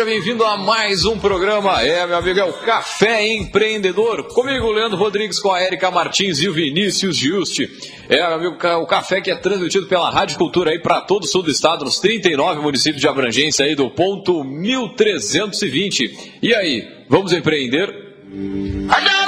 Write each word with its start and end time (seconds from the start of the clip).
Seja 0.00 0.04
bem-vindo 0.04 0.44
a 0.46 0.56
mais 0.56 1.04
um 1.04 1.18
programa. 1.18 1.82
É, 1.82 2.06
meu 2.06 2.16
amigo, 2.16 2.40
é 2.40 2.44
o 2.44 2.52
Café 2.54 3.26
Empreendedor. 3.26 4.24
Comigo, 4.28 4.70
Leandro 4.70 4.96
Rodrigues, 4.96 5.38
com 5.38 5.52
a 5.52 5.62
Erika 5.62 5.90
Martins 5.90 6.40
e 6.40 6.48
o 6.48 6.54
Vinícius 6.54 7.16
Juste. 7.16 7.68
É, 8.08 8.16
meu 8.16 8.50
amigo, 8.50 8.56
o 8.82 8.86
café 8.86 9.20
que 9.20 9.30
é 9.30 9.36
transmitido 9.36 9.86
pela 9.86 10.10
Rádio 10.10 10.38
Cultura 10.38 10.70
aí 10.70 10.78
para 10.78 11.02
todo 11.02 11.24
o 11.24 11.26
sul 11.26 11.42
do 11.42 11.50
estado, 11.50 11.84
nos 11.84 11.98
39 11.98 12.62
municípios 12.62 13.02
de 13.02 13.08
abrangência 13.08 13.66
aí 13.66 13.74
do 13.74 13.90
ponto 13.90 14.42
1320. 14.42 16.38
E 16.40 16.54
aí, 16.54 17.04
vamos 17.08 17.34
empreender? 17.34 17.88
É, 18.88 19.19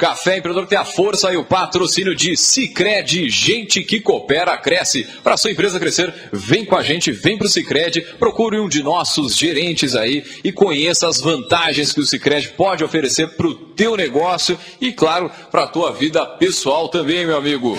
Café 0.00 0.38
Empreendedor 0.38 0.66
tem 0.66 0.78
a 0.78 0.84
força 0.84 1.30
e 1.30 1.36
o 1.36 1.44
patrocínio 1.44 2.16
de 2.16 2.34
Cicred, 2.34 3.28
gente 3.28 3.82
que 3.82 4.00
coopera, 4.00 4.56
cresce. 4.56 5.06
Para 5.22 5.36
sua 5.36 5.50
empresa 5.50 5.78
crescer, 5.78 6.10
vem 6.32 6.64
com 6.64 6.74
a 6.74 6.82
gente, 6.82 7.12
vem 7.12 7.36
para 7.36 7.46
o 7.46 7.50
Cicred, 7.50 8.00
procure 8.18 8.58
um 8.58 8.66
de 8.66 8.82
nossos 8.82 9.36
gerentes 9.36 9.94
aí 9.94 10.24
e 10.42 10.50
conheça 10.50 11.06
as 11.06 11.20
vantagens 11.20 11.92
que 11.92 12.00
o 12.00 12.06
Cicred 12.06 12.48
pode 12.56 12.82
oferecer 12.82 13.28
para 13.36 13.46
o 13.46 13.54
teu 13.54 13.94
negócio 13.94 14.58
e, 14.80 14.90
claro, 14.90 15.30
para 15.50 15.64
a 15.64 15.68
tua 15.68 15.92
vida 15.92 16.24
pessoal 16.24 16.88
também, 16.88 17.26
meu 17.26 17.36
amigo. 17.36 17.76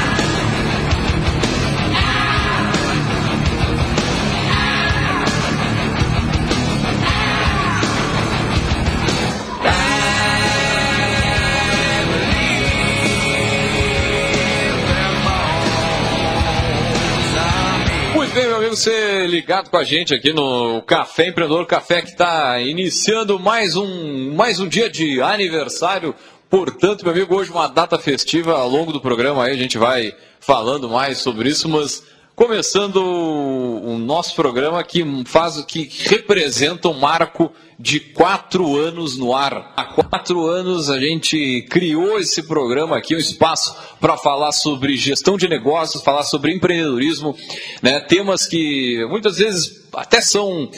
você 18.70 19.26
ligado 19.26 19.68
com 19.68 19.76
a 19.76 19.82
gente 19.82 20.14
aqui 20.14 20.32
no 20.32 20.80
Café 20.82 21.26
Empreendedor, 21.26 21.66
café 21.66 22.00
que 22.02 22.10
está 22.10 22.60
iniciando 22.60 23.36
mais 23.36 23.74
um, 23.74 24.32
mais 24.32 24.60
um 24.60 24.68
dia 24.68 24.88
de 24.88 25.20
aniversário. 25.20 26.14
Portanto, 26.48 27.02
meu 27.02 27.12
amigo, 27.12 27.34
hoje 27.34 27.50
uma 27.50 27.66
data 27.66 27.98
festiva 27.98 28.52
ao 28.56 28.68
longo 28.68 28.92
do 28.92 29.00
programa 29.00 29.42
aí 29.42 29.52
a 29.54 29.56
gente 29.56 29.76
vai 29.76 30.14
falando 30.38 30.88
mais 30.88 31.18
sobre 31.18 31.48
isso, 31.48 31.68
mas 31.68 32.04
começando 32.40 32.96
o 32.96 33.98
nosso 33.98 34.34
programa 34.34 34.82
que 34.82 35.04
faz 35.26 35.62
que 35.66 35.86
representa 36.08 36.88
um 36.88 36.98
marco 36.98 37.52
de 37.78 38.00
quatro 38.00 38.78
anos 38.78 39.18
no 39.18 39.36
ar. 39.36 39.74
Há 39.76 39.84
quatro 39.84 40.46
anos 40.46 40.88
a 40.88 40.98
gente 40.98 41.66
criou 41.68 42.18
esse 42.18 42.44
programa 42.44 42.96
aqui, 42.96 43.14
um 43.14 43.18
espaço 43.18 43.76
para 44.00 44.16
falar 44.16 44.52
sobre 44.52 44.96
gestão 44.96 45.36
de 45.36 45.46
negócios, 45.46 46.02
falar 46.02 46.22
sobre 46.22 46.54
empreendedorismo, 46.54 47.36
né, 47.82 48.00
temas 48.00 48.46
que 48.46 49.04
muitas 49.10 49.36
vezes 49.36 49.86
até 49.92 50.22
são 50.22 50.70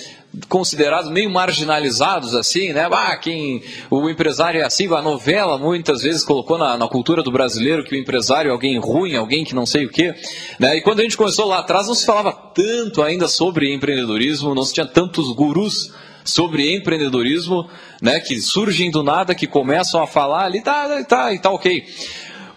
considerados 0.49 1.11
meio 1.11 1.31
marginalizados 1.31 2.35
assim, 2.35 2.73
né? 2.73 2.89
Ah, 2.91 3.17
quem 3.17 3.63
o 3.91 4.09
empresário 4.09 4.61
é 4.61 4.65
assim, 4.65 4.87
a 4.95 5.03
novela 5.03 5.59
muitas 5.59 6.03
vezes 6.03 6.25
colocou 6.25 6.57
na, 6.57 6.77
na, 6.77 6.89
cultura 6.89 7.23
do 7.23 7.31
brasileiro 7.31 7.85
que 7.85 7.95
o 7.95 7.99
empresário 7.99 8.49
é 8.49 8.53
alguém 8.53 8.79
ruim, 8.79 9.15
alguém 9.15 9.45
que 9.45 9.55
não 9.55 9.67
sei 9.67 9.85
o 9.85 9.91
quê, 9.91 10.15
né? 10.59 10.77
E 10.77 10.81
quando 10.81 11.01
a 11.01 11.03
gente 11.03 11.17
começou 11.17 11.47
lá 11.47 11.59
atrás 11.59 11.87
não 11.87 11.95
se 11.95 12.07
falava 12.07 12.33
tanto 12.33 13.03
ainda 13.03 13.29
sobre 13.29 13.73
empreendedorismo, 13.73 14.55
não 14.55 14.65
se 14.65 14.73
tinha 14.73 14.87
tantos 14.87 15.33
gurus 15.33 15.93
sobre 16.25 16.75
empreendedorismo, 16.75 17.69
né? 18.01 18.19
Que 18.19 18.41
surgem 18.41 18.91
do 18.91 19.03
nada, 19.03 19.35
que 19.35 19.47
começam 19.47 20.03
a 20.03 20.07
falar 20.07 20.47
ali, 20.47 20.63
tá, 20.63 21.05
tá, 21.05 21.33
e 21.35 21.39
tá 21.39 21.51
ok. 21.51 21.85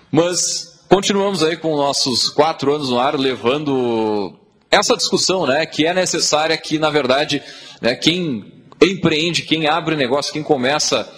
Mas 0.10 0.80
continuamos 0.88 1.44
aí 1.44 1.58
com 1.58 1.76
nossos 1.76 2.30
quatro 2.30 2.74
anos 2.74 2.90
no 2.90 3.00
ar, 3.00 3.20
levando 3.20 4.34
essa 4.72 4.96
discussão, 4.96 5.46
né, 5.46 5.66
que 5.66 5.86
é 5.86 5.94
necessária, 5.94 6.58
que 6.58 6.78
na 6.78 6.90
verdade, 6.90 7.42
né, 7.86 7.96
quem 7.96 8.52
empreende, 8.82 9.44
quem 9.44 9.68
abre 9.68 9.96
negócio, 9.96 10.34
quem 10.34 10.44
começa 10.44 11.10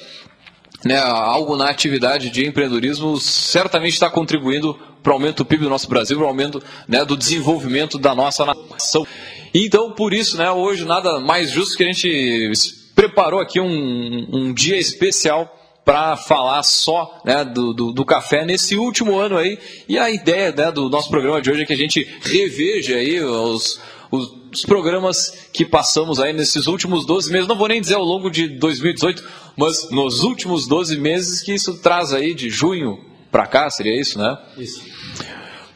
né, 0.83 0.97
algo 0.97 1.55
na 1.55 1.69
atividade 1.69 2.29
de 2.29 2.45
empreendedorismo, 2.45 3.19
certamente 3.19 3.93
está 3.93 4.09
contribuindo 4.09 4.77
para 5.01 5.11
o 5.11 5.13
aumento 5.13 5.37
do 5.37 5.45
PIB 5.45 5.63
do 5.63 5.69
nosso 5.69 5.89
Brasil, 5.89 6.17
para 6.17 6.25
o 6.25 6.29
aumento 6.29 6.61
né, 6.87 7.03
do 7.05 7.15
desenvolvimento 7.15 7.97
da 7.97 8.13
nossa 8.13 8.45
nação. 8.45 9.07
Então, 9.53 9.91
por 9.91 10.13
isso, 10.13 10.37
né, 10.37 10.51
hoje 10.51 10.85
nada 10.85 11.19
mais 11.19 11.49
justo 11.49 11.77
que 11.77 11.83
a 11.83 11.87
gente 11.87 12.51
preparou 12.93 13.39
aqui 13.39 13.59
um, 13.59 14.27
um 14.31 14.53
dia 14.53 14.77
especial 14.77 15.53
para 15.85 16.17
falar 16.17 16.61
só 16.63 17.21
né, 17.23 17.45
do, 17.45 17.73
do, 17.73 17.93
do, 17.93 18.03
café 18.03 18.45
nesse 18.45 18.75
último 18.75 19.17
ano 19.17 19.37
aí. 19.37 19.57
E 19.87 19.97
a 19.97 20.11
ideia 20.11 20.51
né, 20.51 20.69
do 20.69 20.89
nosso 20.89 21.09
programa 21.09 21.41
de 21.41 21.49
hoje 21.49 21.61
é 21.61 21.65
que 21.65 21.71
a 21.71 21.77
gente 21.77 22.05
reveja 22.21 22.95
aí 22.95 23.21
os, 23.21 23.79
os, 24.11 24.33
os, 24.57 24.65
programas 24.65 25.47
que 25.53 25.65
passamos 25.65 26.19
aí 26.19 26.33
nesses 26.33 26.67
últimos 26.67 27.05
12 27.05 27.31
meses. 27.31 27.47
Não 27.47 27.57
vou 27.57 27.67
nem 27.67 27.81
dizer 27.81 27.95
ao 27.95 28.03
longo 28.03 28.29
de 28.29 28.47
2018, 28.47 29.23
mas 29.55 29.89
nos 29.91 30.23
últimos 30.23 30.67
12 30.67 30.97
meses 30.97 31.41
que 31.41 31.53
isso 31.53 31.79
traz 31.81 32.13
aí 32.13 32.33
de 32.33 32.49
junho 32.49 32.99
para 33.31 33.45
cá, 33.45 33.69
seria 33.69 33.99
isso, 33.99 34.17
né? 34.17 34.37
Isso. 34.57 34.81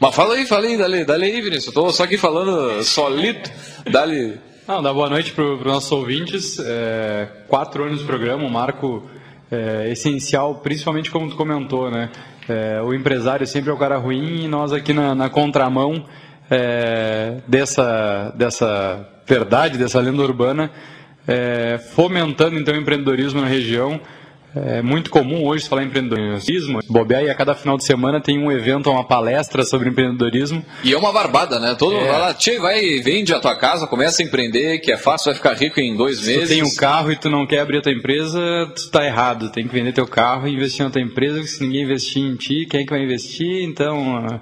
Mas 0.00 0.14
fala 0.14 0.34
aí, 0.34 0.46
fala 0.46 0.66
aí, 0.66 0.76
dale, 0.76 1.04
dale 1.04 1.24
aí, 1.26 1.40
Vinícius. 1.40 1.66
Eu 1.66 1.72
tô 1.72 1.92
só 1.92 2.04
aqui 2.04 2.18
falando 2.18 2.82
solito. 2.82 3.50
Dale. 3.90 4.40
Não, 4.66 4.82
dá 4.82 4.92
boa 4.92 5.08
noite 5.08 5.32
para 5.32 5.44
os 5.44 5.64
nossos 5.64 5.92
ouvintes. 5.92 6.58
É, 6.58 7.28
quatro 7.48 7.84
anos 7.84 8.00
de 8.00 8.04
programa, 8.04 8.44
um 8.44 8.50
marco 8.50 9.08
é, 9.50 9.90
essencial, 9.90 10.56
principalmente 10.56 11.10
como 11.10 11.28
tu 11.28 11.36
comentou, 11.36 11.90
né? 11.90 12.10
É, 12.48 12.82
o 12.82 12.92
empresário 12.92 13.46
sempre 13.46 13.70
é 13.70 13.72
o 13.72 13.76
cara 13.76 13.96
ruim 13.96 14.44
e 14.44 14.48
nós 14.48 14.72
aqui 14.72 14.92
na, 14.92 15.14
na 15.14 15.30
contramão 15.30 16.04
é, 16.52 17.38
dessa, 17.48 18.30
dessa 18.36 19.08
verdade, 19.26 19.78
dessa 19.78 19.98
lenda 20.00 20.22
urbana, 20.22 20.70
é, 21.26 21.80
fomentando 21.94 22.58
então 22.58 22.74
o 22.74 22.76
empreendedorismo 22.76 23.40
na 23.40 23.46
região. 23.46 23.98
É 24.54 24.82
muito 24.82 25.08
comum 25.08 25.46
hoje 25.46 25.66
falar 25.66 25.82
em 25.82 25.86
empreendedorismo. 25.86 26.80
Bobear 26.86 27.22
e 27.22 27.30
a 27.30 27.34
cada 27.34 27.54
final 27.54 27.78
de 27.78 27.86
semana 27.86 28.20
tem 28.20 28.38
um 28.38 28.52
evento, 28.52 28.90
uma 28.90 29.02
palestra 29.02 29.64
sobre 29.64 29.88
empreendedorismo. 29.88 30.62
E 30.84 30.92
é 30.92 30.98
uma 30.98 31.10
barbada, 31.10 31.58
né? 31.58 31.74
Todo 31.74 31.94
mundo 31.94 32.04
é. 32.04 32.10
vai 32.10 32.20
lá, 32.20 32.34
tchê, 32.34 32.58
vai, 32.58 33.00
vende 33.00 33.32
a 33.32 33.40
tua 33.40 33.56
casa, 33.56 33.86
começa 33.86 34.20
a 34.20 34.26
empreender, 34.26 34.80
que 34.80 34.92
é 34.92 34.98
fácil, 34.98 35.32
vai 35.32 35.36
ficar 35.36 35.54
rico 35.54 35.80
em 35.80 35.96
dois 35.96 36.20
meses. 36.20 36.48
Se 36.50 36.54
tu 36.54 36.58
tem 36.60 36.62
um 36.62 36.76
carro 36.76 37.10
e 37.10 37.16
tu 37.16 37.30
não 37.30 37.46
quer 37.46 37.60
abrir 37.60 37.78
a 37.78 37.80
tua 37.80 37.92
empresa, 37.92 38.38
tu 38.76 38.90
tá 38.90 39.06
errado. 39.06 39.50
Tem 39.50 39.66
que 39.66 39.72
vender 39.72 39.94
teu 39.94 40.06
carro 40.06 40.46
e 40.46 40.52
investir 40.52 40.84
na 40.84 40.90
tua 40.90 41.00
empresa, 41.00 41.36
porque 41.36 41.48
se 41.48 41.62
ninguém 41.62 41.84
investir 41.84 42.22
em 42.22 42.36
ti, 42.36 42.66
quem 42.68 42.82
é 42.82 42.84
que 42.84 42.90
vai 42.90 43.02
investir? 43.02 43.64
Então, 43.64 44.38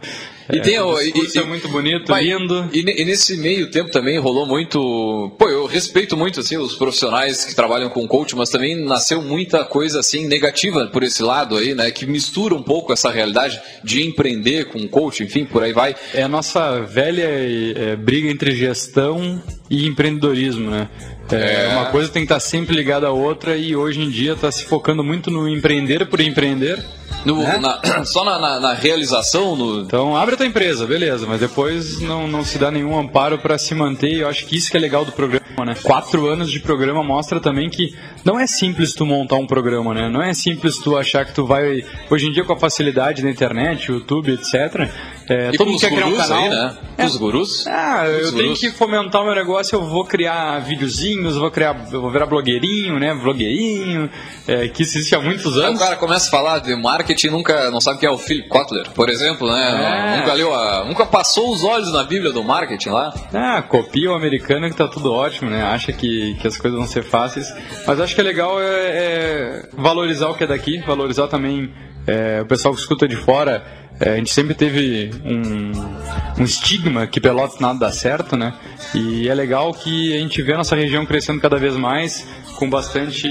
E 0.53 0.59
é, 0.59 0.61
tem 0.61 0.79
o, 0.79 1.01
e, 1.01 1.13
e, 1.35 1.39
é 1.39 1.43
muito 1.45 1.69
bonito, 1.69 2.13
lindo. 2.15 2.69
E, 2.73 2.81
e, 2.81 3.05
nesse 3.05 3.37
meio 3.37 3.71
tempo 3.71 3.91
também 3.91 4.19
rolou 4.19 4.47
muito. 4.47 5.33
Pô, 5.39 5.49
eu 5.49 5.67
respeito 5.67 6.17
muito 6.17 6.41
assim 6.41 6.57
os 6.57 6.75
profissionais 6.75 7.45
que 7.45 7.55
trabalham 7.55 7.89
com 7.89 8.07
coach, 8.07 8.35
mas 8.37 8.51
também 8.51 8.85
nasceu 8.85 9.23
muita 9.23 9.65
coisa 9.65 10.01
assim 10.01 10.27
negativa 10.27 10.87
por 10.87 11.03
esse 11.03 11.23
lado 11.23 11.57
aí, 11.57 11.75
né? 11.75 11.91
Que 11.91 12.07
mistura 12.07 12.55
um 12.55 12.63
pouco 12.63 12.93
essa 12.93 13.11
realidade 13.11 13.61
de 13.85 14.07
empreender 14.07 14.67
com 14.67 14.87
coach, 14.89 15.23
enfim, 15.23 15.45
por 15.45 15.63
aí 15.63 15.73
vai. 15.73 15.95
É 16.15 16.23
a 16.23 16.29
nossa 16.29 16.81
velha 16.81 17.29
é, 17.29 17.97
briga 17.97 18.29
entre 18.29 18.55
gestão 18.55 19.43
e 19.69 19.87
empreendedorismo, 19.87 20.71
né? 20.71 20.89
É, 21.33 21.67
é, 21.67 21.69
Uma 21.69 21.87
coisa 21.87 22.09
tem 22.11 22.23
que 22.23 22.33
estar 22.33 22.41
sempre 22.41 22.75
ligada 22.75 23.07
à 23.07 23.13
outra 23.13 23.57
e 23.57 23.77
hoje 23.77 24.01
em 24.01 24.11
dia 24.11 24.33
está 24.33 24.51
se 24.51 24.65
focando 24.65 25.05
muito 25.05 25.31
no 25.31 25.49
empreender 25.49 26.07
por 26.07 26.21
empreender. 26.21 26.85
No, 27.25 27.43
né? 27.43 27.59
na, 27.59 28.05
só 28.05 28.25
na, 28.25 28.39
na, 28.39 28.61
na 28.61 28.75
realização? 28.75 29.57
No... 29.57 29.81
Então 29.81 30.17
abre 30.17 30.35
a 30.35 30.37
tua 30.37 30.47
empresa, 30.47 30.87
beleza, 30.87 31.27
mas 31.27 31.41
depois 31.41 32.01
não, 32.01 32.27
não 32.27 32.45
se 32.45 32.59
dá 32.59 32.71
nenhum 32.71 32.99
amparo 32.99 33.39
para 33.39 33.59
se 33.59 33.75
manter. 33.75 34.21
Eu 34.21 34.29
acho 34.29 34.47
que 34.47 34.57
isso 34.57 34.71
que 34.71 34.77
é 34.77 34.81
legal 34.81 35.05
do 35.05 35.13
programa, 35.13 35.65
né? 35.65 35.75
Quatro 35.83 36.27
anos 36.27 36.51
de 36.51 36.61
programa 36.61 37.03
mostra 37.03 37.41
também 37.41 37.69
que 37.69 37.95
não 38.25 38.39
é 38.39 38.47
simples 38.47 38.93
tu 38.93 39.05
montar 39.07 39.37
um 39.37 39.47
programa, 39.47 39.95
né? 39.95 40.09
Não 40.09 40.23
é 40.23 40.33
simples 40.35 40.79
tu 40.79 40.97
achar 40.97 41.25
que 41.25 41.35
tu 41.35 41.47
vai. 41.47 41.85
Hoje 42.11 42.27
em 42.27 42.33
dia, 42.33 42.45
com 42.45 42.53
a 42.53 42.59
facilidade 42.59 43.23
da 43.23 43.31
internet, 43.31 43.91
YouTube, 43.91 44.33
etc., 44.33 44.91
é, 45.31 45.53
todo 45.53 45.69
mundo 45.69 45.81
quer 45.81 45.91
criar 45.91 46.07
um 46.07 46.17
canal. 46.17 46.43
Aí, 46.43 46.49
né? 46.51 46.77
É. 46.99 47.05
Os 47.07 47.17
gurus? 47.17 47.67
Ah, 47.67 48.05
eu 48.07 48.25
Os 48.25 48.31
tenho 48.33 48.45
gurus. 48.45 48.59
que 48.61 48.71
fomentar 48.73 49.23
o 49.23 49.25
meu 49.25 49.35
negócio, 49.35 49.77
eu 49.77 49.85
vou 49.85 50.05
criar 50.05 50.59
videozinhos, 50.59 51.37
vou 51.37 51.51
criar, 51.51 51.87
eu 51.93 52.01
vou 52.01 52.11
virar 52.11 52.27
blogueirinho, 52.27 52.99
né? 52.99 53.15
Blogueirinho, 53.15 54.11
é, 54.47 54.69
que 54.69 54.83
existe 54.83 55.15
há 55.15 55.21
muitos 55.21 55.57
anos. 55.57 55.71
Aí 55.71 55.75
o 55.77 55.79
cara 55.79 55.97
começa 55.97 56.27
a 56.27 56.31
falar 56.31 56.59
de 56.59 56.75
marketing 56.75 57.29
nunca 57.29 57.71
não 57.71 57.81
sabe 57.81 58.01
quem 58.01 58.09
é 58.09 58.13
o 58.13 58.19
Philip 58.19 58.49
Kotler, 58.49 58.91
por 58.91 59.09
exemplo, 59.09 59.51
né? 59.51 60.15
É. 60.15 60.17
Nunca 60.19 60.33
leu 60.33 60.55
a, 60.55 60.85
nunca 60.85 61.07
passou 61.07 61.53
os 61.53 61.63
olhos 61.63 61.93
na 61.93 62.03
Bíblia 62.03 62.33
do 62.33 62.43
marketing 62.43 62.89
lá. 62.91 63.15
Ah, 63.33 63.63
copia 63.63 64.11
o 64.11 64.15
americano 64.15 64.69
que 64.69 64.77
tá 64.77 64.89
tudo 64.89 65.13
ótimo, 65.13 65.49
né? 65.49 65.63
Acha 65.63 65.93
que, 65.93 66.35
que 66.41 66.47
as 66.49 66.57
coisas 66.57 66.79
vão 66.79 66.89
ser 66.89 67.05
fáceis. 67.05 67.47
Mas 67.87 68.01
acho 68.01 68.15
que 68.15 68.21
é 68.21 68.25
legal 68.25 68.61
é, 68.61 68.67
é 68.67 69.69
valorizar 69.75 70.29
o 70.29 70.35
que 70.35 70.45
é 70.45 70.47
daqui, 70.47 70.79
valorizar 70.81 71.29
também 71.29 71.73
é, 72.07 72.41
o 72.41 72.47
pessoal 72.47 72.75
que 72.75 72.81
escuta 72.81 73.07
de 73.07 73.17
fora 73.17 73.65
é, 74.01 74.15
a 74.15 74.17
gente 74.17 74.33
sempre 74.33 74.55
teve 74.55 75.11
um, 75.23 76.41
um 76.41 76.45
estigma 76.45 77.07
que 77.07 77.21
Pelotas 77.21 77.61
nada 77.61 77.81
dá 77.81 77.93
certo, 77.93 78.35
né? 78.35 78.55
E 78.95 79.29
é 79.29 79.35
legal 79.35 79.75
que 79.75 80.17
a 80.17 80.19
gente 80.19 80.41
vê 80.41 80.55
a 80.55 80.57
nossa 80.57 80.75
região 80.75 81.05
crescendo 81.05 81.39
cada 81.39 81.59
vez 81.59 81.77
mais, 81.77 82.27
com 82.57 82.69
bastante 82.69 83.29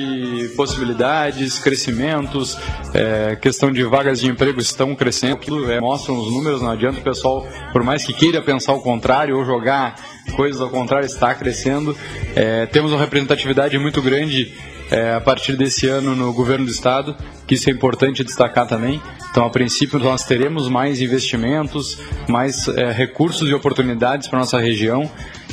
possibilidades, 0.55 1.57
crescimentos, 1.57 2.55
é, 2.93 3.35
questão 3.35 3.71
de 3.71 3.83
vagas 3.83 4.19
de 4.19 4.29
emprego 4.29 4.59
estão 4.59 4.95
crescendo, 4.95 5.71
é, 5.71 5.79
mostram 5.79 6.19
os 6.19 6.31
números, 6.31 6.61
não 6.61 6.69
adianta 6.69 6.99
o 6.99 7.03
pessoal, 7.03 7.47
por 7.73 7.83
mais 7.83 8.03
que 8.03 8.13
queira 8.13 8.39
pensar 8.39 8.73
o 8.73 8.81
contrário 8.81 9.37
ou 9.37 9.45
jogar 9.45 9.95
coisas 10.35 10.61
ao 10.61 10.69
contrário, 10.69 11.07
está 11.07 11.33
crescendo. 11.33 11.97
É, 12.35 12.67
temos 12.67 12.91
uma 12.91 12.99
representatividade 12.99 13.75
muito 13.79 14.03
grande 14.03 14.53
é, 14.91 15.13
a 15.13 15.21
partir 15.21 15.55
desse 15.55 15.87
ano 15.87 16.15
no 16.15 16.33
governo 16.33 16.65
do 16.65 16.71
estado, 16.71 17.15
que 17.45 17.55
isso 17.55 17.69
é 17.69 17.73
importante 17.73 18.23
destacar 18.23 18.67
também. 18.67 19.01
Então, 19.31 19.45
a 19.45 19.49
princípio, 19.49 19.99
nós 19.99 20.23
teremos 20.23 20.67
mais 20.67 21.01
investimentos, 21.01 21.99
mais 22.27 22.67
é, 22.69 22.91
recursos 22.91 23.47
e 23.49 23.53
oportunidades 23.53 24.27
para 24.27 24.39
nossa 24.39 24.59
região. 24.59 25.09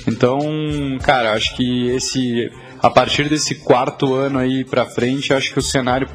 Então, 0.06 0.38
cara, 1.02 1.32
acho 1.32 1.54
que 1.56 1.88
esse 1.88 2.50
a 2.82 2.90
partir 2.90 3.28
desse 3.28 3.56
quarto 3.56 4.14
ano 4.14 4.38
aí 4.38 4.64
para 4.64 4.86
frente, 4.86 5.32
acho 5.32 5.52
que 5.52 5.58
o 5.58 5.62
cenário 5.62 6.08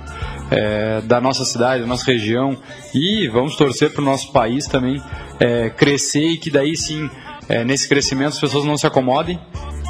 é, 0.49 1.01
da 1.01 1.19
nossa 1.19 1.43
cidade, 1.43 1.81
da 1.81 1.87
nossa 1.87 2.05
região 2.05 2.57
e 2.93 3.27
vamos 3.27 3.55
torcer 3.55 3.91
para 3.91 4.01
o 4.01 4.05
nosso 4.05 4.31
país 4.31 4.67
também 4.67 5.01
é, 5.39 5.69
crescer 5.69 6.25
e 6.25 6.37
que 6.37 6.49
daí 6.49 6.75
sim, 6.75 7.09
é, 7.49 7.63
nesse 7.63 7.89
crescimento, 7.89 8.29
as 8.29 8.39
pessoas 8.39 8.63
não 8.63 8.77
se 8.77 8.85
acomodem, 8.85 9.39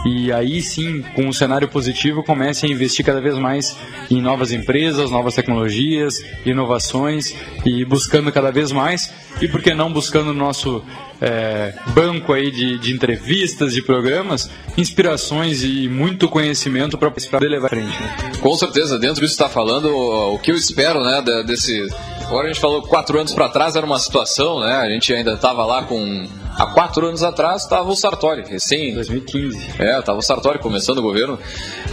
e 0.05 0.31
aí 0.31 0.61
sim, 0.61 1.03
com 1.15 1.27
um 1.27 1.33
cenário 1.33 1.67
positivo, 1.67 2.23
comece 2.23 2.65
a 2.65 2.69
investir 2.69 3.05
cada 3.05 3.21
vez 3.21 3.37
mais 3.37 3.77
em 4.09 4.21
novas 4.21 4.51
empresas, 4.51 5.11
novas 5.11 5.35
tecnologias, 5.35 6.23
inovações 6.45 7.35
e 7.65 7.85
buscando 7.85 8.31
cada 8.31 8.51
vez 8.51 8.71
mais, 8.71 9.13
e 9.39 9.47
por 9.47 9.61
que 9.61 9.73
não 9.73 9.93
buscando 9.93 10.33
no 10.33 10.39
nosso 10.39 10.83
é, 11.21 11.75
banco 11.93 12.33
aí 12.33 12.49
de, 12.49 12.79
de, 12.79 12.91
entrevistas, 12.91 13.73
de 13.73 13.83
programas, 13.83 14.49
inspirações 14.75 15.63
e 15.63 15.87
muito 15.87 16.27
conhecimento 16.27 16.97
para 16.97 17.11
levar 17.39 17.67
à 17.67 17.69
frente. 17.69 18.01
Né? 18.01 18.31
Com 18.41 18.55
certeza, 18.55 18.97
dentro 18.97 19.21
disso 19.21 19.33
está 19.33 19.47
falando 19.47 19.85
o, 19.85 20.35
o 20.35 20.39
que 20.39 20.51
eu 20.51 20.55
espero 20.55 21.03
né, 21.03 21.21
desse. 21.45 21.87
Agora 22.25 22.45
a 22.45 22.47
gente 22.47 22.59
falou 22.59 22.81
quatro 22.81 23.19
anos 23.19 23.33
para 23.33 23.49
trás 23.49 23.75
era 23.75 23.85
uma 23.85 23.99
situação, 23.99 24.61
né? 24.61 24.73
A 24.73 24.89
gente 24.89 25.13
ainda 25.13 25.33
estava 25.33 25.65
lá 25.65 25.83
com 25.83 26.27
Há 26.57 26.65
quatro 26.67 27.07
anos 27.07 27.23
atrás 27.23 27.63
estava 27.63 27.89
o 27.89 27.95
Sartori, 27.95 28.43
recém. 28.43 28.93
2015. 28.93 29.59
É, 29.79 29.99
estava 29.99 30.19
o 30.19 30.21
Sartori 30.21 30.59
começando 30.59 30.99
o 30.99 31.01
governo, 31.01 31.39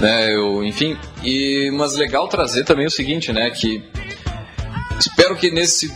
né? 0.01 0.35
Eu, 0.35 0.65
enfim, 0.65 0.97
e 1.23 1.71
mas 1.73 1.95
legal 1.95 2.29
trazer 2.29 2.65
também 2.65 2.87
o 2.87 2.91
seguinte, 2.91 3.33
né? 3.33 3.51
Que 3.51 3.83
espero 4.99 5.37
que 5.37 5.51
nesses 5.51 5.91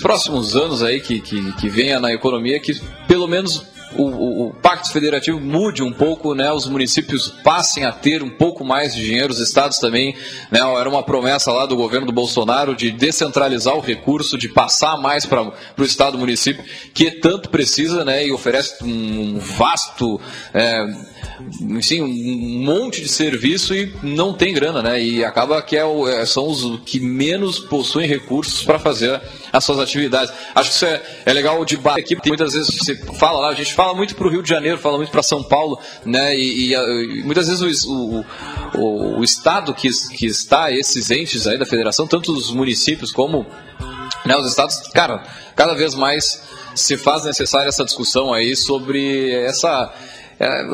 próximos 0.00 0.56
anos 0.56 0.82
aí 0.82 1.00
que, 1.00 1.20
que, 1.20 1.52
que 1.52 1.68
venha 1.68 2.00
na 2.00 2.12
economia 2.12 2.58
que 2.60 2.80
pelo 3.06 3.26
menos 3.26 3.64
o, 3.96 4.48
o, 4.48 4.54
Pacto 4.54 4.92
Federativo 4.92 5.40
mude 5.40 5.82
um 5.82 5.92
pouco, 5.92 6.34
né, 6.34 6.50
os 6.52 6.66
municípios 6.66 7.28
passem 7.42 7.84
a 7.84 7.92
ter 7.92 8.22
um 8.22 8.30
pouco 8.30 8.64
mais 8.64 8.94
de 8.94 9.04
dinheiro, 9.04 9.32
os 9.32 9.40
estados 9.40 9.78
também, 9.78 10.14
né, 10.50 10.60
era 10.60 10.88
uma 10.88 11.02
promessa 11.02 11.52
lá 11.52 11.66
do 11.66 11.76
governo 11.76 12.06
do 12.06 12.12
Bolsonaro 12.12 12.74
de 12.74 12.90
descentralizar 12.90 13.76
o 13.76 13.80
recurso, 13.80 14.38
de 14.38 14.48
passar 14.48 14.96
mais 14.96 15.26
para 15.26 15.42
o 15.42 15.82
estado 15.82 16.18
município, 16.18 16.64
que 16.92 17.10
tanto 17.10 17.48
precisa, 17.50 18.04
né, 18.04 18.26
e 18.26 18.32
oferece 18.32 18.82
um 18.82 19.38
vasto 19.38 20.20
é, 20.52 20.84
enfim, 21.60 22.00
um 22.02 22.64
monte 22.64 23.00
de 23.00 23.08
serviço 23.08 23.74
e 23.74 23.94
não 24.02 24.32
tem 24.32 24.54
grana, 24.54 24.82
né? 24.82 25.02
E 25.02 25.24
acaba 25.24 25.60
que 25.62 25.76
é 25.76 25.84
é, 26.08 26.26
são 26.26 26.48
os 26.48 26.80
que 26.84 27.00
menos 27.00 27.58
possuem 27.58 28.06
recursos 28.06 28.62
para 28.62 28.78
fazer 28.78 29.20
as 29.52 29.64
suas 29.64 29.78
atividades. 29.78 30.32
Acho 30.54 30.70
que 30.70 30.76
isso 30.76 30.86
é, 30.86 31.02
é 31.26 31.32
legal 31.32 31.60
o 31.60 31.64
debate 31.64 32.00
aqui, 32.00 32.14
porque 32.14 32.28
muitas 32.28 32.52
vezes 32.52 32.74
você 32.74 32.96
fala 33.18 33.40
lá, 33.40 33.48
a 33.48 33.54
gente 33.54 33.74
fala 33.74 33.94
muito 33.94 34.14
para 34.14 34.26
o 34.26 34.30
Rio 34.30 34.42
de 34.42 34.48
Janeiro, 34.48 34.78
fala 34.78 34.96
muito 34.96 35.10
para 35.10 35.22
São 35.22 35.42
Paulo, 35.42 35.78
né? 36.04 36.36
E, 36.36 36.72
e, 36.72 36.74
e 36.74 37.22
muitas 37.24 37.48
vezes 37.48 37.84
o, 37.84 38.24
o, 38.74 39.18
o, 39.18 39.24
estado 39.24 39.74
que, 39.74 39.88
que 40.16 40.26
está, 40.26 40.70
esses 40.70 41.10
entes 41.10 41.46
aí 41.46 41.58
da 41.58 41.66
federação, 41.66 42.06
tanto 42.06 42.32
os 42.32 42.52
municípios 42.52 43.10
como 43.10 43.46
né, 44.24 44.36
os 44.36 44.48
estados, 44.48 44.78
cara, 44.94 45.22
cada 45.56 45.74
vez 45.74 45.94
mais 45.94 46.42
se 46.74 46.96
faz 46.96 47.24
necessária 47.24 47.68
essa 47.68 47.84
discussão 47.84 48.32
aí 48.32 48.56
sobre 48.56 49.32
essa 49.44 49.92
é, 50.38 50.64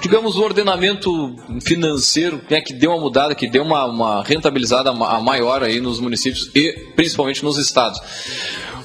digamos, 0.00 0.36
o 0.36 0.42
ordenamento 0.42 1.36
financeiro 1.62 2.40
né, 2.48 2.60
que 2.60 2.72
deu 2.72 2.90
uma 2.90 3.00
mudada, 3.00 3.34
que 3.34 3.46
deu 3.46 3.62
uma, 3.62 3.84
uma 3.84 4.22
rentabilizada 4.22 4.92
maior 4.92 5.62
aí 5.62 5.80
nos 5.80 6.00
municípios 6.00 6.50
e 6.54 6.72
principalmente 6.94 7.44
nos 7.44 7.58
estados. 7.58 8.00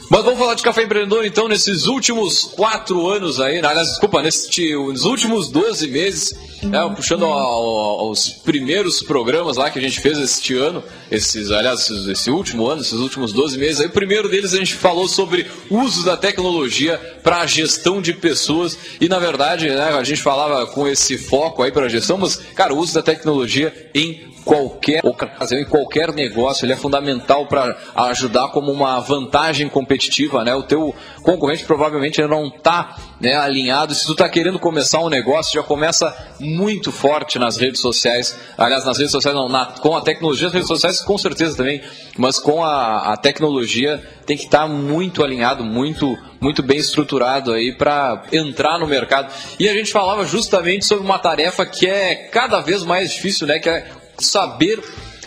Mas 0.10 0.24
vamos 0.24 0.40
falar 0.40 0.54
de 0.54 0.64
café 0.64 0.84
empreendedor 0.84 1.26
então 1.26 1.48
nesses 1.48 1.86
últimos 1.88 2.44
quatro 2.56 3.08
anos 3.08 3.40
aí, 3.40 3.60
aliás, 3.60 3.88
desculpa, 3.88 4.22
nesses 4.22 5.04
últimos 5.06 5.50
12 5.50 5.88
meses, 5.88 6.36
né, 6.64 6.80
puxando 6.96 7.26
ao, 7.26 8.00
aos 8.00 8.30
primeiros 8.30 9.02
programas 9.02 9.58
lá 9.58 9.70
que 9.70 9.80
a 9.80 9.82
gente 9.82 10.00
fez 10.00 10.18
este 10.18 10.56
ano, 10.56 10.84
esses, 11.10 11.52
aliás, 11.52 11.90
esse 11.90 12.30
último 12.30 12.68
ano, 12.68 12.82
esses 12.82 13.00
últimos 13.00 13.32
12 13.34 13.58
meses, 13.58 13.82
aí 13.82 13.88
o 13.88 13.92
primeiro 13.92 14.30
deles 14.30 14.54
a 14.54 14.58
gente 14.58 14.74
falou 14.74 15.08
sobre 15.08 15.48
uso 15.70 16.06
da 16.06 16.18
tecnologia 16.18 16.98
para 17.24 17.40
a 17.40 17.46
gestão 17.46 18.02
de 18.02 18.14
pessoas. 18.14 18.78
E 19.00 19.08
na 19.08 19.20
verdade, 19.20 19.70
né, 19.70 19.94
a 19.94 20.04
gente 20.04 20.22
falava 20.22 20.68
com 20.68 20.88
esse 20.88 21.18
foco 21.18 21.64
aí 21.64 21.72
para 21.72 21.86
a 21.86 21.90
gestão, 21.90 22.18
mas 22.18 22.36
cara, 22.54 22.74
o 22.74 22.78
uso 22.78 22.94
da 22.94 23.02
tecnologia 23.02 23.90
em 23.96 24.33
qualquer 24.44 25.02
ocasião 25.04 25.60
e 25.60 25.66
qualquer 25.66 26.12
negócio, 26.14 26.66
ele 26.66 26.74
é 26.74 26.76
fundamental 26.76 27.48
para 27.48 27.76
ajudar 27.96 28.50
como 28.50 28.72
uma 28.72 29.00
vantagem 29.00 29.70
competitiva, 29.70 30.44
né? 30.44 30.54
O 30.54 30.64
teu 30.64 30.94
concorrente 31.24 31.64
provavelmente 31.64 32.22
não 32.22 32.48
está 32.48 32.96
né, 33.20 33.36
alinhado. 33.36 33.96
Se 33.96 34.06
tu 34.06 34.12
está 34.12 34.28
querendo 34.28 34.60
começar 34.60 35.00
um 35.00 35.10
negócio, 35.10 35.54
já 35.54 35.64
começa 35.64 36.16
muito 36.40 36.92
forte 36.92 37.40
nas 37.40 37.58
redes 37.58 37.82
sociais. 37.82 38.38
Aliás, 38.58 38.86
nas 38.86 38.98
redes 38.98 39.12
sociais 39.12 39.36
não, 39.36 39.48
na, 39.48 39.66
com 39.66 39.96
a 39.96 40.02
tecnologia, 40.02 40.48
as 40.48 40.54
redes 40.54 40.68
sociais 40.68 41.02
com 41.02 41.18
certeza 41.18 41.56
também, 41.56 41.82
mas 42.18 42.38
com 42.38 42.64
a, 42.64 43.14
a 43.14 43.18
tecnologia 43.18 44.02
tem 44.26 44.38
que 44.38 44.46
estar 44.46 44.62
tá 44.62 44.68
muito 44.68 45.24
alinhado, 45.24 45.64
muito 45.64 46.18
muito 46.40 46.62
bem 46.62 46.78
estruturado 46.78 47.54
aí 47.54 47.72
para 47.72 48.24
entrar 48.34 48.78
no 48.78 48.86
mercado. 48.86 49.34
E 49.58 49.70
a 49.70 49.74
gente 49.74 49.94
falava 49.94 50.26
justamente 50.26 50.84
sobre 50.84 51.06
uma 51.06 51.18
tarefa 51.18 51.66
que 51.66 51.88
é 51.88 52.16
cada 52.16 52.60
vez 52.60 52.84
mais 52.84 53.12
difícil, 53.12 53.48
né? 53.48 53.60
Que 53.60 53.70
é 53.70 53.88
saber 54.20 54.84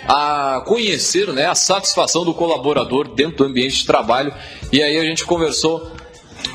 a 0.08 0.62
conhecer 0.64 1.32
né, 1.32 1.46
a 1.46 1.54
satisfação 1.54 2.24
do 2.24 2.32
colaborador 2.32 3.08
dentro 3.08 3.38
do 3.38 3.44
ambiente 3.44 3.78
de 3.78 3.86
trabalho. 3.86 4.32
E 4.72 4.82
aí 4.82 4.98
a 4.98 5.02
gente 5.02 5.24
conversou 5.24 5.92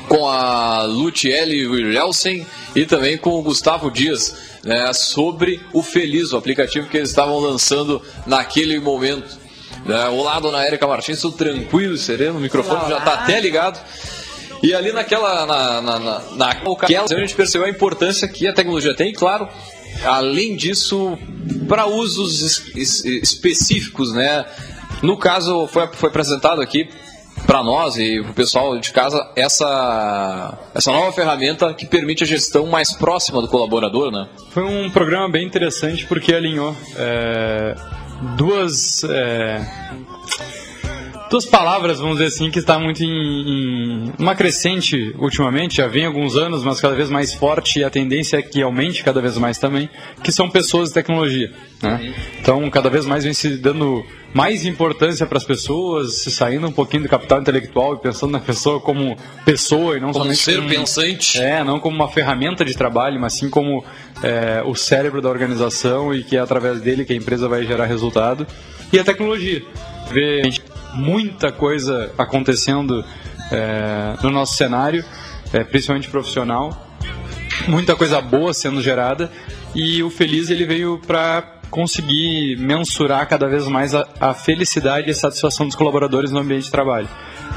com 0.08 0.26
a 0.28 0.84
Lutiele 0.84 1.66
Wilhelsen 1.66 2.46
e 2.74 2.86
também 2.86 3.18
com 3.18 3.38
o 3.38 3.42
Gustavo 3.42 3.90
Dias 3.90 4.34
né, 4.64 4.92
sobre 4.92 5.60
o 5.72 5.82
Feliz, 5.82 6.32
o 6.32 6.36
aplicativo 6.36 6.88
que 6.88 6.96
eles 6.96 7.10
estavam 7.10 7.38
lançando 7.38 8.00
naquele 8.26 8.78
momento. 8.80 9.38
Né, 9.84 10.08
olá, 10.08 10.38
dona 10.38 10.66
Erika 10.66 10.86
Martins, 10.86 11.20
tudo 11.20 11.36
tranquilo, 11.36 11.96
sereno, 11.96 12.38
o 12.38 12.40
microfone 12.40 12.80
olá, 12.80 12.88
já 12.88 12.98
está 12.98 13.14
até 13.14 13.40
ligado. 13.40 13.82
E 14.62 14.72
ali 14.74 14.92
naquela, 14.92 15.44
na, 15.44 15.80
na, 15.80 15.98
na, 15.98 16.22
naquela, 16.36 17.04
a 17.04 17.18
gente 17.18 17.34
percebeu 17.34 17.66
a 17.66 17.70
importância 17.70 18.28
que 18.28 18.46
a 18.46 18.52
tecnologia 18.52 18.94
tem, 18.94 19.12
claro, 19.12 19.48
além 20.04 20.56
disso, 20.56 21.18
para 21.68 21.86
usos 21.86 22.42
es, 22.42 22.76
es, 22.76 23.04
específicos, 23.04 24.12
né? 24.12 24.44
No 25.02 25.16
caso, 25.16 25.66
foi, 25.66 25.86
foi 25.88 26.08
apresentado 26.08 26.60
aqui 26.60 26.88
para 27.46 27.62
nós 27.62 27.96
e 27.96 28.20
para 28.22 28.30
o 28.30 28.34
pessoal 28.34 28.78
de 28.78 28.92
casa 28.92 29.30
essa, 29.34 30.58
essa 30.74 30.92
nova 30.92 31.12
ferramenta 31.12 31.74
que 31.74 31.86
permite 31.86 32.22
a 32.22 32.26
gestão 32.26 32.66
mais 32.66 32.92
próxima 32.92 33.40
do 33.40 33.48
colaborador, 33.48 34.10
né? 34.10 34.28
Foi 34.50 34.62
um 34.62 34.90
programa 34.90 35.28
bem 35.28 35.44
interessante 35.46 36.06
porque 36.06 36.32
alinhou 36.34 36.76
é, 36.96 37.74
duas 38.36 39.02
é, 39.04 39.60
duas 41.32 41.46
palavras, 41.46 41.98
vamos 41.98 42.18
dizer 42.18 42.28
assim, 42.28 42.50
que 42.50 42.58
está 42.58 42.78
muito 42.78 43.02
em, 43.02 43.08
em, 43.08 44.12
uma 44.18 44.34
crescente 44.34 45.14
ultimamente, 45.18 45.78
já 45.78 45.86
vem 45.86 46.04
alguns 46.04 46.36
anos, 46.36 46.62
mas 46.62 46.78
cada 46.78 46.94
vez 46.94 47.08
mais 47.08 47.32
forte 47.32 47.78
e 47.78 47.84
a 47.84 47.88
tendência 47.88 48.36
é 48.36 48.42
que 48.42 48.60
aumente 48.60 49.02
cada 49.02 49.18
vez 49.18 49.38
mais 49.38 49.56
também, 49.56 49.88
que 50.22 50.30
são 50.30 50.50
pessoas 50.50 50.90
e 50.90 50.94
tecnologia. 50.94 51.50
Né? 51.82 52.14
Então, 52.38 52.68
cada 52.68 52.90
vez 52.90 53.06
mais 53.06 53.24
vem 53.24 53.32
se 53.32 53.56
dando 53.56 54.04
mais 54.34 54.66
importância 54.66 55.26
para 55.26 55.38
as 55.38 55.44
pessoas, 55.44 56.18
se 56.18 56.30
saindo 56.30 56.66
um 56.66 56.72
pouquinho 56.72 57.04
do 57.04 57.08
capital 57.08 57.40
intelectual 57.40 57.94
e 57.94 57.98
pensando 57.98 58.32
na 58.32 58.40
pessoa 58.40 58.78
como 58.78 59.16
pessoa 59.42 59.96
e 59.96 60.00
não 60.00 60.12
como 60.12 60.24
somente 60.24 60.38
ser 60.38 60.56
como, 60.56 60.68
pensante. 60.68 61.40
É, 61.40 61.64
não 61.64 61.80
como 61.80 61.96
uma 61.96 62.08
ferramenta 62.08 62.62
de 62.62 62.74
trabalho, 62.74 63.18
mas 63.18 63.32
sim 63.38 63.48
como 63.48 63.82
é, 64.22 64.62
o 64.66 64.74
cérebro 64.74 65.22
da 65.22 65.30
organização 65.30 66.14
e 66.14 66.22
que 66.22 66.36
é 66.36 66.40
através 66.40 66.82
dele 66.82 67.06
que 67.06 67.12
a 67.14 67.16
empresa 67.16 67.48
vai 67.48 67.64
gerar 67.64 67.86
resultado. 67.86 68.46
E 68.92 68.98
a 68.98 69.04
tecnologia. 69.04 69.62
Muita 70.94 71.52
coisa 71.52 72.12
acontecendo 72.18 73.04
é, 73.50 74.16
no 74.22 74.30
nosso 74.30 74.56
cenário, 74.56 75.04
é, 75.52 75.64
principalmente 75.64 76.08
profissional, 76.08 76.88
muita 77.68 77.94
coisa 77.94 78.20
boa 78.20 78.52
sendo 78.54 78.82
gerada 78.82 79.30
e 79.74 80.02
o 80.02 80.10
Feliz 80.10 80.50
ele 80.50 80.64
veio 80.64 81.00
para 81.06 81.60
conseguir 81.70 82.56
mensurar 82.58 83.26
cada 83.26 83.48
vez 83.48 83.66
mais 83.66 83.94
a, 83.94 84.06
a, 84.20 84.34
felicidade 84.34 85.08
e 85.08 85.10
a 85.10 85.14
satisfação 85.14 85.66
dos 85.66 85.74
colaboradores 85.74 86.30
no 86.30 86.38
ambiente 86.38 86.64
de 86.64 86.70
trabalho. 86.70 87.08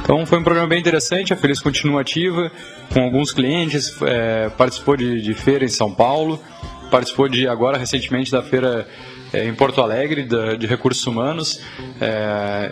Então 0.01 0.25
foi 0.25 0.39
um 0.39 0.43
programa 0.43 0.67
bem 0.67 0.79
interessante, 0.79 1.33
a 1.33 1.35
Feliz 1.35 1.59
continua 1.59 2.01
ativa 2.01 2.49
com 2.93 3.01
alguns 3.01 3.33
clientes, 3.33 3.93
é, 4.03 4.49
participou 4.49 4.95
de, 4.95 5.21
de 5.21 5.33
feira 5.33 5.65
em 5.65 5.69
São 5.69 5.93
Paulo, 5.93 6.41
participou 6.89 7.27
de 7.27 7.45
agora 7.47 7.77
recentemente 7.77 8.31
da 8.31 8.41
feira 8.41 8.87
é, 9.33 9.45
em 9.45 9.53
Porto 9.53 9.81
Alegre 9.81 10.23
da, 10.23 10.55
de 10.55 10.65
recursos 10.65 11.05
humanos. 11.05 11.61
É, 11.99 12.71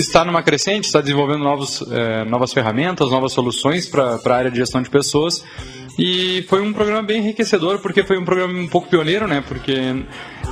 está 0.00 0.24
numa 0.24 0.42
crescente, 0.42 0.84
está 0.84 1.00
desenvolvendo 1.00 1.42
novos, 1.42 1.82
é, 1.90 2.24
novas 2.24 2.52
ferramentas, 2.52 3.10
novas 3.10 3.32
soluções 3.32 3.86
para 3.86 4.18
a 4.24 4.34
área 4.34 4.50
de 4.50 4.58
gestão 4.58 4.80
de 4.80 4.88
pessoas. 4.88 5.44
E 5.98 6.44
foi 6.48 6.62
um 6.62 6.72
programa 6.72 7.02
bem 7.02 7.18
enriquecedor, 7.18 7.80
porque 7.80 8.04
foi 8.04 8.16
um 8.16 8.24
programa 8.24 8.56
um 8.56 8.68
pouco 8.68 8.88
pioneiro, 8.88 9.26
né? 9.26 9.42
Porque 9.46 10.04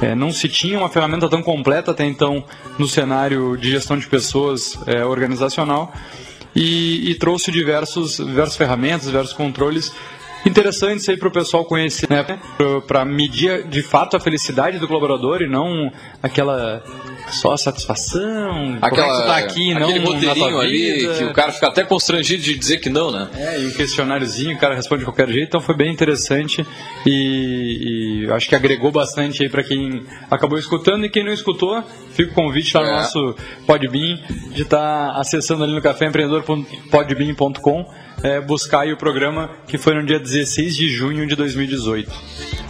é, 0.02 0.12
não 0.12 0.32
se 0.32 0.48
tinha 0.48 0.76
uma 0.76 0.88
ferramenta 0.88 1.28
tão 1.28 1.40
completa 1.40 1.92
até 1.92 2.04
então 2.04 2.44
no 2.76 2.88
cenário 2.88 3.56
de 3.56 3.70
gestão 3.70 3.96
de 3.96 4.08
pessoas 4.08 4.76
é, 4.86 5.04
organizacional. 5.04 5.92
E, 6.52 7.10
e, 7.10 7.14
trouxe 7.14 7.52
diversos, 7.52 8.16
diversas 8.16 8.56
ferramentas, 8.56 9.06
diversos 9.06 9.34
controles 9.34 9.92
interessantes 10.48 11.08
aí 11.08 11.16
para 11.16 11.28
o 11.28 11.32
pessoal 11.32 11.64
conhecer, 11.64 12.08
né? 12.08 12.24
Para 12.86 13.04
medir 13.04 13.66
de 13.68 13.82
fato 13.82 14.16
a 14.16 14.20
felicidade 14.20 14.78
do 14.78 14.86
colaborador 14.86 15.42
e 15.42 15.48
não 15.48 15.90
aquela 16.22 16.80
só 17.28 17.56
satisfação. 17.56 18.78
Aquela, 18.80 19.26
tá 19.26 19.38
aqui, 19.38 19.72
aquele 19.72 19.98
não 19.98 20.12
roteirinho 20.12 20.60
ali 20.60 21.08
que 21.18 21.24
o 21.24 21.32
cara 21.32 21.50
fica 21.52 21.66
até 21.68 21.82
constrangido 21.84 22.42
de 22.42 22.56
dizer 22.56 22.78
que 22.78 22.88
não, 22.88 23.10
né? 23.10 23.28
É, 23.34 23.60
e 23.60 23.66
um 23.66 23.72
questionáriozinho, 23.72 24.56
o 24.56 24.58
cara 24.58 24.74
responde 24.74 25.00
de 25.00 25.06
qualquer 25.06 25.28
jeito, 25.28 25.48
então 25.48 25.60
foi 25.60 25.76
bem 25.76 25.92
interessante 25.92 26.64
e, 27.04 28.22
e 28.26 28.32
acho 28.32 28.48
que 28.48 28.54
agregou 28.54 28.92
bastante 28.92 29.42
aí 29.42 29.48
para 29.48 29.64
quem 29.64 30.04
acabou 30.30 30.58
escutando 30.58 31.04
e 31.04 31.10
quem 31.10 31.24
não 31.24 31.32
escutou, 31.32 31.82
fica 32.12 32.30
o 32.30 32.34
convite 32.34 32.76
lá 32.76 32.82
no 32.82 32.88
é. 32.88 32.92
nosso 32.92 33.34
Podbean 33.66 34.20
de 34.52 34.62
estar 34.62 35.12
tá 35.12 35.18
acessando 35.18 35.64
ali 35.64 35.72
no 35.72 35.82
caféempreendedor.podbean.com 35.82 38.05
é, 38.22 38.40
buscar 38.40 38.80
aí 38.80 38.92
o 38.92 38.96
programa 38.96 39.50
que 39.66 39.78
foi 39.78 39.94
no 39.94 40.04
dia 40.04 40.18
16 40.18 40.76
de 40.76 40.88
junho 40.88 41.26
de 41.26 41.34
2018. 41.36 42.10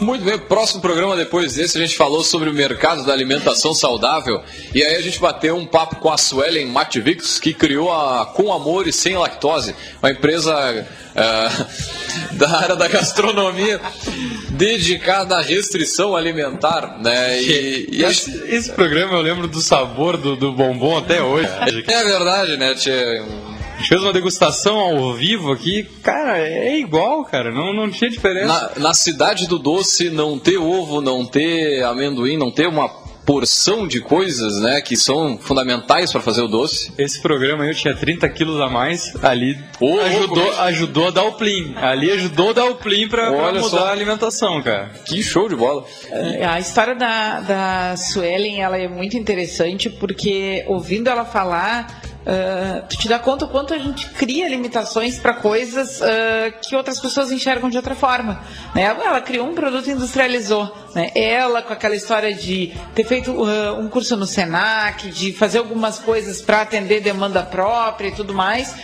Muito 0.00 0.24
bem, 0.24 0.38
próximo 0.38 0.80
programa 0.80 1.16
depois 1.16 1.54
desse 1.54 1.78
a 1.78 1.80
gente 1.80 1.96
falou 1.96 2.22
sobre 2.22 2.50
o 2.50 2.52
mercado 2.52 3.04
da 3.04 3.12
alimentação 3.12 3.72
saudável 3.72 4.42
e 4.74 4.82
aí 4.82 4.96
a 4.96 5.00
gente 5.00 5.18
bateu 5.18 5.56
um 5.56 5.66
papo 5.66 5.96
com 5.96 6.10
a 6.10 6.18
Suelen 6.18 6.66
Matvix 6.66 7.38
que 7.38 7.54
criou 7.54 7.92
a 7.92 8.26
Com 8.26 8.52
Amor 8.52 8.86
e 8.86 8.92
Sem 8.92 9.16
Lactose, 9.16 9.74
uma 10.02 10.10
empresa 10.10 10.86
uh, 11.16 11.66
da 12.36 12.58
área 12.58 12.76
da 12.76 12.88
gastronomia 12.88 13.80
dedicada 14.50 15.36
à 15.36 15.42
restrição 15.42 16.16
alimentar, 16.16 16.98
né? 17.00 17.40
E, 17.40 17.88
e 17.92 18.04
esse, 18.04 18.30
esse, 18.46 18.72
programa 18.72 19.14
eu 19.14 19.22
lembro 19.22 19.46
do 19.46 19.60
sabor 19.60 20.16
do, 20.16 20.36
do 20.36 20.52
bombom 20.52 20.98
até 20.98 21.22
hoje. 21.22 21.48
É 21.86 22.04
verdade, 22.04 22.56
né? 22.56 22.74
Tinha 22.74 23.24
a 23.76 23.78
gente 23.78 23.88
fez 23.90 24.02
uma 24.02 24.12
degustação 24.12 24.78
ao 24.78 25.12
vivo 25.12 25.52
aqui, 25.52 25.82
cara, 26.02 26.38
é 26.38 26.78
igual, 26.78 27.22
cara, 27.24 27.52
não, 27.52 27.74
não 27.74 27.90
tinha 27.90 28.10
diferença. 28.10 28.46
Na, 28.46 28.88
na 28.88 28.94
cidade 28.94 29.46
do 29.46 29.58
doce, 29.58 30.08
não 30.08 30.38
ter 30.38 30.56
ovo, 30.56 31.02
não 31.02 31.26
ter 31.26 31.84
amendoim, 31.84 32.38
não 32.38 32.50
ter 32.50 32.66
uma 32.66 32.88
porção 33.26 33.86
de 33.86 34.00
coisas, 34.00 34.60
né, 34.60 34.80
que 34.80 34.96
são 34.96 35.36
fundamentais 35.36 36.10
para 36.10 36.22
fazer 36.22 36.42
o 36.42 36.48
doce. 36.48 36.92
Esse 36.96 37.20
programa 37.20 37.64
aí 37.64 37.70
eu 37.70 37.74
tinha 37.74 37.94
30 37.94 38.26
quilos 38.30 38.60
a 38.60 38.70
mais, 38.70 39.12
ali 39.22 39.58
oh, 39.80 39.98
ajudou, 40.00 40.46
oh, 40.46 40.60
ajudou 40.62 41.08
a 41.08 41.10
dar 41.10 41.24
o 41.24 41.32
plim. 41.32 41.74
Ali 41.76 42.10
ajudou 42.12 42.50
a 42.50 42.52
dar 42.54 42.64
o 42.66 42.76
plim 42.76 43.08
para 43.08 43.30
mudar 43.30 43.68
só. 43.68 43.88
a 43.88 43.90
alimentação, 43.90 44.62
cara. 44.62 44.90
Que 45.04 45.22
show 45.22 45.48
de 45.48 45.56
bola. 45.56 45.84
É, 46.08 46.46
a 46.46 46.60
história 46.60 46.94
da, 46.94 47.40
da 47.40 47.96
Suelen, 47.96 48.62
ela 48.62 48.78
é 48.78 48.88
muito 48.88 49.18
interessante 49.18 49.90
porque 49.90 50.64
ouvindo 50.68 51.10
ela 51.10 51.24
falar 51.24 52.05
Uh, 52.26 52.84
tu 52.88 52.96
te 52.96 53.08
dá 53.08 53.20
conta 53.20 53.44
o 53.44 53.48
quanto 53.48 53.72
a 53.72 53.78
gente 53.78 54.10
cria 54.10 54.48
limitações 54.48 55.16
para 55.16 55.32
coisas 55.34 56.00
uh, 56.00 56.04
que 56.60 56.74
outras 56.74 56.98
pessoas 56.98 57.30
enxergam 57.30 57.70
de 57.70 57.76
outra 57.76 57.94
forma. 57.94 58.42
Né? 58.74 58.82
Ela 58.82 59.20
criou 59.20 59.46
um 59.46 59.54
produto 59.54 59.86
e 59.86 59.92
industrializou. 59.92 60.76
Né? 60.96 61.10
Ela, 61.14 61.60
com 61.60 61.74
aquela 61.74 61.94
história 61.94 62.32
de 62.32 62.72
ter 62.94 63.04
feito 63.04 63.30
uh, 63.30 63.78
um 63.78 63.86
curso 63.86 64.16
no 64.16 64.26
SENAC, 64.26 65.10
de 65.10 65.30
fazer 65.34 65.58
algumas 65.58 65.98
coisas 65.98 66.40
para 66.40 66.62
atender 66.62 67.02
demanda 67.02 67.42
própria 67.42 68.08
e 68.08 68.12
tudo 68.12 68.32
mais, 68.32 68.74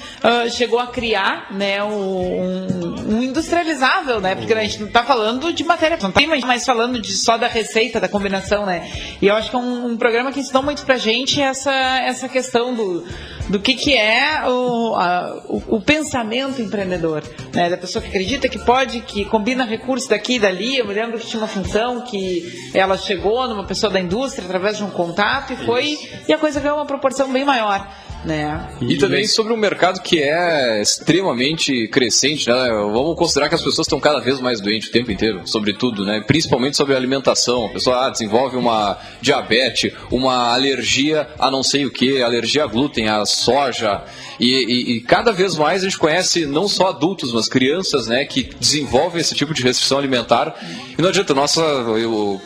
chegou 0.50 0.78
a 0.78 0.88
criar 0.88 1.52
né, 1.52 1.82
um, 1.82 2.66
um, 3.08 3.22
industrializável, 3.22 4.20
né? 4.20 4.34
porque 4.34 4.52
a 4.52 4.62
gente 4.62 4.80
não 4.80 4.88
está 4.88 5.02
falando 5.02 5.52
de 5.52 5.64
matéria-prima, 5.64 6.36
mas 6.44 6.66
falando 6.66 7.00
de, 7.00 7.12
só 7.12 7.38
da 7.38 7.46
receita, 7.46 7.98
da 7.98 8.08
combinação. 8.08 8.66
Né? 8.66 8.88
E 9.20 9.26
eu 9.26 9.34
acho 9.34 9.48
que 9.50 9.56
é 9.56 9.58
um, 9.58 9.86
um 9.86 9.96
programa 9.96 10.30
que 10.30 10.40
ensinou 10.40 10.62
muito 10.62 10.84
para 10.84 10.98
gente 10.98 11.40
essa, 11.40 11.72
essa 11.72 12.28
questão 12.28 12.74
do 12.74 13.04
do 13.48 13.58
que, 13.58 13.74
que 13.74 13.96
é 13.96 14.48
o, 14.48 14.94
a, 14.94 15.44
o, 15.48 15.76
o, 15.76 15.80
pensamento 15.80 16.60
empreendedor, 16.62 17.22
né? 17.52 17.68
Da 17.68 17.76
pessoa 17.76 18.02
que 18.02 18.08
acredita 18.08 18.48
que 18.48 18.58
pode, 18.58 19.00
que 19.00 19.24
combina 19.24 19.64
recursos 19.64 20.08
daqui 20.08 20.36
e 20.36 20.38
dali. 20.38 20.78
Eu 20.78 20.86
me 20.86 20.94
lembro 20.94 21.18
que 21.18 21.26
tinha 21.26 21.40
uma 21.40 21.48
função 21.48 22.01
que 22.02 22.70
ela 22.74 22.96
chegou 22.96 23.48
numa 23.48 23.64
pessoa 23.64 23.92
da 23.92 24.00
indústria 24.00 24.44
através 24.44 24.76
de 24.76 24.84
um 24.84 24.90
contato 24.90 25.52
e 25.52 25.56
foi 25.56 25.84
Isso. 25.84 26.08
e 26.28 26.32
a 26.32 26.38
coisa 26.38 26.60
ganhou 26.60 26.76
uma 26.78 26.86
proporção 26.86 27.32
bem 27.32 27.44
maior. 27.44 27.86
Né? 28.24 28.68
E, 28.80 28.92
e 28.92 28.98
também 28.98 29.26
sobre 29.26 29.52
um 29.52 29.56
mercado 29.56 30.00
que 30.00 30.22
é 30.22 30.80
extremamente 30.80 31.88
crescente, 31.88 32.48
né? 32.48 32.68
Vamos 32.70 33.16
considerar 33.16 33.48
que 33.48 33.54
as 33.56 33.62
pessoas 33.62 33.86
estão 33.86 33.98
cada 33.98 34.20
vez 34.20 34.40
mais 34.40 34.60
doentes 34.60 34.88
o 34.88 34.92
tempo 34.92 35.10
inteiro, 35.10 35.42
sobretudo, 35.44 36.04
né? 36.04 36.22
Principalmente 36.24 36.76
sobre 36.76 36.94
a 36.94 36.96
alimentação. 36.96 37.66
A 37.66 37.70
pessoa 37.70 38.06
ah, 38.06 38.10
desenvolve 38.10 38.56
uma 38.56 38.96
diabetes, 39.20 39.92
uma 40.10 40.52
alergia 40.54 41.28
a 41.38 41.50
não 41.50 41.64
sei 41.64 41.84
o 41.84 41.90
que, 41.90 42.22
alergia 42.22 42.62
a 42.62 42.66
glúten, 42.66 43.08
a 43.08 43.26
soja. 43.26 44.04
E, 44.38 44.46
e, 44.46 44.96
e, 44.96 45.00
cada 45.00 45.32
vez 45.32 45.56
mais 45.56 45.82
a 45.82 45.84
gente 45.84 45.98
conhece 45.98 46.46
não 46.46 46.68
só 46.68 46.88
adultos, 46.88 47.32
mas 47.32 47.48
crianças, 47.48 48.06
né? 48.06 48.24
Que 48.24 48.42
desenvolvem 48.42 49.20
esse 49.20 49.34
tipo 49.34 49.52
de 49.52 49.62
restrição 49.62 49.98
alimentar. 49.98 50.54
E 50.96 51.02
não 51.02 51.08
adianta, 51.08 51.34
nossa, 51.34 51.60
eu, 51.60 52.40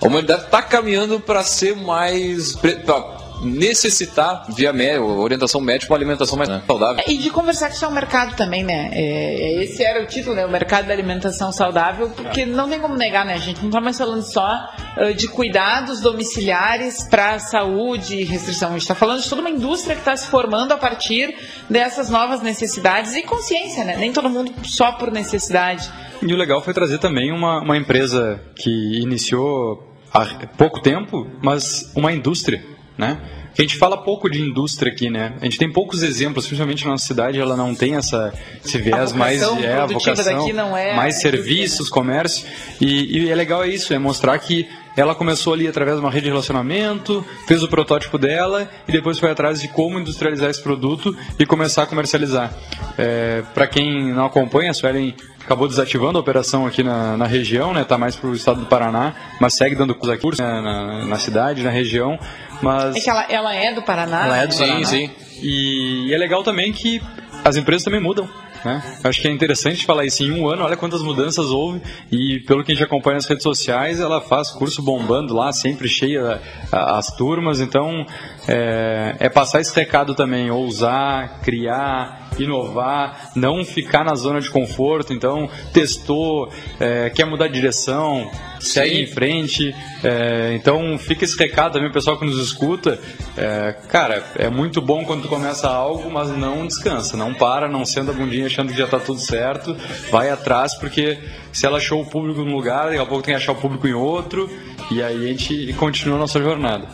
a 0.00 0.06
humanidade 0.06 0.44
está 0.44 0.60
caminhando 0.60 1.18
para 1.18 1.42
ser 1.42 1.74
mais. 1.74 2.54
Pra, 2.56 3.21
necessitar, 3.42 4.44
via 4.54 4.72
orientação 5.02 5.60
médica, 5.60 5.92
uma 5.92 5.98
alimentação 5.98 6.38
mais 6.38 6.48
saudável. 6.66 7.04
E 7.06 7.18
de 7.18 7.30
conversar 7.30 7.68
com 7.68 7.74
o 7.74 7.78
seu 7.78 7.90
mercado 7.90 8.36
também, 8.36 8.62
né? 8.62 8.90
É, 8.92 9.00
é, 9.00 9.64
esse 9.64 9.82
era 9.82 10.02
o 10.02 10.06
título, 10.06 10.36
né? 10.36 10.46
O 10.46 10.50
mercado 10.50 10.86
da 10.86 10.92
alimentação 10.92 11.52
saudável, 11.52 12.10
porque 12.10 12.46
não 12.46 12.68
tem 12.68 12.80
como 12.80 12.96
negar, 12.96 13.24
né? 13.24 13.34
A 13.34 13.38
gente 13.38 13.60
não 13.60 13.68
está 13.68 13.80
mais 13.80 13.98
falando 13.98 14.22
só 14.22 14.70
uh, 14.96 15.14
de 15.14 15.28
cuidados 15.28 16.00
domiciliares 16.00 17.06
para 17.08 17.38
saúde 17.38 18.16
e 18.16 18.24
restrição. 18.24 18.70
A 18.70 18.72
gente 18.72 18.82
está 18.82 18.94
falando 18.94 19.20
de 19.20 19.28
toda 19.28 19.40
uma 19.40 19.50
indústria 19.50 19.94
que 19.94 20.02
está 20.02 20.16
se 20.16 20.28
formando 20.28 20.72
a 20.72 20.76
partir 20.76 21.34
dessas 21.68 22.08
novas 22.08 22.40
necessidades 22.40 23.14
e 23.14 23.22
consciência, 23.22 23.84
né? 23.84 23.96
Nem 23.96 24.12
todo 24.12 24.30
mundo 24.30 24.52
só 24.64 24.92
por 24.92 25.10
necessidade. 25.10 25.90
E 26.22 26.32
o 26.32 26.36
legal 26.36 26.62
foi 26.62 26.72
trazer 26.72 26.98
também 26.98 27.32
uma, 27.32 27.60
uma 27.60 27.76
empresa 27.76 28.40
que 28.54 29.00
iniciou 29.00 29.92
há 30.12 30.46
pouco 30.56 30.80
tempo, 30.80 31.26
mas 31.42 31.90
uma 31.96 32.12
indústria 32.12 32.71
né? 32.96 33.18
A 33.56 33.60
gente 33.60 33.76
fala 33.76 33.98
pouco 33.98 34.30
de 34.30 34.40
indústria 34.40 34.90
aqui, 34.90 35.10
né? 35.10 35.34
A 35.40 35.44
gente 35.44 35.58
tem 35.58 35.70
poucos 35.70 36.02
exemplos, 36.02 36.46
principalmente 36.46 36.84
na 36.84 36.92
nossa 36.92 37.06
cidade, 37.06 37.38
ela 37.38 37.54
não 37.54 37.74
tem 37.74 37.96
essa, 37.96 38.32
esse 38.64 38.78
viés 38.78 39.12
mais 39.12 39.42
é, 39.42 39.74
a 39.74 39.86
vocação, 39.86 40.76
é 40.76 40.94
mais 40.94 41.20
serviços, 41.20 41.90
comércio. 41.90 42.46
E, 42.80 43.18
e 43.18 43.30
é 43.30 43.34
legal 43.34 43.62
é 43.62 43.68
isso, 43.68 43.92
é 43.92 43.98
mostrar 43.98 44.38
que 44.38 44.66
ela 44.96 45.14
começou 45.14 45.54
ali 45.54 45.66
através 45.66 45.96
de 45.96 46.02
uma 46.02 46.10
rede 46.10 46.24
de 46.24 46.30
relacionamento, 46.30 47.24
fez 47.46 47.62
o 47.62 47.68
protótipo 47.68 48.18
dela 48.18 48.70
e 48.86 48.92
depois 48.92 49.18
foi 49.18 49.30
atrás 49.30 49.60
de 49.60 49.68
como 49.68 49.98
industrializar 49.98 50.50
esse 50.50 50.62
produto 50.62 51.16
e 51.38 51.46
começar 51.46 51.84
a 51.84 51.86
comercializar. 51.86 52.52
É, 52.98 53.42
Para 53.54 53.66
quem 53.66 54.12
não 54.12 54.26
acompanha, 54.26 54.70
a 54.70 54.74
Suelen 54.74 55.14
acabou 55.44 55.68
desativando 55.68 56.18
a 56.18 56.20
operação 56.20 56.66
aqui 56.66 56.82
na, 56.82 57.16
na 57.16 57.26
região, 57.26 57.72
né? 57.72 57.84
Tá 57.84 57.98
mais 57.98 58.16
para 58.16 58.30
o 58.30 58.34
estado 58.34 58.60
do 58.60 58.66
Paraná, 58.66 59.14
mas 59.40 59.54
segue 59.54 59.74
dando 59.74 59.94
cursos 59.94 60.38
né, 60.38 60.60
na, 60.60 61.04
na 61.06 61.18
cidade, 61.18 61.62
na 61.62 61.70
região. 61.70 62.18
Mas 62.62 62.96
é 62.96 63.00
que 63.00 63.10
ela, 63.10 63.26
ela 63.28 63.54
é 63.54 63.72
do 63.72 63.82
Paraná. 63.82 64.24
Ela 64.26 64.38
é 64.38 64.46
do 64.46 64.54
sim, 64.54 64.66
Paraná. 64.66 64.84
sim. 64.86 65.10
E, 65.42 66.08
e 66.08 66.14
é 66.14 66.18
legal 66.18 66.42
também 66.42 66.72
que 66.72 67.02
as 67.44 67.56
empresas 67.56 67.84
também 67.84 68.00
mudam. 68.00 68.28
Né? 68.64 68.98
Acho 69.02 69.20
que 69.20 69.28
é 69.28 69.30
interessante 69.30 69.84
falar 69.84 70.04
isso. 70.04 70.22
Em 70.22 70.32
um 70.32 70.48
ano, 70.48 70.64
olha 70.64 70.76
quantas 70.76 71.02
mudanças 71.02 71.46
houve. 71.46 71.80
E 72.10 72.40
pelo 72.40 72.62
que 72.62 72.72
a 72.72 72.74
gente 72.74 72.84
acompanha 72.84 73.16
nas 73.16 73.26
redes 73.26 73.42
sociais, 73.42 74.00
ela 74.00 74.20
faz 74.20 74.50
curso 74.50 74.82
bombando 74.82 75.34
lá, 75.34 75.52
sempre 75.52 75.88
cheia 75.88 76.40
as 76.70 77.06
turmas. 77.16 77.60
Então, 77.60 78.06
é, 78.46 79.16
é, 79.18 79.28
passar 79.28 79.60
esse 79.60 79.74
recado 79.74 80.14
também: 80.14 80.50
ousar, 80.50 81.40
criar, 81.42 82.30
inovar, 82.38 83.32
não 83.34 83.64
ficar 83.64 84.04
na 84.04 84.14
zona 84.14 84.40
de 84.40 84.50
conforto. 84.50 85.12
Então, 85.12 85.48
testou, 85.72 86.50
é, 86.78 87.10
quer 87.10 87.24
mudar 87.24 87.48
de 87.48 87.54
direção, 87.54 88.30
segue 88.62 88.96
Sim. 88.96 89.02
em 89.02 89.06
frente. 89.06 89.74
É, 90.02 90.54
então, 90.54 90.96
fica 90.98 91.24
esse 91.24 91.36
recado 91.36 91.74
também, 91.74 91.90
o 91.90 91.92
pessoal 91.92 92.18
que 92.18 92.24
nos 92.24 92.38
escuta. 92.38 92.98
É, 93.36 93.74
cara, 93.88 94.24
é 94.36 94.48
muito 94.48 94.80
bom 94.80 95.04
quando 95.04 95.22
tu 95.22 95.28
começa 95.28 95.68
algo, 95.68 96.10
mas 96.10 96.28
não 96.30 96.66
descansa, 96.66 97.16
não 97.16 97.34
para, 97.34 97.68
não 97.68 97.84
senta 97.84 98.10
a 98.10 98.14
bundinha 98.14 98.46
achando 98.46 98.72
que 98.72 98.78
já 98.78 98.84
está 98.84 98.98
tudo 98.98 99.20
certo. 99.20 99.76
Vai 100.10 100.30
atrás, 100.30 100.74
porque 100.76 101.18
se 101.52 101.66
ela 101.66 101.78
achou 101.78 102.00
o 102.00 102.06
público 102.06 102.42
num 102.42 102.54
lugar, 102.54 102.86
daqui 102.86 102.98
a 102.98 103.06
pouco 103.06 103.22
tem 103.22 103.34
que 103.34 103.40
achar 103.40 103.52
o 103.52 103.56
público 103.56 103.86
em 103.86 103.94
outro. 103.94 104.48
E 104.90 105.02
aí 105.02 105.24
a 105.24 105.28
gente 105.28 105.72
continua 105.74 106.16
a 106.16 106.20
nossa 106.20 106.40
jornada. 106.40 106.88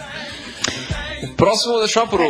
O 1.23 1.29
próximo 1.35 1.71
eu 1.71 1.79
vou 1.79 1.85
deixar 1.85 2.07
para 2.07 2.25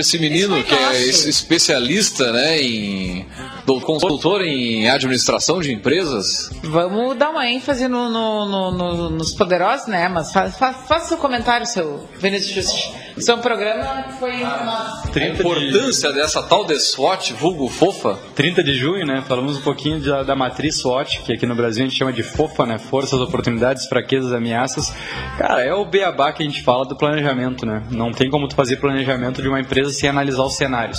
esse 0.00 0.18
menino 0.18 0.62
que 0.64 0.74
é 0.74 1.02
especialista 1.02 2.32
né, 2.32 2.60
em. 2.60 3.26
do- 3.66 3.80
consultor 3.80 4.42
em 4.42 4.88
administração 4.88 5.60
de 5.60 5.72
empresas. 5.72 6.50
Vamos 6.64 7.16
dar 7.16 7.30
uma 7.30 7.48
ênfase 7.48 7.86
no, 7.88 8.08
no- 8.08 8.46
no- 8.48 8.70
no- 8.72 9.10
nos 9.10 9.34
poderosos, 9.34 9.86
né? 9.86 10.08
Mas 10.08 10.32
fa- 10.32 10.50
fa- 10.50 10.72
faça 10.74 11.08
seu 11.08 11.16
comentário, 11.18 11.66
seu 11.66 12.08
Vinícius. 12.18 12.90
Um 13.28 13.38
programa 13.38 14.04
foi. 14.18 14.38
nossa. 14.38 15.08
A 15.08 15.10
30 15.12 15.34
de, 15.34 15.40
importância 15.42 16.12
dessa 16.12 16.42
tal 16.42 16.64
de 16.64 16.78
SWOT, 16.80 17.34
vulgo 17.34 17.68
fofa. 17.68 18.18
30 18.34 18.62
de 18.64 18.74
junho, 18.74 19.04
né? 19.06 19.22
Falamos 19.28 19.58
um 19.58 19.60
pouquinho 19.60 20.00
da, 20.00 20.22
da 20.22 20.34
matriz 20.34 20.76
SWOT, 20.80 21.20
que 21.22 21.32
aqui 21.32 21.44
no 21.46 21.54
Brasil 21.54 21.84
a 21.84 21.88
gente 21.88 21.98
chama 21.98 22.12
de 22.12 22.22
FOFA, 22.22 22.64
né? 22.64 22.78
Forças, 22.78 23.20
oportunidades, 23.20 23.86
fraquezas, 23.86 24.32
ameaças. 24.32 24.92
Cara, 25.36 25.62
é 25.62 25.74
o 25.74 25.84
beabá 25.84 26.32
que 26.32 26.42
a 26.42 26.46
gente 26.46 26.62
fala 26.62 26.86
do 26.86 26.96
planejamento, 26.96 27.66
né? 27.66 27.82
Não 27.90 28.12
tem 28.12 28.30
como 28.32 28.48
tu 28.48 28.56
fazer 28.56 28.78
planejamento 28.78 29.40
de 29.40 29.48
uma 29.48 29.60
empresa 29.60 29.90
sem 29.90 30.08
analisar 30.08 30.42
os 30.42 30.56
cenários. 30.56 30.98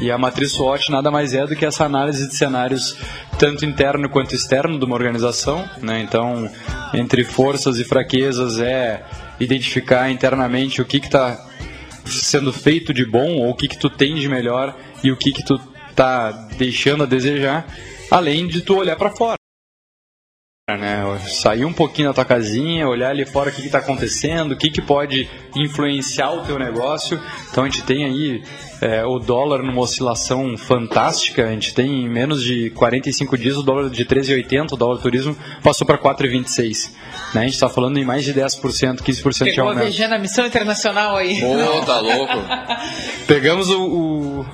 E 0.00 0.10
a 0.10 0.18
matriz 0.18 0.52
SWOT 0.52 0.90
nada 0.90 1.10
mais 1.10 1.32
é 1.32 1.46
do 1.46 1.56
que 1.56 1.64
essa 1.64 1.84
análise 1.84 2.28
de 2.28 2.36
cenários 2.36 2.96
tanto 3.38 3.64
interno 3.64 4.08
quanto 4.08 4.34
externo 4.34 4.78
de 4.78 4.84
uma 4.84 4.94
organização, 4.94 5.64
né? 5.80 6.02
Então, 6.02 6.50
entre 6.92 7.24
forças 7.24 7.78
e 7.78 7.84
fraquezas 7.84 8.58
é 8.58 9.02
identificar 9.40 10.10
internamente 10.10 10.82
o 10.82 10.84
que 10.84 10.98
está 10.98 11.40
sendo 12.04 12.52
feito 12.52 12.92
de 12.92 13.06
bom 13.06 13.36
ou 13.36 13.50
o 13.50 13.54
que 13.54 13.68
que 13.68 13.78
tu 13.78 13.88
tem 13.88 14.16
de 14.16 14.28
melhor 14.28 14.76
e 15.02 15.10
o 15.10 15.16
que 15.16 15.32
que 15.32 15.44
tu 15.44 15.58
tá 15.94 16.30
deixando 16.58 17.04
a 17.04 17.06
desejar, 17.06 17.66
além 18.10 18.46
de 18.46 18.60
tu 18.60 18.76
olhar 18.76 18.96
para 18.96 19.10
fora. 19.10 19.43
Né? 20.66 21.04
Sair 21.28 21.66
um 21.66 21.74
pouquinho 21.74 22.08
da 22.08 22.14
tua 22.14 22.24
casinha, 22.24 22.88
olhar 22.88 23.10
ali 23.10 23.26
fora 23.26 23.50
o 23.50 23.52
que 23.52 23.60
está 23.60 23.80
acontecendo, 23.80 24.52
o 24.52 24.56
que, 24.56 24.70
que 24.70 24.80
pode 24.80 25.28
influenciar 25.54 26.30
o 26.30 26.40
teu 26.40 26.58
negócio. 26.58 27.20
Então 27.50 27.64
a 27.64 27.68
gente 27.68 27.82
tem 27.82 28.06
aí 28.06 28.42
é, 28.80 29.04
o 29.04 29.18
dólar 29.18 29.62
numa 29.62 29.82
oscilação 29.82 30.56
fantástica. 30.56 31.44
A 31.44 31.50
gente 31.50 31.74
tem 31.74 32.06
em 32.06 32.08
menos 32.08 32.42
de 32.42 32.70
45 32.70 33.36
dias 33.36 33.58
o 33.58 33.62
dólar 33.62 33.90
de 33.90 34.06
13,80, 34.06 34.72
o 34.72 34.76
dólar 34.78 35.02
turismo 35.02 35.36
passou 35.62 35.86
para 35.86 35.98
4,26. 35.98 36.92
Né? 37.34 37.42
A 37.42 37.44
gente 37.44 37.52
está 37.52 37.68
falando 37.68 37.98
em 37.98 38.04
mais 38.06 38.24
de 38.24 38.32
10%, 38.32 39.02
15% 39.02 39.44
de 39.44 39.50
Pegou 39.50 39.68
a 39.68 39.72
aumento. 39.72 39.92
VG 39.92 40.08
na 40.08 40.18
missão 40.18 40.46
internacional 40.46 41.18
aí. 41.18 41.42
Pô, 41.42 41.84
tá 41.84 42.00
louco. 42.00 42.38
Pegamos 43.28 43.68
o, 43.68 43.82
o, 43.82 44.46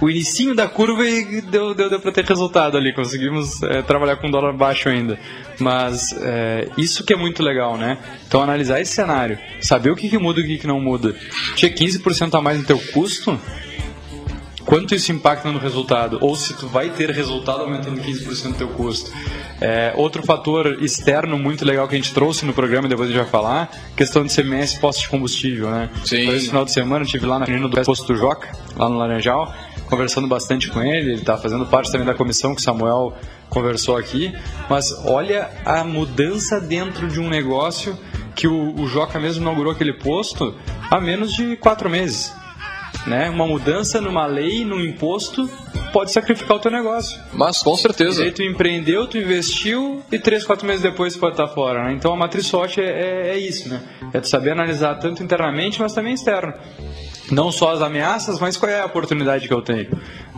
o 0.00 0.08
inicinho 0.08 0.54
da 0.54 0.66
curva 0.66 1.06
e 1.06 1.40
deu, 1.42 1.74
deu, 1.74 1.90
deu 1.90 2.00
para 2.00 2.12
ter 2.12 2.24
resultado 2.24 2.76
ali. 2.76 2.92
Conseguimos 2.94 3.62
é, 3.62 3.82
trabalhar 3.82 4.16
com 4.16 4.30
dólar 4.30 4.52
baixo 4.52 4.88
ainda. 4.88 5.18
Mas 5.58 6.12
é, 6.12 6.68
isso 6.76 7.04
que 7.04 7.12
é 7.12 7.16
muito 7.16 7.42
legal, 7.42 7.76
né? 7.76 7.98
Então 8.26 8.40
analisar 8.42 8.80
esse 8.80 8.92
cenário, 8.92 9.38
saber 9.60 9.90
o 9.90 9.96
que, 9.96 10.08
que 10.08 10.18
muda 10.18 10.40
e 10.40 10.44
o 10.44 10.46
que, 10.46 10.58
que 10.58 10.66
não 10.66 10.80
muda. 10.80 11.14
Tinha 11.54 11.70
15% 11.70 12.38
a 12.38 12.40
mais 12.40 12.58
no 12.58 12.64
teu 12.64 12.78
custo, 12.78 13.38
quanto 14.64 14.94
isso 14.94 15.12
impacta 15.12 15.50
no 15.50 15.58
resultado, 15.58 16.18
ou 16.20 16.34
se 16.34 16.54
tu 16.54 16.66
vai 16.66 16.90
ter 16.90 17.10
resultado 17.10 17.62
aumentando 17.62 18.00
15% 18.00 18.52
do 18.52 18.54
teu 18.54 18.68
custo. 18.68 19.12
É, 19.60 19.92
outro 19.96 20.22
fator 20.22 20.82
externo 20.82 21.38
muito 21.38 21.66
legal 21.66 21.86
que 21.86 21.94
a 21.94 21.98
gente 21.98 22.14
trouxe 22.14 22.46
no 22.46 22.54
programa, 22.54 22.86
e 22.86 22.88
depois 22.88 23.10
a 23.10 23.12
gente 23.12 23.20
vai 23.20 23.30
falar, 23.30 23.70
questão 23.94 24.24
de 24.24 24.34
CMS 24.34 24.78
posto 24.78 25.02
de 25.02 25.08
combustível, 25.08 25.70
né? 25.70 25.90
Sim. 26.04 26.22
Então, 26.22 26.34
esse 26.34 26.46
final 26.46 26.64
de 26.64 26.72
semana 26.72 27.02
eu 27.02 27.06
estive 27.06 27.26
lá 27.26 27.38
na 27.38 27.44
reunião 27.44 27.68
do 27.68 27.82
posto 27.82 28.06
do 28.06 28.16
Joca, 28.16 28.50
lá 28.76 28.88
no 28.88 28.96
Laranjal, 28.96 29.52
conversando 29.90 30.26
bastante 30.28 30.70
com 30.70 30.80
ele, 30.82 31.10
ele 31.12 31.20
está 31.20 31.36
fazendo 31.36 31.66
parte 31.66 31.90
também 31.90 32.06
da 32.06 32.14
comissão 32.14 32.54
que 32.54 32.60
o 32.60 32.64
Samuel 32.64 33.14
conversou 33.48 33.96
aqui, 33.96 34.32
mas 34.68 34.92
olha 35.04 35.50
a 35.64 35.82
mudança 35.84 36.60
dentro 36.60 37.08
de 37.08 37.20
um 37.20 37.28
negócio 37.28 37.98
que 38.34 38.46
o, 38.46 38.74
o 38.80 38.86
Joca 38.86 39.18
mesmo 39.18 39.42
inaugurou 39.42 39.72
aquele 39.72 39.92
posto 39.92 40.54
há 40.90 41.00
menos 41.00 41.32
de 41.32 41.56
quatro 41.56 41.90
meses 41.90 42.32
né? 43.06 43.30
Uma 43.30 43.46
mudança 43.46 44.00
numa 44.00 44.26
lei, 44.26 44.64
num 44.64 44.80
imposto, 44.80 45.48
pode 45.92 46.12
sacrificar 46.12 46.56
o 46.56 46.60
teu 46.60 46.70
negócio. 46.70 47.18
Mas 47.32 47.62
com 47.62 47.74
E 47.74 47.78
certeza. 47.78 48.22
aí 48.22 48.30
tu 48.30 48.42
empreendeu, 48.42 49.06
tu 49.06 49.18
investiu 49.18 50.02
e 50.10 50.18
três, 50.18 50.44
quatro 50.44 50.66
meses 50.66 50.82
depois 50.82 51.14
tu 51.14 51.20
pode 51.20 51.32
estar 51.32 51.48
fora. 51.48 51.84
Né? 51.84 51.94
Então 51.94 52.12
a 52.12 52.16
matriz 52.16 52.46
SWOT 52.46 52.80
é, 52.80 52.84
é, 52.84 53.28
é 53.30 53.38
isso, 53.38 53.68
né? 53.68 53.80
É 54.12 54.20
tu 54.20 54.28
saber 54.28 54.50
analisar 54.50 54.96
tanto 54.96 55.22
internamente, 55.22 55.80
mas 55.80 55.92
também 55.92 56.14
externo. 56.14 56.52
Não 57.30 57.52
só 57.52 57.72
as 57.72 57.80
ameaças, 57.82 58.38
mas 58.40 58.56
qual 58.56 58.70
é 58.70 58.80
a 58.80 58.86
oportunidade 58.86 59.46
que 59.46 59.54
eu 59.54 59.62
tenho. 59.62 59.88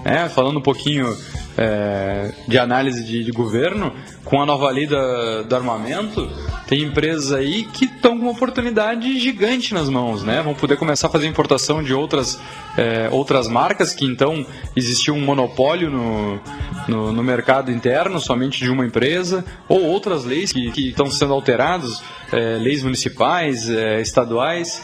É, 0.05 0.29
falando 0.29 0.59
um 0.59 0.63
pouquinho 0.63 1.17
é, 1.57 2.33
de 2.49 2.59
análise 2.59 3.05
de, 3.05 3.23
de 3.23 3.31
governo, 3.31 3.93
com 4.25 4.43
a 4.43 4.47
nova 4.47 4.69
lei 4.71 4.87
da- 4.87 5.43
do 5.43 5.55
armamento, 5.55 6.29
tem 6.67 6.83
empresas 6.83 7.33
aí 7.33 7.65
que 7.65 7.85
estão 7.85 8.17
com 8.19 8.25
uma 8.25 8.33
oportunidade 8.33 9.19
gigante 9.21 9.73
nas 9.73 9.89
mãos, 9.89 10.25
né? 10.25 10.43
Vão 10.43 10.55
poder 10.55 10.77
começar 10.77 11.07
a 11.07 11.11
fazer 11.11 11.27
importação 11.29 11.83
de 11.83 11.95
outras, 11.95 12.41
é, 12.77 13.09
outras 13.13 13.47
marcas 13.47 13.93
que 13.95 14.05
então 14.05 14.45
existia 14.75 15.15
um 15.15 15.21
monopólio 15.21 15.89
no, 15.91 16.41
no, 16.89 17.13
no 17.13 17.23
mercado 17.23 17.71
interno, 17.71 18.19
somente 18.19 18.59
de 18.59 18.71
uma 18.71 18.85
empresa, 18.85 19.45
ou 19.69 19.83
outras 19.85 20.25
leis 20.25 20.53
que, 20.53 20.71
que 20.73 20.89
estão 20.89 21.07
sendo 21.07 21.33
alteradas, 21.33 22.03
é, 22.33 22.57
leis 22.59 22.83
municipais, 22.83 23.69
é, 23.71 24.01
estaduais. 24.01 24.83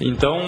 Então, 0.00 0.40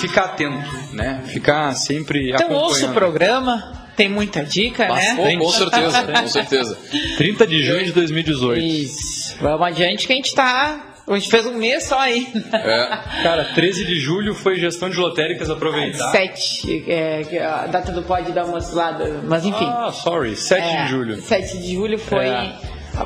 ficar 0.00 0.24
atento, 0.26 0.68
né? 0.92 1.22
Ficar 1.26 1.72
sempre 1.74 2.30
Então 2.30 2.50
ouça 2.52 2.86
o 2.86 2.88
acompanhando. 2.90 2.94
programa, 2.94 3.72
tem 3.96 4.08
muita 4.08 4.44
dica, 4.44 4.86
né? 4.92 5.16
Com, 5.16 5.38
com 5.38 5.50
certeza, 5.50 6.02
com 6.04 6.28
certeza. 6.28 6.78
30 7.16 7.46
de 7.46 7.62
junho 7.64 7.84
de 7.84 7.92
2018. 7.92 8.60
Isso. 8.60 9.36
Vamos 9.40 9.66
adiante 9.66 10.06
que 10.06 10.12
a 10.12 10.16
gente 10.16 10.34
tá. 10.34 10.84
A 11.08 11.14
gente 11.14 11.30
fez 11.30 11.46
um 11.46 11.54
mês 11.54 11.84
só 11.84 11.98
aí. 11.98 12.28
É. 12.52 12.98
Cara, 13.22 13.44
13 13.54 13.86
de 13.86 13.98
julho 13.98 14.34
foi 14.34 14.56
gestão 14.60 14.90
de 14.90 14.98
lotéricas 14.98 15.48
aproveitar. 15.48 16.10
Sete. 16.10 16.84
É, 16.86 17.22
que 17.24 17.38
a 17.38 17.66
data 17.66 17.90
do 17.92 18.02
pode 18.02 18.30
dar 18.32 18.44
uma 18.44 18.58
oscilada. 18.58 19.22
Mas 19.24 19.46
enfim. 19.46 19.64
Ah, 19.66 19.90
sorry, 19.90 20.36
7 20.36 20.60
É, 20.62 20.82
de 20.84 20.90
julho. 20.90 21.22
7 21.22 21.58
de 21.58 21.72
julho 21.72 21.98
foi. 21.98 22.26
É. 22.26 22.52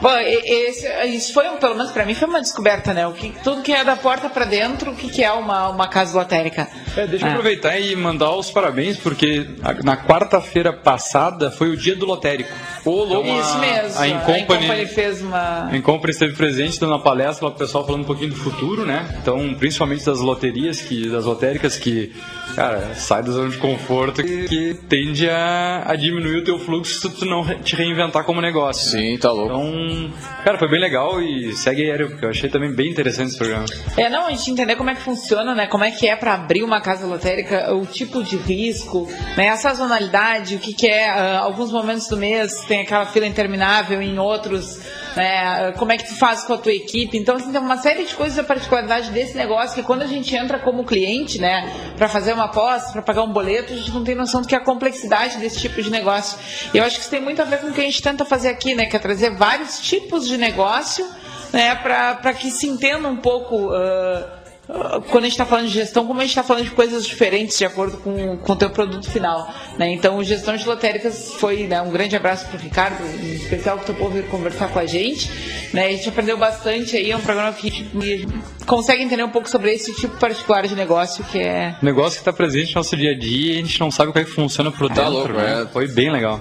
Bom, 0.01 0.17
e- 0.19 0.69
esse, 0.69 0.89
isso 1.07 1.33
foi, 1.33 1.49
um- 1.49 1.57
pelo 1.57 1.75
menos 1.75 1.93
pra 1.93 2.05
mim, 2.07 2.15
foi 2.15 2.29
uma 2.29 2.41
descoberta, 2.41 2.93
né? 2.95 3.07
O 3.07 3.13
que, 3.13 3.35
tudo 3.45 3.63
que 3.63 3.73
é 3.73 3.85
da 3.85 3.97
porta 3.97 4.29
pra 4.29 4.45
dentro, 4.45 4.93
o 4.93 4.97
que, 4.97 5.09
que 5.09 5.23
é 5.23 5.33
uma, 5.33 5.69
uma 5.69 5.89
casa 5.89 6.17
lotérica. 6.19 6.69
É, 6.97 7.07
deixa 7.07 7.25
eu 7.27 7.29
Ah. 7.31 7.33
aproveitar 7.33 7.79
e 7.79 7.95
mandar 7.97 8.31
os 8.35 8.51
parabéns, 8.51 8.97
porque 8.97 9.47
a- 9.63 9.75
na 9.85 9.97
quarta-feira 9.97 10.73
passada 10.73 11.51
foi 11.51 11.71
o 11.71 11.77
dia 11.77 11.95
do 11.97 12.07
lotérico. 12.07 12.51
Ô. 12.85 13.05
Então, 13.07 13.41
Isso 13.41 13.59
mesmo. 13.59 14.01
A 14.01 14.09
Incompany, 14.09 14.83
a 14.83 14.89
fez 14.89 15.23
uma. 15.23 15.69
A 15.71 15.77
Incompany 15.77 16.11
esteve 16.13 16.35
presente 16.35 16.81
dando 16.81 16.91
uma 16.91 17.03
palestra 17.03 17.45
lá 17.47 17.51
pro 17.53 17.61
pessoal 17.65 17.85
falando 17.87 18.03
um 18.03 18.07
pouquinho 18.07 18.31
do 18.31 18.37
futuro, 18.37 18.85
né? 18.85 19.07
Então, 19.21 19.55
principalmente 19.55 20.05
das 20.05 20.19
loterias, 20.19 20.81
que, 20.81 21.09
das 21.09 21.25
lotéricas 21.25 21.77
que, 21.77 22.13
cara, 22.55 22.95
sai 22.95 23.23
da 23.23 23.33
zona 23.33 23.51
de 23.51 23.57
conforto 23.59 24.23
que, 24.23 24.49
que 24.49 24.75
tende 24.89 25.29
a, 25.29 25.85
a, 25.87 25.97
diminuir 25.97 26.39
o 26.39 26.45
teu 26.45 26.59
fluxo 26.59 27.01
se 27.01 27.17
tu 27.17 27.25
não 27.25 27.45
te 27.61 27.77
reinventar 27.77 28.25
como 28.25 28.41
negócio. 28.41 28.91
Sim, 28.91 29.13
né? 29.13 29.19
tá 29.19 29.31
louco. 29.31 29.55
Então, 29.55 30.13
cara, 30.45 30.59
foi 30.59 30.69
bem 30.69 30.81
legal 30.81 31.21
e 31.21 31.53
segue 31.53 31.83
aéreo, 31.83 32.11
porque 32.11 32.25
eu 32.25 32.31
achei 32.31 32.49
também 32.49 32.73
bem 32.73 32.91
interessante 32.91 33.29
esse 33.29 33.39
programa. 33.39 33.65
É, 33.97 34.09
não, 34.09 34.27
a 34.27 34.31
gente 34.31 34.51
entender 34.51 34.77
como 34.77 34.91
é 34.91 34.95
que 34.95 35.03
funciona, 35.03 35.55
né? 35.55 35.67
Como 35.67 35.85
é 35.85 35.91
que 35.91 36.09
é 36.09 36.17
para 36.17 36.35
abrir 36.35 36.63
uma 36.63 36.81
casa 36.81 37.07
lotérica, 37.07 37.75
o 37.75 37.87
tipo 37.87 38.23
de 38.23 38.37
risco, 38.37 39.09
né? 39.37 39.49
A 39.49 39.57
sazonalidade, 39.57 40.57
o 40.57 40.59
que, 40.59 40.75
que 40.75 40.87
é, 40.87 41.13
uh, 41.13 41.45
alguns 41.45 41.73
momentos 41.73 42.09
do 42.09 42.17
mês 42.17 42.61
tem 42.67 42.83
aquela 42.83 43.07
fila 43.07 43.27
interminável, 43.27 44.01
em 44.01 44.19
outros, 44.19 44.81
né, 45.17 45.73
como 45.73 45.93
é 45.93 45.97
que 45.97 46.07
tu 46.07 46.17
faz 46.17 46.45
com 46.45 46.55
a 46.55 46.59
tua 46.59 46.73
equipe. 46.73 47.17
Então, 47.17 47.37
assim, 47.37 47.53
tem 47.53 47.61
uma 47.61 47.77
série 47.77 48.05
de 48.05 48.15
coisas, 48.15 48.39
a 48.39 48.45
particularidade 48.45 49.11
desse 49.11 49.37
negócio, 49.37 49.75
que 49.75 49.83
quando 49.83 50.03
a 50.03 50.07
gente 50.07 50.35
entra 50.35 50.59
como 50.59 50.85
cliente, 50.85 51.41
né, 51.41 51.71
para 51.97 52.09
fazer 52.09 52.33
uma 52.33 52.42
aposta, 52.45 52.93
para 52.93 53.03
pagar 53.03 53.23
um 53.23 53.33
boleto, 53.33 53.73
a 53.73 53.77
gente 53.77 53.91
não 53.91 54.05
tem 54.05 54.15
noção 54.15 54.43
do 54.43 54.49
que 54.49 54.55
é 54.55 54.59
a 54.59 54.65
complexidade 54.65 55.39
desse 55.39 55.59
tipo 55.59 55.83
de 55.83 55.91
negócio. 55.91 56.39
E 56.73 56.79
eu 56.79 56.85
acho 56.85 56.97
que 56.97 57.03
isso 57.03 57.11
tem 57.11 57.21
muito 57.21 57.41
a 57.41 57.45
ver 57.45 57.61
com 57.61 57.69
o 57.69 57.73
que 57.73 57.81
a 57.81 57.85
gente 57.85 58.03
tenta 58.03 58.25
fazer 58.25 58.49
aqui, 58.49 58.75
né, 58.75 58.87
que 58.87 58.97
é 58.97 58.99
trazer 58.99 59.37
vários 59.37 59.81
tipos 59.81 60.27
de 60.27 60.37
negócio, 60.37 61.07
né, 61.53 61.75
para 61.75 62.33
que 62.35 62.51
se 62.51 62.67
entenda 62.67 63.09
um 63.09 63.17
pouco. 63.17 63.69
Uh, 63.69 64.42
quando 64.67 65.25
a 65.25 65.29
gente 65.29 65.33
está 65.33 65.45
falando 65.45 65.67
de 65.67 65.73
gestão, 65.73 66.07
como 66.07 66.21
a 66.21 66.23
gente 66.23 66.31
está 66.31 66.43
falando 66.43 66.65
de 66.65 66.71
coisas 66.71 67.05
diferentes 67.05 67.59
de 67.59 67.65
acordo 67.65 67.97
com, 67.99 68.37
com 68.37 68.53
o 68.53 68.57
teu 68.57 68.71
produto 68.71 69.11
final. 69.11 69.53
Né? 69.77 69.93
Então, 69.93 70.23
gestão 70.23 70.57
de 70.57 70.65
lotéricas 70.67 71.35
foi 71.35 71.67
né, 71.67 71.83
um 71.83 71.91
grande 71.91 72.15
abraço 72.15 72.47
para 72.47 72.57
o 72.57 72.61
Ricardo, 72.61 73.03
em 73.05 73.35
especial 73.35 73.79
que 73.79 73.87
topou 73.87 74.09
vir 74.09 74.25
conversar 74.29 74.69
com 74.69 74.79
a 74.79 74.87
gente. 74.87 75.31
Né? 75.73 75.87
A 75.87 75.91
gente 75.91 76.09
aprendeu 76.09 76.37
bastante 76.37 76.97
aí, 76.97 77.11
é 77.11 77.17
um 77.17 77.21
programa 77.21 77.53
que 77.53 77.67
a 77.67 77.71
gente 77.71 78.29
consegue 78.65 79.03
entender 79.03 79.25
um 79.25 79.31
pouco 79.31 79.51
sobre 79.51 79.73
esse 79.73 79.93
tipo 79.95 80.17
particular 80.19 80.67
de 80.67 80.77
negócio 80.77 81.25
que 81.25 81.41
é... 81.41 81.75
Negócio 81.83 82.13
que 82.13 82.21
está 82.21 82.33
presente 82.33 82.75
no 82.75 82.81
nosso 82.81 82.97
dia 82.97 83.11
a 83.11 83.19
dia 83.19 83.55
e 83.55 83.59
a 83.59 83.63
gente 83.63 83.81
não 83.81 83.91
sabe 83.91 84.13
como 84.13 84.23
é 84.23 84.25
que 84.25 84.31
funciona 84.31 84.71
por 84.71 84.89
tá 84.89 84.95
dentro. 84.95 85.13
Louco, 85.13 85.33
né? 85.33 85.63
é. 85.63 85.67
Foi 85.67 85.89
bem 85.89 86.11
legal. 86.11 86.41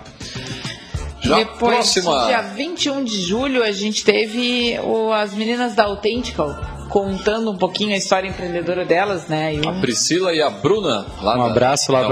Já 1.22 1.38
Depois, 1.38 1.76
próxima... 1.76 2.26
dia 2.26 2.42
21 2.42 3.04
de 3.04 3.22
julho, 3.22 3.64
a 3.64 3.72
gente 3.72 4.04
teve 4.04 4.80
o, 4.84 5.12
as 5.12 5.34
meninas 5.34 5.76
da 5.76 5.86
Authentical 5.86 6.81
contando 6.92 7.50
um 7.50 7.56
pouquinho 7.56 7.94
a 7.94 7.98
história 7.98 8.28
empreendedora 8.28 8.84
delas, 8.84 9.26
né? 9.28 9.54
A 9.66 9.80
Priscila 9.80 10.34
e 10.34 10.42
a 10.42 10.50
Bruna, 10.50 11.06
lá 11.22 11.38
Um 11.38 11.46
abraço 11.46 11.90
lá 11.90 12.06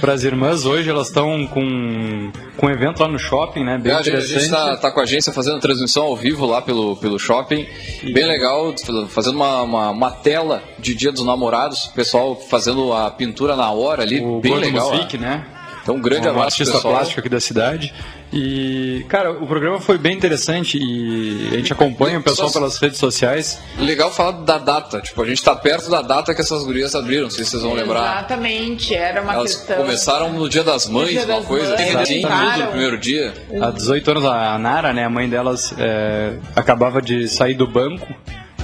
para 0.00 0.12
as 0.12 0.22
irmãs. 0.22 0.64
Hoje 0.64 0.88
elas 0.88 1.08
estão 1.08 1.44
com, 1.48 2.30
com 2.56 2.66
um 2.66 2.70
evento 2.70 3.02
lá 3.02 3.08
no 3.08 3.18
shopping, 3.18 3.64
né? 3.64 3.78
Bem 3.78 3.92
é, 3.92 4.00
interessante. 4.00 4.36
A 4.36 4.38
gente 4.38 4.44
está 4.44 4.76
tá 4.76 4.92
com 4.92 5.00
a 5.00 5.02
agência 5.02 5.32
fazendo 5.32 5.58
transmissão 5.58 6.04
ao 6.04 6.16
vivo 6.16 6.46
lá 6.46 6.62
pelo, 6.62 6.96
pelo 6.96 7.18
shopping. 7.18 7.66
E... 8.04 8.12
Bem 8.12 8.26
legal, 8.26 8.72
fazendo 9.08 9.34
uma, 9.34 9.62
uma, 9.62 9.90
uma, 9.90 10.10
tela 10.12 10.62
de 10.78 10.94
Dia 10.94 11.10
dos 11.10 11.26
Namorados. 11.26 11.86
O 11.86 11.92
pessoal 11.92 12.36
fazendo 12.36 12.92
a 12.92 13.10
pintura 13.10 13.56
na 13.56 13.72
hora 13.72 14.02
ali. 14.02 14.20
O 14.20 14.40
bem 14.40 14.54
legal. 14.54 14.94
Music, 14.94 15.18
né? 15.18 15.44
Então, 15.82 15.96
um 15.96 16.00
grande 16.00 16.28
um 16.28 16.30
abraço 16.30 16.46
artista 16.46 16.74
pessoal. 16.74 16.94
plástico 16.94 17.20
aqui 17.20 17.28
da 17.28 17.40
cidade. 17.40 17.92
E, 18.32 19.04
cara, 19.08 19.32
o 19.32 19.46
programa 19.46 19.80
foi 19.80 19.98
bem 19.98 20.16
interessante 20.16 20.78
e 20.80 21.48
a 21.52 21.56
gente 21.56 21.72
acompanha 21.72 22.18
o 22.18 22.22
pessoal 22.22 22.50
pelas 22.52 22.78
redes 22.78 22.98
sociais. 22.98 23.58
Legal 23.76 24.12
falar 24.12 24.32
da 24.42 24.56
data, 24.56 25.00
tipo, 25.00 25.20
a 25.20 25.26
gente 25.26 25.38
está 25.38 25.54
perto 25.56 25.90
da 25.90 26.00
data 26.00 26.32
que 26.32 26.40
essas 26.40 26.62
gurias 26.62 26.94
abriram, 26.94 27.24
não 27.24 27.30
sei 27.30 27.44
se 27.44 27.50
vocês 27.50 27.62
vão 27.62 27.74
lembrar. 27.74 28.18
Exatamente, 28.18 28.94
era 28.94 29.20
uma 29.20 29.34
Elas 29.34 29.56
questão... 29.56 29.76
começaram 29.78 30.32
no 30.32 30.48
Dia 30.48 30.62
das 30.62 30.86
Mães, 30.86 31.08
dia 31.08 31.24
uma 31.24 31.38
das 31.38 31.46
coisa 31.46 31.76
mães, 31.76 31.96
assim, 31.96 32.22
no 32.22 32.66
primeiro 32.68 32.98
dia. 32.98 33.34
Há 33.60 33.70
18 33.70 34.10
anos, 34.12 34.24
a 34.24 34.58
Nara, 34.58 34.92
né, 34.92 35.04
a 35.04 35.10
mãe 35.10 35.28
delas, 35.28 35.74
é, 35.76 36.36
acabava 36.54 37.02
de 37.02 37.26
sair 37.26 37.54
do 37.54 37.66
banco, 37.66 38.14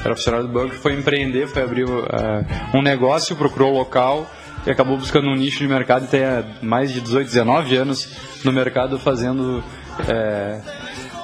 era 0.04 0.14
funcionária 0.14 0.46
do 0.46 0.52
banco, 0.52 0.76
foi 0.76 0.92
empreender, 0.92 1.48
foi 1.48 1.62
abrir 1.62 1.84
uh, 1.84 2.06
um 2.72 2.80
negócio, 2.80 3.34
procurou 3.34 3.72
o 3.72 3.78
local 3.78 4.30
e 4.64 4.70
acabou 4.70 4.96
buscando 4.96 5.28
um 5.28 5.34
nicho 5.34 5.58
de 5.58 5.68
mercado 5.68 6.04
e 6.04 6.08
tem 6.08 6.20
mais 6.62 6.92
de 6.92 7.00
18, 7.00 7.26
19 7.26 7.76
anos 7.76 8.08
no 8.46 8.52
mercado 8.52 8.98
fazendo 8.98 9.62
é, 10.08 10.60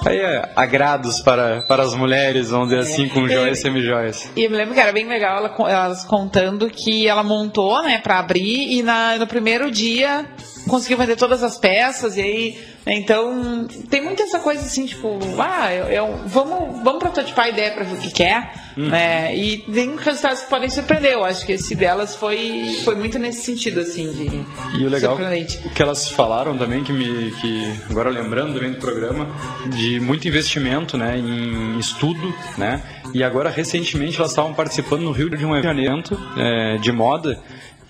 aí 0.04 0.18
é, 0.18 0.52
agrados 0.56 1.20
para, 1.20 1.62
para 1.62 1.82
as 1.82 1.94
mulheres, 1.94 2.50
vamos 2.50 2.68
dizer 2.68 2.80
assim, 2.80 3.08
com 3.08 3.28
joias 3.28 3.58
e 3.58 3.62
semi-joias. 3.62 4.30
E 4.36 4.44
eu 4.44 4.50
me 4.50 4.56
lembro 4.56 4.74
que 4.74 4.80
era 4.80 4.92
bem 4.92 5.08
legal 5.08 5.38
ela, 5.38 5.70
elas 5.70 6.04
contando 6.04 6.68
que 6.68 7.06
ela 7.06 7.22
montou, 7.22 7.82
né, 7.82 7.98
para 7.98 8.18
abrir 8.18 8.76
e 8.76 8.82
na, 8.82 9.16
no 9.16 9.26
primeiro 9.26 9.70
dia 9.70 10.26
conseguiu 10.68 10.98
vender 10.98 11.16
todas 11.16 11.42
as 11.42 11.56
peças 11.56 12.16
e 12.16 12.20
aí 12.20 12.71
então 12.86 13.66
tem 13.88 14.02
muita 14.02 14.24
essa 14.24 14.40
coisa 14.40 14.62
assim 14.62 14.86
tipo 14.86 15.18
ah 15.38 15.72
eu, 15.72 15.86
eu 15.86 16.20
vamos 16.26 16.82
vamos 16.82 16.98
prototipar 16.98 17.46
a 17.46 17.48
ideia 17.48 17.72
para 17.72 17.84
ver 17.84 17.94
o 17.94 18.00
que 18.00 18.10
quer 18.10 18.52
uhum. 18.76 18.88
né? 18.88 19.36
E 19.36 19.58
tem 19.58 19.96
resultados 19.96 20.42
que 20.42 20.50
podem 20.50 20.68
surpreender. 20.68 21.12
Eu 21.12 21.24
acho 21.24 21.44
que 21.46 21.52
esse 21.52 21.74
delas 21.74 22.16
foi 22.16 22.80
foi 22.84 22.94
muito 22.94 23.18
nesse 23.18 23.42
sentido 23.42 23.80
assim 23.80 24.10
de 24.12 24.44
e 24.78 24.84
o 24.84 24.88
legal 24.88 25.16
o 25.16 25.70
que 25.70 25.82
elas 25.82 26.08
falaram 26.08 26.56
também 26.56 26.82
que 26.82 26.92
me 26.92 27.30
que 27.40 27.72
agora 27.90 28.10
lembrando 28.10 28.54
também 28.54 28.72
do 28.72 28.78
programa 28.78 29.28
de 29.68 30.00
muito 30.00 30.26
investimento 30.26 30.96
né 30.96 31.16
em 31.16 31.78
estudo 31.78 32.34
né? 32.56 32.82
E 33.14 33.22
agora 33.22 33.50
recentemente 33.50 34.16
elas 34.18 34.30
estavam 34.30 34.54
participando 34.54 35.02
no 35.02 35.12
Rio 35.12 35.28
de 35.28 35.44
um 35.44 35.54
evento 35.54 36.18
é, 36.36 36.78
de 36.78 36.90
moda 36.90 37.38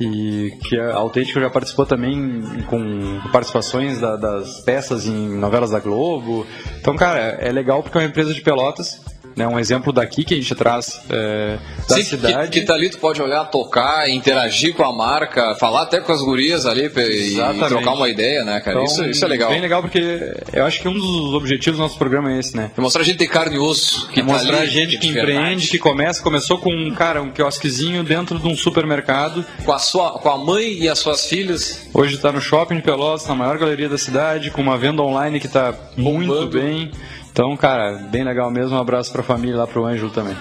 e 0.03 0.51
que 0.69 0.79
a 0.79 0.95
Autêntico 0.95 1.41
já 1.41 1.49
participou 1.49 1.87
também 1.87 2.43
com 2.69 3.21
participações 3.31 4.01
da, 4.01 4.17
das 4.17 4.61
peças 4.61 5.07
em 5.07 5.37
novelas 5.39 5.71
da 5.71 5.81
Globo. 5.81 6.47
Então, 6.81 6.97
cara, 6.97 7.19
é 7.21 7.53
legal 7.53 7.83
porque 7.83 7.97
é 7.99 8.01
uma 8.01 8.07
empresa 8.09 8.35
de 8.35 8.41
Pelotas 8.41 9.01
né, 9.37 9.47
um 9.47 9.59
exemplo 9.59 9.93
daqui 9.93 10.25
que 10.25 10.35
a 10.35 10.37
gente 10.37 10.55
traz 10.55 11.01
é, 11.11 11.59
da 11.89 11.97
Sim, 11.97 12.03
cidade. 12.03 12.51
Que, 12.51 12.61
que 12.61 12.67
tá 12.67 12.75
ali 12.75 12.91
tu 12.91 12.99
pode 12.99 13.21
olhar, 13.21 13.45
tocar, 13.47 14.09
interagir 14.09 14.75
com 14.75 14.85
a 14.85 14.93
marca, 14.93 15.55
falar 15.57 15.83
até 15.83 16.01
com 16.01 16.13
as 16.13 16.21
gurias 16.21 16.67
ali 16.67 16.91
e, 16.95 17.39
e 17.39 17.69
trocar 17.69 17.95
uma 17.95 18.09
ideia, 18.09 18.45
né, 18.45 18.61
cara? 18.61 18.83
Então, 18.83 18.85
isso, 18.85 19.05
isso 19.05 19.25
é 19.25 19.29
legal. 19.29 19.51
Bem 19.51 19.61
legal 19.61 19.83
porque 19.83 20.35
eu 20.53 20.65
acho 20.65 20.81
que 20.81 20.89
um 20.89 20.95
dos 20.95 21.35
objetivos 21.35 21.79
do 21.79 21.83
nosso 21.83 21.99
programa 21.99 22.33
é 22.33 22.39
esse, 22.39 22.57
né? 22.57 22.71
É 22.77 22.81
mostrar 22.81 23.03
a 23.03 23.05
gente 23.05 23.19
ter 23.19 23.27
carne 23.27 23.57
e 23.57 23.59
osso. 23.59 24.09
Que 24.09 24.21
é 24.21 24.25
tá 24.25 24.33
mostrar 24.33 24.59
ali, 24.59 24.67
a 24.67 24.71
gente 24.71 24.99
que 24.99 25.09
empreende, 25.09 25.69
que 25.69 25.79
começa, 25.79 26.23
começou 26.23 26.59
com 26.59 26.71
um 26.71 26.95
cara, 26.95 27.23
um 27.23 27.31
quiosquezinho 27.31 28.03
dentro 28.03 28.39
de 28.39 28.47
um 28.47 28.57
supermercado. 28.57 29.45
Com 29.65 29.73
a, 29.73 29.79
sua, 29.79 30.13
com 30.19 30.29
a 30.29 30.39
mãe 30.39 30.73
e 30.75 30.89
as 30.89 30.99
suas 30.99 31.27
filhas. 31.27 31.89
Hoje 31.93 32.17
está 32.17 32.33
no 32.33 32.41
shopping 32.41 32.77
de 32.77 32.83
Pelotas, 32.83 33.27
na 33.27 33.35
maior 33.35 33.59
galeria 33.59 33.89
da 33.89 33.99
cidade, 33.99 34.51
com 34.51 34.61
uma 34.61 34.77
venda 34.77 35.03
online 35.03 35.41
que 35.41 35.47
está 35.47 35.75
muito 35.97 36.47
bem. 36.47 36.91
Então, 37.33 37.57
cara, 37.57 37.95
bem 38.11 38.23
legal 38.23 38.51
mesmo. 38.51 38.77
Um 38.77 38.81
abraço 38.81 39.11
para 39.11 39.23
a 39.23 39.25
família 39.25 39.57
lá 39.57 39.67
pro 39.67 39.87
Ângelo 39.87 40.11
também. 40.11 40.37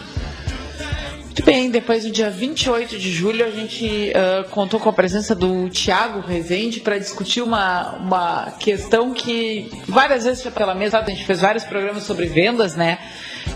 Muito 1.24 1.46
bem, 1.46 1.72
depois 1.72 2.04
do 2.04 2.12
dia 2.12 2.30
28 2.30 3.00
de 3.00 3.10
julho, 3.10 3.46
a 3.46 3.50
gente 3.50 4.12
uh, 4.12 4.50
contou 4.50 4.80
com 4.82 4.90
a 4.90 4.94
presença 4.94 5.34
do 5.34 5.70
Tiago 5.70 6.20
Rezende 6.20 6.82
para 6.82 6.98
discutir 7.00 7.42
uma, 7.42 7.94
uma 7.96 8.52
questão 8.60 9.14
que 9.14 9.72
várias 9.88 10.26
vezes 10.26 10.44
pela 10.54 10.76
mesa, 10.76 11.00
a 11.00 11.10
gente 11.10 11.26
fez 11.26 11.40
vários 11.40 11.64
programas 11.64 12.04
sobre 12.04 12.26
vendas, 12.26 12.76
né? 12.76 13.00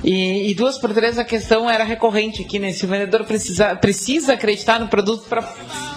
E, 0.04 0.50
e, 0.50 0.54
duas 0.56 0.78
por 0.78 0.94
três 0.94 1.20
a 1.20 1.26
questão 1.26 1.70
era 1.70 1.84
recorrente 1.84 2.42
aqui, 2.42 2.60
né? 2.60 2.72
Se 2.72 2.86
o 2.86 2.88
vendedor 2.88 3.26
precisa, 3.26 3.76
precisa 3.76 4.34
acreditar 4.34 4.80
no 4.80 4.88
produto 4.88 5.28
para 5.28 5.42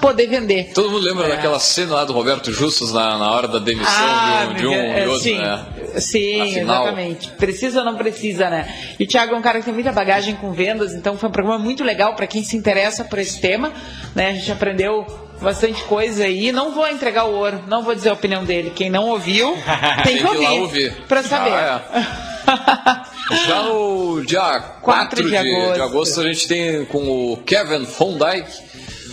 poder 0.00 0.26
vender. 0.26 0.72
Todo 0.74 0.90
mundo 0.90 1.04
lembra 1.04 1.26
é. 1.26 1.28
daquela 1.30 1.60
cena 1.60 1.94
lá 1.94 2.04
do 2.04 2.12
Roberto 2.12 2.52
Justus 2.52 2.92
na, 2.92 3.16
na 3.16 3.30
hora 3.30 3.46
da 3.46 3.60
demissão 3.60 3.92
ah, 3.94 4.46
de 4.46 4.52
um, 4.52 4.56
de 4.56 4.66
um 4.66 4.72
é, 4.72 5.04
e 5.04 5.06
outro, 5.06 5.22
sim, 5.22 5.38
né? 5.38 5.64
Sim, 5.96 6.40
Afinal... 6.42 6.84
exatamente. 6.84 7.30
Precisa 7.30 7.80
ou 7.80 7.84
não 7.84 7.96
precisa, 7.96 8.48
né? 8.50 8.72
E 8.98 9.04
o 9.04 9.06
Thiago 9.06 9.34
é 9.34 9.38
um 9.38 9.42
cara 9.42 9.58
que 9.58 9.64
tem 9.64 9.74
muita 9.74 9.92
bagagem 9.92 10.34
com 10.36 10.52
vendas, 10.52 10.94
então 10.94 11.16
foi 11.16 11.28
um 11.28 11.32
programa 11.32 11.58
muito 11.58 11.82
legal 11.82 12.14
para 12.14 12.26
quem 12.26 12.42
se 12.42 12.56
interessa 12.56 13.04
por 13.04 13.18
esse 13.18 13.40
tema. 13.40 13.72
Né? 14.14 14.28
A 14.28 14.32
gente 14.34 14.52
aprendeu 14.52 15.06
bastante 15.40 15.82
coisa 15.84 16.24
aí. 16.24 16.52
Não 16.52 16.72
vou 16.72 16.88
entregar 16.88 17.24
o 17.24 17.34
ouro, 17.34 17.62
não 17.66 17.82
vou 17.82 17.94
dizer 17.94 18.10
a 18.10 18.12
opinião 18.12 18.44
dele. 18.44 18.72
Quem 18.74 18.90
não 18.90 19.08
ouviu, 19.08 19.56
tem 20.04 20.18
que 20.18 20.24
ouvir, 20.24 20.46
ouvir. 20.60 20.92
para 21.06 21.22
saber. 21.22 21.52
Ah, 21.52 21.82
é. 21.94 23.46
Já 23.46 23.62
no 23.62 24.22
dia 24.24 24.40
4, 24.80 24.82
4 24.82 25.22
de, 25.22 25.28
de, 25.28 25.36
agosto. 25.36 25.74
de, 25.74 25.80
agosto. 25.80 26.20
a 26.20 26.24
gente 26.24 26.48
tem 26.48 26.84
com 26.86 27.32
o 27.32 27.36
Kevin 27.38 27.84
Dyke 27.84 28.68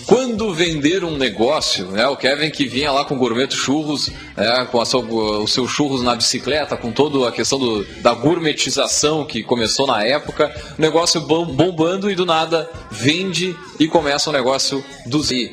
quando 0.06 0.54
vender 0.54 1.04
um 1.04 1.18
negócio, 1.18 1.88
né? 1.88 2.08
O 2.08 2.16
Kevin 2.16 2.50
que 2.50 2.68
vinha 2.68 2.92
lá 2.92 3.06
com 3.06 3.16
o 3.16 3.18
Gourmet 3.18 3.50
Churros, 3.52 4.12
né? 4.36 4.68
com 4.72 4.84
sua, 4.86 5.02
o 5.02 5.48
seu 5.48 5.68
churros 5.68 6.02
na 6.04 6.16
bicicleta, 6.16 6.78
com 6.78 6.92
toda 6.92 7.28
a 7.28 7.32
questão 7.32 7.58
do, 7.58 7.84
da 8.02 8.14
gourmetização 8.14 9.26
que 9.26 9.44
começou 9.44 9.88
na 9.88 10.04
época, 10.04 10.54
o 10.78 10.82
negócio 10.82 11.22
bombando 11.22 12.10
e 12.10 12.16
do 12.16 12.26
nada 12.26 12.70
vende 12.92 13.56
e 13.80 13.88
começa 13.88 14.30
um 14.30 14.34
negócio 14.34 14.84
do 15.06 15.22
Z. 15.22 15.52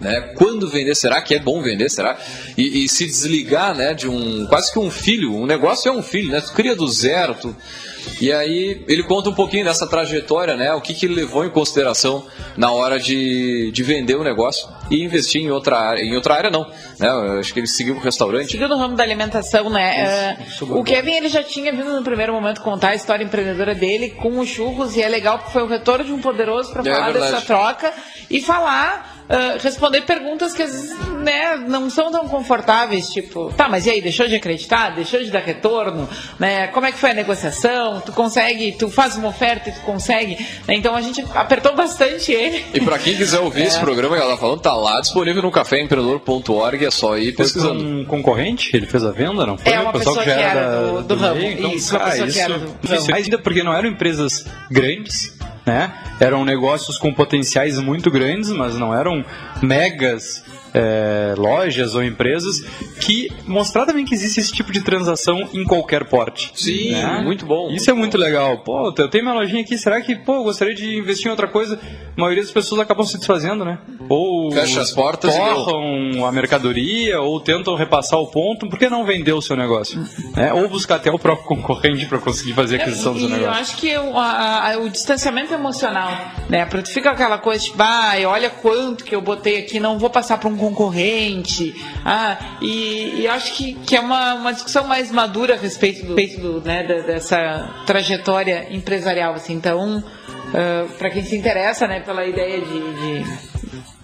Né? 0.00 0.20
Quando 0.36 0.68
vender, 0.68 0.94
será 0.94 1.22
que 1.22 1.34
é 1.34 1.38
bom 1.38 1.62
vender? 1.62 1.88
Será? 1.88 2.18
E, 2.56 2.84
e, 2.84 2.88
se 2.88 3.06
desligar 3.06 3.74
né, 3.74 3.94
de 3.94 4.08
um 4.08 4.46
quase 4.46 4.72
que 4.72 4.78
um 4.78 4.90
filho, 4.90 5.34
um 5.34 5.46
negócio 5.46 5.88
é 5.88 5.92
um 5.92 6.02
filho, 6.02 6.30
né? 6.30 6.40
Tu 6.40 6.52
cria 6.52 6.74
do 6.74 6.86
zero, 6.88 7.34
tu 7.34 7.56
E 8.20 8.32
aí 8.32 8.82
ele 8.88 9.02
conta 9.02 9.30
um 9.30 9.34
pouquinho 9.34 9.64
dessa 9.64 9.86
trajetória, 9.86 10.56
né? 10.56 10.72
O 10.72 10.80
que, 10.80 10.94
que 10.94 11.06
ele 11.06 11.14
levou 11.14 11.44
em 11.44 11.50
consideração 11.50 12.24
na 12.56 12.70
hora 12.72 12.98
de, 12.98 13.70
de 13.72 13.82
vender 13.82 14.16
o 14.16 14.24
negócio 14.24 14.68
e 14.90 15.02
investir 15.02 15.42
em 15.42 15.50
outra 15.50 15.78
área. 15.78 16.02
Em 16.02 16.14
outra 16.14 16.34
área 16.34 16.50
não, 16.50 16.66
né? 16.98 17.08
Eu 17.08 17.38
acho 17.38 17.52
que 17.52 17.60
ele 17.60 17.66
seguiu 17.66 17.94
o 17.94 18.00
restaurante. 18.00 18.50
Seguiu 18.50 18.68
no 18.68 18.76
ramo 18.76 18.96
da 18.96 19.02
alimentação, 19.02 19.70
né? 19.70 20.38
Isso, 20.46 20.64
uh, 20.64 20.78
o 20.78 20.84
Kevin 20.84 21.12
ele 21.12 21.28
já 21.28 21.42
tinha 21.42 21.72
vindo 21.72 21.92
no 21.92 22.02
primeiro 22.02 22.32
momento 22.32 22.60
contar 22.60 22.90
a 22.90 22.94
história 22.94 23.24
empreendedora 23.24 23.74
dele 23.74 24.10
com 24.10 24.38
os 24.38 24.48
churros 24.48 24.96
e 24.96 25.02
é 25.02 25.08
legal 25.08 25.38
porque 25.38 25.52
foi 25.52 25.62
o 25.62 25.66
retorno 25.68 26.04
de 26.04 26.12
um 26.12 26.20
poderoso 26.20 26.72
para 26.72 26.82
é 26.82 26.94
falar 26.94 27.12
verdade. 27.12 27.32
dessa 27.32 27.46
troca 27.46 27.92
e 28.30 28.40
falar 28.40 29.13
Uh, 29.24 29.58
responder 29.62 30.02
perguntas 30.02 30.52
que 30.52 30.62
às 30.62 30.70
vezes 30.70 30.98
né, 31.24 31.56
não 31.56 31.88
são 31.88 32.12
tão 32.12 32.28
confortáveis, 32.28 33.08
tipo, 33.08 33.50
tá, 33.56 33.68
mas 33.68 33.86
e 33.86 33.90
aí, 33.90 34.02
deixou 34.02 34.28
de 34.28 34.36
acreditar? 34.36 34.90
Deixou 34.94 35.22
de 35.22 35.30
dar 35.30 35.40
retorno? 35.40 36.06
Né? 36.38 36.66
Como 36.68 36.84
é 36.84 36.92
que 36.92 36.98
foi 36.98 37.10
a 37.10 37.14
negociação? 37.14 38.02
Tu 38.04 38.12
consegue, 38.12 38.72
tu 38.72 38.90
faz 38.90 39.16
uma 39.16 39.28
oferta 39.28 39.70
e 39.70 39.72
tu 39.72 39.80
consegue? 39.80 40.34
Né? 40.68 40.74
Então 40.76 40.94
a 40.94 41.00
gente 41.00 41.24
apertou 41.34 41.74
bastante 41.74 42.32
ele. 42.32 42.64
E 42.74 42.80
para 42.80 42.98
quem 42.98 43.16
quiser 43.16 43.40
ouvir 43.40 43.62
é. 43.62 43.66
esse 43.66 43.80
programa 43.80 44.14
que 44.14 44.22
ela 44.22 44.32
tá 44.32 44.38
falando, 44.38 44.60
tá 44.60 44.74
lá 44.74 45.00
disponível 45.00 45.42
no 45.42 45.50
caféempreendedor.org, 45.50 46.84
é 46.84 46.90
só 46.90 47.16
ir 47.16 47.34
pesquisando. 47.34 47.80
Foi 47.80 47.88
um 47.88 48.04
concorrente? 48.04 48.76
Ele 48.76 48.86
fez 48.86 49.04
a 49.04 49.10
venda, 49.10 49.46
não 49.46 49.56
foi? 49.56 49.72
É 49.72 49.80
uma 49.80 49.92
pessoa 49.92 50.18
que, 50.18 50.24
que 50.24 50.30
era 50.30 50.82
do, 50.82 51.02
do, 51.02 51.02
do 51.02 51.16
ramo. 51.16 51.40
Então, 51.40 51.72
isso, 51.72 51.96
uma 51.96 52.04
pessoa 52.04 52.28
isso, 52.28 52.36
que 52.36 52.42
era 52.42 52.58
do, 52.58 52.74
Mas 52.88 53.08
ainda 53.08 53.38
porque 53.38 53.62
não 53.62 53.72
eram 53.72 53.88
empresas 53.88 54.44
grandes, 54.70 55.34
né? 55.64 55.92
Eram 56.20 56.44
negócios 56.44 56.98
com 56.98 57.12
potenciais 57.12 57.78
muito 57.78 58.10
grandes, 58.10 58.50
mas 58.50 58.76
não 58.78 58.94
eram 58.94 59.24
megas 59.62 60.44
é, 60.74 61.34
lojas 61.38 61.94
ou 61.94 62.02
empresas 62.02 62.60
que 63.00 63.30
mostrar 63.46 63.86
também 63.86 64.04
que 64.04 64.12
existe 64.12 64.40
esse 64.40 64.52
tipo 64.52 64.72
de 64.72 64.80
transação 64.80 65.48
em 65.54 65.62
qualquer 65.62 66.04
porte. 66.06 66.50
Sim, 66.54 66.92
né? 66.92 67.20
muito 67.22 67.46
bom. 67.46 67.70
Isso 67.70 67.88
é 67.88 67.94
muito 67.94 68.18
legal. 68.18 68.58
Pô, 68.58 68.92
eu 68.96 69.08
tenho 69.08 69.24
minha 69.24 69.36
lojinha 69.36 69.62
aqui, 69.62 69.78
será 69.78 70.00
que, 70.00 70.16
pô, 70.16 70.42
gostaria 70.42 70.74
de 70.74 70.98
investir 70.98 71.28
em 71.28 71.30
outra 71.30 71.46
coisa? 71.46 71.78
A 72.16 72.20
maioria 72.20 72.42
das 72.42 72.50
pessoas 72.50 72.80
acabam 72.80 73.06
se 73.06 73.16
desfazendo, 73.16 73.64
né? 73.64 73.78
Ou 74.08 74.50
fecha 74.50 74.80
as 74.80 74.90
portas 74.90 75.34
torram 75.34 76.26
a 76.26 76.32
mercadoria, 76.32 77.20
ou 77.20 77.40
tentam 77.40 77.76
repassar 77.76 78.18
o 78.18 78.26
ponto, 78.26 78.68
por 78.68 78.78
que 78.78 78.88
não 78.88 79.04
vender 79.04 79.32
o 79.32 79.40
seu 79.40 79.56
negócio? 79.56 80.04
É, 80.36 80.52
ou 80.52 80.68
buscar 80.68 80.96
até 80.96 81.10
o 81.10 81.18
próprio 81.18 81.46
concorrente 81.46 82.06
para 82.06 82.18
conseguir 82.18 82.52
fazer 82.52 82.76
a 82.76 82.82
aquisição 82.82 83.12
é, 83.12 83.14
do 83.14 83.20
seu 83.20 83.28
negócio. 83.28 83.46
Eu 83.46 83.52
acho 83.52 83.76
que 83.76 83.96
o, 83.96 84.18
a, 84.18 84.72
a, 84.72 84.78
o 84.78 84.88
distanciamento 84.88 85.53
emocional, 85.54 86.10
né? 86.48 86.64
Porque 86.66 86.90
fica 86.90 87.10
aquela 87.10 87.38
coisa, 87.38 87.64
tipo, 87.64 87.82
ah, 87.82 88.12
olha 88.26 88.50
quanto 88.50 89.04
que 89.04 89.14
eu 89.14 89.20
botei 89.20 89.58
aqui, 89.58 89.80
não 89.80 89.98
vou 89.98 90.10
passar 90.10 90.38
para 90.38 90.48
um 90.48 90.56
concorrente. 90.56 91.74
Ah, 92.04 92.36
e, 92.60 93.22
e 93.22 93.28
acho 93.28 93.52
que, 93.54 93.74
que 93.74 93.96
é 93.96 94.00
uma, 94.00 94.34
uma 94.34 94.52
discussão 94.52 94.86
mais 94.86 95.10
madura 95.10 95.54
a 95.54 95.58
respeito 95.58 96.04
do, 96.06 96.14
respeito 96.14 96.40
do 96.40 96.60
né, 96.60 96.82
dessa 96.84 97.70
trajetória 97.86 98.66
empresarial. 98.70 99.34
Assim. 99.34 99.54
Então, 99.54 99.98
uh, 99.98 100.04
ah, 100.54 100.86
para 100.98 101.10
quem 101.10 101.24
se 101.24 101.36
interessa 101.36 101.86
né, 101.86 102.00
pela 102.00 102.26
ideia 102.26 102.60
de, 102.60 102.64
de 102.64 103.54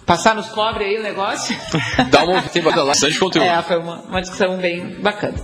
passar 0.05 0.35
nos 0.35 0.49
cobre 0.49 0.83
aí 0.83 0.99
o 0.99 1.03
negócio. 1.03 1.55
Dá 2.11 2.23
uma 2.23 2.41
tem 2.41 2.61
bastante 2.61 3.17
conteúdo. 3.17 3.47
É, 3.47 3.61
foi 3.61 3.77
uma, 3.77 4.01
uma 4.01 4.21
discussão 4.21 4.57
bem 4.57 5.01
bacana. 5.01 5.35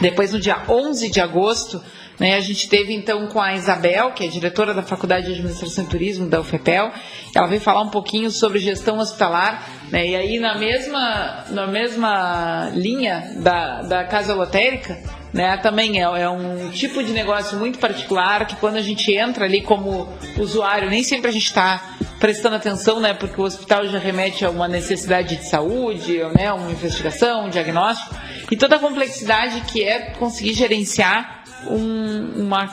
Depois, 0.00 0.32
no 0.32 0.40
dia 0.40 0.62
11 0.68 1.10
de 1.10 1.20
agosto, 1.20 1.82
né, 2.22 2.36
a 2.36 2.40
gente 2.40 2.68
teve 2.68 2.94
então 2.94 3.26
com 3.26 3.40
a 3.40 3.52
Isabel, 3.52 4.12
que 4.12 4.24
é 4.24 4.28
diretora 4.28 4.72
da 4.72 4.80
Faculdade 4.80 5.26
de 5.26 5.32
Administração 5.32 5.82
e 5.82 5.88
Turismo 5.88 6.28
da 6.28 6.40
UFEPEL. 6.40 6.92
Ela 7.34 7.48
veio 7.48 7.60
falar 7.60 7.82
um 7.82 7.88
pouquinho 7.88 8.30
sobre 8.30 8.60
gestão 8.60 8.98
hospitalar. 8.98 9.68
Né, 9.90 10.06
e 10.06 10.14
aí, 10.14 10.38
na 10.38 10.56
mesma, 10.56 11.44
na 11.48 11.66
mesma 11.66 12.70
linha 12.74 13.32
da, 13.38 13.82
da 13.82 14.04
casa 14.04 14.34
lotérica, 14.34 15.02
né, 15.32 15.56
também 15.56 15.98
é, 15.98 16.04
é, 16.04 16.28
um 16.28 16.70
tipo 16.70 17.02
de 17.02 17.12
negócio 17.12 17.58
muito 17.58 17.80
particular 17.80 18.46
que 18.46 18.54
quando 18.54 18.76
a 18.76 18.82
gente 18.82 19.12
entra 19.12 19.44
ali 19.44 19.60
como 19.60 20.08
usuário, 20.38 20.88
nem 20.88 21.02
sempre 21.02 21.28
a 21.28 21.32
gente 21.32 21.46
está 21.46 21.96
prestando 22.20 22.54
atenção, 22.54 23.00
né, 23.00 23.14
porque 23.14 23.40
o 23.40 23.44
hospital 23.44 23.84
já 23.88 23.98
remete 23.98 24.44
a 24.44 24.50
uma 24.50 24.68
necessidade 24.68 25.34
de 25.34 25.44
saúde, 25.44 26.18
né, 26.36 26.52
uma 26.52 26.70
investigação, 26.70 27.46
um 27.46 27.50
diagnóstico, 27.50 28.14
e 28.48 28.56
toda 28.56 28.76
a 28.76 28.78
complexidade 28.78 29.62
que 29.62 29.82
é 29.82 30.12
conseguir 30.12 30.54
gerenciar 30.54 31.41
um, 31.66 32.42
uma 32.44 32.66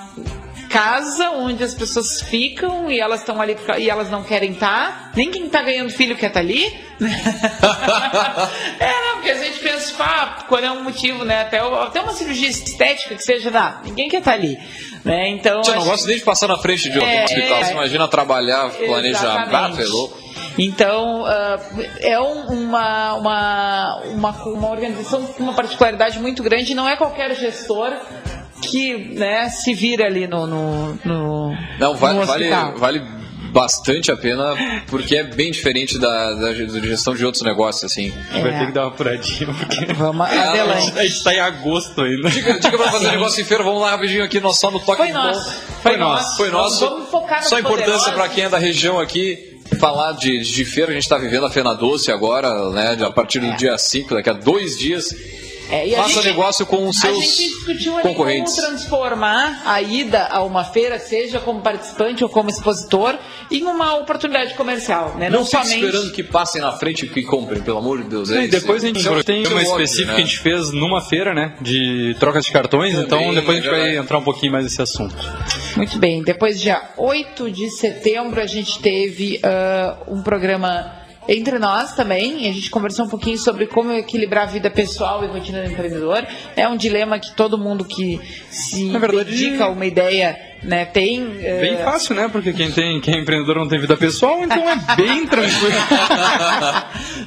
casa 0.70 1.32
onde 1.32 1.64
as 1.64 1.74
pessoas 1.74 2.22
ficam 2.22 2.90
e 2.92 3.00
elas 3.00 3.22
estão 3.22 3.42
ali 3.42 3.58
e 3.80 3.90
elas 3.90 4.10
não 4.10 4.24
querem 4.24 4.52
estar. 4.52 5.12
Nem 5.16 5.32
quem 5.32 5.48
está 5.48 5.64
ganhando 5.64 5.90
filho 5.90 6.16
quer 6.16 6.28
estar 6.28 6.40
tá 6.40 6.46
ali. 6.46 6.66
é, 8.80 9.02
não, 9.02 9.16
porque 9.16 9.32
a 9.32 9.44
gente 9.44 9.60
pensa, 9.60 9.96
ah, 10.00 10.46
qual 10.48 10.62
é 10.62 10.72
o 10.72 10.84
motivo, 10.84 11.26
né? 11.26 11.42
Até, 11.42 11.60
até 11.60 12.02
uma 12.02 12.14
cirurgia 12.14 12.50
estética 12.50 13.16
que 13.16 13.24
seja, 13.24 13.50
não, 13.50 13.82
ninguém 13.84 14.08
quer 14.10 14.20
estar 14.20 14.32
tá 14.32 14.38
ali. 14.38 14.58
Né? 15.04 15.30
Então, 15.30 15.64
Você 15.64 15.76
não 15.76 15.86
gosta 15.86 16.08
nem 16.08 16.18
de 16.18 16.24
passar 16.24 16.48
na 16.48 16.58
frente 16.58 16.90
de 16.90 17.00
outro 17.00 17.14
é, 17.14 17.24
hospital. 17.24 17.64
Você 17.64 17.72
imagina 17.72 18.08
trabalhar, 18.08 18.70
planejar. 18.70 19.48
Ah, 19.52 19.70
louco. 19.88 20.18
Então, 20.58 21.24
uh, 21.24 21.86
é 22.02 22.20
uma, 22.20 23.14
uma, 23.16 24.02
uma, 24.08 24.32
uma 24.44 24.70
organização 24.70 25.26
com 25.26 25.44
uma 25.44 25.54
particularidade 25.54 26.20
muito 26.20 26.44
grande. 26.44 26.76
Não 26.76 26.88
é 26.88 26.98
qualquer 26.98 27.34
gestor 27.36 27.94
que 28.62 29.16
né, 29.16 29.50
se 29.50 29.74
vira 29.74 30.06
ali 30.06 30.28
no, 30.28 30.46
no, 30.46 31.00
no 31.06 31.58
Não, 31.80 31.96
vale, 31.96 32.20
no 32.20 32.26
vale, 32.26 32.50
vale 32.78 33.20
bastante 33.52 34.12
a 34.12 34.18
pena, 34.18 34.56
porque 34.88 35.16
é 35.16 35.24
bem 35.24 35.52
diferente 35.52 35.98
da, 35.98 36.34
da, 36.34 36.54
gestão 36.54 37.16
de 37.16 37.26
outros 37.26 37.44
negócios, 37.44 37.92
assim. 37.92 38.14
É. 38.34 38.42
Vai 38.42 38.60
ter 38.60 38.66
que 38.68 38.72
dar 38.72 38.82
uma 38.82 38.88
apuradinha, 38.90 39.54
porque 39.54 39.94
vamos 39.94 40.22
adelante. 40.30 40.98
a 40.98 41.04
gente 41.04 41.24
tá 41.24 41.34
em 41.34 41.40
agosto 41.40 42.02
ainda. 42.02 42.30
Diga, 42.30 42.60
diga 42.60 42.78
pra 42.78 42.92
fazer 42.92 43.12
negócio 43.12 43.42
em 43.42 43.46
feira, 43.46 43.64
vamos 43.64 43.82
lá 43.82 43.92
rapidinho 43.92 44.24
aqui, 44.24 44.40
nós 44.40 44.58
só 44.58 44.72
no 44.72 44.80
toque 44.80 44.98
Foi 44.98 45.12
nosso. 45.12 45.52
Foi, 45.82 45.98
nosso. 45.98 46.38
Foi 46.38 46.50
nosso. 46.50 46.90
Vamos 46.90 47.10
focar 47.10 47.44
Só 47.44 47.60
importância 47.60 48.12
para 48.12 48.30
quem 48.30 48.46
é 48.46 48.50
da 48.50 48.58
região 48.58 49.00
aqui. 49.00 49.48
Falar 49.80 50.14
de, 50.14 50.40
de 50.40 50.66
feira, 50.66 50.92
a 50.92 50.94
gente 50.94 51.04
está 51.04 51.18
vivendo 51.18 51.46
a 51.46 51.50
Fena 51.50 51.76
Doce 51.76 52.12
agora, 52.12 52.72
né? 52.72 52.98
A 53.06 53.12
partir 53.12 53.40
do 53.40 53.46
é. 53.46 53.56
dia 53.56 53.78
5, 53.78 54.16
daqui 54.16 54.30
a 54.30 54.34
dois 54.34 54.78
dias 54.78 55.14
é, 55.70 55.96
Faça 55.96 56.16
gente, 56.16 56.26
negócio 56.26 56.66
com 56.66 56.88
os 56.88 57.00
seus 57.00 57.14
concorrentes. 57.14 57.40
A 57.40 57.42
gente 57.42 57.56
discutiu 57.56 57.98
ali 57.98 58.16
como 58.16 58.56
transformar 58.56 59.62
a 59.66 59.82
ida 59.82 60.28
a 60.28 60.44
uma 60.44 60.64
feira, 60.64 61.00
seja 61.00 61.40
como 61.40 61.62
participante 61.62 62.24
ou 62.24 62.30
como 62.30 62.50
expositor, 62.50 63.18
em 63.52 63.64
uma 63.64 63.96
oportunidade 63.96 64.54
comercial. 64.56 65.16
Né? 65.16 65.30
Não, 65.30 65.40
Não 65.40 65.46
somente... 65.46 65.86
esperando 65.86 66.12
que 66.12 66.24
passem 66.24 66.62
na 66.62 66.72
frente 66.72 67.06
e 67.06 67.10
que 67.10 67.24
comprem, 67.24 67.62
pelo 67.62 67.78
amor 67.78 68.02
de 68.02 68.10
Deus. 68.10 68.32
É 68.32 68.48
depois 68.48 68.84
a 68.84 68.88
gente 68.88 69.00
então, 69.02 69.22
tem 69.24 69.46
uma 69.46 69.62
específica 69.62 70.08
né? 70.08 70.16
que 70.16 70.22
a 70.22 70.26
gente 70.26 70.40
fez 70.40 70.72
numa 70.72 71.02
feira, 71.02 71.34
né? 71.34 71.56
De 71.62 72.16
trocas 72.20 72.46
de 72.46 72.52
cartões, 72.52 72.94
Também, 72.94 73.06
então 73.06 73.34
depois 73.34 73.58
a 73.58 73.62
gente 73.62 73.70
vai 73.70 73.98
entrar 73.98 74.18
um 74.18 74.24
pouquinho 74.24 74.52
mais 74.52 74.64
nesse 74.64 74.82
assunto. 74.82 75.16
Muito 75.76 75.98
bem. 76.00 76.24
Depois, 76.24 76.60
dia 76.60 76.82
8 76.98 77.52
de 77.52 77.70
setembro, 77.70 78.42
a 78.42 78.48
gente 78.48 78.80
teve 78.80 79.40
uh, 79.44 80.14
um 80.14 80.22
programa 80.22 80.99
entre 81.30 81.60
nós 81.60 81.94
também. 81.94 82.50
A 82.50 82.52
gente 82.52 82.70
conversou 82.72 83.06
um 83.06 83.10
pouquinho 83.10 83.38
sobre 83.38 83.68
como 83.68 83.92
equilibrar 83.94 84.44
a 84.44 84.48
vida 84.48 84.70
pessoal 84.70 85.24
e 85.24 85.28
rotina 85.28 85.62
do 85.62 85.72
empreendedor. 85.72 86.26
É 86.56 86.68
um 86.68 86.76
dilema 86.76 87.20
que 87.20 87.36
todo 87.36 87.58
mundo 87.58 87.86
que 87.86 88.20
se 88.50 88.90
verdade, 88.90 89.26
dedica 89.26 89.66
a 89.66 89.70
uma 89.70 89.86
ideia 89.86 90.38
né, 90.64 90.86
tem. 90.86 91.38
É, 91.42 91.62
bem 91.62 91.78
fácil, 91.78 92.16
né? 92.16 92.28
Porque 92.30 92.52
quem, 92.52 92.72
tem, 92.72 93.00
quem 93.00 93.16
é 93.16 93.22
empreendedor 93.22 93.58
não 93.58 93.68
tem 93.68 93.80
vida 93.80 93.96
pessoal, 93.96 94.44
então 94.44 94.58
é 94.58 94.96
bem 94.96 95.26
tranquilo. 95.30 95.74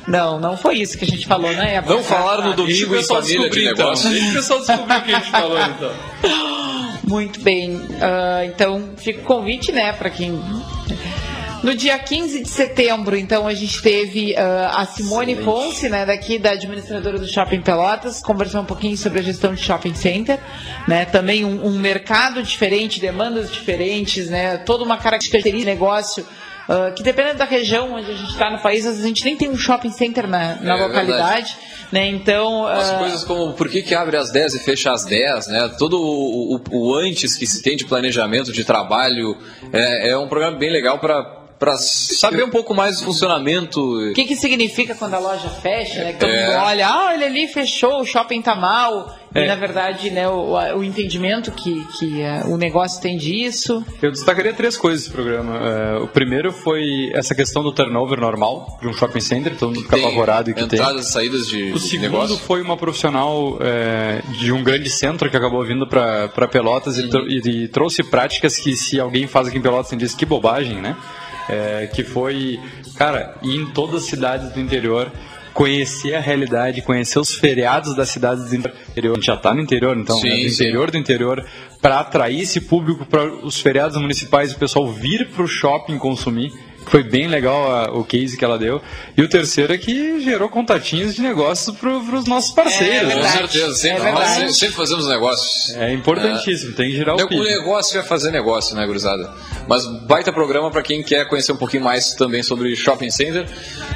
não, 0.07 0.41
não 0.41 0.57
foi 0.57 0.79
isso 0.79 0.99
que 0.99 1.05
a 1.05 1.09
gente 1.09 1.27
falou, 1.27 1.53
né? 1.53 1.83
Não 1.87 2.03
falaram 2.03 2.49
no 2.49 2.55
domingo 2.55 2.97
em 2.97 3.05
família 3.05 3.49
de 3.49 3.61
então. 3.61 3.87
negócio. 3.87 4.11
Então. 4.11 4.31
o 4.31 4.35
pessoal 4.35 4.59
descobriu 4.59 4.97
o 4.97 5.03
que 5.03 5.13
a 5.13 5.19
gente 5.19 5.31
falou, 5.31 5.59
então. 5.61 5.93
Muito 7.09 7.41
bem. 7.41 7.77
Uh, 7.77 8.45
então, 8.47 8.91
fica 8.97 9.21
o 9.21 9.25
convite, 9.25 9.73
né, 9.73 9.93
para 9.93 10.09
quem 10.09 10.41
no 11.63 11.75
dia 11.75 11.99
15 11.99 12.43
de 12.43 12.49
setembro, 12.49 13.17
então, 13.17 13.47
a 13.47 13.55
gente 13.55 13.81
teve 13.81 14.33
uh, 14.33 14.37
a 14.73 14.85
Simone 14.85 15.33
Excelente. 15.33 15.45
Ponce, 15.45 15.89
né, 15.89 16.05
daqui 16.05 16.39
da 16.39 16.51
administradora 16.51 17.19
do 17.19 17.27
Shopping 17.27 17.61
Pelotas, 17.61 18.21
conversando 18.21 18.63
um 18.63 18.67
pouquinho 18.67 18.97
sobre 18.97 19.21
a 19.21 19.23
gestão 19.23 19.55
de 19.55 19.63
shopping 19.63 19.95
center, 19.95 20.39
né, 20.89 21.05
também 21.05 21.45
um, 21.45 21.67
um 21.67 21.79
mercado 21.79 22.43
diferente, 22.43 23.01
demandas 23.01 23.51
diferentes, 23.51 24.29
né, 24.29 24.59
toda 24.59 24.85
uma 24.85 24.97
característica 24.97 25.57
de 25.57 25.65
negócio 25.65 26.27
Uh, 26.63 26.95
que 26.95 27.03
dependendo 27.03 27.39
da 27.39 27.45
região 27.45 27.93
onde 27.93 28.09
a 28.09 28.15
gente 28.15 28.31
está 28.31 28.49
no 28.49 28.63
país, 28.63 28.87
às 28.87 28.93
vezes 28.93 29.05
a 29.05 29.09
gente 29.09 29.25
nem 29.25 29.37
tem 29.37 29.51
um 29.51 29.57
shopping 29.57 29.91
center 29.91 30.29
na, 30.29 30.55
na 30.61 30.79
é, 30.79 30.87
localidade. 30.87 31.57
Né? 31.91 32.07
Então, 32.07 32.65
As 32.67 32.91
uh... 32.93 32.99
coisas 32.99 33.25
como 33.25 33.53
por 33.55 33.69
que, 33.69 33.83
que 33.83 33.95
abre 33.95 34.17
às 34.17 34.31
10 34.31 34.55
e 34.55 34.59
fecha 34.61 34.93
às 34.93 35.05
10, 35.05 35.49
né? 35.49 35.69
todo 35.77 36.01
o, 36.01 36.57
o, 36.57 36.63
o 36.71 36.95
antes 36.95 37.35
que 37.35 37.47
se 37.47 37.61
tem 37.63 37.77
de 37.77 37.85
planejamento 37.85 38.53
de 38.53 38.65
trabalho, 38.65 39.37
é, 39.73 40.11
é 40.11 40.17
um 40.17 40.29
programa 40.29 40.57
bem 40.57 40.71
legal 40.71 41.01
para 41.01 41.42
para 41.63 41.77
saber 41.79 42.43
um 42.43 42.51
pouco 42.51 42.75
mais 42.75 42.99
do 42.99 43.05
funcionamento. 43.05 43.81
O 43.81 44.13
que, 44.15 44.25
que 44.25 44.35
significa 44.35 44.97
quando 44.97 45.15
a 45.15 45.21
loja 45.21 45.49
fecha, 45.49 46.03
né? 46.03 46.13
Que 46.13 46.19
todo 46.19 46.29
é. 46.29 46.45
mundo 46.45 46.59
olha, 46.59 46.89
ah, 46.89 47.07
olha 47.13 47.27
ali, 47.27 47.47
fechou, 47.47 48.01
o 48.01 48.05
shopping 48.05 48.43
tá 48.43 48.57
mal. 48.57 49.17
É. 49.33 49.45
E 49.45 49.47
na 49.47 49.55
verdade, 49.55 50.11
né, 50.11 50.29
o, 50.29 50.57
o 50.77 50.85
entendimento 50.85 51.53
que, 51.53 51.87
que 51.97 52.21
uh, 52.21 52.53
o 52.53 52.57
negócio 52.59 53.01
tem 53.01 53.17
disso. 53.17 53.83
Eu 54.03 54.11
destacaria 54.11 54.53
três 54.53 54.77
coisas 54.77 55.05
desse 55.05 55.13
programa. 55.13 55.53
Uh, 55.55 56.03
o 56.03 56.09
primeiro 56.09 56.53
foi 56.53 57.11
essa 57.15 57.33
questão 57.33 57.63
do 57.63 57.73
turnover 57.73 58.21
normal 58.21 58.79
de 58.83 58.89
um 58.89 58.93
shopping 58.93 59.21
center, 59.21 59.57
todo 59.57 59.69
mundo 59.69 59.85
fica 59.85 59.97
apavorado 59.97 60.51
e 60.51 60.55
que 60.55 60.63
entradas 60.63 61.09
e 61.09 61.13
saídas 61.13 61.49
de 61.49 61.73
O 61.73 61.79
segundo 61.79 62.11
negócio. 62.11 62.37
foi 62.39 62.61
uma 62.61 62.77
profissional 62.77 63.53
uh, 63.53 64.33
de 64.37 64.53
um 64.53 64.65
grande 64.65 64.91
centro 64.91 65.31
que 65.31 65.37
acabou 65.37 65.65
vindo 65.65 65.87
para 65.87 66.49
Pelotas 66.49 66.99
e, 66.99 67.09
e, 67.29 67.65
e, 67.65 67.69
trouxe 67.69 68.03
práticas 68.03 68.57
que 68.57 68.77
se 68.77 68.99
alguém 68.99 69.29
faz 69.29 69.47
aqui 69.47 69.59
em 69.59 69.63
Pelotas, 69.63 69.97
diz 69.97 70.13
que 70.13 70.27
bobagem, 70.27 70.83
né? 70.83 70.97
É, 71.53 71.87
que 71.87 72.03
foi, 72.03 72.59
cara, 72.97 73.35
ir 73.43 73.57
em 73.57 73.67
todas 73.73 74.05
as 74.05 74.09
cidades 74.09 74.53
do 74.53 74.61
interior 74.61 75.13
conhecer 75.53 76.15
a 76.15 76.21
realidade, 76.21 76.83
conhecer 76.83 77.19
os 77.19 77.35
feriados 77.35 77.95
das 77.95 78.09
cidades 78.09 78.49
do 78.49 78.57
interior. 78.57 79.13
A 79.13 79.15
gente 79.17 79.27
já 79.27 79.35
está 79.35 79.55
no 79.55 79.61
interior, 79.61 79.97
então, 79.97 80.17
sim, 80.17 80.29
né? 80.29 80.37
do 80.37 80.47
interior 80.47 80.87
sim. 80.87 80.93
do 80.93 80.99
interior, 80.99 81.47
para 81.81 82.01
atrair 82.01 82.41
esse 82.41 82.61
público 82.61 83.05
para 83.05 83.27
os 83.27 83.61
feriados 83.61 83.97
municipais, 83.97 84.53
o 84.53 84.59
pessoal 84.59 84.91
vir 84.91 85.29
para 85.31 85.43
o 85.43 85.47
shopping 85.47 85.99
consumir. 85.99 86.53
Foi 86.87 87.03
bem 87.03 87.27
legal 87.27 87.73
a, 87.73 87.93
o 87.93 88.05
case 88.05 88.37
que 88.37 88.45
ela 88.45 88.59
deu. 88.59 88.81
E 89.17 89.23
o 89.23 89.29
terceiro 89.29 89.73
é 89.73 89.79
que 89.79 90.21
gerou 90.21 90.49
contatinhos 90.49 91.15
de 91.15 91.23
negócios 91.23 91.77
para 91.77 91.91
os 91.91 92.27
nossos 92.27 92.53
parceiros. 92.53 93.13
É, 93.13 93.17
Com 93.17 93.29
certeza, 93.29 93.75
sempre, 93.75 94.09
é 94.09 94.13
nós 94.13 94.57
sempre 94.57 94.75
fazemos 94.75 95.09
negócios. 95.09 95.75
É 95.77 95.93
importantíssimo, 95.93 96.73
é. 96.73 96.75
tem 96.75 96.91
que 96.91 96.97
gerar 96.97 97.15
o 97.15 97.29
PIB. 97.29 97.41
O 97.41 97.45
negócio 97.45 97.99
é 97.99 98.03
fazer 98.03 98.31
negócio, 98.31 98.77
né, 98.77 98.87
gurizada? 98.87 99.33
Mas 99.69 99.87
baita 100.07 100.33
programa 100.33 100.71
para 100.71 100.83
quem 100.83 101.03
quer 101.03 101.29
conhecer 101.29 101.53
um 101.53 101.57
pouquinho 101.57 101.85
mais 101.85 102.15
também 102.15 102.43
sobre 102.43 102.75
shopping 102.77 103.11
center. 103.11 103.47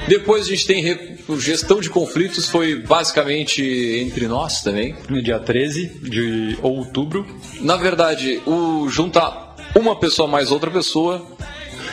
Depois 0.09 0.47
a 0.47 0.49
gente 0.49 0.67
tem 0.67 1.17
gestão 1.39 1.81
de 1.81 1.91
conflitos, 1.91 2.49
foi 2.49 2.77
basicamente 2.77 3.63
entre 3.63 4.29
nós 4.29 4.63
também. 4.63 4.95
No 5.09 5.23
dia 5.23 5.39
13 5.39 5.87
de 6.03 6.59
outubro. 6.63 7.27
Na 7.61 7.77
verdade, 7.77 8.41
o 8.47 8.89
juntar 8.89 9.57
uma 9.75 9.97
pessoa 9.97 10.29
mais 10.29 10.51
outra 10.51 10.71
pessoa 10.71 11.27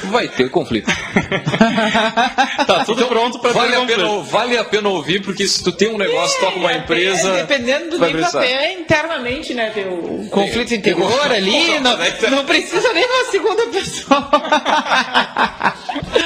vai 0.07 0.27
ter 0.27 0.49
conflito. 0.49 0.87
tá 2.65 2.83
tudo 2.85 3.01
então, 3.01 3.09
pronto 3.09 3.39
para 3.39 3.51
vale 3.51 3.71
ter 3.71 3.77
a 3.77 3.85
pena, 3.85 4.19
Vale 4.23 4.57
a 4.57 4.63
pena 4.63 4.89
ouvir, 4.89 5.21
porque 5.21 5.47
se 5.47 5.63
tu 5.63 5.71
tem 5.71 5.89
um 5.89 5.97
negócio, 5.97 6.39
toca 6.39 6.57
uma 6.57 6.73
empresa. 6.73 7.29
É, 7.29 7.43
dependendo 7.43 7.97
do 7.97 8.05
nível 8.05 8.25
até 8.25 8.73
internamente, 8.73 9.53
né? 9.53 9.69
Tem 9.69 9.87
o 9.87 10.27
conflito 10.29 10.73
interior 10.73 11.31
ali. 11.31 11.79
Não, 11.79 11.97
não 12.31 12.45
precisa 12.45 12.91
nem 12.93 13.05
uma 13.05 13.31
segunda 13.31 13.65
pessoa. 13.67 14.29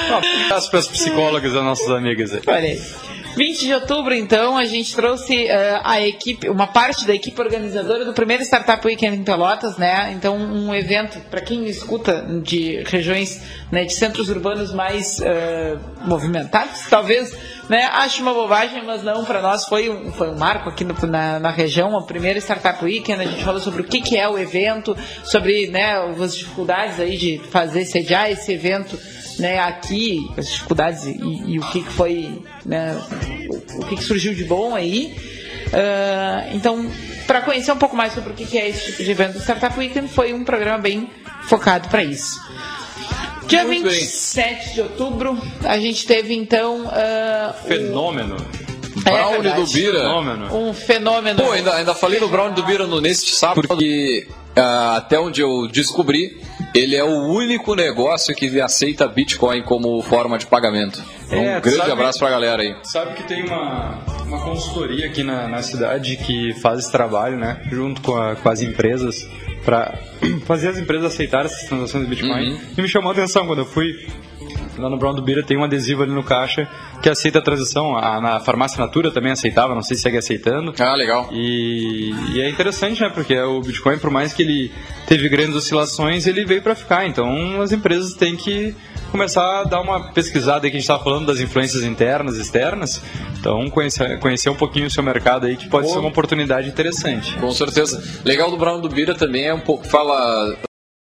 Um 0.09 0.45
abraço 0.45 0.69
para 0.69 0.79
as 0.79 0.87
psicólogas 0.87 1.53
das 1.53 1.63
nossas 1.63 1.89
amigas 1.89 2.33
aí. 2.33 2.41
Olha 2.47 2.57
aí. 2.59 2.81
20 3.37 3.65
de 3.67 3.73
outubro, 3.73 4.15
então, 4.15 4.57
a 4.57 4.65
gente 4.65 4.95
trouxe 4.95 5.45
uh, 5.45 5.81
a 5.83 6.01
equipe, 6.01 6.49
uma 6.49 6.65
parte 6.65 7.05
da 7.05 7.13
equipe 7.13 7.39
organizadora 7.39 8.03
do 8.03 8.11
primeiro 8.11 8.41
Startup 8.41 8.85
Weekend 8.85 9.15
em 9.15 9.23
Pelotas, 9.23 9.77
né? 9.77 10.11
Então, 10.13 10.35
um 10.35 10.73
evento, 10.73 11.19
para 11.29 11.39
quem 11.39 11.65
escuta 11.67 12.25
de 12.41 12.81
regiões, 12.87 13.39
né, 13.71 13.85
de 13.85 13.93
centros 13.93 14.29
urbanos 14.29 14.73
mais 14.73 15.19
uh, 15.19 15.79
movimentados, 16.07 16.87
talvez 16.89 17.37
né, 17.69 17.85
ache 17.93 18.23
uma 18.23 18.33
bobagem, 18.33 18.83
mas 18.83 19.03
não, 19.03 19.23
para 19.23 19.39
nós 19.39 19.65
foi 19.65 19.87
um, 19.87 20.11
foi 20.11 20.29
um 20.31 20.37
marco 20.37 20.69
aqui 20.69 20.83
no, 20.83 20.95
na, 21.05 21.39
na 21.39 21.51
região, 21.51 21.93
o 21.93 22.07
primeiro 22.07 22.39
Startup 22.39 22.83
Weekend, 22.83 23.21
a 23.21 23.25
gente 23.25 23.43
falou 23.43 23.59
sobre 23.59 23.83
o 23.83 23.85
que, 23.85 24.01
que 24.01 24.17
é 24.17 24.27
o 24.27 24.35
evento, 24.35 24.97
sobre 25.23 25.67
né, 25.67 25.95
as 26.19 26.35
dificuldades 26.35 26.99
aí 26.99 27.15
de 27.15 27.37
fazer, 27.51 27.85
sediar 27.85 28.31
esse 28.31 28.51
evento 28.51 28.97
né, 29.39 29.59
aqui, 29.59 30.27
as 30.37 30.49
dificuldades 30.49 31.05
e, 31.05 31.19
e 31.45 31.59
o 31.59 31.61
que, 31.69 31.83
que 31.83 31.91
foi, 31.91 32.41
né, 32.67 32.99
o, 33.49 33.81
o 33.81 33.85
que, 33.87 33.95
que 33.95 34.03
surgiu 34.03 34.35
de 34.35 34.43
bom 34.43 34.75
aí. 34.75 35.15
Uh, 35.67 36.55
então, 36.55 36.89
para 37.25 37.41
conhecer 37.41 37.71
um 37.71 37.77
pouco 37.77 37.95
mais 37.95 38.13
sobre 38.13 38.31
o 38.31 38.35
que 38.35 38.57
é 38.57 38.69
esse 38.69 38.85
tipo 38.87 39.03
de 39.03 39.11
evento 39.11 39.33
do 39.33 39.39
Startup 39.39 39.77
Weekend, 39.77 40.07
foi 40.09 40.33
um 40.33 40.43
programa 40.43 40.77
bem 40.77 41.09
focado 41.43 41.89
para 41.89 42.03
isso. 42.03 42.39
Dia 43.47 43.63
Muito 43.63 43.89
27 43.89 44.65
bem. 44.65 44.73
de 44.73 44.81
outubro, 44.81 45.41
a 45.63 45.77
gente 45.79 46.05
teve 46.05 46.35
então. 46.35 46.85
Uh, 46.85 47.67
Fenômeno. 47.67 48.35
O... 48.35 48.67
Brownie 49.01 49.47
é 49.47 49.53
do 49.53 49.65
Bira. 49.67 49.99
Fenômeno. 49.99 50.55
Um 50.57 50.73
fenômeno. 50.73 51.43
Pô, 51.43 51.51
ainda, 51.51 51.75
ainda 51.75 51.95
falei 51.95 52.19
no 52.19 52.27
Brownie 52.27 52.55
do 52.55 52.63
Bira 52.63 52.85
no, 52.85 52.99
nesse 52.99 53.27
sábado, 53.27 53.67
porque 53.67 54.27
uh, 54.57 54.97
até 54.97 55.19
onde 55.19 55.39
eu 55.39 55.67
descobri, 55.67 56.41
ele 56.77 56.95
é 56.95 57.03
o 57.03 57.25
único 57.25 57.73
negócio 57.73 58.35
que 58.35 58.61
aceita 58.61 59.07
Bitcoin 59.07 59.63
como 59.63 60.01
forma 60.03 60.37
de 60.37 60.45
pagamento. 60.45 61.03
Então, 61.25 61.39
é, 61.39 61.57
um 61.57 61.61
grande 61.61 61.77
sabe, 61.77 61.91
abraço 61.91 62.19
pra 62.19 62.29
galera 62.29 62.61
aí. 62.61 62.75
Sabe 62.83 63.15
que 63.15 63.23
tem 63.23 63.43
uma, 63.43 63.99
uma 64.25 64.39
consultoria 64.41 65.07
aqui 65.07 65.23
na, 65.23 65.47
na 65.47 65.61
cidade 65.63 66.15
que 66.17 66.53
faz 66.61 66.79
esse 66.79 66.91
trabalho, 66.91 67.37
né? 67.37 67.61
Junto 67.71 68.01
com, 68.01 68.15
a, 68.15 68.35
com 68.35 68.49
as 68.49 68.61
empresas, 68.61 69.27
para 69.65 69.97
fazer 70.45 70.69
as 70.69 70.77
empresas 70.77 71.13
aceitarem 71.13 71.47
essas 71.47 71.67
transações 71.67 72.03
de 72.03 72.09
Bitcoin. 72.09 72.51
Uhum. 72.51 72.59
E 72.77 72.81
me 72.81 72.87
chamou 72.87 73.09
a 73.09 73.13
atenção 73.13 73.47
quando 73.47 73.59
eu 73.59 73.65
fui 73.65 74.07
lá 74.77 74.89
no 74.89 74.97
Brown 74.97 75.13
do 75.13 75.21
Bira 75.21 75.43
tem 75.43 75.57
um 75.57 75.63
adesivo 75.63 76.03
ali 76.03 76.11
no 76.11 76.23
caixa 76.23 76.67
que 77.01 77.09
aceita 77.09 77.39
a 77.39 77.41
transação. 77.41 77.97
A, 77.97 78.19
na 78.21 78.39
farmácia 78.39 78.79
Natura 78.79 79.11
também 79.11 79.31
aceitava, 79.31 79.75
não 79.75 79.81
sei 79.81 79.95
se 79.95 80.03
segue 80.03 80.17
aceitando. 80.17 80.73
Ah, 80.79 80.95
legal. 80.95 81.29
E, 81.31 82.11
e 82.33 82.41
é 82.41 82.49
interessante, 82.49 83.01
né? 83.01 83.09
Porque 83.09 83.37
o 83.39 83.61
Bitcoin, 83.61 83.97
por 83.97 84.09
mais 84.09 84.33
que 84.33 84.43
ele 84.43 84.71
teve 85.07 85.27
grandes 85.29 85.55
oscilações, 85.55 86.27
ele 86.27 86.45
veio 86.45 86.61
para 86.61 86.75
ficar. 86.75 87.07
Então 87.07 87.61
as 87.61 87.71
empresas 87.71 88.13
têm 88.13 88.35
que 88.35 88.75
começar 89.11 89.61
a 89.61 89.63
dar 89.63 89.81
uma 89.81 90.11
pesquisada 90.11 90.65
aí 90.65 90.71
que 90.71 90.77
a 90.77 90.79
gente 90.79 90.89
estava 90.89 91.03
falando 91.03 91.25
das 91.25 91.39
influências 91.39 91.83
internas 91.83 92.37
e 92.37 92.41
externas. 92.41 93.01
Então, 93.39 93.69
conhecer, 93.69 94.19
conhecer 94.19 94.49
um 94.49 94.55
pouquinho 94.55 94.87
o 94.87 94.91
seu 94.91 95.03
mercado 95.03 95.45
aí, 95.45 95.55
que 95.55 95.69
pode 95.69 95.89
ser 95.89 95.99
uma 95.99 96.09
oportunidade 96.09 96.67
interessante. 96.67 97.35
Com 97.37 97.51
certeza. 97.51 98.03
Legal 98.25 98.51
do 98.51 98.57
Brown 98.57 98.81
do 98.81 98.89
Bira 98.89 99.15
também 99.15 99.45
é 99.45 99.53
um 99.53 99.59
pouco, 99.59 99.87
fala 99.87 100.57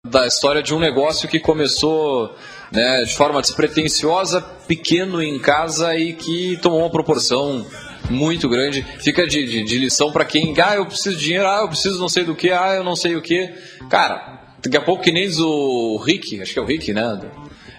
da 0.06 0.26
história 0.26 0.62
de 0.62 0.74
um 0.74 0.78
negócio 0.78 1.28
que 1.28 1.40
começou 1.40 2.34
né, 2.74 3.04
de 3.04 3.14
forma 3.14 3.40
despretensiosa, 3.40 4.42
pequeno 4.66 5.22
em 5.22 5.38
casa 5.38 5.96
e 5.96 6.12
que 6.12 6.58
tomou 6.60 6.80
uma 6.80 6.90
proporção 6.90 7.64
muito 8.10 8.48
grande. 8.48 8.84
Fica 8.98 9.26
de, 9.26 9.46
de, 9.46 9.62
de 9.62 9.78
lição 9.78 10.12
para 10.12 10.24
quem, 10.24 10.52
ah, 10.60 10.74
eu 10.74 10.86
preciso 10.86 11.16
de 11.16 11.24
dinheiro, 11.24 11.48
ah, 11.48 11.60
eu 11.62 11.68
preciso 11.68 11.98
não 11.98 12.08
sei 12.08 12.24
do 12.24 12.34
que, 12.34 12.50
ah, 12.50 12.74
eu 12.74 12.84
não 12.84 12.96
sei 12.96 13.16
o 13.16 13.22
que. 13.22 13.48
Cara, 13.88 14.40
daqui 14.62 14.76
a 14.76 14.80
pouco 14.80 15.02
que 15.02 15.12
nem 15.12 15.26
diz 15.26 15.38
o 15.38 15.96
Rick, 16.04 16.40
acho 16.42 16.52
que 16.52 16.58
é 16.58 16.62
o 16.62 16.66
Rick, 16.66 16.92
né? 16.92 17.20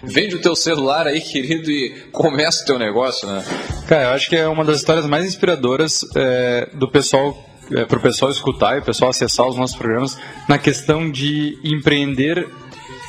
Vende 0.02 0.36
o 0.36 0.40
teu 0.40 0.56
celular 0.56 1.06
aí, 1.06 1.20
querido, 1.22 1.70
e 1.70 2.08
começa 2.10 2.62
o 2.62 2.66
teu 2.66 2.78
negócio, 2.78 3.28
né? 3.28 3.44
Cara, 3.86 4.04
eu 4.04 4.10
acho 4.10 4.28
que 4.28 4.36
é 4.36 4.48
uma 4.48 4.64
das 4.64 4.78
histórias 4.78 5.06
mais 5.06 5.26
inspiradoras 5.26 6.00
é, 6.16 6.70
do 6.74 6.88
pessoal 6.88 7.36
é, 7.72 7.84
para 7.84 7.98
o 7.98 8.00
pessoal 8.00 8.30
escutar 8.30 8.76
e 8.76 8.80
o 8.80 8.82
pessoal 8.82 9.10
acessar 9.10 9.46
os 9.46 9.56
nossos 9.56 9.76
programas 9.76 10.16
na 10.48 10.58
questão 10.58 11.10
de 11.10 11.58
empreender 11.64 12.48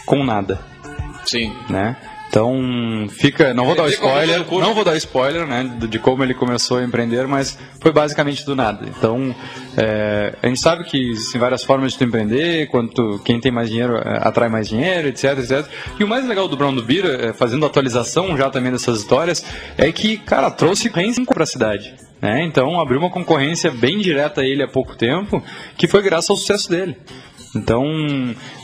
com 0.06 0.24
nada. 0.24 0.60
Sim. 1.28 1.54
Né? 1.70 1.96
Então, 2.30 3.08
fica. 3.10 3.54
Não 3.54 3.66
vou 3.66 3.76
dar 3.76 3.88
spoiler, 3.90 4.46
não 4.52 4.74
vou 4.74 4.84
dar 4.84 4.98
spoiler, 4.98 5.48
né, 5.48 5.64
de 5.88 5.98
como 5.98 6.24
ele 6.24 6.34
começou 6.34 6.78
a 6.78 6.84
empreender, 6.84 7.26
mas 7.26 7.58
foi 7.80 7.92
basicamente 7.92 8.46
do 8.46 8.56
nada. 8.56 8.86
Então, 8.88 9.34
é, 9.78 10.36
a 10.42 10.48
gente 10.48 10.60
sabe 10.60 10.84
que 10.84 11.12
existem 11.12 11.40
várias 11.40 11.64
formas 11.64 11.94
de 11.94 11.98
tu 11.98 12.04
empreender, 12.04 12.68
quanto 12.68 13.20
quem 13.24 13.40
tem 13.40 13.52
mais 13.52 13.70
dinheiro 13.70 13.98
é, 13.98 14.20
atrai 14.22 14.50
mais 14.50 14.68
dinheiro, 14.68 15.08
etc, 15.08 15.38
etc. 15.40 15.66
E 15.98 16.04
o 16.04 16.08
mais 16.08 16.28
legal 16.28 16.48
do 16.48 16.58
Brown 16.58 16.76
do 16.76 16.84
Bira, 16.84 17.30
é, 17.30 17.34
fazendo 17.34 17.66
atualização 17.66 18.36
já 18.38 18.50
também 18.50 18.72
dessas 18.72 19.00
histórias, 19.00 19.46
é 19.78 19.92
que, 19.92 20.18
cara, 20.18 20.52
trouxe 20.52 20.90
concorrência 20.90 21.34
para 21.34 21.44
a 21.44 21.48
cidade. 21.48 21.96
Né? 22.22 22.44
Então, 22.44 22.80
abriu 22.80 23.00
uma 23.00 23.10
concorrência 23.10 23.72
bem 23.72 24.00
direta 24.00 24.42
a 24.42 24.46
ele 24.46 24.64
há 24.64 24.68
pouco 24.68 24.96
tempo, 24.96 25.42
que 25.78 25.88
foi 25.88 26.02
graças 26.02 26.30
ao 26.30 26.36
sucesso 26.36 26.70
dele. 26.70 26.98
Então, 27.58 27.84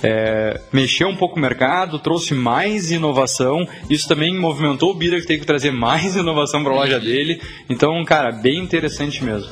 é, 0.04 0.62
mexeu 0.72 1.08
um 1.08 1.16
pouco 1.16 1.38
o 1.38 1.42
mercado, 1.42 2.00
trouxe 2.00 2.34
mais 2.34 2.92
inovação. 2.92 3.68
Isso 3.90 4.08
também 4.08 4.38
movimentou 4.40 4.92
o 4.92 4.94
Bira 4.94 5.20
que 5.20 5.28
tem 5.28 5.40
que 5.40 5.46
trazer 5.46 5.72
mais 5.72 6.16
inovação 6.16 6.64
para 6.64 6.72
a 6.72 6.76
loja 6.76 7.00
dele. 7.00 7.42
Então, 7.70 8.04
cara, 8.06 8.32
bem 8.32 8.60
interessante 8.60 9.24
mesmo. 9.24 9.50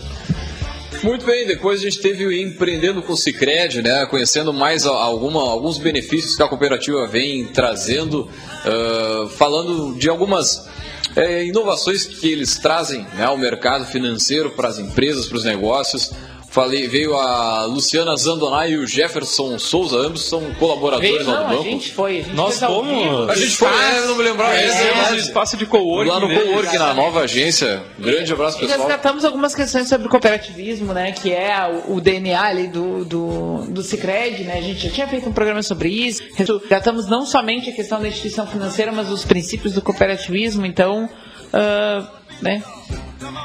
Muito 1.04 1.26
bem, 1.26 1.48
depois 1.48 1.80
a 1.82 1.84
gente 1.84 2.00
teve 2.00 2.24
o 2.26 2.32
Empreendendo 2.32 3.02
com 3.02 3.14
o 3.14 3.18
Cicred, 3.18 3.82
né? 3.82 4.06
Conhecendo 4.06 4.54
mais 4.54 4.86
alguma, 4.86 5.42
alguns 5.42 5.80
benefícios 5.80 6.36
que 6.36 6.44
a 6.44 6.48
cooperativa 6.48 7.08
vem 7.08 7.46
trazendo, 7.46 8.30
uh, 8.30 9.28
falando 9.30 9.98
de 9.98 10.08
algumas 10.08 10.70
é, 11.16 11.44
inovações 11.46 12.06
que 12.06 12.32
eles 12.32 12.58
trazem 12.60 13.02
né, 13.16 13.26
ao 13.26 13.36
mercado 13.36 13.86
financeiro, 13.86 14.52
para 14.52 14.68
as 14.68 14.78
empresas, 14.78 15.26
para 15.26 15.38
os 15.38 15.44
negócios 15.44 16.12
Falei, 16.52 16.86
veio 16.86 17.16
a 17.16 17.64
Luciana 17.64 18.14
Zandonai 18.18 18.72
e 18.72 18.78
o 18.78 18.86
Jefferson 18.86 19.58
Souza, 19.58 19.96
ambos 19.96 20.26
são 20.26 20.54
colaboradores 20.56 21.10
Veio, 21.10 21.26
lá 21.26 21.34
não, 21.34 21.40
do 21.40 21.46
a 21.46 21.50
banco. 21.56 21.64
gente 21.64 21.94
foi. 21.94 22.20
A 22.20 22.24
gente 22.24 22.36
Nós 22.36 22.60
fomos. 22.60 23.30
A 23.30 23.36
gente 23.36 23.56
foi, 23.56 23.70
é, 23.70 24.02
não 24.06 24.18
me 24.18 24.24
lembrava. 24.24 24.54
É, 24.58 24.68
Esse 24.68 24.78
é 24.78 24.90
é 24.90 25.12
o 25.14 25.16
espaço 25.16 25.56
de 25.56 25.66
coworking. 25.66 26.10
Lá 26.10 26.20
no 26.20 26.28
deles. 26.28 26.44
Cowork, 26.44 26.78
na 26.78 26.94
nova 26.94 27.22
agência. 27.22 27.82
Grande 27.98 28.34
abraço, 28.34 28.58
E 28.58 28.68
pessoal. 28.68 28.80
resgatamos 28.80 29.24
algumas 29.24 29.56
questões 29.56 29.88
sobre 29.88 30.10
cooperativismo, 30.10 30.92
né? 30.92 31.14
Que 31.14 31.32
é 31.32 31.84
o, 31.88 31.96
o 31.96 32.02
DNA 32.02 32.42
ali 32.42 32.68
do, 32.68 33.06
do, 33.06 33.66
do 33.70 33.82
Cicred, 33.82 34.44
né? 34.44 34.58
A 34.58 34.62
gente 34.62 34.88
já 34.88 34.94
tinha 34.94 35.08
feito 35.08 35.30
um 35.30 35.34
programa 35.34 35.64
sobre 35.64 35.88
isso. 35.88 36.22
Resgatamos 36.36 37.08
não 37.08 37.26
somente 37.26 37.70
a 37.70 37.74
questão 37.74 38.02
da 38.02 38.10
instituição 38.10 38.46
financeira, 38.46 38.92
mas 38.92 39.10
os 39.10 39.24
princípios 39.24 39.72
do 39.74 39.82
cooperativismo. 39.82 40.66
Então, 40.66 41.10
ah, 41.54 42.08
né? 42.42 42.62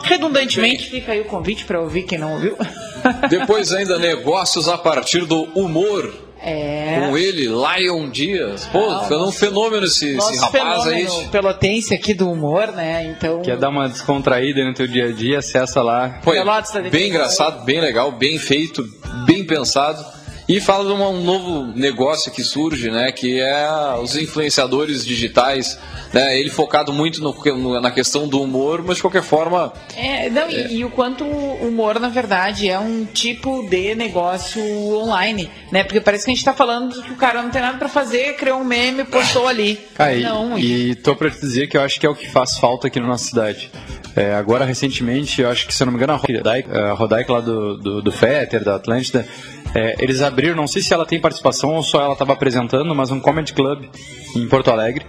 Redundantemente, 0.03 0.89
fica 0.89 1.13
aí 1.13 1.21
o 1.21 1.25
convite 1.27 1.65
para 1.65 1.81
ouvir 1.81 2.05
quem 2.05 2.19
não 2.19 2.33
ouviu. 2.35 2.57
Depois 3.29 3.73
ainda 3.73 3.99
negócios 3.99 4.69
a 4.69 4.79
partir 4.79 5.25
do 5.25 5.43
humor. 5.55 6.13
É. 6.39 7.01
Com 7.01 7.17
ele, 7.17 7.49
Lion 7.49 8.11
Dias. 8.11 8.67
Pô, 8.67 8.79
Não, 8.79 9.05
foi 9.09 9.17
um 9.19 9.33
fenômeno 9.33 9.87
esse, 9.87 10.17
esse 10.17 10.37
rapaz 10.39 10.87
aí. 10.87 11.09
pelotense 11.33 11.95
aqui 11.95 12.13
do 12.15 12.31
humor, 12.31 12.69
né? 12.73 13.07
Então. 13.07 13.41
Quer 13.43 13.57
dar 13.57 13.71
uma 13.71 13.89
descontraída 13.89 14.63
no 14.65 14.75
teu 14.75 14.87
dia 14.87 15.07
a 15.07 15.13
dia, 15.13 15.39
acessa 15.39 15.83
lá. 15.83 16.21
Foi 16.23 16.37
Pelotas 16.37 16.71
tá 16.71 16.81
bem 16.81 17.09
engraçado, 17.09 17.65
bem 17.65 17.81
legal, 17.81 18.13
bem 18.13 18.39
feito, 18.39 18.87
bem 19.27 19.45
pensado. 19.45 20.05
E 20.49 20.61
fala 20.61 20.85
de 20.85 20.93
um 20.93 21.21
novo 21.23 21.73
negócio 21.77 22.31
que 22.31 22.43
surge, 22.43 22.89
né? 22.91 23.11
Que 23.11 23.41
é 23.41 23.69
os 24.01 24.15
influenciadores 24.17 25.05
digitais. 25.05 25.79
Né, 26.15 26.39
ele 26.39 26.49
focado 26.51 26.93
muito 26.93 27.21
no- 27.21 27.35
no- 27.57 27.81
na 27.81 27.91
questão 27.91 28.29
do 28.29 28.41
humor, 28.41 28.81
mas 28.83 28.97
de 28.97 29.03
qualquer 29.03 29.23
forma. 29.25 29.73
É, 29.97 30.31
não, 30.31 30.49
E, 30.49 30.77
e 30.77 30.85
o 30.85 30.89
quanto 30.91 31.25
o 31.25 31.67
humor, 31.69 31.99
na 31.99 32.09
verdade, 32.09 32.69
é 32.71 32.79
um 32.79 33.05
tipo 33.05 33.69
de 33.69 33.95
negócio 33.97 34.63
online, 34.97 35.51
né? 35.73 35.83
Porque 35.83 36.01
parece 36.01 36.25
que 36.25 36.31
a 36.31 36.35
gente 36.35 36.45
tá 36.45 36.55
falando 36.55 37.03
que 37.03 37.11
o 37.13 37.17
cara 37.17 37.43
não 37.43 37.51
tem 37.51 37.61
nada 37.61 37.77
pra 37.77 37.89
fazer, 37.89 38.35
criou 38.37 38.61
um 38.61 38.65
meme, 38.65 39.05
postou 39.05 39.49
ali. 39.49 39.79
Ah, 39.99 40.15
e, 40.15 40.23
não, 40.23 40.57
e 40.59 40.95
tô 40.95 41.15
pra 41.17 41.29
te 41.29 41.41
dizer 41.41 41.67
que 41.67 41.77
eu 41.77 41.83
acho 41.83 41.99
que 41.99 42.07
é 42.07 42.09
o 42.09 42.15
que 42.15 42.31
faz 42.31 42.57
falta 42.57 42.87
aqui 42.87 43.01
na 43.01 43.09
nossa 43.09 43.25
cidade. 43.25 43.71
É, 44.15 44.33
agora, 44.35 44.65
recentemente, 44.65 45.43
eu 45.43 45.51
acho 45.51 45.67
que, 45.67 45.75
se 45.75 45.83
eu 45.83 45.87
não 45.87 45.93
me 45.93 45.99
engano, 45.99 46.15
a 46.15 46.17
Rodaica, 46.17 46.85
a 46.91 46.93
Rodaica 46.95 47.33
lá 47.33 47.41
do, 47.41 47.77
do, 47.77 48.01
do 48.01 48.13
Fetter, 48.13 48.65
da 48.65 48.77
Atlântida, 48.77 49.27
é, 49.77 49.95
eles 49.99 50.23
abriram, 50.23 50.57
não 50.57 50.67
sei 50.67 50.81
se 50.81 50.95
ela 50.95 51.05
tem 51.05 51.21
participação 51.21 51.75
ou 51.75 51.83
só 51.83 52.01
ela 52.01 52.15
estava 52.15 52.33
apresentando, 52.33 52.95
mas 52.95 53.11
um 53.11 53.21
comedy 53.21 53.53
club 53.53 53.85
em 54.35 54.49
Porto 54.49 54.71
Alegre. 54.71 55.05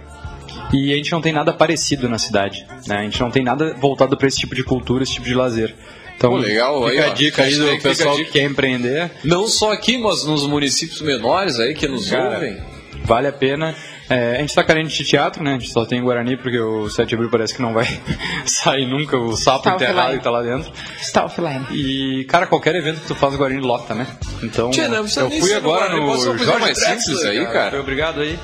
E 0.70 0.92
a 0.92 0.96
gente 0.96 1.10
não 1.10 1.22
tem 1.22 1.32
nada 1.32 1.54
parecido 1.54 2.06
na 2.06 2.18
cidade. 2.18 2.66
Né? 2.86 2.98
A 2.98 3.02
gente 3.02 3.18
não 3.18 3.30
tem 3.30 3.42
nada 3.42 3.74
voltado 3.80 4.14
para 4.14 4.28
esse 4.28 4.38
tipo 4.38 4.54
de 4.54 4.62
cultura, 4.62 5.02
esse 5.02 5.14
tipo 5.14 5.24
de 5.24 5.34
lazer. 5.34 5.74
Então, 6.14 6.32
Pô, 6.32 6.36
legal, 6.36 6.84
fica 6.84 6.90
aí, 6.90 6.98
a 6.98 7.10
ó. 7.10 7.14
dica 7.14 7.42
aí 7.44 7.54
do 7.54 7.78
pessoal 7.80 8.16
que 8.16 8.26
quer 8.26 8.42
empreender. 8.42 9.10
Não 9.24 9.48
só 9.48 9.72
aqui, 9.72 9.96
mas 9.96 10.24
nos 10.24 10.46
municípios 10.46 11.00
menores 11.00 11.58
aí 11.58 11.72
que 11.72 11.88
nos 11.88 12.10
Cara, 12.10 12.34
ouvem. 12.34 12.58
Vale 13.04 13.28
a 13.28 13.32
pena. 13.32 13.74
É, 14.10 14.36
a 14.36 14.40
gente 14.40 14.54
tá 14.54 14.64
carente 14.64 14.96
de 14.96 15.04
teatro, 15.04 15.42
né? 15.42 15.50
A 15.50 15.58
gente 15.58 15.70
só 15.70 15.84
tem 15.84 16.02
Guarani 16.02 16.36
porque 16.36 16.58
o 16.58 16.88
7 16.88 17.08
de 17.08 17.14
abril 17.14 17.30
parece 17.30 17.54
que 17.54 17.60
não 17.60 17.74
vai 17.74 17.86
sair 18.46 18.86
nunca 18.86 19.16
o 19.18 19.36
sapo 19.36 19.64
Tá 19.64 19.74
enterrado 19.74 20.16
que 20.16 20.24
tá 20.24 20.30
lá 20.30 20.42
dentro. 20.42 20.72
está 21.00 21.24
offline. 21.24 21.66
E, 21.70 22.24
cara, 22.24 22.46
qualquer 22.46 22.74
evento 22.74 23.00
que 23.00 23.06
tu 23.06 23.14
faz 23.14 23.34
Guarani 23.34 23.60
lota, 23.60 23.94
né? 23.94 24.06
Então, 24.42 24.70
Tchê, 24.70 24.88
não 24.88 24.96
eu 24.96 25.30
fui 25.30 25.52
agora 25.54 25.94
no 25.94 26.34
Drexler, 26.34 26.74
simples 26.76 27.24
aí, 27.24 27.44
cara. 27.46 27.70
Foi 27.70 27.80
obrigado 27.80 28.20
aí. 28.20 28.38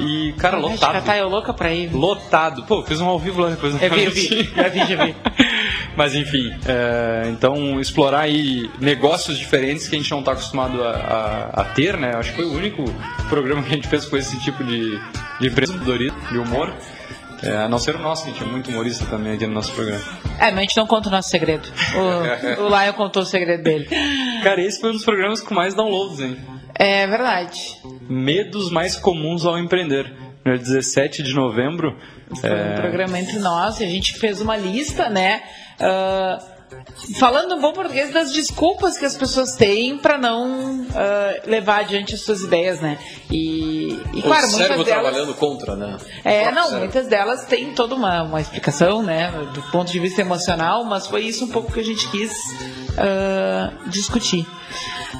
E, 0.00 0.32
cara, 0.34 0.56
que 0.56 0.62
lotado. 0.62 0.96
a 0.96 1.00
Thay 1.00 1.18
é 1.20 1.24
louca 1.24 1.52
pra 1.54 1.72
ir. 1.72 1.92
Lotado. 1.94 2.64
Pô, 2.64 2.82
fiz 2.82 3.00
um 3.00 3.06
ao 3.06 3.18
vivo 3.18 3.40
lá 3.42 3.50
depois. 3.50 3.80
Eu 3.80 3.90
vi, 3.90 4.04
eu 4.04 4.10
vi. 4.10 4.50
Já 4.54 4.68
vi, 4.68 4.78
já 4.86 5.04
vi. 5.04 5.14
Mas 5.96 6.14
enfim, 6.14 6.50
é, 6.66 7.28
então 7.30 7.80
explorar 7.80 8.20
aí 8.20 8.70
negócios 8.80 9.36
diferentes 9.36 9.88
que 9.88 9.96
a 9.96 9.98
gente 9.98 10.10
não 10.10 10.20
está 10.20 10.32
acostumado 10.32 10.82
a, 10.82 10.90
a- 10.90 11.60
a 11.62 11.64
ter, 11.64 11.96
né? 11.96 12.12
Acho 12.14 12.30
que 12.30 12.36
foi 12.36 12.44
o 12.46 12.52
único 12.54 12.84
programa 13.28 13.62
que 13.62 13.70
a 13.70 13.74
gente 13.74 13.88
fez 13.88 14.06
com 14.06 14.16
esse 14.16 14.38
tipo 14.40 14.62
de, 14.64 14.98
de 15.40 15.48
empreendedorismo, 15.48 16.16
de 16.30 16.38
humor. 16.38 16.72
É, 17.42 17.56
a 17.56 17.68
não 17.68 17.78
ser 17.78 17.96
o 17.96 17.98
nosso, 17.98 18.24
que 18.24 18.30
a 18.30 18.32
gente 18.34 18.42
é 18.44 18.46
muito 18.46 18.70
humorista 18.70 19.06
também 19.06 19.32
aqui 19.32 19.46
no 19.46 19.54
nosso 19.54 19.72
programa. 19.72 20.02
É, 20.38 20.50
mas 20.50 20.58
a 20.58 20.60
gente 20.60 20.76
não 20.76 20.86
conta 20.86 21.08
o 21.08 21.10
nosso 21.10 21.28
segredo. 21.30 21.66
O, 21.96 22.62
o 22.64 22.68
Lion 22.68 22.92
contou 22.92 23.22
o 23.22 23.26
segredo 23.26 23.62
dele. 23.62 23.88
Cara, 24.42 24.60
esse 24.62 24.78
foi 24.80 24.90
um 24.90 24.92
dos 24.92 25.04
programas 25.04 25.40
com 25.40 25.54
mais 25.54 25.74
downloads, 25.74 26.20
hein? 26.20 26.36
É 26.74 27.06
verdade. 27.06 27.78
Medos 28.08 28.70
mais 28.70 28.96
comuns 28.96 29.44
ao 29.44 29.58
empreender. 29.58 30.12
No 30.44 30.56
dia 30.56 30.58
17 30.58 31.22
de 31.22 31.34
novembro. 31.34 31.96
Foi 32.40 32.50
um 32.50 32.74
programa 32.74 33.18
entre 33.18 33.38
nós 33.38 33.80
e 33.80 33.84
a 33.84 33.88
gente 33.88 34.18
fez 34.18 34.40
uma 34.40 34.56
lista, 34.56 35.10
né? 35.10 35.42
ah, 35.80 36.38
falando 37.18 37.56
no 37.56 37.60
bom 37.60 37.72
português 37.72 38.12
das 38.12 38.32
desculpas 38.32 38.96
que 38.96 39.04
as 39.04 39.16
pessoas 39.16 39.56
têm 39.56 39.98
para 39.98 40.16
não 40.16 40.86
ah, 40.94 41.40
levar 41.46 41.80
adiante 41.80 42.14
as 42.14 42.20
suas 42.20 42.42
ideias, 42.42 42.80
né? 42.80 42.98
E, 43.30 44.00
e 44.12 44.20
o 44.20 44.22
claro, 44.22 44.46
cérebro 44.46 44.76
muitas 44.76 44.84
delas. 44.84 44.86
trabalhando 44.86 45.34
contra, 45.34 45.74
né? 45.74 45.96
É, 46.24 46.42
Próprio 46.42 46.54
não, 46.54 46.62
cérebro. 46.64 46.78
muitas 46.80 47.06
delas 47.08 47.44
têm 47.46 47.72
toda 47.72 47.94
uma, 47.94 48.22
uma 48.22 48.40
explicação, 48.40 49.02
né, 49.02 49.30
do 49.52 49.62
ponto 49.70 49.90
de 49.90 49.98
vista 49.98 50.20
emocional, 50.20 50.84
mas 50.84 51.06
foi 51.06 51.22
isso 51.22 51.44
um 51.44 51.48
pouco 51.48 51.72
que 51.72 51.80
a 51.80 51.84
gente 51.84 52.08
quis 52.10 52.32
ah, 53.00 53.72
discutir. 53.86 54.46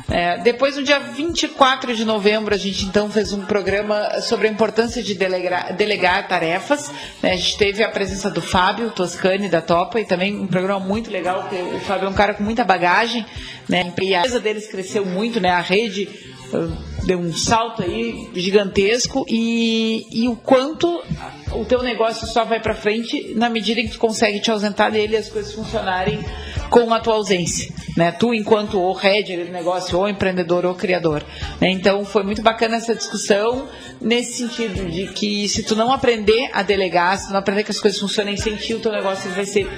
É, 0.09 0.39
depois, 0.39 0.77
no 0.77 0.83
dia 0.83 0.99
24 0.99 1.95
de 1.95 2.05
novembro, 2.05 2.55
a 2.55 2.59
gente 2.59 2.85
então 2.85 3.11
fez 3.11 3.33
um 3.33 3.45
programa 3.47 4.21
sobre 4.21 4.49
a 4.49 4.51
importância 4.51 5.03
de 5.03 5.15
delegar, 5.15 5.75
delegar 5.75 6.29
tarefas. 6.29 6.93
né? 7.23 7.33
A 7.33 7.37
gente 7.37 7.57
teve 7.57 7.83
a 7.83 7.89
presença 7.89 8.31
do 8.31 8.43
Fábio 8.43 8.91
Toscani, 8.91 9.49
da 9.49 9.63
Topa, 9.63 9.99
e 9.99 10.05
também 10.05 10.39
um 10.39 10.47
programa 10.47 10.85
muito 10.85 11.11
legal, 11.11 11.43
porque 11.43 11.57
o 11.57 11.81
Fábio 11.81 12.07
é 12.07 12.11
um 12.11 12.15
cara 12.15 12.35
com 12.35 12.43
muita 12.43 12.65
bagagem, 12.65 13.25
né? 13.69 13.83
A 13.83 13.87
empresa 13.87 14.39
deles 14.39 14.67
cresceu 14.69 15.07
muito, 15.07 15.41
né? 15.41 15.51
A 15.51 15.61
rede 15.61 16.09
uh, 16.53 16.90
deu 17.05 17.19
um 17.19 17.33
salto 17.33 17.83
aí 17.83 18.29
gigantesco 18.35 19.25
e, 19.29 20.07
e 20.11 20.29
o 20.29 20.37
quanto 20.37 21.03
o 21.53 21.65
teu 21.65 21.83
negócio 21.83 22.27
só 22.27 22.45
vai 22.45 22.61
para 22.61 22.75
frente 22.75 23.35
na 23.35 23.49
medida 23.49 23.81
em 23.81 23.87
que 23.87 23.93
tu 23.93 23.99
consegue 23.99 24.41
te 24.41 24.51
ausentar 24.51 24.93
dele 24.93 25.15
e 25.15 25.17
as 25.17 25.29
coisas 25.29 25.53
funcionarem 25.53 26.21
com 26.69 26.95
a 26.95 27.01
tua 27.01 27.15
ausência, 27.15 27.73
né? 27.97 28.13
Tu 28.13 28.33
enquanto 28.33 28.79
o 28.79 28.93
head 28.93 29.37
do 29.37 29.53
negócio, 29.53 29.99
ou 29.99 30.09
empreendedor 30.09 30.65
ou 30.65 30.75
criador, 30.75 31.25
né? 31.61 31.69
Então 31.71 32.05
foi 32.05 32.23
muito 32.23 32.43
bacana 32.43 32.77
essa 32.77 32.95
discussão 32.95 33.69
nesse 34.01 34.35
sentido 34.35 34.89
de 34.89 35.09
que 35.09 35.49
se 35.49 35.65
tu 35.65 35.75
não 35.75 35.93
aprender 35.93 36.49
a 36.53 36.63
delegar, 36.63 37.19
se 37.19 37.27
tu 37.27 37.33
não 37.33 37.41
aprender 37.41 37.65
que 37.65 37.73
as 37.73 37.81
coisas 37.81 37.99
funcionem 37.99 38.37
sem 38.37 38.55
ti, 38.55 38.75
o 38.75 38.79
teu 38.79 38.93
negócio 38.93 39.29
vai 39.33 39.45
ser 39.45 39.69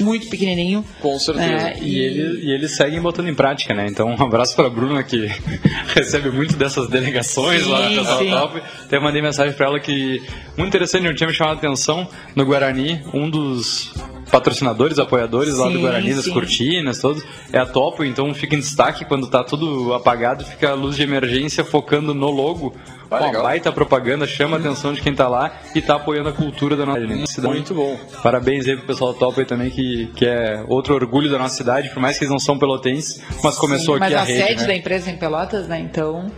muito 0.00 0.28
pequenininho. 0.28 0.84
Com 1.00 1.18
certeza. 1.18 1.46
né? 1.46 1.76
E, 1.80 1.98
ele, 1.98 2.44
e 2.44 2.52
eles 2.52 2.72
seguem 2.72 3.00
botando 3.00 3.28
em 3.28 3.34
prática, 3.34 3.74
né? 3.74 3.86
Então, 3.88 4.08
um 4.08 4.22
abraço 4.22 4.56
para 4.56 4.66
a 4.66 4.70
Bruna, 4.70 5.02
que 5.02 5.26
recebe 5.94 6.30
muito 6.30 6.56
dessas 6.62 6.88
delegações 6.88 7.64
Sim, 7.64 7.70
lá 7.70 8.18
sim. 8.18 8.30
Top. 8.30 8.62
Até 8.84 9.00
mandei 9.00 9.20
mensagem 9.20 9.52
para 9.54 9.66
ela 9.66 9.80
que, 9.80 10.22
muito 10.56 10.68
interessante, 10.68 11.04
não 11.04 11.14
tinha 11.14 11.26
me 11.26 11.34
chamado 11.34 11.56
a 11.56 11.58
atenção, 11.58 12.06
no 12.36 12.44
Guarani, 12.44 13.02
um 13.12 13.28
dos 13.28 13.92
patrocinadores, 14.30 14.98
apoiadores 14.98 15.56
lá 15.56 15.66
do 15.66 15.74
Sim, 15.74 15.80
Guarani, 15.80 16.14
das 16.14 16.24
sim. 16.24 16.32
cortinas, 16.32 16.98
todos, 17.00 17.22
é 17.52 17.58
a 17.58 17.66
Topo, 17.66 18.04
então 18.04 18.32
fica 18.32 18.54
em 18.54 18.60
destaque 18.60 19.04
quando 19.04 19.26
tá 19.26 19.44
tudo 19.44 19.92
apagado, 19.92 20.44
fica 20.44 20.70
a 20.70 20.74
luz 20.74 20.96
de 20.96 21.02
emergência 21.02 21.64
focando 21.64 22.14
no 22.14 22.30
logo. 22.30 22.74
Ah, 23.10 23.16
a 23.16 23.26
legal. 23.26 23.42
baita 23.42 23.70
propaganda, 23.70 24.26
chama 24.26 24.56
a 24.56 24.60
atenção 24.60 24.94
de 24.94 25.02
quem 25.02 25.14
tá 25.14 25.28
lá 25.28 25.52
e 25.74 25.82
tá 25.82 25.96
apoiando 25.96 26.30
a 26.30 26.32
cultura 26.32 26.74
da 26.74 26.86
nossa 26.86 27.26
cidade. 27.26 27.54
Muito 27.54 27.74
bom. 27.74 27.98
Parabéns 28.22 28.66
aí 28.66 28.74
pro 28.74 28.86
pessoal 28.86 29.12
Top 29.12 29.38
aí 29.38 29.44
também, 29.44 29.68
que, 29.68 30.06
que 30.16 30.24
é 30.24 30.64
outro 30.66 30.94
orgulho 30.94 31.30
da 31.30 31.38
nossa 31.38 31.54
cidade, 31.54 31.90
por 31.90 32.00
mais 32.00 32.16
que 32.16 32.24
eles 32.24 32.32
não 32.32 32.38
são 32.38 32.58
pelotenses, 32.58 33.22
mas 33.44 33.58
começou 33.58 33.98
Sim, 33.98 34.02
aqui 34.02 34.14
mas 34.14 34.20
a, 34.20 34.22
a, 34.22 34.24
rede, 34.24 34.46
sede 34.46 34.60
né? 34.62 34.66
da 34.66 34.74
empresa 34.76 35.10
é 35.10 35.12
em 35.12 35.18
Pelotas, 35.18 35.68
né? 35.68 35.78
Então. 35.78 36.30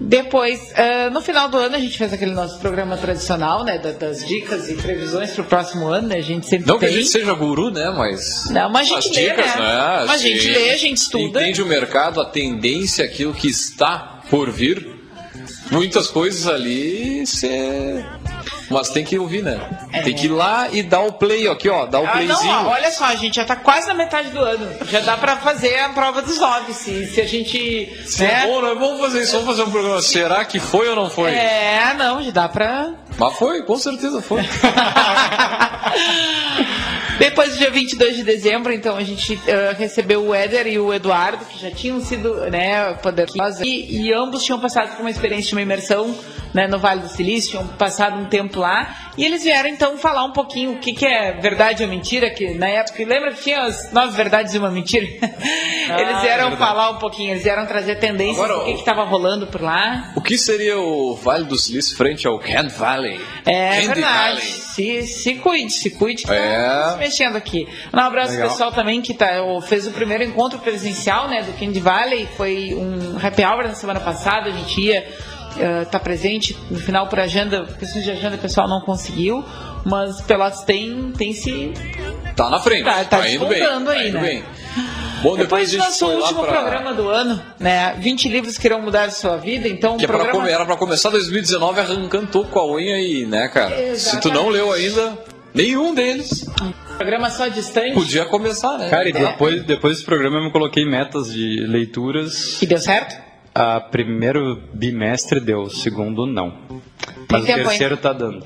Depois, 0.00 0.72
ah, 0.76 1.10
no 1.10 1.20
final 1.20 1.48
do 1.48 1.58
ano, 1.58 1.76
a 1.76 1.78
gente 1.78 1.96
fez 1.98 2.12
aquele 2.12 2.32
nosso 2.32 2.58
programa 2.58 2.96
tradicional, 2.96 3.64
né? 3.64 3.78
da- 3.78 3.92
Das 3.92 4.26
dicas 4.26 4.68
e 4.70 4.74
previsões 4.74 5.30
para 5.32 5.42
o 5.42 5.44
próximo 5.44 5.88
ano, 5.88 6.08
né? 6.08 6.16
A 6.16 6.22
gente 6.22 6.46
sempre 6.46 6.66
Não 6.66 6.78
que 6.78 6.86
tem. 6.86 6.94
a 6.94 6.98
gente 6.98 7.10
seja 7.10 7.34
guru, 7.34 7.70
né? 7.70 7.90
Mas. 7.90 8.48
Não, 8.50 8.70
mas 8.70 8.90
a 8.90 8.94
gente 9.00 9.08
as 9.10 9.14
lê, 9.16 9.28
dicas, 9.30 9.46
né? 9.46 9.60
né? 9.60 10.04
Mas 10.06 10.10
a 10.10 10.16
gente 10.18 10.40
Sim. 10.42 10.50
lê, 10.52 10.70
a 10.70 10.76
gente 10.76 10.96
estuda. 10.96 11.40
Entende 11.42 11.62
o 11.62 11.66
mercado, 11.66 12.20
a 12.20 12.24
tendência, 12.24 13.04
aquilo 13.04 13.34
que 13.34 13.48
está 13.48 14.20
por 14.30 14.50
vir. 14.50 14.88
Muitas 15.70 16.06
coisas 16.08 16.46
ali 16.46 17.24
você. 17.26 18.04
Mas 18.70 18.88
tem 18.90 19.04
que 19.04 19.18
ouvir, 19.18 19.42
né? 19.42 19.60
Tem 20.04 20.14
que 20.14 20.26
ir 20.26 20.30
lá 20.30 20.68
e 20.70 20.82
dar 20.82 21.00
o 21.00 21.12
play, 21.12 21.48
aqui, 21.48 21.68
ó. 21.68 21.86
Dar 21.86 22.00
o 22.00 22.06
Ah, 22.06 22.10
playzinho. 22.12 22.38
não, 22.52 22.66
ó, 22.68 22.70
olha 22.70 22.90
só, 22.92 23.04
a 23.06 23.16
gente 23.16 23.34
já 23.36 23.44
tá 23.44 23.56
quase 23.56 23.88
na 23.88 23.94
metade 23.94 24.30
do 24.30 24.38
ano. 24.38 24.68
Já 24.86 25.00
dá 25.00 25.16
pra 25.16 25.36
fazer 25.36 25.78
a 25.80 25.88
prova 25.88 26.22
dos 26.22 26.38
nove, 26.38 26.72
se, 26.72 27.06
se 27.06 27.20
a 27.20 27.26
gente. 27.26 27.92
Se 28.06 28.22
né? 28.22 28.44
é 28.44 28.46
bom, 28.46 28.62
né? 28.62 28.74
Vamos 28.78 29.00
fazer 29.00 29.22
isso, 29.22 29.32
vamos 29.32 29.46
fazer 29.48 29.62
um 29.62 29.70
programa. 29.70 30.00
Será 30.00 30.44
que 30.44 30.60
foi 30.60 30.88
ou 30.88 30.94
não 30.96 31.10
foi? 31.10 31.30
É, 31.32 31.94
não, 31.98 32.22
já 32.22 32.30
dá 32.30 32.48
pra. 32.48 32.92
Mas 33.18 33.34
foi, 33.36 33.62
com 33.62 33.76
certeza 33.76 34.22
foi. 34.22 34.40
Depois 37.18 37.52
do 37.52 37.58
dia 37.58 37.70
22 37.70 38.16
de 38.16 38.22
dezembro, 38.22 38.72
então, 38.72 38.96
a 38.96 39.04
gente 39.04 39.34
uh, 39.34 39.76
recebeu 39.76 40.24
o 40.24 40.34
Éder 40.34 40.66
e 40.66 40.78
o 40.78 40.92
Eduardo, 40.94 41.44
que 41.44 41.58
já 41.60 41.70
tinham 41.70 42.00
sido 42.00 42.34
né, 42.50 42.94
poderosos, 42.94 43.60
e, 43.60 44.06
e 44.06 44.12
ambos 44.14 44.42
tinham 44.42 44.58
passado 44.58 44.96
por 44.96 45.00
uma 45.02 45.10
experiência 45.10 45.48
de 45.50 45.54
uma 45.54 45.60
imersão 45.60 46.14
né, 46.54 46.66
no 46.66 46.78
Vale 46.78 47.02
do 47.02 47.08
Silício, 47.08 47.50
tinham 47.50 47.66
passado 47.68 48.18
um 48.18 48.26
tempo 48.26 48.58
lá, 48.58 48.94
e 49.16 49.24
eles 49.24 49.42
vieram 49.42 49.68
então 49.68 49.96
falar 49.98 50.24
um 50.24 50.32
pouquinho 50.32 50.72
o 50.72 50.78
que, 50.78 50.92
que 50.92 51.06
é 51.06 51.32
verdade 51.32 51.82
ou 51.82 51.88
mentira, 51.88 52.30
que 52.30 52.54
na 52.54 52.68
época, 52.68 53.04
lembra 53.04 53.32
que 53.32 53.42
tinha 53.42 53.62
as 53.62 53.92
nove 53.92 54.16
verdades 54.16 54.54
e 54.54 54.58
uma 54.58 54.70
mentira? 54.70 55.06
Ah, 55.90 56.00
eles 56.00 56.20
vieram 56.22 56.52
é 56.52 56.56
falar 56.56 56.90
um 56.90 56.98
pouquinho, 56.98 57.32
eles 57.32 57.42
vieram 57.42 57.66
trazer 57.66 57.96
tendências 57.96 58.38
Agora, 58.38 58.60
do 58.60 58.64
que 58.66 58.78
estava 58.78 59.02
rolando 59.02 59.48
por 59.48 59.60
lá. 59.60 60.12
O 60.14 60.20
que 60.20 60.38
seria 60.38 60.78
o 60.78 61.16
Vale 61.16 61.46
do 61.46 61.58
Silício 61.58 61.96
frente 61.96 62.28
ao 62.28 62.36
Hand 62.36 62.68
Valley? 62.68 63.20
É 63.44 63.70
Candy 63.74 63.86
verdade. 63.88 64.34
Valley. 64.36 64.42
Se, 64.42 65.02
se 65.02 65.34
cuide, 65.36 65.72
se 65.72 65.90
cuide 65.90 66.24
que 66.24 66.32
é. 66.32 66.90
se 66.92 66.98
mexendo 66.98 67.36
aqui. 67.36 67.66
Um 67.92 67.98
abraço 67.98 68.34
Legal. 68.34 68.50
pessoal 68.50 68.70
também 68.70 69.02
que 69.02 69.14
tá, 69.14 69.30
fez 69.66 69.86
o 69.88 69.90
primeiro 69.90 70.22
encontro 70.22 70.60
presencial 70.60 71.26
né, 71.26 71.42
do 71.42 71.52
Candy 71.58 71.80
Valley, 71.80 72.28
foi 72.36 72.74
um 72.74 73.18
happy 73.20 73.42
hour 73.42 73.64
na 73.64 73.74
semana 73.74 73.98
passada, 73.98 74.48
a 74.48 74.52
gente 74.52 74.80
ia 74.80 75.04
estar 75.50 75.82
uh, 75.82 75.86
tá 75.86 75.98
presente. 75.98 76.56
No 76.70 76.78
final, 76.78 77.08
por 77.08 77.18
agenda, 77.18 77.64
questões 77.78 78.04
de 78.04 78.10
agenda, 78.10 78.36
o 78.36 78.38
pessoal 78.38 78.68
não 78.68 78.80
conseguiu. 78.80 79.44
Mas 79.84 80.20
Pelotas 80.20 80.62
tem, 80.62 81.12
tem 81.16 81.32
se. 81.32 81.72
Tá 82.36 82.50
na 82.50 82.58
frente. 82.58 82.84
Tá, 82.84 83.04
tá, 83.04 83.18
tá 83.18 83.28
indo 83.28 83.46
bem. 83.46 83.62
Aí, 83.62 83.68
tá 83.84 84.06
indo 84.06 84.18
né? 84.18 84.20
bem. 84.20 84.44
Bom, 85.22 85.36
depois, 85.36 85.70
depois 85.70 85.72
do 85.72 85.78
nosso 85.78 86.06
último 86.06 86.42
pra... 86.44 86.52
programa 86.52 86.94
do 86.94 87.08
ano, 87.08 87.42
né? 87.58 87.94
20 87.98 88.28
livros 88.28 88.56
que 88.56 88.66
irão 88.66 88.80
mudar 88.80 89.04
a 89.04 89.10
sua 89.10 89.36
vida, 89.36 89.68
então. 89.68 89.96
Que 89.96 90.04
é 90.04 90.08
programa... 90.08 90.48
era 90.48 90.64
para 90.64 90.76
começar 90.76 91.10
2019 91.10 91.80
arrancando 91.80 92.44
com 92.44 92.58
a 92.58 92.66
unha 92.66 92.94
aí, 92.94 93.26
né, 93.26 93.48
cara? 93.48 93.74
Exatamente. 93.74 94.00
Se 94.00 94.20
tu 94.20 94.30
não 94.30 94.48
leu 94.48 94.72
ainda, 94.72 95.18
nenhum 95.54 95.94
deles. 95.94 96.46
Programa 96.96 97.30
só 97.30 97.48
distante. 97.48 97.94
Podia 97.94 98.24
começar, 98.24 98.78
né? 98.78 98.88
Cara, 98.88 99.08
e 99.08 99.12
depois, 99.12 99.62
depois 99.64 99.94
desse 99.94 100.06
programa 100.06 100.38
eu 100.38 100.44
me 100.44 100.52
coloquei 100.52 100.86
metas 100.86 101.32
de 101.32 101.66
leituras. 101.66 102.60
E 102.62 102.66
deu 102.66 102.78
certo? 102.78 103.29
A 103.54 103.80
primeiro 103.80 104.62
bimestre 104.72 105.40
deu, 105.40 105.62
o 105.62 105.70
segundo 105.70 106.26
não. 106.26 106.54
Mas 107.30 107.42
o 107.42 107.46
terceiro 107.46 107.94
está 107.94 108.12
dando. 108.12 108.44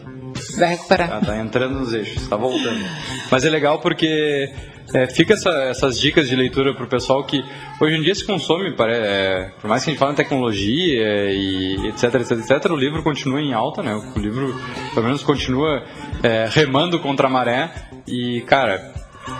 Vai 0.59 0.71
recuperar. 0.71 1.09
Tá, 1.09 1.21
tá, 1.21 1.39
entrando 1.39 1.79
nos 1.79 1.93
eixos, 1.93 2.23
está 2.23 2.37
voltando. 2.37 2.85
Mas 3.31 3.45
é 3.45 3.51
legal 3.51 3.79
porque 3.81 4.51
é, 4.93 5.07
fica 5.07 5.35
essa, 5.35 5.51
essas 5.65 5.99
dicas 5.99 6.29
de 6.29 6.37
leitura 6.37 6.75
para 6.75 6.85
o 6.85 6.89
pessoal 6.89 7.25
que 7.25 7.43
hoje 7.81 7.97
em 7.97 8.03
dia 8.03 8.15
se 8.15 8.25
consome, 8.25 8.75
é, 8.79 9.51
por 9.61 9.69
mais 9.69 9.83
que 9.83 9.91
a 9.91 9.93
gente 9.93 10.01
fale 10.01 10.13
em 10.13 10.17
tecnologia 10.17 11.31
e 11.31 11.89
etc, 11.89 12.15
etc, 12.15 12.33
etc, 12.33 12.71
o 12.71 12.77
livro 12.77 13.03
continua 13.03 13.41
em 13.41 13.53
alta, 13.53 13.83
né? 13.83 13.95
O 13.95 14.19
livro, 14.19 14.55
pelo 14.93 15.07
menos, 15.07 15.23
continua 15.23 15.85
é, 16.23 16.47
remando 16.51 16.99
contra 17.01 17.29
a 17.29 17.31
maré. 17.31 17.71
E, 18.07 18.43
cara, 18.43 18.93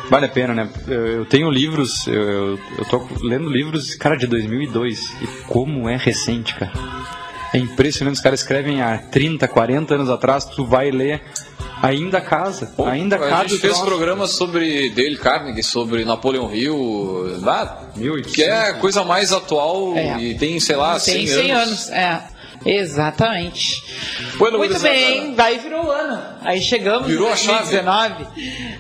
Vale 0.09 0.27
a 0.27 0.29
pena, 0.29 0.55
né? 0.55 0.69
Eu 0.87 1.25
tenho 1.25 1.51
livros, 1.51 2.07
eu, 2.07 2.59
eu 2.79 2.85
tô 2.89 3.07
lendo 3.23 3.49
livros, 3.49 3.95
cara, 3.95 4.17
de 4.17 4.27
2002. 4.27 5.17
E 5.21 5.27
como 5.47 5.89
é 5.89 5.97
recente, 5.97 6.55
cara. 6.55 6.73
É 7.53 7.59
impressionante, 7.59 8.17
os 8.17 8.21
caras 8.21 8.41
escrevem 8.41 8.83
há 8.83 8.99
30, 8.99 9.47
40 9.47 9.95
anos 9.95 10.11
atrás, 10.11 10.45
tu 10.45 10.67
vai 10.67 10.91
ler 10.91 11.23
ainda 11.81 12.21
casa, 12.21 12.73
Pô, 12.77 12.87
ainda 12.87 13.19
casa. 13.19 13.37
A 13.37 13.47
gente 13.47 13.61
fez 13.61 13.79
programas 13.79 14.31
sobre 14.31 14.91
Dale 14.91 15.17
Carnegie, 15.17 15.63
sobre 15.63 16.05
Napoleão 16.05 16.53
Hill, 16.53 17.41
ah, 17.47 17.85
que 18.33 18.43
é 18.43 18.71
a 18.71 18.75
coisa 18.75 19.05
mais 19.05 19.33
atual 19.33 19.93
é. 19.97 20.19
e 20.21 20.35
tem, 20.35 20.59
sei 20.59 20.77
lá, 20.77 20.99
tem 20.99 21.27
100, 21.27 21.27
100 21.27 21.53
anos. 21.53 21.69
anos. 21.69 21.91
É. 21.91 22.34
Exatamente. 22.65 23.85
Bueno, 24.37 24.59
Muito 24.59 24.79
bem, 24.81 25.35
daí 25.35 25.59
virou 25.59 25.87
o 25.87 25.91
ano. 25.91 26.23
Aí 26.43 26.61
chegamos 26.61 27.07
virou 27.07 27.27
em 27.27 27.31
2019. 27.31 28.27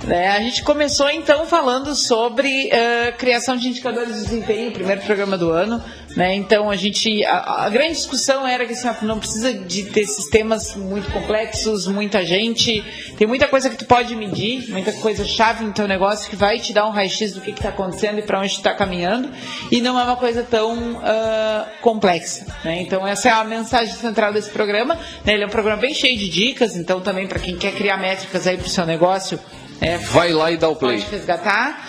Né? 0.04 0.28
A 0.28 0.40
gente 0.40 0.62
começou 0.62 1.10
então 1.10 1.46
falando 1.46 1.94
sobre 1.94 2.68
uh, 2.68 3.16
criação 3.18 3.56
de 3.56 3.68
indicadores 3.68 4.14
de 4.14 4.22
desempenho, 4.22 4.72
primeiro 4.72 5.02
programa 5.02 5.36
do 5.36 5.50
ano. 5.50 5.82
Né? 6.16 6.34
Então 6.36 6.70
a 6.70 6.76
gente. 6.76 7.24
A, 7.24 7.64
a, 7.64 7.68
grande 7.68 7.94
discussão 7.94 8.46
era 8.46 8.64
que 8.64 8.72
assim, 8.72 8.88
não 9.02 9.18
precisa 9.18 9.52
de 9.52 9.84
ter 9.84 10.06
sistemas 10.06 10.74
muito 10.76 11.10
complexos, 11.10 11.86
muita 11.86 12.24
gente. 12.24 12.84
Tem 13.16 13.26
muita 13.26 13.48
coisa 13.48 13.68
que 13.68 13.76
tu 13.76 13.84
pode 13.84 14.14
medir, 14.14 14.68
muita 14.70 14.92
coisa 14.92 15.24
chave 15.24 15.64
no 15.64 15.72
teu 15.72 15.88
negócio 15.88 16.30
que 16.30 16.36
vai 16.36 16.58
te 16.58 16.72
dar 16.72 16.86
um 16.86 16.90
raio-x 16.90 17.32
do 17.32 17.40
que 17.40 17.50
está 17.50 17.70
acontecendo 17.70 18.18
e 18.18 18.22
para 18.22 18.38
onde 18.38 18.52
está 18.52 18.72
caminhando. 18.72 19.30
E 19.70 19.80
não 19.80 19.98
é 19.98 20.04
uma 20.04 20.16
coisa 20.16 20.42
tão 20.42 20.92
uh, 20.92 21.02
complexa. 21.80 22.46
Né? 22.64 22.82
Então 22.82 23.06
essa 23.06 23.28
é 23.28 23.32
a 23.32 23.42
mensagem 23.42 23.94
central 23.94 24.32
desse 24.32 24.50
programa. 24.50 24.94
Né? 25.24 25.34
Ele 25.34 25.42
é 25.42 25.46
um 25.46 25.50
programa 25.50 25.80
bem 25.80 25.94
cheio 25.94 26.16
de 26.16 26.28
dicas, 26.28 26.76
então 26.76 27.00
também 27.00 27.26
para 27.26 27.40
quem 27.40 27.56
quer 27.56 27.72
criar 27.72 27.96
métricas 27.96 28.46
aí 28.46 28.56
para 28.56 28.66
o 28.66 28.70
seu 28.70 28.86
negócio. 28.86 29.38
É, 29.80 29.98
vai 29.98 30.32
lá 30.32 30.50
e 30.50 30.56
dá 30.56 30.68
o 30.68 30.76
play. 30.76 31.00
Pode 31.00 31.10
resgatar. 31.10 31.88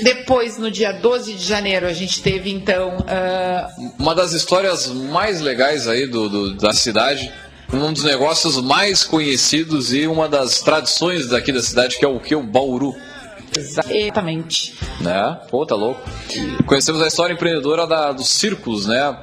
Depois, 0.00 0.58
no 0.58 0.70
dia 0.70 0.92
12 0.92 1.34
de 1.34 1.44
janeiro, 1.44 1.86
a 1.86 1.92
gente 1.92 2.22
teve 2.22 2.50
então. 2.50 2.96
Uh... 2.98 3.92
Uma 3.98 4.14
das 4.14 4.32
histórias 4.32 4.88
mais 4.88 5.40
legais 5.40 5.86
aí 5.86 6.06
do, 6.06 6.28
do, 6.28 6.54
da 6.54 6.72
cidade. 6.72 7.32
Um 7.72 7.92
dos 7.92 8.04
negócios 8.04 8.60
mais 8.60 9.02
conhecidos 9.02 9.92
e 9.92 10.06
uma 10.06 10.28
das 10.28 10.60
tradições 10.60 11.28
daqui 11.28 11.50
da 11.50 11.62
cidade, 11.62 11.96
que 11.96 12.04
é 12.04 12.08
o 12.08 12.20
que? 12.20 12.34
O 12.34 12.42
Bauru. 12.42 12.94
Exatamente. 13.56 14.74
Né? 15.00 15.40
Pô, 15.50 15.64
tá 15.64 15.74
louco. 15.74 16.00
Conhecemos 16.66 17.02
a 17.02 17.06
história 17.06 17.32
empreendedora 17.32 17.86
da, 17.86 18.12
dos 18.12 18.28
círculos, 18.28 18.86
né? 18.86 19.16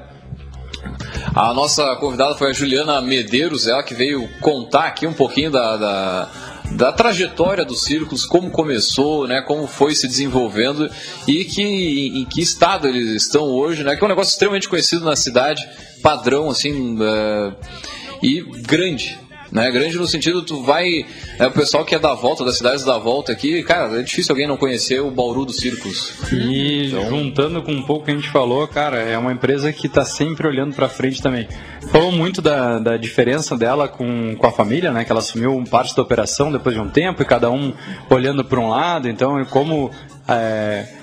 A 1.35 1.53
nossa 1.53 1.95
convidada 1.97 2.35
foi 2.35 2.49
a 2.49 2.53
Juliana 2.53 2.99
Medeiros, 3.01 3.67
ela 3.67 3.83
que 3.83 3.93
veio 3.93 4.27
contar 4.41 4.87
aqui 4.87 5.05
um 5.07 5.13
pouquinho 5.13 5.51
da, 5.51 5.77
da 5.77 6.29
da 6.75 6.91
trajetória 6.91 7.65
dos 7.65 7.83
círculos, 7.83 8.25
como 8.25 8.49
começou, 8.49 9.27
né, 9.27 9.41
como 9.41 9.67
foi 9.67 9.93
se 9.95 10.07
desenvolvendo 10.07 10.89
e 11.27 11.45
que, 11.45 11.61
em, 11.61 12.21
em 12.21 12.25
que 12.25 12.41
estado 12.41 12.87
eles 12.87 13.09
estão 13.09 13.43
hoje, 13.43 13.83
né, 13.83 13.95
que 13.95 14.03
é 14.03 14.05
um 14.05 14.09
negócio 14.09 14.31
extremamente 14.31 14.69
conhecido 14.69 15.05
na 15.05 15.15
cidade, 15.15 15.67
padrão 16.01 16.49
assim 16.49 16.95
uh, 16.95 17.55
e 18.21 18.41
grande, 18.61 19.19
né? 19.51 19.69
Grande 19.71 19.97
no 19.97 20.07
sentido, 20.07 20.41
tu 20.41 20.63
vai. 20.63 21.05
É, 21.37 21.47
o 21.47 21.51
pessoal 21.51 21.83
que 21.83 21.93
é 21.93 21.99
da 21.99 22.13
volta, 22.13 22.45
das 22.45 22.57
cidades 22.57 22.85
da 22.85 22.97
volta 22.97 23.31
aqui, 23.31 23.61
cara, 23.63 23.99
é 23.99 24.03
difícil 24.03 24.31
alguém 24.31 24.47
não 24.47 24.57
conhecer 24.57 25.01
o 25.01 25.11
Bauru 25.11 25.45
dos 25.45 25.57
Círculos. 25.57 26.13
E 26.31 26.87
então... 26.87 27.09
juntando 27.09 27.61
com 27.61 27.71
um 27.71 27.83
pouco 27.83 28.05
que 28.05 28.11
a 28.11 28.15
gente 28.15 28.29
falou, 28.29 28.67
cara, 28.67 28.97
é 28.97 29.17
uma 29.17 29.33
empresa 29.33 29.71
que 29.73 29.87
está 29.87 30.05
sempre 30.05 30.47
olhando 30.47 30.73
para 30.73 30.87
frente 30.87 31.21
também. 31.21 31.47
Falou 31.91 32.11
muito 32.11 32.41
da, 32.41 32.79
da 32.79 32.97
diferença 32.97 33.57
dela 33.57 33.87
com, 33.87 34.35
com 34.37 34.47
a 34.47 34.51
família, 34.51 34.91
né? 34.91 35.03
Que 35.03 35.11
ela 35.11 35.19
assumiu 35.19 35.61
parte 35.69 35.95
da 35.95 36.01
operação 36.01 36.51
depois 36.51 36.75
de 36.75 36.81
um 36.81 36.89
tempo 36.89 37.21
e 37.21 37.25
cada 37.25 37.51
um 37.51 37.73
olhando 38.09 38.45
para 38.45 38.59
um 38.59 38.69
lado. 38.69 39.09
Então, 39.09 39.43
como. 39.45 39.91
É, 40.27 41.00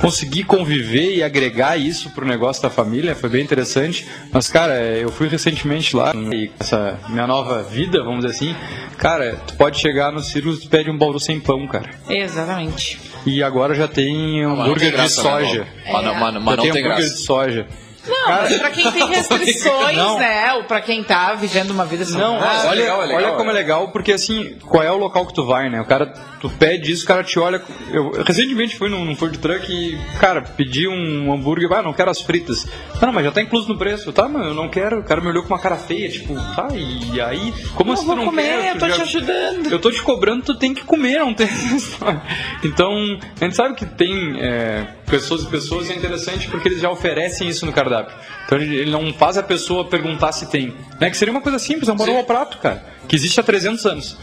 conseguir 0.00 0.44
conviver 0.44 1.16
e 1.16 1.22
agregar 1.22 1.76
isso 1.76 2.10
pro 2.10 2.26
negócio 2.26 2.62
da 2.62 2.70
família 2.70 3.14
foi 3.14 3.28
bem 3.28 3.42
interessante. 3.42 4.06
Mas, 4.32 4.48
cara, 4.48 4.74
eu 4.96 5.10
fui 5.10 5.28
recentemente 5.28 5.96
lá 5.96 6.12
e 6.14 6.50
essa 6.58 6.98
minha 7.08 7.26
nova 7.26 7.62
vida, 7.62 8.02
vamos 8.02 8.24
dizer 8.24 8.36
assim, 8.36 8.56
cara, 8.98 9.36
tu 9.46 9.54
pode 9.54 9.78
chegar 9.78 10.12
no 10.12 10.20
Cirrus 10.20 10.62
e 10.64 10.68
pede 10.68 10.90
um 10.90 10.98
bauru 10.98 11.20
sem 11.20 11.40
pão, 11.40 11.66
cara. 11.66 11.90
Exatamente. 12.08 13.00
E 13.24 13.42
agora 13.42 13.74
já 13.74 13.88
tem 13.88 14.46
um 14.46 14.60
hambúrguer 14.60 14.92
de 14.92 14.98
né, 14.98 15.08
soja. 15.08 15.66
Mas, 15.90 16.04
não, 16.04 16.14
mas, 16.14 16.34
mas 16.34 16.56
não 16.56 16.62
tem, 16.62 16.72
tem 16.72 16.84
hambúrguer 16.84 17.04
de 17.04 17.18
soja. 17.18 17.66
Não, 18.06 18.24
Cara, 18.26 18.58
pra 18.58 18.70
quem 18.70 18.90
tem 18.92 19.06
restrições, 19.08 19.96
não. 19.96 20.18
né? 20.18 20.54
Ou 20.54 20.64
pra 20.64 20.80
quem 20.80 21.02
tá 21.02 21.34
vivendo 21.34 21.70
uma 21.70 21.84
vida 21.84 22.04
saudável. 22.04 22.40
Não, 22.40 22.68
olha, 22.68 22.80
legal, 22.80 23.00
legal, 23.00 23.16
olha 23.16 23.32
como 23.32 23.50
é 23.50 23.52
legal, 23.52 23.88
porque 23.88 24.12
assim, 24.12 24.56
qual 24.60 24.82
é 24.82 24.90
o 24.90 24.96
local 24.96 25.26
que 25.26 25.34
tu 25.34 25.44
vai, 25.44 25.68
né? 25.68 25.80
O 25.80 25.84
cara, 25.84 26.06
tu 26.40 26.48
pede 26.48 26.92
isso, 26.92 27.04
o 27.04 27.06
cara 27.06 27.22
te 27.22 27.38
olha. 27.38 27.60
Eu 27.90 28.22
recentemente 28.22 28.76
fui 28.76 28.88
num, 28.88 29.04
num 29.04 29.16
food 29.16 29.38
truck 29.38 29.70
e, 29.70 29.98
cara, 30.18 30.42
pedi 30.42 30.88
um 30.88 31.32
hambúrguer, 31.32 31.72
ah, 31.72 31.82
não 31.82 31.92
quero 31.92 32.10
as 32.10 32.20
fritas. 32.20 32.66
Não, 33.00 33.12
mas 33.12 33.24
já 33.24 33.32
tá 33.32 33.42
incluso 33.42 33.68
no 33.68 33.78
preço. 33.78 34.12
Tá, 34.12 34.28
mas 34.28 34.46
eu 34.46 34.54
não 34.54 34.68
quero. 34.68 35.00
O 35.00 35.04
cara 35.04 35.20
me 35.20 35.28
olhou 35.28 35.42
com 35.42 35.48
uma 35.48 35.60
cara 35.60 35.76
feia, 35.76 36.08
tipo, 36.08 36.34
tá, 36.54 36.68
e 36.72 37.20
aí? 37.20 37.52
Como 37.74 37.92
assim 37.92 38.06
tu 38.06 38.14
não 38.14 38.24
comer, 38.26 38.42
quer? 38.42 38.74
Eu 38.74 38.78
tô 38.78 38.88
já... 38.88 38.94
te 38.94 39.02
ajudando. 39.02 39.72
Eu 39.72 39.78
tô 39.78 39.90
te 39.90 40.02
cobrando, 40.02 40.42
tu 40.44 40.54
tem 40.54 40.72
que 40.74 40.84
comer, 40.84 41.18
não 41.18 41.34
tem 41.34 41.48
Então, 42.64 43.18
a 43.40 43.44
gente 43.44 43.56
sabe 43.56 43.74
que 43.74 43.86
tem 43.86 44.40
é, 44.40 44.86
pessoas 45.06 45.42
e 45.42 45.46
pessoas, 45.46 45.88
e 45.88 45.92
é 45.92 45.96
interessante 45.96 46.48
porque 46.48 46.68
eles 46.68 46.80
já 46.80 46.90
oferecem 46.90 47.48
isso 47.48 47.64
no 47.64 47.72
cardápio. 47.72 48.14
Então 48.44 48.58
ele, 48.58 48.90
não 48.90 49.12
faz 49.14 49.38
a 49.38 49.42
pessoa 49.42 49.84
perguntar 49.84 50.32
se 50.32 50.50
tem. 50.50 50.74
Né? 51.00 51.10
Que 51.10 51.16
seria 51.16 51.32
uma 51.32 51.40
coisa 51.40 51.58
simples, 51.58 51.88
é 51.88 51.92
um 51.92 51.96
borô 51.96 52.16
ao 52.16 52.24
prato, 52.24 52.58
cara. 52.58 52.84
Que 53.08 53.16
existe 53.16 53.38
há 53.40 53.42
300 53.42 53.86
anos. 53.86 54.18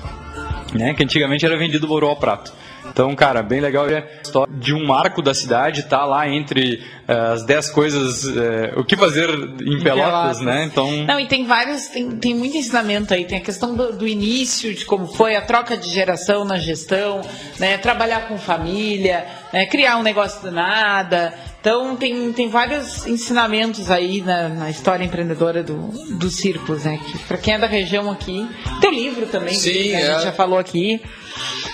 Né? 0.73 0.93
Que 0.93 1.03
antigamente 1.03 1.45
era 1.45 1.57
vendido 1.57 1.87
borô 1.87 2.07
ao 2.07 2.15
prato. 2.15 2.53
Então, 2.89 3.15
cara, 3.15 3.41
bem 3.41 3.59
legal 3.59 3.87
é 3.89 4.07
de 4.49 4.73
um 4.73 4.85
marco 4.85 5.21
da 5.21 5.33
cidade, 5.33 5.83
tá 5.83 6.05
lá 6.05 6.27
entre 6.27 6.83
uh, 7.07 7.33
as 7.33 7.45
10 7.45 7.69
coisas, 7.71 8.23
uh, 8.25 8.79
o 8.79 8.83
que 8.83 8.95
fazer 8.95 9.29
em 9.61 9.81
Pelotas, 9.81 10.41
né? 10.41 10.65
Então... 10.65 10.91
Não, 11.05 11.19
e 11.19 11.27
tem 11.27 11.45
vários, 11.45 11.87
tem, 11.87 12.11
tem 12.11 12.35
muito 12.35 12.57
ensinamento 12.57 13.13
aí, 13.13 13.25
tem 13.25 13.37
a 13.37 13.41
questão 13.41 13.75
do, 13.75 13.93
do, 13.93 14.07
início, 14.07 14.73
de 14.73 14.85
como 14.85 15.07
foi 15.07 15.35
a 15.35 15.41
troca 15.41 15.77
de 15.77 15.89
geração 15.89 16.45
na 16.45 16.57
gestão, 16.57 17.21
né? 17.59 17.77
Trabalhar 17.77 18.27
com 18.27 18.37
família, 18.37 19.25
né? 19.51 19.65
criar 19.65 19.97
um 19.97 20.03
negócio 20.03 20.41
do 20.41 20.51
nada, 20.51 21.33
Então 21.63 21.95
tem, 21.95 22.33
tem 22.33 22.49
vários 22.49 23.07
ensinamentos 23.07 23.89
aí 23.89 24.19
na, 24.19 24.49
na 24.49 24.69
história 24.69 25.01
empreendedora 25.05 25.63
do, 25.63 25.77
do 26.17 26.29
Círculos, 26.29 26.83
né? 26.83 26.99
Que 27.09 27.17
para 27.19 27.37
quem 27.37 27.53
é 27.53 27.57
da 27.57 27.67
região 27.67 28.11
aqui, 28.11 28.45
tem 28.81 28.93
livro 28.93 29.25
também, 29.27 29.55
Sim, 29.55 29.71
que 29.71 29.93
é. 29.93 30.09
a 30.09 30.13
gente 30.15 30.23
já 30.25 30.33
falou 30.33 30.59
aqui. 30.59 30.99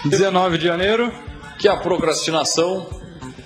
19 0.05 0.59
de 0.59 0.65
janeiro, 0.65 1.11
Que 1.57 1.67
é 1.67 1.71
a 1.71 1.75
procrastinação. 1.77 2.87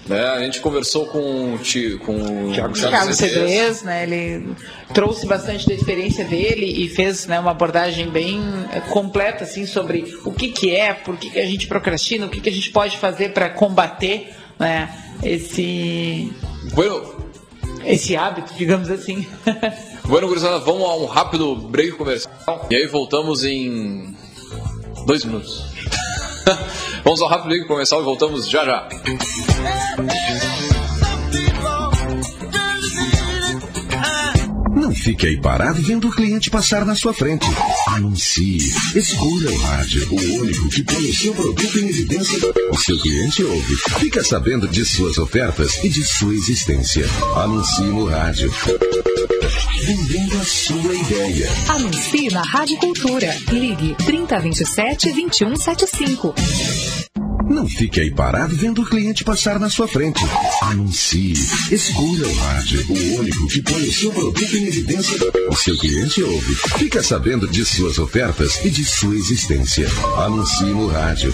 Né? 0.06 0.22
A 0.22 0.40
gente 0.42 0.60
conversou 0.60 1.06
com, 1.06 1.54
o 1.54 1.58
Ti- 1.60 1.98
com 2.06 2.14
o 2.50 2.52
Thiago 2.54 2.74
Thiago 2.74 3.14
Cedrez. 3.14 3.16
Cedrez, 3.16 3.84
né? 3.84 4.04
Ele 4.04 4.54
trouxe 4.94 5.26
bastante 5.26 5.66
da 5.66 5.74
experiência 5.74 6.26
dele 6.26 6.66
e 6.84 6.90
fez 6.90 7.26
né, 7.26 7.40
uma 7.40 7.52
abordagem 7.52 8.10
bem 8.10 8.42
eh, 8.74 8.82
completa 8.82 9.46
assim 9.46 9.66
sobre 9.66 10.14
o 10.26 10.34
que, 10.34 10.50
que 10.50 10.76
é, 10.76 10.94
por 10.94 11.16
que, 11.16 11.30
que 11.30 11.40
a 11.40 11.46
gente 11.46 11.68
procrastina, 11.68 12.26
o 12.26 12.30
que, 12.30 12.42
que 12.42 12.50
a 12.50 12.52
gente 12.52 12.70
pode 12.70 12.98
fazer 12.98 13.32
para 13.32 13.50
combater 13.50 14.30
né, 14.64 14.90
esse, 15.22 16.34
Bueno, 16.74 17.04
esse 17.86 18.16
hábito, 18.16 18.54
digamos 18.56 18.90
assim. 18.90 19.28
bueno, 20.06 20.28
gurizada, 20.28 20.60
vamos 20.60 20.90
a 20.90 20.96
um 20.96 21.06
rápido 21.06 21.56
break 21.56 21.94
comercial. 21.94 22.68
E 22.70 22.76
aí 22.76 22.88
voltamos 22.88 23.44
em 23.44 24.16
dois 25.06 25.24
minutos. 25.26 25.66
vamos 27.04 27.22
ao 27.22 27.28
rápido 27.28 27.50
break 27.50 27.68
comercial 27.68 28.02
e 28.02 28.04
voltamos 28.04 28.50
já 28.50 28.66
já. 28.66 28.90
Não 34.84 34.94
fique 34.94 35.26
aí 35.26 35.38
parado 35.38 35.82
vendo 35.82 36.10
o 36.10 36.12
cliente 36.12 36.50
passar 36.50 36.86
na 36.86 36.94
sua 36.94 37.14
frente. 37.14 37.48
Anuncie. 37.88 38.58
Escolha 38.94 39.50
o 39.50 39.58
rádio, 39.58 40.06
o 40.12 40.42
único 40.42 40.68
que 40.68 40.84
põe 40.84 41.10
o 41.10 41.14
seu 41.14 41.34
produto 41.34 41.80
em 41.80 41.88
evidência. 41.88 42.38
O 42.70 42.78
seu 42.78 43.00
cliente 43.00 43.46
ouve. 43.46 43.78
Fica 44.00 44.22
sabendo 44.22 44.68
de 44.68 44.84
suas 44.84 45.18
ofertas 45.18 45.82
e 45.86 45.88
de 45.88 46.04
sua 46.04 46.34
existência. 46.34 47.06
Anuncie 47.38 47.86
no 47.86 48.08
rádio. 48.08 48.54
Vendendo 49.86 50.38
a 50.38 50.44
sua 50.44 50.94
ideia. 50.94 51.50
Anuncie 51.70 52.30
na 52.30 52.42
Rádio 52.42 52.76
Cultura. 52.76 53.34
Ligue 53.54 53.96
3027 54.06 55.14
2175. 55.14 57.23
Não 57.54 57.68
fique 57.68 58.02
aí 58.02 58.10
parado 58.10 58.56
vendo 58.56 58.82
o 58.82 58.86
cliente 58.86 59.24
passar 59.24 59.60
na 59.60 59.70
sua 59.70 59.88
frente. 59.88 60.20
Anuncie. 60.64 61.34
Escolha 61.72 62.28
o 62.28 62.34
rádio, 62.34 62.84
o 62.90 63.20
único 63.20 63.48
que 63.48 63.62
põe 63.62 63.84
o 63.84 63.94
seu 63.94 64.12
produto 64.12 64.58
em 64.58 64.66
evidência. 64.66 65.18
O 65.48 65.56
seu 65.56 65.78
cliente 65.78 66.24
ouve. 66.24 66.56
Fica 66.80 67.04
sabendo 67.04 67.48
de 67.48 67.64
suas 67.64 68.00
ofertas 68.00 68.60
e 68.66 68.72
de 68.72 68.84
sua 68.84 69.16
existência. 69.16 69.88
Anuncie 70.18 70.66
no 70.66 70.88
rádio. 70.88 71.32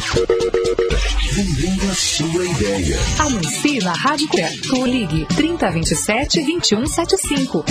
Vendendo 1.32 1.90
a 1.90 1.96
sua 1.96 2.46
ideia. 2.46 3.00
Anuncie 3.20 3.80
na 3.80 3.94
Rádio 3.94 4.28
Cultura. 4.28 4.90
Ligue 4.92 5.26
3027 5.38 6.44
2175. 6.44 7.66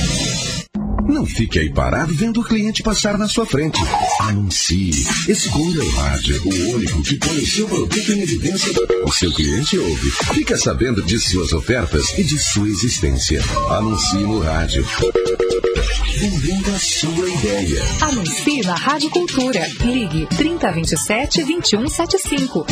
Não 1.09 1.25
fique 1.25 1.59
aí 1.59 1.71
parado 1.71 2.15
vendo 2.15 2.41
o 2.41 2.45
cliente 2.45 2.83
passar 2.83 3.17
na 3.17 3.27
sua 3.27 3.47
frente. 3.47 3.81
Anuncie. 4.21 4.91
Escolha 5.27 5.83
o 5.83 5.91
rádio, 5.91 6.43
o 6.45 6.75
único 6.75 7.03
que 7.03 7.17
põe 7.17 7.39
o 7.39 7.47
seu 7.47 7.67
produto 7.67 8.13
em 8.13 8.21
evidência. 8.21 8.73
O 9.05 9.11
seu 9.11 9.33
cliente 9.33 9.79
ouve. 9.79 10.11
Fica 10.35 10.57
sabendo 10.57 11.03
de 11.03 11.19
suas 11.19 11.53
ofertas 11.55 12.17
e 12.19 12.23
de 12.23 12.39
sua 12.39 12.69
existência. 12.69 13.43
Anuncie 13.71 14.21
no 14.21 14.41
rádio. 14.41 14.87
Vendendo 16.19 16.75
a 16.75 16.79
sua 16.79 17.31
ideia. 17.31 17.83
Anuncie 18.03 18.61
na 18.63 18.75
Rádio 18.75 19.11
Cultura. 19.11 19.67
Ligue 19.81 20.27
3027 20.37 21.45
2175. 21.45 22.67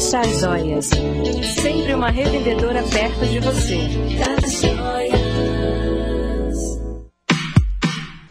Taxa 0.00 0.22
joias, 0.40 0.88
sempre 1.60 1.92
uma 1.92 2.10
revendedora 2.10 2.82
perto 2.84 3.26
de 3.26 3.38
você. 3.38 3.86
Taxa 4.18 4.68
joias. 4.74 6.58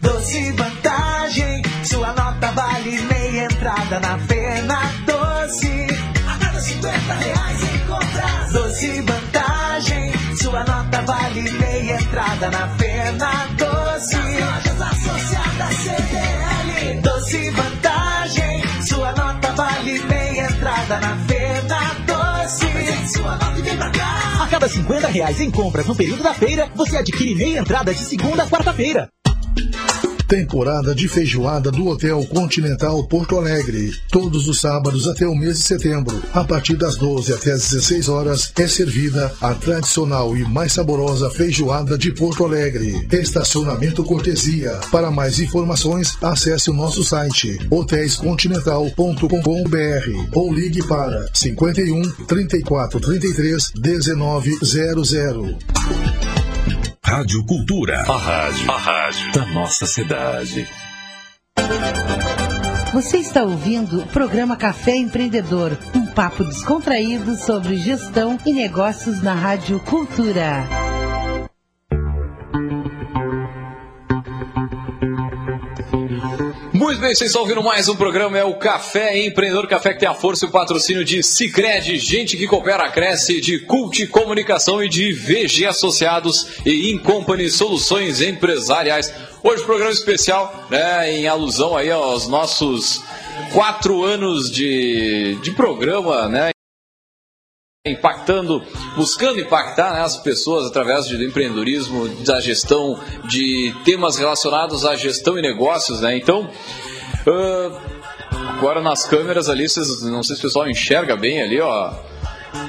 Doce 0.02 0.52
vantagem, 0.54 1.62
sua 1.84 2.08
nota 2.08 2.52
vale 2.54 3.02
meia 3.04 3.44
entrada 3.44 4.00
na 4.00 4.18
Fena 4.18 4.80
Doce. 5.06 5.88
A 6.28 6.38
cada 6.44 6.60
50 6.60 7.14
reais 7.14 7.64
em 7.64 7.78
compras. 7.86 8.52
Doce 8.52 9.02
vantagem, 9.02 10.12
sua 10.42 10.64
nota 10.64 11.02
vale 11.04 11.52
meia 11.52 12.02
entrada 12.02 12.50
na 12.50 12.68
Fena 12.78 13.48
Doce. 13.56 14.16
Nas 14.16 14.40
lojas 14.42 14.82
associadas 14.82 15.76
CDL. 15.76 17.02
Doce 17.04 17.52
vantagem, 17.52 18.64
sua 18.88 19.12
nota 19.12 19.52
vale 19.52 20.00
meia 20.00 20.48
entrada 20.48 21.00
na 21.00 21.16
Fena 21.16 21.29
A 23.26 24.48
cada 24.48 24.68
50 24.68 25.08
reais 25.08 25.42
em 25.42 25.52
compras 25.52 25.86
no 25.86 25.96
período 25.96 26.24
da 26.24 26.34
feira, 26.34 26.70
você 26.76 26.98
adquire 26.98 27.36
meia 27.36 27.60
entrada 27.60 27.94
de 27.94 28.00
segunda 28.00 28.44
a 28.44 28.48
quarta-feira. 28.48 29.10
Temporada 30.30 30.94
de 30.94 31.08
feijoada 31.08 31.72
do 31.72 31.88
Hotel 31.88 32.24
Continental 32.28 33.04
Porto 33.08 33.40
Alegre. 33.40 33.92
Todos 34.12 34.48
os 34.48 34.62
sábados 34.62 35.08
até 35.08 35.26
o 35.26 35.34
mês 35.34 35.58
de 35.58 35.64
setembro, 35.64 36.22
a 36.32 36.44
partir 36.44 36.76
das 36.76 36.96
12 36.98 37.34
até 37.34 37.52
as 37.52 37.72
16 37.72 38.10
horas, 38.10 38.54
é 38.56 38.68
servida 38.68 39.34
a 39.42 39.56
tradicional 39.56 40.38
e 40.38 40.44
mais 40.44 40.74
saborosa 40.74 41.32
feijoada 41.32 41.98
de 41.98 42.12
Porto 42.12 42.46
Alegre. 42.46 43.08
Estacionamento 43.12 44.04
cortesia. 44.04 44.80
Para 44.92 45.10
mais 45.10 45.40
informações, 45.40 46.16
acesse 46.22 46.70
o 46.70 46.74
nosso 46.74 47.04
site 47.04 47.58
hotéiscontinental.com.br 47.68 50.36
ou 50.36 50.54
ligue 50.54 50.88
para 50.88 51.28
51 51.34 52.04
34 52.28 53.00
33 53.00 53.72
1900. 53.76 56.49
Rádio 57.04 57.46
Cultura. 57.46 58.02
A 58.02 58.18
rádio, 58.18 58.72
a 58.72 58.78
rádio 58.78 59.32
da 59.32 59.46
nossa 59.48 59.86
cidade. 59.86 60.68
Você 62.94 63.18
está 63.18 63.44
ouvindo 63.44 64.02
o 64.02 64.08
programa 64.08 64.56
Café 64.56 64.96
Empreendedor, 64.96 65.78
um 65.96 66.06
papo 66.08 66.44
descontraído 66.44 67.36
sobre 67.36 67.78
gestão 67.78 68.38
e 68.46 68.52
negócios 68.52 69.22
na 69.22 69.34
Rádio 69.34 69.80
Cultura. 69.82 70.89
Muito 76.90 77.02
bem, 77.02 77.14
vocês 77.14 77.30
estão 77.30 77.44
ouvindo 77.44 77.62
mais 77.62 77.88
um 77.88 77.96
programa, 77.96 78.36
é 78.36 78.44
o 78.44 78.56
Café 78.56 79.16
Empreendedor, 79.24 79.68
Café 79.68 79.94
que 79.94 80.00
tem 80.00 80.10
a 80.10 80.14
força 80.16 80.46
e 80.46 80.50
o 80.50 80.52
patrocínio 80.52 81.06
de 81.06 81.22
Cicred, 81.22 82.00
gente 82.00 82.36
que 82.36 82.48
coopera, 82.48 82.90
cresce, 82.90 83.40
de 83.40 83.60
Cult 83.60 84.08
Comunicação 84.08 84.84
e 84.84 84.90
de 84.90 85.14
VG 85.14 85.68
Associados 85.68 86.48
e 86.66 86.92
Incompany 86.92 87.48
Soluções 87.48 88.22
Empresariais. 88.22 89.14
Hoje 89.44 89.64
programa 89.66 89.92
especial, 89.92 90.66
né, 90.72 91.14
em 91.14 91.28
alusão 91.28 91.78
aí 91.78 91.92
aos 91.92 92.28
nossos 92.28 93.04
quatro 93.54 94.04
anos 94.04 94.50
de, 94.50 95.38
de 95.44 95.52
programa, 95.52 96.28
né, 96.28 96.50
impactando, 97.86 98.62
buscando 98.98 99.40
impactar 99.40 99.94
né, 99.94 100.02
as 100.02 100.18
pessoas 100.18 100.68
através 100.68 101.08
do 101.08 101.24
empreendedorismo, 101.24 102.10
da 102.26 102.42
gestão, 102.42 103.00
de 103.24 103.74
temas 103.86 104.18
relacionados 104.18 104.86
à 104.86 104.98
gestão 104.98 105.40
e 105.40 105.42
negócios, 105.42 106.02
né? 106.02 106.18
Então, 106.18 106.50
ah, 107.26 108.50
agora 108.50 108.82
nas 108.82 109.06
câmeras 109.06 109.48
ali, 109.48 109.70
vocês, 109.70 110.02
não 110.04 110.22
sei 110.22 110.36
se 110.36 110.42
o 110.42 110.46
pessoal 110.46 110.70
enxerga 110.70 111.16
bem 111.16 111.42
ali, 111.42 111.62
ó. 111.62 111.94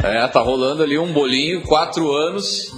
É, 0.05 0.29
tá 0.29 0.41
rolando 0.41 0.85
ali 0.85 0.97
um 0.97 1.13
bolinho, 1.13 1.63
quatro 1.63 2.13
anos. 2.13 2.73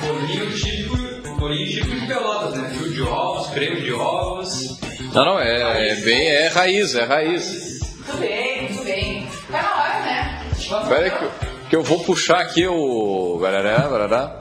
Bolinho 0.00 0.50
típico, 0.56 1.36
bolinho 1.38 1.66
típico 1.66 2.00
de 2.00 2.06
pelotas, 2.06 2.54
né? 2.54 2.70
Fio 2.70 2.92
de 2.94 3.02
ovos, 3.02 3.50
creme 3.50 3.82
de 3.82 3.92
ovos. 3.92 4.80
Não, 5.12 5.24
não, 5.24 5.38
é, 5.38 5.90
é 5.90 5.94
bem, 5.96 6.28
é 6.28 6.48
raiz, 6.48 6.94
é 6.94 7.04
raiz. 7.04 7.80
Muito 8.06 8.16
bem, 8.20 8.62
muito 8.62 8.84
bem. 8.84 9.28
Tá 9.50 9.62
na 9.62 9.82
hora, 9.82 10.00
né? 10.00 10.46
Vamos 10.68 10.84
Espera 10.84 11.04
aí 11.04 11.10
que, 11.10 11.47
que 11.68 11.76
eu 11.76 11.82
vou 11.82 12.00
puxar 12.00 12.40
aqui 12.40 12.66
o. 12.66 13.38
Barará, 13.40 13.88
barará. 13.88 14.38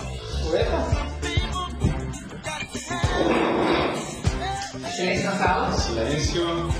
Silêncio 4.95 5.25
na 5.25 5.35
sala. 5.35 5.71
Silêncio. 5.73 6.73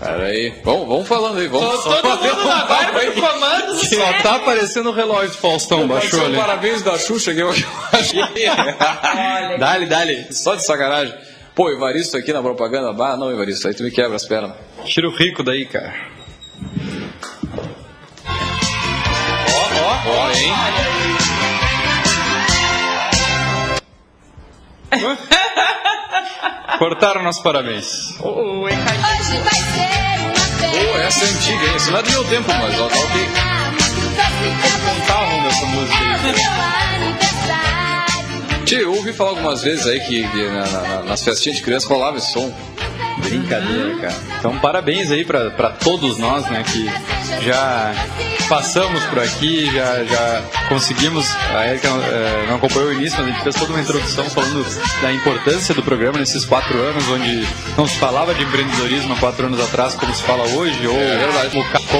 Pera 0.00 0.24
aí. 0.26 0.52
Vamos, 0.64 0.88
vamos 0.88 1.08
falando 1.08 1.38
aí, 1.38 1.48
vamos. 1.48 1.82
Todo 1.82 2.08
mundo 2.08 2.44
na 2.44 2.64
barba 2.66 2.98
aí. 2.98 3.10
do 3.10 3.20
comando. 3.22 3.74
Só 3.86 4.12
tá 4.22 4.36
aparecendo 4.36 4.90
o 4.90 4.92
relógio 4.92 5.30
do 5.30 5.36
Faustão, 5.36 5.88
baixou 5.88 6.24
ali. 6.24 6.36
um 6.36 6.40
parabéns 6.40 6.82
da 6.82 6.98
Xuxa 6.98 7.32
que 7.32 7.40
eu 7.40 7.48
achei. 7.50 8.20
Dale, 9.58 9.86
dale. 9.86 10.26
Só 10.32 10.54
de 10.56 10.64
sacanagem. 10.66 11.14
Pô, 11.54 11.70
Evaristo 11.70 12.16
aqui 12.16 12.32
na 12.32 12.42
propaganda, 12.42 12.92
bah, 12.92 13.16
não, 13.16 13.30
Evaristo, 13.30 13.68
aí 13.68 13.74
tu 13.74 13.84
me 13.84 13.90
quebra 13.90 14.16
as 14.16 14.26
pernas. 14.26 14.56
Tira 14.84 15.08
o 15.08 15.14
rico 15.14 15.42
daí, 15.42 15.64
cara. 15.64 16.13
Ó, 20.06 20.30
hein? 20.32 20.52
Cortaram 26.78 27.22
nossos 27.22 27.42
parabéns. 27.42 28.14
O 28.20 28.28
Hoje 28.62 28.76
vai 28.76 28.96
ser 29.22 29.38
uma 29.38 29.50
Pô, 30.70 30.98
essa 30.98 31.24
é 31.24 31.28
antiga, 31.28 31.64
hein? 31.66 31.76
Isso 31.76 31.90
não 31.90 31.98
é 31.98 32.02
do 32.02 32.10
meu 32.10 32.24
tempo, 32.24 32.52
mas 32.52 32.80
ó, 32.80 32.88
tá 32.88 32.96
ok. 32.96 33.28
Contavam 35.00 35.42
dessa 35.42 35.66
música 35.66 35.98
aí. 35.98 36.34
Tio, 38.64 38.78
eu 38.80 38.94
ouvi 38.94 39.12
falar 39.12 39.30
algumas 39.30 39.62
vezes 39.62 39.86
aí 39.86 40.00
que, 40.00 40.26
que 40.28 40.48
na- 40.48 40.66
na- 40.66 41.02
nas 41.02 41.22
festinhas 41.22 41.58
de 41.58 41.62
criança 41.64 41.88
rolava 41.88 42.16
esse 42.18 42.32
som. 42.32 42.52
Brincadeira, 43.18 43.96
cara. 44.00 44.14
Então, 44.38 44.58
parabéns 44.58 45.10
aí 45.10 45.24
pra, 45.24 45.50
pra 45.50 45.70
todos 45.70 46.18
nós, 46.18 46.44
né, 46.46 46.62
que 46.64 46.84
já 47.44 47.94
passamos 48.48 49.02
por 49.04 49.18
aqui, 49.18 49.66
já, 49.72 50.04
já 50.04 50.42
conseguimos. 50.68 51.26
A 51.54 51.68
Erika 51.68 51.88
eh, 51.88 52.46
não 52.48 52.56
acompanhou 52.56 52.88
o 52.88 52.92
início, 52.92 53.18
mas 53.18 53.28
a 53.28 53.30
gente 53.30 53.42
fez 53.42 53.54
toda 53.56 53.72
uma 53.72 53.80
introdução 53.80 54.24
falando 54.30 54.64
da 55.00 55.12
importância 55.12 55.74
do 55.74 55.82
programa 55.82 56.18
nesses 56.18 56.44
quatro 56.44 56.78
anos, 56.78 57.08
onde 57.08 57.46
não 57.76 57.86
se 57.86 57.96
falava 57.98 58.34
de 58.34 58.42
empreendedorismo 58.42 59.14
há 59.14 59.16
quatro 59.16 59.46
anos 59.46 59.60
atrás, 59.60 59.94
como 59.94 60.14
se 60.14 60.22
fala 60.22 60.44
hoje, 60.48 60.86
ou 60.86 60.96
É 60.96 61.26
o 61.26 61.32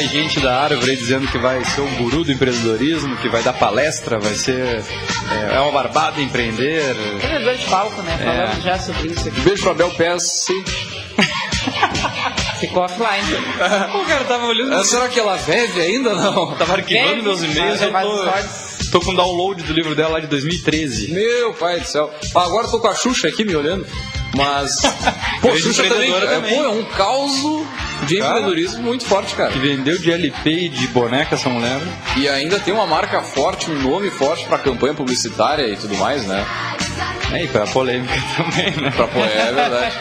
gente 0.00 0.40
da 0.40 0.62
árvore 0.62 0.90
aí 0.90 0.96
dizendo 0.96 1.26
que 1.28 1.38
vai 1.38 1.64
ser 1.64 1.80
um 1.80 1.94
guru 1.96 2.24
do 2.24 2.32
empreendedorismo, 2.32 3.16
que 3.18 3.28
vai 3.28 3.42
dar 3.42 3.52
palestra, 3.52 4.18
vai 4.18 4.34
ser. 4.34 4.82
É, 5.30 5.56
é 5.56 5.60
uma 5.60 5.72
barbada 5.72 6.20
empreender. 6.20 6.96
Empreendedor 7.16 7.56
de 7.56 7.64
palco, 7.66 8.02
né? 8.02 8.18
Falamos 8.18 8.64
já 8.64 8.78
sobre 8.78 9.08
isso 9.08 9.28
aqui. 9.28 9.40
Beijo 9.40 9.62
pra 9.62 9.74
Bel 9.74 9.90
Pesce. 9.90 10.64
Ficou 12.60 12.84
offline. 12.84 13.34
O 13.94 14.06
cara 14.06 14.24
tava 14.24 14.46
olhando. 14.46 14.74
Ah, 14.74 14.84
será 14.84 15.08
que 15.08 15.18
ela 15.18 15.36
vive 15.36 15.80
ainda 15.80 16.14
não? 16.14 16.54
Tava 16.56 16.74
arquivando 16.74 17.08
Deve, 17.08 17.22
meus 17.22 17.42
e-mails 17.42 17.80
mas 17.80 17.88
e 17.88 17.90
mais 17.90 18.88
tô, 18.90 18.98
tô 18.98 19.06
com 19.06 19.14
download 19.14 19.62
do 19.62 19.72
livro 19.72 19.94
dela 19.94 20.14
lá 20.14 20.20
de 20.20 20.26
2013. 20.26 21.12
Meu 21.12 21.54
pai 21.54 21.80
do 21.80 21.86
céu. 21.86 22.10
Ah, 22.34 22.44
Agora 22.44 22.66
eu 22.66 22.70
tô 22.70 22.78
com 22.78 22.88
a 22.88 22.94
Xuxa 22.94 23.28
aqui 23.28 23.44
me 23.44 23.54
olhando. 23.54 23.86
Mas. 24.36 24.80
Pô, 25.40 25.56
Xuxa 25.56 25.84
também, 25.84 26.10
empreendedora 26.10 26.26
é, 26.26 26.34
também. 26.34 26.56
Pô, 26.56 26.64
é 26.64 26.68
um 26.68 26.84
caos 26.84 27.32
de 28.04 28.16
Cara. 28.18 28.30
empreendedorismo 28.30 28.82
muito 28.82 29.04
forte, 29.04 29.34
cara. 29.34 29.50
Que 29.52 29.58
vendeu 29.58 29.98
de 29.98 30.10
LP 30.10 30.50
e 30.50 30.68
de 30.68 30.86
boneca 30.88 31.34
essa 31.34 31.48
mulher. 31.48 31.80
E 32.16 32.28
ainda 32.28 32.58
tem 32.60 32.72
uma 32.74 32.86
marca 32.86 33.22
forte, 33.22 33.70
um 33.70 33.80
nome 33.82 34.10
forte 34.10 34.44
pra 34.46 34.58
campanha 34.58 34.94
publicitária 34.94 35.66
e 35.68 35.76
tudo 35.76 35.96
mais, 35.96 36.24
né? 36.26 36.44
É, 37.32 37.44
e 37.44 37.48
pra 37.48 37.66
polêmica 37.66 38.14
também, 38.36 38.70
né? 38.76 38.90
Pra 38.90 39.04
apoiar, 39.06 39.26
é 39.28 39.52
verdade. 39.52 39.96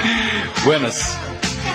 Buenas. 0.62 1.16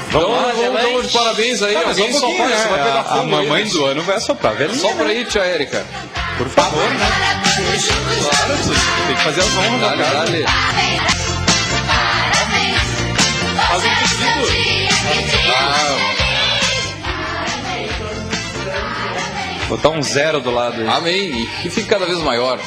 Então, 0.07 0.31
lá, 0.31 0.53
vamos, 0.55 0.81
vamos 0.81 1.07
de 1.07 1.13
parabéns 1.17 1.61
aí. 1.61 1.73
Tá, 1.73 1.81
mas 1.87 1.97
Alguém 1.99 2.11
só 2.13 2.17
um 2.17 2.21
só 2.21 2.27
pouquinho, 2.27 2.47
vai, 2.49 2.57
né? 2.57 2.83
pegar 2.85 2.99
a, 2.99 3.03
fogo 3.03 3.15
a 3.19 3.21
aí, 3.21 3.27
mamãe 3.47 3.63
né? 3.65 3.69
do 3.69 3.85
ano 3.85 4.01
vai 4.03 4.15
assoprar, 4.15 4.53
velho. 4.55 4.75
Só 4.75 4.93
por 4.93 5.07
aí, 5.07 5.25
tia 5.25 5.41
Érica. 5.41 5.85
Por 6.37 6.47
favor, 6.47 6.83
né? 6.89 7.07
Claro, 7.55 8.53
tem 9.07 9.15
que 9.15 9.21
fazer 9.23 9.41
as 9.41 9.57
honras 9.57 9.81
da 9.81 9.97
casa. 9.97 10.25
Faz 13.67 13.83
um 13.83 14.04
Botar 19.69 19.89
um 19.89 20.01
zero 20.01 20.39
do 20.39 20.51
lado 20.51 20.81
aí. 20.81 20.87
amém. 20.87 21.41
E 21.41 21.47
que 21.61 21.69
fique 21.69 21.87
cada 21.87 22.05
vez 22.05 22.19
maior. 22.19 22.59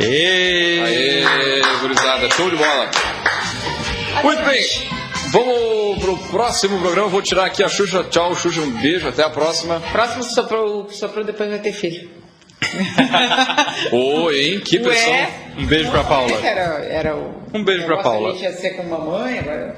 Ê! 0.00 0.82
Aê, 0.84 1.62
gurizada, 1.80 2.30
show 2.30 2.50
de 2.50 2.56
bola. 2.56 2.90
Muito 4.22 4.42
bem. 4.44 4.62
Vamos 5.30 5.98
pro 6.00 6.16
próximo 6.30 6.78
programa. 6.80 7.08
Vou 7.08 7.22
tirar 7.22 7.46
aqui 7.46 7.62
a 7.62 7.68
Xuxa. 7.68 8.04
Tchau, 8.04 8.34
Xuxa. 8.34 8.60
Um 8.60 8.70
beijo. 8.80 9.08
Até 9.08 9.22
a 9.22 9.30
próxima. 9.30 9.80
Próximo 9.92 10.24
que 10.24 10.32
soprou, 10.32 10.84
que 10.84 10.94
soprou 10.96 11.24
depois 11.24 11.48
vai 11.48 11.58
ter 11.58 11.72
filho. 11.72 12.10
Oi, 13.92 14.40
hein? 14.40 14.60
Que. 14.60 14.78
Ué, 14.78 15.30
Um 15.58 15.66
beijo 15.66 15.90
pra 15.90 16.04
Paula. 16.04 16.46
era, 16.46 16.84
era 16.84 17.16
o. 17.16 17.42
Um 17.54 17.64
beijo 17.64 17.86
pra 17.86 18.02
Paula. 18.02 18.30
A 18.30 18.32
gente 18.32 18.42
ia 18.42 18.52
ser 18.52 18.70
com 18.70 18.82
mamãe 18.84 19.38
agora. 19.38 19.74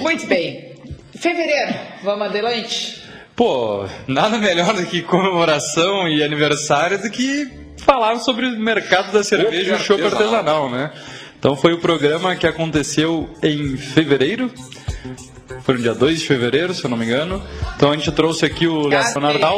Muito 0.00 0.26
bem. 0.26 0.74
Fevereiro, 1.18 1.74
vamos 2.02 2.26
adelante. 2.28 3.02
Pô, 3.36 3.84
nada 4.06 4.38
melhor 4.38 4.74
do 4.74 4.86
que 4.86 5.02
comemoração 5.02 6.08
e 6.08 6.22
aniversário 6.22 7.02
do 7.02 7.10
que 7.10 7.50
falar 7.78 8.18
sobre 8.18 8.46
o 8.46 8.58
mercado 8.58 9.12
da 9.12 9.24
cerveja 9.24 9.72
e 9.72 9.74
o 9.74 9.78
chopp 9.78 10.02
artesanal. 10.02 10.70
né? 10.70 10.92
Então 11.38 11.56
foi 11.56 11.72
o 11.72 11.78
programa 11.78 12.36
que 12.36 12.46
aconteceu 12.46 13.28
em 13.42 13.76
fevereiro. 13.76 14.50
Foi 15.62 15.74
no 15.74 15.80
dia 15.82 15.94
2 15.94 16.20
de 16.20 16.26
fevereiro, 16.26 16.72
se 16.74 16.84
eu 16.84 16.90
não 16.90 16.96
me 16.96 17.04
engano. 17.06 17.42
Então 17.76 17.90
a 17.90 17.96
gente 17.96 18.10
trouxe 18.12 18.46
aqui 18.46 18.66
o 18.66 18.88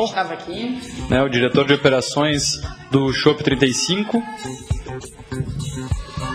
estava 0.07 0.33
aqui. 0.33 0.81
né, 1.11 1.23
o 1.23 1.29
diretor 1.29 1.67
de 1.67 1.75
operações 1.75 2.61
do 2.91 3.13
Shop 3.13 3.43
35. 3.43 4.23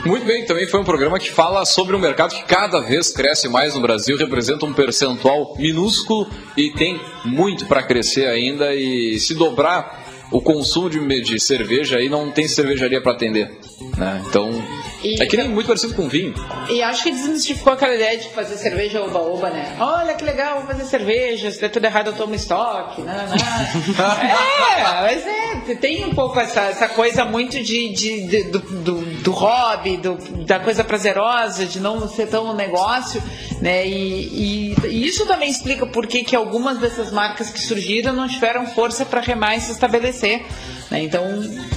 Muito 0.05 0.25
bem, 0.25 0.45
também 0.45 0.67
foi 0.67 0.79
um 0.79 0.83
programa 0.83 1.19
que 1.19 1.31
fala 1.31 1.63
sobre 1.63 1.95
um 1.95 1.99
mercado 1.99 2.35
que 2.35 2.43
cada 2.43 2.79
vez 2.79 3.11
cresce 3.11 3.47
mais 3.47 3.75
no 3.75 3.81
Brasil, 3.81 4.17
representa 4.17 4.65
um 4.65 4.73
percentual 4.73 5.55
minúsculo 5.57 6.27
e 6.57 6.71
tem 6.71 6.99
muito 7.23 7.65
para 7.67 7.83
crescer 7.83 8.25
ainda. 8.25 8.73
E 8.73 9.19
se 9.19 9.35
dobrar 9.35 10.03
o 10.31 10.41
consumo 10.41 10.89
de, 10.89 11.21
de 11.21 11.39
cerveja, 11.39 11.97
aí 11.97 12.09
não 12.09 12.31
tem 12.31 12.47
cervejaria 12.47 13.01
para 13.01 13.11
atender. 13.11 13.51
Né? 13.97 14.23
Então, 14.27 14.60
E- 15.03 15.21
é 15.21 15.25
que 15.25 15.35
nem 15.37 15.47
muito 15.49 15.67
parecido 15.67 15.93
com 15.95 16.07
vinho. 16.07 16.33
E 16.69 16.81
acho 16.81 17.03
que 17.03 17.11
desmistificou 17.11 17.73
aquela 17.73 17.95
ideia 17.95 18.17
de 18.17 18.29
fazer 18.29 18.55
cerveja 18.57 19.01
oba-oba, 19.01 19.49
né? 19.49 19.75
Olha 19.79 20.13
que 20.13 20.23
legal, 20.23 20.59
vou 20.59 20.67
fazer 20.67 20.85
cerveja, 20.85 21.49
se 21.51 21.59
der 21.59 21.69
tudo 21.69 21.85
errado 21.85 22.07
eu 22.07 22.13
tomo 22.13 22.35
estoque, 22.35 23.01
né? 23.01 23.27
é, 23.99 25.01
mas 25.01 25.25
é, 25.25 25.75
tem 25.75 26.05
um 26.05 26.13
pouco 26.13 26.39
essa, 26.39 26.61
essa 26.61 26.87
coisa 26.89 27.25
muito 27.25 27.61
de, 27.61 27.89
de- 27.89 28.27
de- 28.27 28.43
do, 28.43 28.59
do, 28.59 29.01
do 29.21 29.31
hobby, 29.31 29.97
do- 29.97 30.15
da 30.45 30.59
coisa 30.59 30.83
prazerosa, 30.83 31.65
de 31.65 31.79
não 31.79 32.07
ser 32.07 32.27
tão 32.27 32.49
um 32.51 32.53
negócio, 32.55 33.21
né? 33.61 33.85
E, 33.87 34.73
e- 34.73 34.87
e 34.87 35.07
isso 35.07 35.25
também 35.25 35.49
explica 35.49 35.85
por 35.85 36.07
que 36.07 36.35
algumas 36.35 36.77
dessas 36.79 37.11
marcas 37.11 37.49
que 37.49 37.59
surgiram 37.59 38.13
não 38.13 38.27
tiveram 38.27 38.65
força 38.67 39.05
para 39.05 39.21
remar 39.21 39.55
e 39.55 39.61
se 39.61 39.71
estabelecer. 39.71 40.45
Né? 40.91 41.03
Então, 41.03 41.23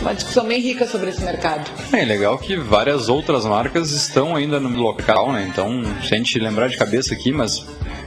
uma 0.02 0.12
discussão 0.12 0.44
bem 0.44 0.60
rica 0.60 0.86
sobre 0.86 1.10
esse 1.10 1.22
mercado. 1.22 1.70
É 1.92 2.04
legal 2.04 2.36
que 2.36 2.56
várias 2.56 3.08
outras 3.08 3.46
marcas 3.46 3.92
estão 3.92 4.34
ainda 4.34 4.58
no 4.58 4.68
local, 4.76 5.32
né? 5.32 5.46
Então, 5.48 5.82
se 6.02 6.12
a 6.12 6.16
gente 6.18 6.36
lembrar 6.40 6.68
de 6.68 6.76
cabeça 6.76 7.14
aqui, 7.14 7.32
mas 7.32 7.64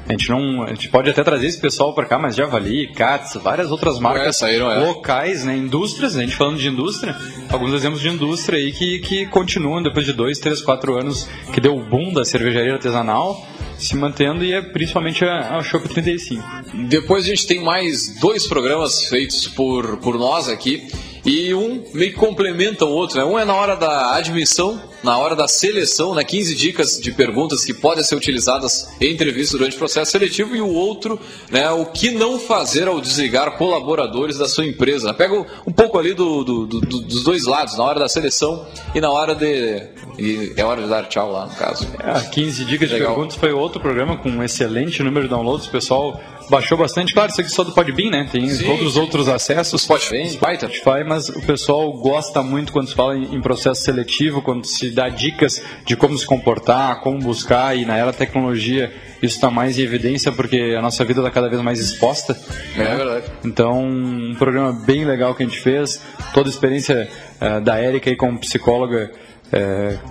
a 0.07 0.11
gente 0.11 0.29
não, 0.29 0.63
a 0.63 0.69
gente 0.69 0.89
pode 0.89 1.09
até 1.09 1.23
trazer 1.23 1.47
esse 1.47 1.59
pessoal 1.59 1.93
para 1.93 2.05
cá, 2.05 2.19
mas 2.19 2.35
Javali, 2.35 2.87
Katz, 2.87 3.35
várias 3.35 3.71
outras 3.71 3.99
marcas 3.99 4.37
saíram, 4.37 4.69
é. 4.69 4.79
locais, 4.79 5.45
né? 5.45 5.55
Indústrias, 5.55 6.17
a 6.17 6.21
gente 6.21 6.35
falando 6.35 6.57
de 6.57 6.67
indústria, 6.67 7.15
alguns 7.49 7.73
exemplos 7.73 8.01
de 8.01 8.09
indústria 8.09 8.59
aí 8.59 8.73
que, 8.73 8.99
que 8.99 9.25
continuam 9.27 9.81
depois 9.81 10.05
de 10.05 10.11
dois, 10.11 10.39
três, 10.39 10.61
quatro 10.61 10.97
anos 10.99 11.27
que 11.53 11.61
deu 11.61 11.75
o 11.75 11.83
boom 11.83 12.11
da 12.11 12.25
cervejaria 12.25 12.73
artesanal, 12.73 13.45
se 13.77 13.95
mantendo 13.95 14.43
e 14.43 14.53
é 14.53 14.61
principalmente 14.61 15.23
a, 15.23 15.57
a 15.57 15.63
Shop 15.63 15.87
35. 15.87 16.43
Depois 16.87 17.25
a 17.25 17.27
gente 17.27 17.47
tem 17.47 17.63
mais 17.63 18.19
dois 18.19 18.47
programas 18.47 19.03
feitos 19.03 19.47
por, 19.47 19.97
por 19.97 20.17
nós 20.17 20.49
aqui. 20.49 20.87
E 21.25 21.53
um 21.53 21.83
meio 21.93 22.13
que 22.13 22.17
complementa 22.17 22.85
o 22.85 22.89
outro, 22.89 23.17
né? 23.17 23.25
Um 23.25 23.37
é 23.37 23.43
na 23.43 23.53
hora 23.53 23.75
da 23.75 24.15
admissão, 24.15 24.81
na 25.03 25.17
hora 25.17 25.35
da 25.35 25.47
seleção, 25.47 26.15
né? 26.15 26.23
15 26.23 26.55
dicas 26.55 26.99
de 26.99 27.11
perguntas 27.11 27.63
que 27.63 27.73
podem 27.73 28.03
ser 28.03 28.15
utilizadas 28.15 28.89
em 28.99 29.13
entrevista 29.13 29.57
durante 29.57 29.75
o 29.75 29.79
processo 29.79 30.11
seletivo. 30.11 30.55
E 30.55 30.61
o 30.61 30.69
outro, 30.69 31.19
né? 31.51 31.69
O 31.71 31.85
que 31.85 32.11
não 32.11 32.39
fazer 32.39 32.87
ao 32.87 32.99
desligar 32.99 33.57
colaboradores 33.57 34.37
da 34.37 34.47
sua 34.47 34.65
empresa. 34.65 35.13
Pega 35.13 35.33
um, 35.65 35.71
pouco 35.71 35.97
ali 35.99 36.13
do, 36.13 36.43
do- 36.43 36.65
do- 36.65 36.81
do- 36.81 37.01
dos 37.01 37.23
dois 37.23 37.45
lados, 37.45 37.77
na 37.77 37.83
hora 37.83 37.99
da 37.99 38.09
seleção 38.09 38.65
e 38.95 38.99
na 39.01 39.11
hora 39.11 39.35
de... 39.35 39.83
E 40.19 40.53
é 40.57 40.63
hora 40.65 40.81
de 40.81 40.89
dar 40.89 41.03
tchau 41.07 41.31
lá, 41.31 41.45
no 41.45 41.53
caso. 41.55 41.87
É, 41.99 42.19
15 42.29 42.65
dicas 42.65 42.89
de 42.89 42.95
Legal. 42.95 43.13
perguntas 43.13 43.37
foi 43.37 43.51
outro 43.53 43.79
programa 43.79 44.17
com 44.17 44.29
um 44.29 44.43
excelente 44.43 45.03
número 45.03 45.27
de 45.27 45.29
downloads. 45.29 45.67
O 45.67 45.69
pessoal 45.71 46.19
baixou 46.49 46.75
bastante. 46.75 47.13
Claro, 47.13 47.29
isso 47.31 47.39
aqui 47.41 47.51
só 47.51 47.63
do 47.63 47.71
Podbean, 47.71 48.09
né? 48.09 48.29
Tem 48.31 48.49
Sim. 48.49 48.65
todos 48.65 48.87
os 48.87 48.97
outros 48.97 49.27
acessos. 49.27 49.83
Spotify. 49.83 50.27
Spotify, 50.31 51.03
mas 51.07 51.29
o 51.29 51.39
pessoal 51.45 51.91
gosta 51.93 52.41
muito 52.41 52.73
quando 52.73 52.87
se 52.87 52.95
fala 52.95 53.15
em 53.15 53.39
processo 53.41 53.83
seletivo, 53.83 54.41
quando 54.41 54.65
se 54.65 54.86
dá 54.91 55.09
dicas 55.09 55.61
de 55.85 55.95
como 55.95 56.17
se 56.17 56.25
comportar, 56.25 57.01
como 57.01 57.19
buscar, 57.19 57.75
e 57.77 57.85
na 57.85 57.95
era 57.97 58.07
da 58.07 58.13
tecnologia 58.17 58.91
isso 59.21 59.35
está 59.35 59.49
mais 59.49 59.79
em 59.79 59.81
evidência 59.81 60.31
porque 60.31 60.75
a 60.77 60.81
nossa 60.81 61.03
vida 61.03 61.21
está 61.21 61.31
cada 61.31 61.49
vez 61.49 61.61
mais 61.61 61.79
exposta. 61.79 62.37
É 62.77 62.95
verdade. 62.95 63.25
Então, 63.43 63.81
um 63.83 64.35
programa 64.37 64.71
bem 64.85 65.05
legal 65.05 65.33
que 65.33 65.43
a 65.43 65.45
gente 65.45 65.59
fez, 65.59 66.01
toda 66.33 66.49
a 66.49 66.51
experiência 66.51 67.09
eh, 67.41 67.59
da 67.61 67.77
Érica 67.79 68.09
aí 68.09 68.15
como 68.15 68.39
psicóloga. 68.39 69.11
eh, 69.51 69.97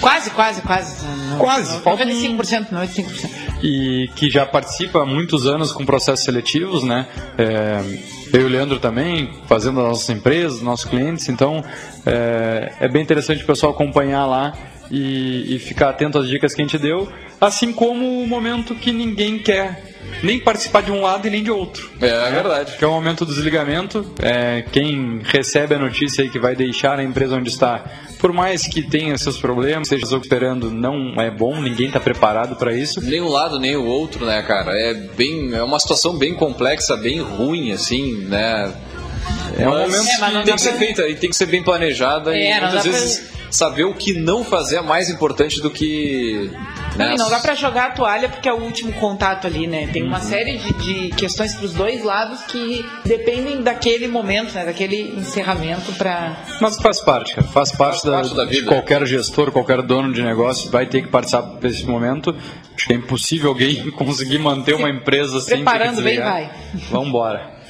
Quase, 0.00 0.30
quase, 0.30 0.60
quase. 0.62 1.06
Quase, 1.38 1.78
falta 1.80 2.04
um- 2.04 2.08
95%, 2.08 2.70
95%. 2.72 3.30
e 3.62 4.08
que 4.16 4.28
já 4.28 4.44
participa 4.44 5.02
há 5.02 5.06
muitos 5.06 5.46
anos 5.46 5.72
com 5.72 5.84
processos 5.86 6.24
seletivos, 6.24 6.82
né? 6.82 7.06
É, 7.38 7.80
eu 8.32 8.40
e 8.40 8.44
o 8.44 8.48
Leandro 8.48 8.78
também, 8.78 9.30
fazendo 9.46 9.80
as 9.80 9.86
nossas 9.88 10.10
empresas, 10.10 10.62
nossos 10.62 10.88
clientes. 10.88 11.28
Então, 11.28 11.62
é, 12.06 12.72
é 12.80 12.88
bem 12.88 13.02
interessante 13.02 13.42
o 13.42 13.46
pessoal 13.46 13.72
acompanhar 13.72 14.26
lá 14.26 14.52
e, 14.90 15.56
e 15.56 15.58
ficar 15.58 15.90
atento 15.90 16.18
às 16.18 16.28
dicas 16.28 16.54
que 16.54 16.62
a 16.62 16.64
gente 16.64 16.78
deu, 16.78 17.10
assim 17.40 17.72
como 17.72 18.22
o 18.22 18.26
momento 18.26 18.74
que 18.74 18.92
ninguém 18.92 19.38
quer 19.38 19.92
nem 20.22 20.38
participar 20.38 20.82
de 20.82 20.92
um 20.92 21.00
lado 21.00 21.26
e 21.26 21.30
nem 21.30 21.42
de 21.42 21.50
outro. 21.50 21.90
É, 22.00 22.08
é 22.08 22.30
verdade. 22.30 22.76
Que 22.76 22.84
é 22.84 22.86
o 22.86 22.92
momento 22.92 23.24
do 23.24 23.32
desligamento. 23.32 24.12
É, 24.20 24.62
quem 24.70 25.20
recebe 25.24 25.74
a 25.74 25.78
notícia 25.78 26.22
aí 26.22 26.30
que 26.30 26.38
vai 26.38 26.54
deixar 26.54 26.98
a 26.98 27.02
empresa 27.02 27.36
onde 27.36 27.48
está, 27.48 27.84
por 28.22 28.32
mais 28.32 28.62
que 28.68 28.80
tenha 28.80 29.18
seus 29.18 29.36
problemas, 29.36 29.90
esteja 29.90 30.16
operando, 30.16 30.70
não 30.70 31.20
é 31.20 31.28
bom, 31.28 31.60
ninguém 31.60 31.88
está 31.88 31.98
preparado 32.00 32.54
para 32.56 32.72
isso. 32.72 33.00
Nem 33.02 33.20
um 33.20 33.28
lado 33.28 33.58
nem 33.58 33.76
o 33.76 33.84
outro, 33.84 34.24
né, 34.24 34.40
cara? 34.42 34.72
É 34.78 34.94
bem, 34.94 35.52
é 35.52 35.62
uma 35.62 35.78
situação 35.80 36.16
bem 36.16 36.32
complexa, 36.32 36.96
bem 36.96 37.20
ruim, 37.20 37.72
assim, 37.72 38.14
né? 38.28 38.72
É 39.58 39.68
um 39.68 39.72
momento 39.72 39.94
É, 39.96 40.30
que 40.38 40.44
tem 40.44 40.54
que 40.54 40.60
ser 40.60 40.68
pra- 40.70 40.78
feita 40.78 41.08
e 41.08 41.14
tem 41.16 41.30
que 41.30 41.36
ser 41.36 41.46
bem 41.46 41.62
planejada 41.64 42.34
É, 42.34 42.40
e 42.40 42.60
muitas 42.60 42.72
dá 42.74 42.80
pra- 42.80 42.90
vezes 42.92 43.24
saber 43.50 43.84
o 43.84 43.92
que 43.94 44.12
não 44.14 44.44
fazer 44.44 44.76
é 44.76 44.82
mais 44.82 45.10
importante 45.10 45.60
do 45.60 45.68
que 45.70 46.48
né, 46.96 47.14
E 47.14 47.16
não 47.16 47.28
dá 47.30 47.40
pra 47.40 47.54
jogar 47.54 47.86
a 47.86 47.90
toalha 47.90 48.28
porque 48.28 48.48
é 48.48 48.52
o 48.52 48.56
último 48.62 48.92
contato 48.94 49.46
ali, 49.46 49.66
né? 49.66 49.88
Tem 49.92 50.02
Uhum. 50.02 50.08
uma 50.08 50.20
série 50.20 50.58
de, 50.58 50.72
de 50.74 51.08
questões 51.16 51.54
pros 51.54 51.72
dois 51.74 52.02
lados 52.04 52.42
que 52.42 52.84
dependem 53.04 53.62
daquele 53.62 54.08
momento, 54.08 54.52
né? 54.54 54.64
Daquele 54.64 55.14
encerramento 55.18 55.92
pra. 55.92 56.36
Mas 56.60 56.76
faz 56.76 57.00
parte, 57.00 57.34
cara. 57.34 57.46
Faz 57.48 57.72
parte, 57.72 58.04
da, 58.04 58.12
parte 58.12 58.34
da 58.34 58.44
de 58.44 58.50
vida. 58.60 58.66
qualquer 58.66 59.06
gestor, 59.06 59.50
qualquer 59.50 59.82
dono 59.82 60.12
de 60.12 60.22
negócio 60.22 60.70
vai 60.70 60.86
ter 60.86 61.02
que 61.02 61.08
participar 61.08 61.42
desse 61.60 61.84
momento. 61.84 62.34
Acho 62.74 62.86
que 62.86 62.92
é 62.92 62.96
impossível 62.96 63.50
alguém 63.50 63.90
conseguir 63.92 64.38
manter 64.38 64.74
uma 64.74 64.88
empresa 64.90 65.40
sem 65.40 65.58
ter 65.58 65.64
que 65.64 65.70
Preparando 65.70 66.02
bem, 66.02 66.18
vai. 66.20 66.50
Vamos 66.90 67.08
embora. 67.08 67.61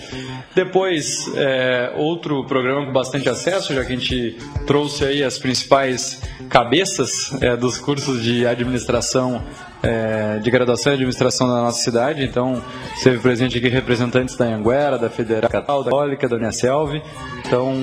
Depois, 0.55 1.31
é, 1.35 1.93
outro 1.97 2.45
programa 2.45 2.87
com 2.87 2.93
bastante 2.93 3.29
acesso, 3.29 3.75
já 3.75 3.85
que 3.85 3.93
a 3.93 3.97
gente 3.97 4.37
trouxe 4.67 5.05
aí 5.05 5.23
as 5.23 5.39
principais 5.39 6.21
cabeças 6.49 7.33
é, 7.43 7.57
dos 7.57 7.79
cursos 7.79 8.23
de 8.23 8.47
administração, 8.47 9.43
é, 9.83 10.39
de 10.39 10.51
graduação 10.51 10.93
em 10.93 10.95
administração 10.95 11.49
da 11.49 11.63
nossa 11.63 11.83
cidade. 11.83 12.25
Então, 12.25 12.63
esteve 12.95 13.19
presente 13.19 13.59
aqui 13.59 13.69
representantes 13.69 14.37
da 14.37 14.45
Anguera, 14.47 14.99
da 14.99 15.11
Federal, 15.11 15.43
da 15.43 15.49
Católica, 15.49 16.29
da 16.29 16.37
Uniaselv. 16.37 17.03
Então, 17.47 17.75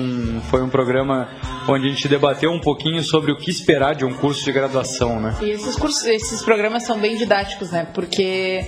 foi 0.50 0.62
um 0.62 0.68
programa 0.68 1.28
onde 1.68 1.86
a 1.86 1.90
gente 1.90 2.08
debateu 2.08 2.50
um 2.50 2.60
pouquinho 2.60 3.02
sobre 3.02 3.30
o 3.32 3.36
que 3.36 3.50
esperar 3.50 3.94
de 3.94 4.04
um 4.04 4.14
curso 4.14 4.44
de 4.44 4.50
graduação, 4.52 5.20
né? 5.20 5.36
E 5.42 5.50
esses 5.50 5.76
cursos, 5.76 6.04
esses 6.06 6.42
programas 6.42 6.82
são 6.84 6.98
bem 6.98 7.16
didáticos, 7.16 7.70
né? 7.70 7.86
Porque 7.94 8.66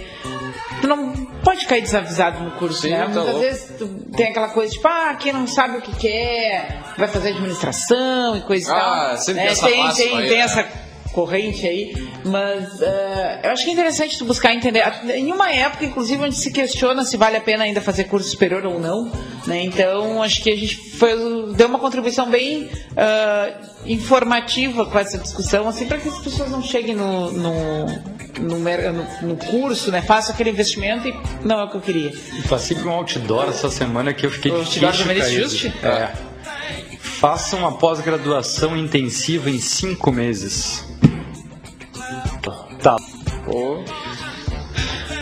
tu 0.80 0.86
não 0.86 1.12
pode 1.42 1.64
cair 1.66 1.80
desavisado 1.80 2.42
no 2.44 2.50
curso, 2.52 2.82
Sim, 2.82 2.90
né? 2.90 2.98
tá 2.98 3.04
Muitas 3.06 3.24
louco. 3.24 3.40
vezes 3.40 3.72
tu 3.78 3.88
tem 4.16 4.28
aquela 4.28 4.48
coisa 4.50 4.72
tipo, 4.72 4.86
ah, 4.86 5.14
quem 5.18 5.32
não 5.32 5.46
sabe 5.46 5.78
o 5.78 5.80
que 5.80 5.94
quer, 5.96 6.82
vai 6.98 7.08
fazer 7.08 7.30
administração 7.30 8.36
e 8.36 8.40
coisa 8.42 8.70
e 8.70 8.74
Ah, 8.74 9.06
tal. 9.08 9.16
sempre 9.18 9.42
né? 9.44 9.46
tem 9.46 9.52
essa 9.52 9.66
tem, 9.66 9.94
tem, 9.94 10.18
aí, 10.18 10.28
tem 10.28 10.38
né? 10.38 10.44
essa 10.44 10.68
corrente 11.12 11.66
aí, 11.66 11.94
mas 12.24 12.80
eh, 12.80 13.40
eu 13.44 13.50
acho 13.50 13.64
que 13.64 13.70
é 13.70 13.72
interessante 13.74 14.18
tu 14.18 14.24
buscar 14.24 14.54
entender. 14.54 14.82
Em 15.14 15.32
uma 15.32 15.50
época, 15.52 15.84
inclusive, 15.84 16.22
onde 16.24 16.34
se 16.34 16.50
questiona 16.50 17.04
se 17.04 17.16
vale 17.16 17.36
a 17.36 17.40
pena 17.40 17.64
ainda 17.64 17.80
fazer 17.80 18.04
curso 18.04 18.30
superior 18.30 18.64
ou 18.66 18.80
não, 18.80 19.10
né? 19.46 19.62
Então, 19.62 20.22
acho 20.22 20.42
que 20.42 20.50
a 20.50 20.56
gente 20.56 20.76
foi, 20.76 21.10
deu 21.54 21.68
uma 21.68 21.78
contribuição 21.78 22.28
bem 22.30 22.68
ah, 22.96 23.50
informativa 23.86 24.86
com 24.86 24.98
essa 24.98 25.18
discussão, 25.18 25.68
assim, 25.68 25.86
para 25.86 25.98
que 25.98 26.08
as 26.08 26.18
pessoas 26.18 26.50
não 26.50 26.62
cheguem 26.62 26.94
no, 26.94 27.30
no, 27.32 27.86
no, 28.40 28.58
no- 29.22 29.36
curso, 29.36 29.90
né? 29.90 30.00
Façam 30.02 30.34
aquele 30.34 30.50
investimento 30.50 31.06
e 31.08 31.14
não 31.44 31.60
é 31.60 31.64
o 31.64 31.68
que 31.70 31.76
eu 31.76 31.80
queria. 31.80 32.12
E 32.38 32.42
passei 32.48 32.76
por 32.76 32.86
um 32.86 32.92
outdoor 32.92 33.48
essa 33.48 33.70
semana 33.70 34.12
que 34.14 34.24
eu 34.26 34.30
fiquei 34.30 34.50
O 34.50 34.64
de 34.64 34.84
outdoor 34.84 34.92
do. 35.14 35.30
Juste? 35.30 35.72
É. 35.82 36.31
Faça 37.22 37.54
uma 37.54 37.78
pós-graduação 37.78 38.76
intensiva 38.76 39.48
em 39.48 39.60
cinco 39.60 40.10
meses. 40.10 40.84
Tá. 42.82 42.96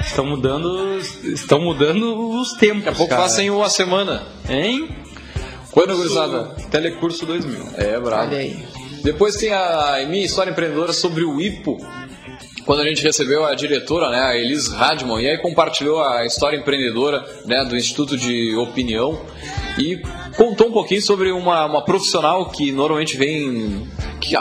Estão 0.00 0.24
mudando, 0.24 0.98
estão 1.24 1.60
mudando 1.60 2.30
os 2.40 2.54
tempos. 2.54 2.84
Daqui 2.84 2.88
a 2.88 2.96
pouco 2.96 3.10
cara. 3.10 3.20
passem 3.20 3.50
uma 3.50 3.68
semana. 3.68 4.22
Hein? 4.48 4.96
Quando, 5.72 5.94
gurizada? 5.94 6.56
Telecurso 6.70 7.26
2000. 7.26 7.66
É, 7.76 8.00
bravo. 8.00 8.28
Olha 8.28 8.38
aí. 8.38 8.66
Depois 9.04 9.36
tem 9.36 9.52
a 9.52 10.02
minha 10.08 10.24
história 10.24 10.52
empreendedora 10.52 10.94
sobre 10.94 11.22
o 11.22 11.38
IPO. 11.38 11.76
Quando 12.64 12.80
a 12.80 12.84
gente 12.88 13.02
recebeu 13.02 13.44
a 13.44 13.54
diretora, 13.54 14.08
né, 14.08 14.22
a 14.22 14.36
Elis 14.38 14.68
Radman, 14.68 15.20
e 15.20 15.28
aí 15.28 15.36
compartilhou 15.36 16.02
a 16.02 16.24
história 16.24 16.56
empreendedora 16.56 17.22
né, 17.44 17.62
do 17.62 17.76
Instituto 17.76 18.16
de 18.16 18.56
Opinião 18.56 19.20
e 19.78 20.00
contou 20.36 20.68
um 20.68 20.72
pouquinho 20.72 21.02
sobre 21.02 21.30
uma, 21.32 21.66
uma 21.66 21.84
profissional 21.84 22.50
que 22.50 22.72
normalmente 22.72 23.16
vem, 23.16 23.88
que, 24.20 24.34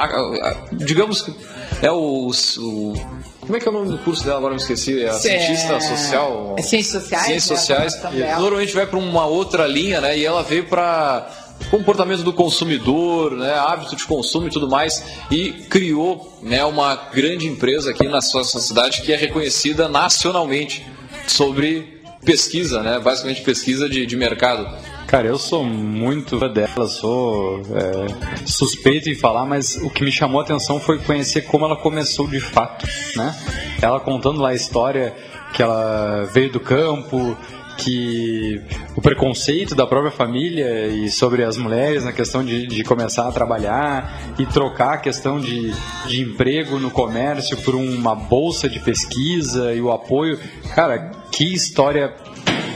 digamos, 0.74 1.22
que 1.22 1.34
é 1.82 1.92
o, 1.92 2.30
o- 2.32 2.94
Como 3.42 3.56
é 3.56 3.60
que 3.60 3.68
é 3.68 3.72
o 3.72 3.74
nome 3.74 3.90
do 3.90 3.98
curso 4.00 4.24
dela? 4.24 4.38
Agora 4.38 4.54
me 4.54 4.60
esqueci. 4.62 5.02
É 5.04 5.10
a 5.10 5.14
Cê- 5.14 5.40
cientista 5.40 5.80
social? 5.82 6.56
É 6.58 6.62
Ciências 6.62 7.02
Sociais, 7.04 7.26
Ciências 7.26 7.50
né, 7.50 7.58
sociais. 7.90 7.96
dela. 7.96 8.40
Normalmente 8.40 8.74
vai 8.74 8.86
para 8.86 9.00
uma 9.00 9.26
outra 9.26 9.66
linha, 9.68 10.00
né? 10.02 10.18
E 10.18 10.26
ela 10.26 10.44
veio 10.44 10.66
para 10.66 11.28
comportamento 11.72 12.24
do 12.24 12.32
consumidor, 12.32 13.32
né, 13.32 13.54
hábito 13.54 13.94
de 13.96 14.06
consumo 14.06 14.48
e 14.48 14.50
tudo 14.50 14.70
mais, 14.70 15.04
e 15.30 15.52
criou 15.70 16.40
né, 16.42 16.64
uma 16.64 16.96
grande 16.96 17.48
empresa 17.48 17.92
aqui 17.92 18.08
na 18.08 18.22
sua 18.22 18.46
sua 18.46 18.62
cidade 18.62 19.02
que 19.02 19.12
é 19.12 19.18
reconhecida 19.18 19.90
nacionalmente 19.90 20.86
sobre 21.28 22.02
pesquisa, 22.24 22.82
né, 22.82 22.98
basicamente 23.00 23.42
pesquisa 23.42 23.90
de, 23.90 24.06
de 24.06 24.16
mercado. 24.16 24.68
Cara, 25.10 25.26
eu 25.26 25.40
sou 25.40 25.64
muito 25.64 26.38
dela, 26.50 26.86
sou 26.86 27.64
é, 27.74 28.46
suspeito 28.46 29.10
em 29.10 29.16
falar, 29.16 29.44
mas 29.44 29.76
o 29.78 29.90
que 29.90 30.04
me 30.04 30.12
chamou 30.12 30.40
a 30.40 30.44
atenção 30.44 30.80
foi 30.80 31.00
conhecer 31.00 31.42
como 31.42 31.66
ela 31.66 31.76
começou 31.76 32.28
de 32.28 32.40
fato, 32.40 32.86
né? 33.16 33.36
Ela 33.82 34.00
contando 34.00 34.40
lá 34.40 34.50
a 34.50 34.54
história 34.54 35.16
que 35.52 35.64
ela 35.64 36.26
veio 36.32 36.52
do 36.52 36.60
campo, 36.60 37.36
que 37.76 38.62
o 38.96 39.02
preconceito 39.02 39.74
da 39.74 39.88
própria 39.88 40.12
família 40.12 40.88
e 40.88 41.10
sobre 41.10 41.44
as 41.44 41.58
mulheres 41.58 42.04
na 42.04 42.12
questão 42.12 42.44
de, 42.44 42.68
de 42.68 42.84
começar 42.84 43.28
a 43.28 43.32
trabalhar 43.32 44.36
e 44.38 44.46
trocar 44.46 44.94
a 44.94 44.98
questão 44.98 45.40
de, 45.40 45.74
de 46.06 46.22
emprego 46.22 46.78
no 46.78 46.92
comércio 46.92 47.58
por 47.58 47.74
uma 47.74 48.14
bolsa 48.14 48.70
de 48.70 48.80
pesquisa 48.80 49.74
e 49.74 49.82
o 49.82 49.92
apoio. 49.92 50.40
Cara, 50.76 51.12
que 51.32 51.52
história 51.52 52.14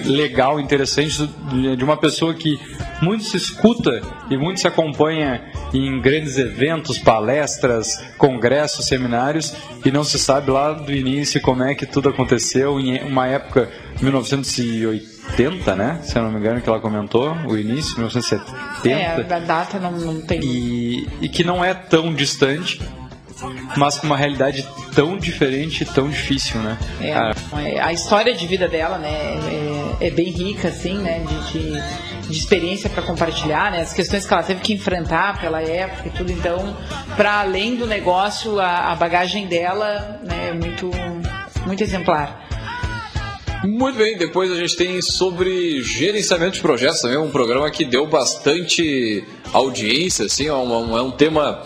legal, 0.05 0.59
interessante 0.59 1.27
de 1.77 1.83
uma 1.83 1.97
pessoa 1.97 2.33
que 2.33 2.59
muito 3.01 3.23
se 3.23 3.37
escuta 3.37 4.01
e 4.29 4.37
muito 4.37 4.59
se 4.59 4.67
acompanha 4.67 5.41
em 5.73 5.99
grandes 5.99 6.37
eventos, 6.37 6.97
palestras, 6.99 7.97
congressos, 8.17 8.85
seminários 8.85 9.53
e 9.83 9.91
não 9.91 10.03
se 10.03 10.19
sabe 10.19 10.51
lá 10.51 10.71
do 10.73 10.93
início 10.93 11.41
como 11.41 11.63
é 11.63 11.73
que 11.75 11.85
tudo 11.85 12.09
aconteceu 12.09 12.79
em 12.79 12.99
uma 13.03 13.27
época 13.27 13.69
1980, 14.01 15.75
né? 15.75 15.99
Se 16.03 16.17
eu 16.17 16.23
não 16.23 16.31
me 16.31 16.39
engano 16.39 16.61
que 16.61 16.69
ela 16.69 16.79
comentou, 16.79 17.35
o 17.47 17.57
início 17.57 17.93
1970 17.97 18.89
É, 18.89 19.35
a 19.35 19.39
data 19.39 19.79
não, 19.79 19.91
não 19.91 20.21
tem. 20.21 20.39
e, 20.43 21.07
e 21.21 21.29
que 21.29 21.43
não 21.43 21.63
é 21.63 21.73
tão 21.73 22.13
distante, 22.13 22.79
mas 23.75 23.97
com 23.97 24.07
uma 24.07 24.15
realidade 24.17 24.65
tão 24.93 25.17
diferente 25.17 25.81
e 25.83 25.85
tão 25.85 26.09
difícil, 26.09 26.61
né? 26.61 26.77
É, 27.01 27.13
Cara, 27.13 27.35
é, 27.57 27.81
a 27.81 27.91
história 27.91 28.33
de 28.33 28.45
vida 28.45 28.67
dela, 28.67 28.97
né, 28.97 29.09
é, 29.09 29.72
é 30.03 30.09
bem 30.09 30.29
rica, 30.29 30.67
assim, 30.67 30.97
né, 30.97 31.25
de, 31.25 31.53
de, 31.53 32.27
de 32.27 32.37
experiência 32.37 32.89
para 32.89 33.01
compartilhar, 33.01 33.71
né, 33.71 33.81
as 33.81 33.93
questões 33.93 34.25
que 34.27 34.33
ela 34.33 34.43
teve 34.43 34.59
que 34.59 34.73
enfrentar 34.73 35.39
pela 35.39 35.61
época 35.61 36.09
e 36.09 36.11
tudo. 36.11 36.31
Então, 36.31 36.75
para 37.15 37.39
além 37.39 37.77
do 37.77 37.87
negócio, 37.87 38.59
a, 38.59 38.91
a 38.91 38.95
bagagem 38.95 39.47
dela, 39.47 40.19
né, 40.23 40.49
é 40.49 40.53
muito, 40.53 40.91
muito 41.65 41.81
exemplar. 41.81 42.43
Muito 43.63 43.97
bem, 43.97 44.17
depois 44.17 44.51
a 44.51 44.55
gente 44.55 44.75
tem 44.75 45.01
sobre 45.01 45.81
gerenciamento 45.81 46.55
de 46.55 46.61
projetos 46.61 46.99
também, 46.99 47.17
um 47.17 47.31
programa 47.31 47.71
que 47.71 47.85
deu 47.85 48.05
bastante 48.05 49.23
audiência, 49.53 50.25
assim, 50.25 50.47
é 50.47 50.53
um, 50.53 50.97
é 50.97 51.01
um 51.01 51.11
tema 51.11 51.63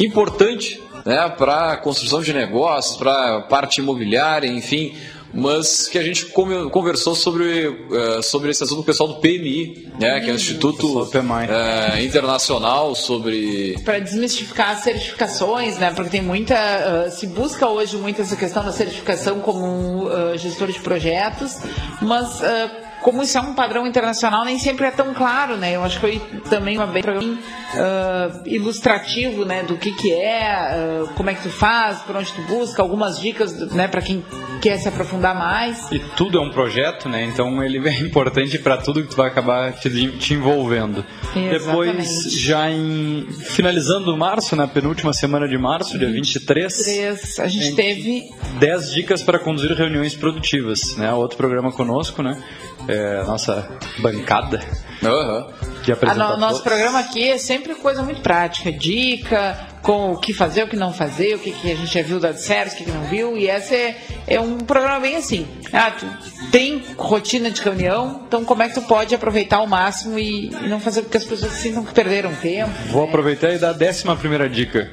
importante 0.00 0.82
né, 1.04 1.28
para 1.28 1.76
construção 1.76 2.22
de 2.22 2.32
negócios, 2.32 2.96
para 2.96 3.42
parte 3.42 3.82
imobiliária, 3.82 4.48
enfim, 4.48 4.96
mas 5.32 5.88
que 5.88 5.98
a 5.98 6.02
gente 6.02 6.26
conversou 6.26 7.14
sobre, 7.14 7.86
eh, 7.92 8.22
sobre 8.22 8.50
esse 8.50 8.62
assunto 8.62 8.76
com 8.76 8.82
o 8.82 8.86
pessoal 8.86 9.08
do 9.08 9.16
PMI, 9.16 9.92
né, 9.98 10.20
que 10.20 10.30
é 10.30 10.32
o 10.32 10.36
Instituto 10.36 11.08
eh, 11.12 12.02
Internacional 12.02 12.94
sobre 12.94 13.76
Para 13.84 13.98
desmistificar 13.98 14.70
as 14.70 14.80
certificações, 14.80 15.78
né, 15.78 15.92
porque 15.94 16.10
tem 16.10 16.22
muita, 16.22 16.56
ah, 16.56 17.10
se 17.10 17.26
busca 17.26 17.68
hoje 17.68 17.96
muito 17.96 18.22
essa 18.22 18.36
questão 18.36 18.64
da 18.64 18.72
certificação 18.72 19.40
como 19.40 19.64
um 19.64 20.08
ah, 20.08 20.36
gestor 20.36 20.68
de 20.68 20.80
projetos, 20.80 21.56
mas 22.00 22.42
ah, 22.42 22.85
como 23.00 23.22
isso 23.22 23.38
é 23.38 23.40
um 23.40 23.54
padrão 23.54 23.86
internacional, 23.86 24.44
nem 24.44 24.58
sempre 24.58 24.86
é 24.86 24.90
tão 24.90 25.14
claro, 25.14 25.56
né? 25.56 25.76
Eu 25.76 25.84
acho 25.84 25.96
que 25.96 26.00
foi 26.00 26.40
também 26.48 26.76
uma 26.76 26.86
bem 26.86 27.02
uh, 27.04 28.42
ilustrativo, 28.44 29.44
né, 29.44 29.62
do 29.62 29.76
que 29.76 29.92
que 29.92 30.12
é, 30.12 31.02
uh, 31.02 31.08
como 31.14 31.30
é 31.30 31.34
que 31.34 31.42
tu 31.42 31.50
faz, 31.50 31.98
por 32.00 32.16
onde 32.16 32.32
tu 32.32 32.42
busca, 32.42 32.82
algumas 32.82 33.20
dicas, 33.20 33.72
né, 33.72 33.86
para 33.88 34.00
quem 34.00 34.24
quer 34.60 34.78
se 34.78 34.88
aprofundar 34.88 35.34
mais. 35.34 35.90
E 35.92 35.98
tudo 35.98 36.38
é 36.38 36.40
um 36.40 36.50
projeto, 36.50 37.08
né? 37.08 37.24
Então 37.24 37.62
ele 37.62 37.78
é 37.88 37.98
importante 38.00 38.58
para 38.58 38.76
tudo 38.76 39.02
que 39.02 39.08
tu 39.08 39.16
vai 39.16 39.28
acabar 39.28 39.72
te, 39.72 39.88
te 40.18 40.34
envolvendo. 40.34 41.04
Exatamente. 41.34 41.58
Depois, 41.58 42.32
já 42.32 42.70
em 42.70 43.26
finalizando 43.30 44.16
março, 44.16 44.56
na 44.56 44.66
penúltima 44.66 45.12
semana 45.12 45.48
de 45.48 45.58
março, 45.58 45.98
dia 45.98 46.10
23, 46.10 46.76
23, 46.76 47.40
a 47.40 47.48
gente 47.48 47.74
teve 47.74 48.30
10 48.58 48.92
dicas 48.92 49.22
para 49.22 49.38
conduzir 49.38 49.72
reuniões 49.72 50.14
produtivas, 50.14 50.96
né? 50.96 51.12
Outro 51.12 51.36
programa 51.36 51.70
conosco, 51.72 52.22
né? 52.22 52.42
É, 52.88 53.22
nossa 53.24 53.68
bancada. 53.98 54.60
Aham. 55.02 55.46
Que 55.84 55.92
A 55.92 55.94
apresenta 55.94 56.24
no- 56.30 56.36
nosso 56.38 56.62
programa 56.62 56.98
aqui 57.00 57.28
é 57.30 57.38
sempre 57.38 57.74
coisa 57.76 58.02
muito 58.02 58.20
prática, 58.20 58.72
dica, 58.72 59.56
com 59.82 60.12
o 60.12 60.18
que 60.18 60.32
fazer, 60.32 60.64
o 60.64 60.68
que 60.68 60.74
não 60.74 60.92
fazer, 60.92 61.36
o 61.36 61.38
que, 61.38 61.52
que 61.52 61.70
a 61.70 61.76
gente 61.76 61.92
já 61.94 62.02
viu 62.02 62.18
dar 62.18 62.32
certo, 62.34 62.72
o 62.72 62.76
que, 62.76 62.84
que 62.84 62.90
não 62.90 63.02
viu, 63.04 63.36
e 63.36 63.48
esse 63.48 63.72
é, 63.74 63.96
é 64.26 64.40
um 64.40 64.58
programa 64.58 64.98
bem 65.00 65.14
assim. 65.16 65.46
Ah, 65.72 65.92
tu 65.92 66.06
tem 66.50 66.82
rotina 66.96 67.50
de 67.52 67.60
reunião, 67.60 68.22
então 68.26 68.44
como 68.44 68.62
é 68.64 68.68
que 68.68 68.74
tu 68.74 68.82
pode 68.82 69.14
aproveitar 69.14 69.58
ao 69.58 69.66
máximo 69.66 70.18
e, 70.18 70.48
e 70.48 70.68
não 70.68 70.80
fazer 70.80 71.02
com 71.02 71.10
que 71.10 71.16
as 71.18 71.24
pessoas 71.24 71.52
sintam 71.52 71.84
que 71.84 71.92
perderam 71.94 72.34
tempo? 72.34 72.70
Vou 72.90 73.04
aproveitar 73.04 73.52
e 73.52 73.58
dar 73.58 73.70
a 73.70 73.74
décima 73.74 74.16
primeira 74.16 74.48
dica 74.48 74.90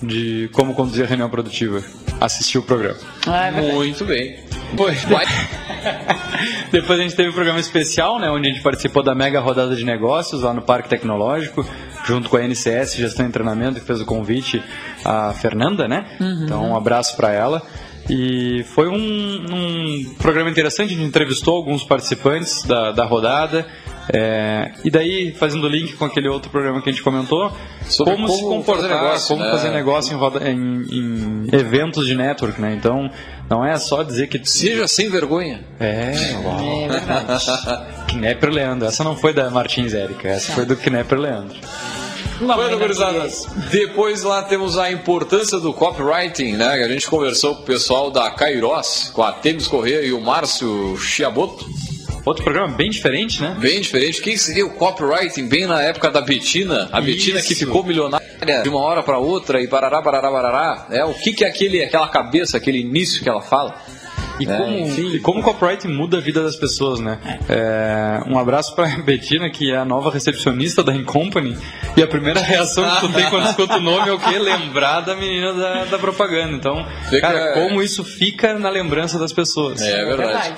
de 0.00 0.48
como 0.52 0.72
conduzir 0.74 1.04
a 1.04 1.08
reunião 1.08 1.28
produtiva. 1.28 1.82
Assistir 2.20 2.58
o 2.58 2.62
programa. 2.62 2.98
Ah, 3.26 3.46
é. 3.48 3.50
Muito 3.72 4.04
bem. 4.04 4.40
Vai. 5.14 5.24
Depois 6.70 6.98
a 6.98 7.02
gente 7.02 7.14
teve 7.16 7.30
um 7.30 7.32
programa 7.32 7.58
especial, 7.60 8.18
né, 8.18 8.30
onde 8.30 8.48
a 8.48 8.52
gente 8.52 8.62
participou 8.62 9.02
da 9.02 9.14
mega 9.14 9.40
rodada 9.40 9.74
de 9.74 9.84
negócios 9.84 10.42
lá 10.42 10.52
no 10.52 10.62
Parque 10.62 10.88
Tecnológico, 10.88 11.66
junto 12.04 12.28
com 12.28 12.36
a 12.36 12.42
NCS 12.46 12.94
Gestão 12.96 13.26
e 13.26 13.30
Treinamento, 13.30 13.80
que 13.80 13.86
fez 13.86 14.00
o 14.00 14.04
convite 14.04 14.62
à 15.04 15.32
Fernanda, 15.32 15.88
né? 15.88 16.04
Então, 16.44 16.70
um 16.70 16.76
abraço 16.76 17.16
para 17.16 17.32
ela. 17.32 17.62
E 18.10 18.64
foi 18.74 18.88
um, 18.88 18.94
um 18.96 20.14
programa 20.18 20.48
interessante, 20.48 20.94
a 20.94 20.96
gente 20.96 21.06
entrevistou 21.06 21.56
alguns 21.56 21.84
participantes 21.84 22.62
da, 22.64 22.90
da 22.92 23.04
rodada. 23.04 23.66
é, 24.10 24.72
e 24.82 24.90
daí, 24.90 25.32
fazendo 25.34 25.68
link 25.68 25.92
com 25.94 26.06
aquele 26.06 26.26
outro 26.28 26.50
programa 26.50 26.80
que 26.80 26.88
a 26.88 26.92
gente 26.92 27.02
comentou, 27.04 27.52
Sobre 27.82 28.14
como, 28.14 28.28
se 28.28 28.40
como 28.40 28.56
comportar, 28.56 28.88
fazer 28.88 28.94
negócio, 28.94 29.28
como 29.28 29.42
né? 29.44 29.50
fazer 29.50 29.70
negócio 29.70 30.14
em, 30.14 30.16
roda- 30.16 30.50
em- 30.50 30.86
em 30.90 31.46
eventos 31.52 32.06
de 32.06 32.14
network, 32.14 32.58
né? 32.58 32.74
Então, 32.74 33.10
não 33.48 33.64
é 33.64 33.78
só 33.78 34.02
dizer 34.02 34.28
que 34.28 34.44
Seja 34.44 34.86
sem 34.86 35.10
vergonha. 35.10 35.64
é, 35.80 36.12
É 36.14 36.88
verdade. 36.88 37.44
Knepper 38.12 38.50
Leandro. 38.50 38.88
Essa 38.88 39.04
não 39.04 39.16
foi 39.16 39.32
da 39.32 39.50
Martins 39.50 39.94
Érica, 39.94 40.28
essa 40.28 40.52
foi 40.52 40.64
do 40.64 40.76
Knepper 40.76 41.18
Leandro. 41.18 41.58
Bueno, 42.40 42.78
gurizadas, 42.78 43.46
depois 43.70 44.22
lá 44.22 44.42
temos 44.42 44.78
a 44.78 44.92
importância 44.92 45.58
do 45.58 45.72
copywriting, 45.72 46.52
né? 46.52 46.68
A 46.68 46.88
gente 46.88 47.10
conversou 47.10 47.56
com 47.56 47.62
o 47.62 47.66
pessoal 47.66 48.12
da 48.12 48.30
Kairos, 48.30 49.10
com 49.12 49.22
a 49.24 49.32
Temis 49.32 49.66
Corrêa 49.66 50.02
e 50.02 50.12
o 50.12 50.20
Márcio 50.20 50.96
Chiaboto. 50.98 51.66
Outro 52.28 52.44
programa 52.44 52.74
bem 52.76 52.90
diferente, 52.90 53.40
né? 53.40 53.56
Bem 53.58 53.80
diferente. 53.80 54.20
O 54.20 54.22
que 54.22 54.36
seria 54.36 54.66
o 54.66 54.70
copywriting 54.70 55.48
bem 55.48 55.66
na 55.66 55.80
época 55.82 56.10
da 56.10 56.20
Betina? 56.20 56.88
A 56.92 57.00
Betina 57.00 57.40
que 57.40 57.54
ficou 57.54 57.82
milionária 57.82 58.28
de 58.62 58.68
uma 58.68 58.80
hora 58.80 59.02
para 59.02 59.18
outra 59.18 59.60
e 59.62 59.66
parará, 59.66 60.02
parará, 60.02 60.30
parará. 60.30 60.86
É, 60.90 61.04
o 61.04 61.14
que, 61.14 61.32
que 61.32 61.44
é 61.44 61.48
aquele, 61.48 61.82
aquela 61.82 62.06
cabeça, 62.08 62.56
aquele 62.56 62.78
início 62.80 63.22
que 63.22 63.28
ela 63.28 63.40
fala? 63.40 63.74
E 64.38 64.44
É, 64.44 64.56
como, 64.56 64.78
enfim. 64.78 65.14
e 65.14 65.18
como 65.20 65.40
o 65.40 65.42
copyright 65.42 65.88
muda 65.88 66.18
a 66.18 66.20
vida 66.20 66.42
das 66.42 66.54
pessoas, 66.54 67.00
né? 67.00 67.18
É, 67.48 68.20
um 68.30 68.38
abraço 68.38 68.72
pra 68.74 68.86
Betina, 69.02 69.50
que 69.50 69.72
é 69.72 69.76
a 69.76 69.84
nova 69.84 70.10
recepcionista 70.10 70.84
da 70.84 70.94
Incompany. 70.94 71.56
E 71.96 72.02
a 72.02 72.06
primeira 72.06 72.40
reação 72.40 72.88
que 72.88 73.00
tu 73.00 73.12
tem 73.12 73.28
quando 73.30 73.48
escuta 73.48 73.76
o 73.78 73.80
nome 73.80 74.08
é 74.08 74.12
o 74.12 74.18
quê? 74.18 74.38
Lembrar 74.38 75.00
da 75.00 75.16
menina 75.16 75.52
da, 75.54 75.84
da 75.86 75.98
propaganda. 75.98 76.52
Então, 76.54 76.86
Fica- 77.10 77.20
cara, 77.22 77.54
como 77.54 77.82
isso 77.82 78.04
fica 78.04 78.54
na 78.54 78.68
lembrança 78.70 79.18
das 79.18 79.32
pessoas. 79.32 79.80
É 79.82 80.04
verdade. 80.04 80.56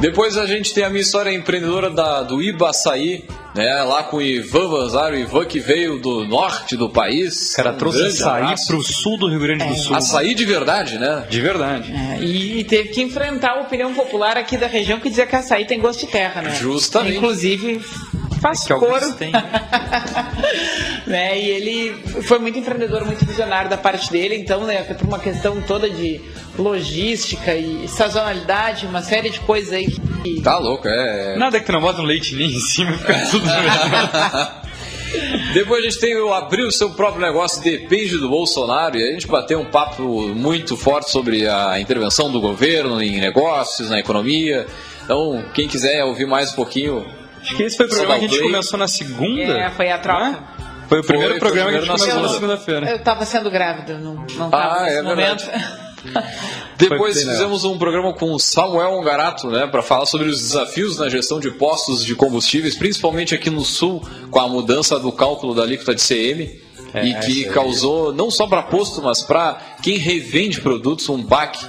Depois 0.00 0.36
a 0.36 0.44
gente 0.46 0.74
tem 0.74 0.84
a 0.84 0.90
minha 0.90 1.00
história 1.00 1.32
empreendedora 1.32 1.88
da, 1.88 2.22
do 2.22 2.42
Ibaçaí, 2.42 3.24
né? 3.54 3.82
Lá 3.82 4.02
com 4.02 4.18
o 4.18 4.22
Ivan 4.22 4.68
Vanzaro, 4.68 5.14
o 5.16 5.18
Ivan 5.18 5.44
que 5.46 5.58
veio 5.58 5.98
do 5.98 6.24
norte 6.26 6.76
do 6.76 6.90
país. 6.90 7.52
O 7.52 7.56
cara 7.56 7.72
Um 7.72 7.76
trouxe 7.78 8.02
açaí 8.02 8.42
abraço. 8.42 8.66
pro 8.66 8.82
sul 8.82 9.16
do 9.18 9.28
Rio 9.28 9.40
Grande 9.40 9.64
do 9.64 9.74
Sul. 9.74 9.96
Açaí 9.96 10.34
de 10.34 10.44
verdade, 10.44 10.98
né? 10.98 11.24
De 11.30 11.40
verdade. 11.40 11.92
É, 11.92 12.18
e, 12.22 12.60
e 12.60 12.64
teve 12.64 12.90
que 12.90 13.00
enfrentar 13.00 13.52
a 13.52 13.60
opinião 13.62 13.94
popular 13.94 14.36
aqui 14.36 14.58
da 14.58 14.66
região 14.66 15.00
que 15.00 15.08
dizia 15.08 15.26
que 15.26 15.34
açaí 15.34 15.64
tem 15.64 15.80
gosto 15.80 16.00
de 16.04 16.12
terra, 16.12 16.42
né? 16.42 16.54
Justamente. 16.60 17.16
Inclusive, 17.16 17.80
faz 18.42 18.64
Que 18.64 18.72
alguns 18.74 19.00
coro. 19.00 19.12
têm. 19.14 19.32
né? 21.06 21.38
E 21.38 21.50
ele 21.50 21.94
foi 22.22 22.38
muito 22.38 22.58
empreendedor, 22.58 23.04
muito 23.04 23.24
visionário 23.24 23.70
da 23.70 23.76
parte 23.76 24.10
dele, 24.10 24.34
então, 24.36 24.64
né, 24.64 24.82
por 24.82 25.06
uma 25.06 25.18
questão 25.18 25.60
toda 25.62 25.88
de 25.88 26.20
logística 26.58 27.54
e 27.54 27.86
sazonalidade, 27.86 28.86
uma 28.86 29.02
série 29.02 29.30
de 29.30 29.40
coisas 29.40 29.72
aí 29.72 29.86
que. 30.22 30.42
Tá 30.42 30.58
louco, 30.58 30.88
é. 30.88 31.36
Nada 31.36 31.60
que 31.60 31.66
tu 31.66 31.72
não 31.72 31.80
bota 31.80 32.00
um 32.02 32.04
leite 32.04 32.34
ninho 32.34 32.56
em 32.56 32.60
cima 32.60 32.90
e 32.90 32.98
fica 32.98 33.14
tudo 33.30 33.46
Depois 35.54 35.84
a 35.84 35.88
gente 35.88 36.00
tem 36.00 36.16
o 36.16 36.34
abrir 36.34 36.64
o 36.64 36.72
seu 36.72 36.90
próprio 36.90 37.24
negócio 37.24 37.62
depende 37.62 38.18
do 38.18 38.28
Bolsonaro 38.28 38.98
e 38.98 39.08
a 39.08 39.12
gente 39.12 39.28
bateu 39.28 39.60
um 39.60 39.66
papo 39.66 40.02
muito 40.34 40.76
forte 40.76 41.10
sobre 41.10 41.48
a 41.48 41.78
intervenção 41.78 42.30
do 42.30 42.40
governo 42.40 43.00
em 43.00 43.20
negócios, 43.20 43.88
na 43.88 44.00
economia. 44.00 44.66
Então, 45.04 45.44
quem 45.54 45.68
quiser 45.68 46.04
ouvir 46.04 46.26
mais 46.26 46.52
um 46.52 46.56
pouquinho, 46.56 47.06
Acho 47.40 47.56
que 47.56 47.62
esse 47.62 47.76
foi 47.76 47.86
o 47.86 47.88
programa 47.88 48.18
que 48.18 48.24
a 48.24 48.28
gente 48.28 48.42
começou 48.42 48.78
na 48.78 48.88
segunda. 48.88 49.52
É, 49.56 49.70
foi 49.70 49.88
a 49.88 49.98
troca. 49.98 50.55
Foi 50.88 51.00
o 51.00 51.04
primeiro 51.04 51.34
Foi, 51.34 51.40
foi 51.40 51.48
o 51.48 51.52
programa 51.52 51.70
que 51.70 51.76
a 51.76 51.80
gente 51.80 51.88
primeiro 51.90 51.92
na 51.92 51.98
começou 51.98 52.22
na 52.22 52.28
segunda. 52.28 52.56
segunda-feira. 52.58 52.90
Eu 52.90 53.02
tava 53.02 53.24
sendo 53.26 53.50
grávida, 53.50 53.98
não, 53.98 54.14
não 54.14 54.50
tava 54.50 54.56
Ah, 54.80 54.84
nesse 54.84 54.96
é 54.98 55.02
momento. 55.02 55.44
Depois 56.76 57.14
Foi 57.16 57.24
bem 57.24 57.32
fizemos 57.32 57.64
um 57.64 57.78
programa 57.78 58.12
com 58.14 58.32
o 58.32 58.38
Samuel 58.38 58.92
Ongarato, 58.92 59.48
né, 59.50 59.66
para 59.66 59.82
falar 59.82 60.06
sobre 60.06 60.28
os 60.28 60.38
desafios 60.40 60.98
na 60.98 61.08
gestão 61.08 61.40
de 61.40 61.50
postos 61.50 62.04
de 62.04 62.14
combustíveis, 62.14 62.76
principalmente 62.76 63.34
aqui 63.34 63.50
no 63.50 63.64
sul, 63.64 64.06
com 64.30 64.38
a 64.38 64.46
mudança 64.48 64.98
do 65.00 65.10
cálculo 65.10 65.54
da 65.54 65.62
alíquota 65.62 65.94
de 65.94 66.02
CM, 66.02 66.60
É, 66.94 67.04
e 67.04 67.14
que 67.14 67.16
essa 67.18 67.48
aí. 67.48 67.54
causou 67.54 68.12
não 68.12 68.30
só 68.30 68.46
para 68.46 68.62
posto, 68.62 69.02
mas 69.02 69.22
para 69.22 69.58
quem 69.82 69.96
revende 69.98 70.60
produtos 70.60 71.08
um 71.08 71.20
baque 71.22 71.64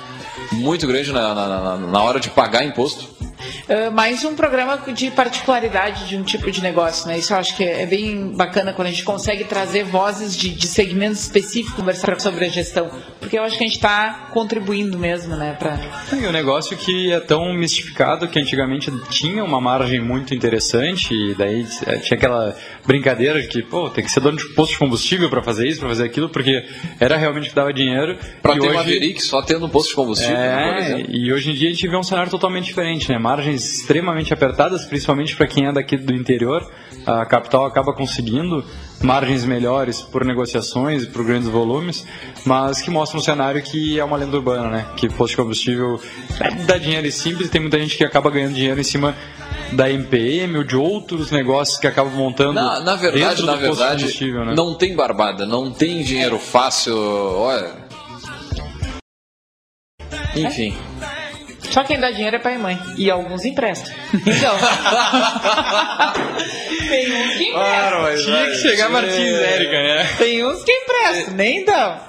muito 0.52 0.86
grande 0.86 1.12
na, 1.12 1.34
na- 1.34 1.48
na- 1.48 1.78
na 1.78 2.04
hora 2.04 2.20
de 2.20 2.30
pagar 2.30 2.64
imposto. 2.64 3.17
Uh, 3.38 3.92
mais 3.92 4.24
um 4.26 4.36
programa 4.36 4.78
de 4.94 5.12
particularidade 5.12 6.08
de 6.08 6.18
um 6.18 6.24
tipo 6.24 6.50
de 6.50 6.62
negócio, 6.62 7.08
né? 7.08 7.20
Isso 7.20 7.34
eu 7.34 7.38
acho 7.38 7.56
que 7.56 7.64
é 7.64 7.86
bem 7.86 8.32
bacana 8.36 8.74
quando 8.74 8.88
a 8.88 8.92
gente 8.92 9.04
consegue 9.04 9.44
trazer 9.44 9.84
vozes 9.84 10.36
de, 10.36 10.50
de 10.50 10.68
segmentos 10.68 11.22
específicos 11.22 11.76
conversar 11.76 12.20
sobre 12.20 12.46
a 12.46 12.50
gestão, 12.50 12.90
porque 13.20 13.38
eu 13.38 13.44
acho 13.44 13.58
que 13.58 13.64
a 13.64 13.68
gente 13.68 13.76
está 13.76 14.30
contribuindo 14.34 14.98
mesmo, 14.98 15.36
né? 15.36 15.56
Pra... 15.60 15.78
E 16.14 16.26
um 16.26 16.32
negócio 16.32 16.76
que 16.78 17.12
é 17.12 17.20
tão 17.20 17.54
mistificado 17.54 18.28
que 18.28 18.40
antigamente 18.40 18.92
tinha 19.10 19.44
uma 19.44 19.62
margem 19.62 20.02
muito 20.02 20.34
interessante 20.34 21.14
e 21.14 21.36
daí 21.36 21.66
eh, 21.86 21.98
tinha 21.98 22.18
aquela 22.18 22.56
brincadeira 22.86 23.42
de 23.42 23.48
que, 23.48 23.62
pô, 23.62 23.90
tem 23.90 24.04
que 24.04 24.10
ser 24.10 24.20
dono 24.20 24.38
de 24.38 24.46
posto 24.56 24.72
de 24.74 24.80
combustível 24.80 25.30
para 25.30 25.44
fazer 25.44 25.68
isso, 25.68 25.80
para 25.80 25.90
fazer 25.90 26.06
aquilo, 26.06 26.30
porque 26.30 26.66
era 27.00 27.18
realmente 27.18 27.48
o 27.48 27.50
que 27.50 27.56
dava 27.56 27.72
dinheiro. 27.74 28.18
Para 28.42 28.54
ter 28.54 28.62
hoje... 28.68 28.74
Maverick 28.74 29.22
só 29.22 29.42
tendo 29.42 29.66
um 29.66 29.70
posto 29.70 29.90
de 29.90 29.96
combustível, 29.96 30.36
por 30.36 30.42
É, 30.44 30.80
exemplo. 30.80 31.16
e 31.16 31.32
hoje 31.34 31.52
em 31.52 31.54
dia 31.54 31.70
a 31.70 31.72
gente 31.72 31.88
vê 31.88 31.98
um 31.98 32.04
cenário 32.04 32.32
totalmente 32.32 32.66
diferente, 32.66 33.10
né? 33.12 33.20
Margens 33.38 33.66
extremamente 33.66 34.34
apertadas, 34.34 34.84
principalmente 34.84 35.36
para 35.36 35.46
quem 35.46 35.68
é 35.68 35.72
daqui 35.72 35.96
do 35.96 36.12
interior. 36.12 36.68
A 37.06 37.24
capital 37.24 37.66
acaba 37.66 37.94
conseguindo 37.94 38.66
margens 39.00 39.46
melhores 39.46 40.02
por 40.02 40.26
negociações 40.26 41.04
e 41.04 41.06
por 41.06 41.24
grandes 41.24 41.48
volumes, 41.48 42.04
mas 42.44 42.82
que 42.82 42.90
mostra 42.90 43.20
um 43.20 43.22
cenário 43.22 43.62
que 43.62 44.00
é 44.00 44.04
uma 44.04 44.18
lenda 44.18 44.36
urbana, 44.36 44.70
né? 44.70 44.88
Que 44.98 45.08
posto 45.08 45.34
de 45.34 45.38
combustível 45.38 46.02
dá 46.66 46.80
dinheiro 46.80 47.06
e 47.06 47.12
simples, 47.12 47.52
tem 47.52 47.62
muita 47.62 47.80
gente 47.80 47.96
que 47.96 48.04
acaba 48.04 48.32
ganhando 48.32 48.56
dinheiro 48.56 48.82
em 48.82 48.84
cima 48.84 49.16
da 49.72 49.88
MPM 49.88 50.58
ou 50.58 50.64
de 50.64 50.76
outros 50.76 51.30
negócios 51.30 51.78
que 51.78 51.86
acabam 51.86 52.14
montando 52.14 52.54
Na, 52.54 52.80
na 52.80 52.96
verdade, 52.96 53.46
na 53.46 53.56
verdade, 53.56 54.32
né? 54.32 54.54
não 54.56 54.74
tem 54.74 54.96
barbada, 54.96 55.46
não 55.46 55.72
tem 55.72 56.02
dinheiro 56.02 56.40
fácil. 56.40 56.98
Olha. 56.98 57.86
Enfim. 60.36 60.76
Só 61.78 61.84
quem 61.84 62.00
dá 62.00 62.10
dinheiro 62.10 62.38
é 62.38 62.40
pai 62.40 62.56
e 62.56 62.58
mãe. 62.58 62.80
E 62.98 63.12
alguns 63.12 63.46
emprestam. 63.46 63.94
Então. 64.16 64.56
Tem 66.90 67.14
uns 67.14 67.36
que 67.38 67.44
emprestam. 67.44 68.26
Tinha 68.26 68.46
que 68.50 68.56
chegar 68.58 68.90
Martins 68.90 69.38
Érica, 69.40 69.72
né? 69.74 70.10
Tem 70.18 70.44
uns 70.44 70.64
que 70.64 70.72
emprestam, 70.72 71.36
nem 71.36 71.64
dão. 71.64 72.00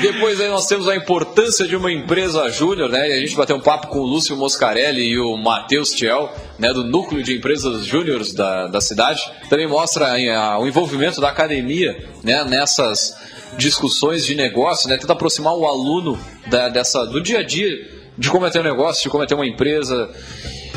Depois 0.00 0.40
aí 0.40 0.48
nós 0.48 0.66
temos 0.66 0.88
a 0.88 0.96
importância 0.96 1.68
de 1.68 1.76
uma 1.76 1.92
empresa 1.92 2.48
júnior, 2.50 2.88
né? 2.88 3.06
E 3.10 3.12
a 3.12 3.20
gente 3.20 3.36
bateu 3.36 3.54
um 3.54 3.60
papo 3.60 3.88
com 3.88 3.98
o 3.98 4.06
Lúcio 4.06 4.34
Moscarelli 4.34 5.02
e 5.02 5.18
o 5.18 5.36
Matheus 5.36 5.92
Tiel, 5.92 6.32
né? 6.58 6.72
Do 6.72 6.82
núcleo 6.82 7.22
de 7.22 7.36
empresas 7.36 7.84
júniores 7.84 8.32
da, 8.32 8.66
da 8.68 8.80
cidade. 8.80 9.20
Também 9.50 9.68
mostra 9.68 10.06
a- 10.06 10.58
o 10.58 10.66
envolvimento 10.66 11.20
da 11.20 11.28
academia, 11.28 12.02
né? 12.24 12.44
Nessas 12.44 13.14
discussões 13.58 14.24
de 14.24 14.34
negócio, 14.34 14.88
né? 14.88 14.96
Tenta 14.96 15.12
aproximar 15.12 15.52
o 15.54 15.66
aluno 15.66 16.18
da- 16.46 16.70
dessa, 16.70 17.04
do 17.04 17.20
dia 17.20 17.40
a 17.40 17.42
dia 17.42 18.00
de 18.16 18.30
como 18.30 18.46
é 18.46 18.50
ter 18.50 18.60
um 18.60 18.64
negócio, 18.64 19.02
de 19.02 19.08
como 19.08 19.22
é 19.22 19.26
ter 19.26 19.34
uma 19.34 19.46
empresa. 19.46 20.10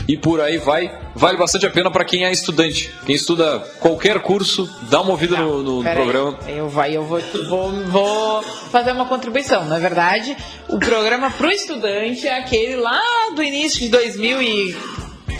e 0.08 0.18
por 0.18 0.40
aí 0.42 0.58
vai. 0.58 0.92
Vale 1.16 1.38
bastante 1.38 1.66
a 1.66 1.70
pena 1.70 1.90
para 1.90 2.04
quem 2.06 2.26
é 2.26 2.32
estudante. 2.32 2.92
Quem 3.06 3.16
estuda 3.16 3.60
qualquer 3.80 4.20
curso, 4.20 4.70
dá 4.90 5.02
uma 5.02 5.12
ouvida 5.12 5.38
no, 5.38 5.64
no 5.64 5.84
Pera 5.84 5.96
programa. 5.96 6.38
aí, 6.46 6.58
Eu, 6.58 6.70
vai, 6.70 6.96
eu 6.96 7.04
vou, 7.04 7.20
vou, 7.48 7.72
vou 7.86 8.44
fazer 8.72 8.92
uma 8.92 9.06
contribuição. 9.06 9.66
Na 9.66 9.80
verdade, 9.80 10.36
o 10.68 10.78
programa 10.78 11.32
pro 11.32 11.50
estudante 11.50 12.28
é 12.28 12.38
aquele 12.38 12.76
lá 12.76 13.00
do 13.36 13.42
início 13.42 13.80
de 13.80 13.88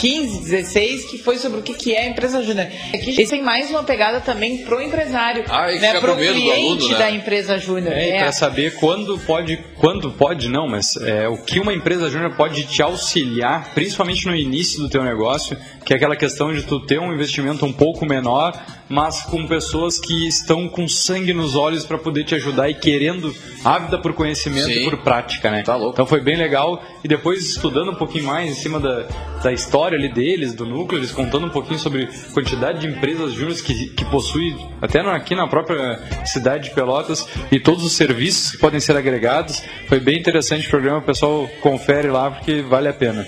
2015, 0.06 0.40
16, 0.44 1.06
que 1.06 1.18
foi 1.18 1.38
sobre 1.38 1.60
o 1.60 1.64
que 1.64 1.74
que 1.74 1.94
é 1.96 2.04
a 2.04 2.10
empresa 2.10 2.44
júnior. 2.44 2.68
Aqui 2.94 3.10
esse 3.10 3.28
tem 3.28 3.42
mais 3.42 3.70
uma 3.70 3.84
pegada 3.84 4.22
também 4.22 4.60
pro 4.60 4.80
empresário, 4.82 5.44
Ah, 5.50 5.68
né, 5.72 6.00
pro 6.00 6.14
com 6.14 6.20
medo 6.20 6.34
do 6.36 6.42
cliente 6.42 6.84
aluno, 6.84 6.90
né? 6.90 6.98
da 6.98 7.12
empresa 7.12 7.58
júnior. 7.58 7.94
É, 7.94 8.08
e 8.08 8.12
É. 8.12 8.20
para 8.20 8.32
saber 8.32 8.76
quando 8.76 9.18
pode, 9.20 9.58
quando 9.80 10.12
pode 10.12 10.48
não, 10.48 10.68
mas 10.68 10.96
é, 10.98 11.28
o 11.28 11.38
que 11.38 11.60
uma 11.60 11.74
empresa 11.74 12.10
júnior 12.10 12.36
pode 12.36 12.66
te 12.66 12.82
auxiliar, 12.82 13.74
principalmente 13.74 14.28
no 14.28 14.36
início 14.36 14.80
do 14.80 14.90
teu 14.90 15.04
negócio, 15.04 15.58
que 15.84 15.94
é 15.94 15.98
aquela 15.98 16.16
questão 16.16 16.54
de 16.54 16.64
tu 16.64 16.80
ter 16.80 17.00
um 17.00 17.12
investimento 17.14 17.66
um 17.66 17.74
pouco 17.74 18.06
menor, 18.06 18.54
mas 18.88 19.24
com 19.24 19.48
pessoas 19.48 20.00
que 20.00 20.28
estão 20.28 20.68
com 20.68 20.88
sangue 20.88 21.34
nos 21.34 21.56
olhos 21.56 21.86
para 21.86 21.98
poder 21.98 22.24
te 22.24 22.36
ajudar 22.36 22.70
e 22.70 22.74
querendo 22.74 23.36
ávida 23.64 23.98
por 23.98 24.14
conhecimento 24.14 24.68
Sim. 24.68 24.82
e 24.82 24.90
por 24.90 24.98
prática, 25.00 25.50
né? 25.50 25.64
Tá 25.64 25.76
louco. 25.76 25.94
Então 25.94 26.06
foi 26.06 26.22
bem 26.22 26.38
legal 26.38 26.84
e 27.04 27.08
depois 27.08 27.44
estudando 27.44 27.92
um 27.92 27.96
pouquinho 27.96 28.26
mais 28.26 28.50
em 28.50 28.54
cima 28.54 28.80
da, 28.80 29.08
da 29.44 29.52
história 29.52 29.98
ali 29.98 30.12
deles, 30.12 30.54
do 30.54 30.66
núcleo, 30.66 31.00
eles 31.00 31.12
contando 31.12 31.48
um 31.48 31.50
pouquinho 31.50 31.80
sobre 31.80 32.04
a 32.04 32.34
quantidade 32.34 32.80
de 32.80 32.88
empresas 32.88 33.34
júniores 33.34 33.62
que, 33.62 33.88
que 33.90 34.06
possui 34.06 34.56
até 34.82 35.00
aqui 35.00 35.36
na 35.36 35.48
própria 35.48 36.00
cidade 36.26 36.70
de 36.70 36.76
Pelotas 36.76 37.28
e 37.52 37.60
todos 37.60 37.84
os 37.84 37.94
serviços 37.94 38.52
que 38.52 38.58
podem 38.58 38.80
ser 38.80 38.96
agregados. 38.96 39.64
Foi 39.88 40.00
bem 40.00 40.20
interessante 40.20 40.68
o 40.68 40.70
programa, 40.70 41.00
o 41.00 41.04
pessoal 41.04 41.50
confere 41.62 42.10
lá 42.10 42.32
porque 42.32 42.62
vale 42.62 42.88
a 42.88 42.94
pena. 42.94 43.26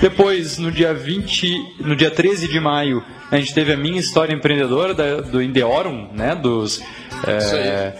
Depois, 0.00 0.58
no 0.58 0.70
dia 0.70 0.92
20, 0.94 1.76
no 1.80 1.94
dia 1.96 2.10
13 2.10 2.48
de 2.48 2.60
maio, 2.60 3.02
a 3.30 3.36
gente 3.36 3.54
teve 3.54 3.72
a 3.72 3.76
minha 3.76 3.98
história 3.98 4.34
empreendedora 4.34 4.92
da- 4.94 5.20
do 5.20 5.42
Indeorum, 5.42 6.08
né, 6.12 6.34
dos 6.34 6.82
é, 7.26 7.92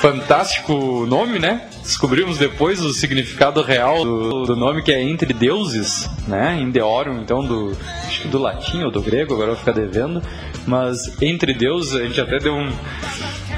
fantástico 0.00 1.04
nome, 1.06 1.38
né? 1.38 1.68
Descobrimos 1.82 2.38
depois 2.38 2.80
o 2.80 2.92
significado 2.92 3.60
real 3.62 4.04
do, 4.04 4.44
do 4.44 4.54
nome 4.56 4.82
que 4.82 4.92
é 4.92 5.02
entre 5.02 5.32
deuses, 5.32 6.08
né? 6.28 6.56
Indeorum, 6.60 7.20
então 7.20 7.44
do 7.44 7.76
acho 8.06 8.22
que 8.22 8.28
do 8.28 8.38
latim 8.38 8.82
ou 8.84 8.90
do 8.90 9.00
grego, 9.02 9.34
agora 9.34 9.50
eu 9.50 9.54
vou 9.54 9.64
ficar 9.64 9.72
devendo, 9.72 10.22
mas 10.66 11.20
entre 11.20 11.52
deuses 11.54 11.94
a 11.94 12.04
gente 12.04 12.20
até 12.20 12.38
deu 12.38 12.54
um 12.54 12.70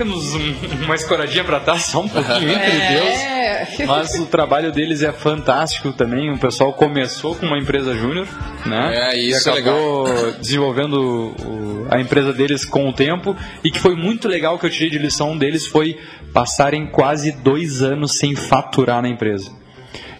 temos 0.00 0.34
um- 0.34 0.84
uma 0.84 0.94
escoradinha 0.94 1.44
pra 1.44 1.60
trás, 1.60 1.84
só 1.84 2.00
um 2.00 2.08
pouquinho 2.08 2.50
entre. 2.50 2.70
É. 2.70 3.66
Mas 3.86 4.14
o 4.18 4.24
trabalho 4.24 4.72
deles 4.72 5.02
é 5.02 5.12
fantástico 5.12 5.92
também. 5.92 6.32
O 6.32 6.38
pessoal 6.38 6.72
começou 6.72 7.34
com 7.34 7.44
uma 7.46 7.58
empresa 7.58 7.94
júnior, 7.94 8.26
né? 8.64 9.10
É, 9.12 9.18
isso 9.18 9.48
e 9.50 9.52
é 9.52 9.58
acabou 9.60 10.32
desenvolvendo 10.40 10.94
o- 11.38 11.86
a 11.90 12.00
empresa 12.00 12.32
deles 12.32 12.64
com 12.64 12.88
o 12.88 12.92
tempo. 12.94 13.36
E 13.62 13.70
que 13.70 13.78
foi 13.78 13.94
muito 13.94 14.26
legal 14.26 14.58
que 14.58 14.64
eu 14.64 14.70
tirei 14.70 14.88
de 14.88 14.98
lição 14.98 15.36
deles 15.36 15.66
foi 15.66 15.98
passarem 16.32 16.86
quase 16.86 17.32
dois 17.32 17.82
anos 17.82 18.16
sem 18.16 18.34
faturar 18.34 19.02
na 19.02 19.08
empresa. 19.08 19.50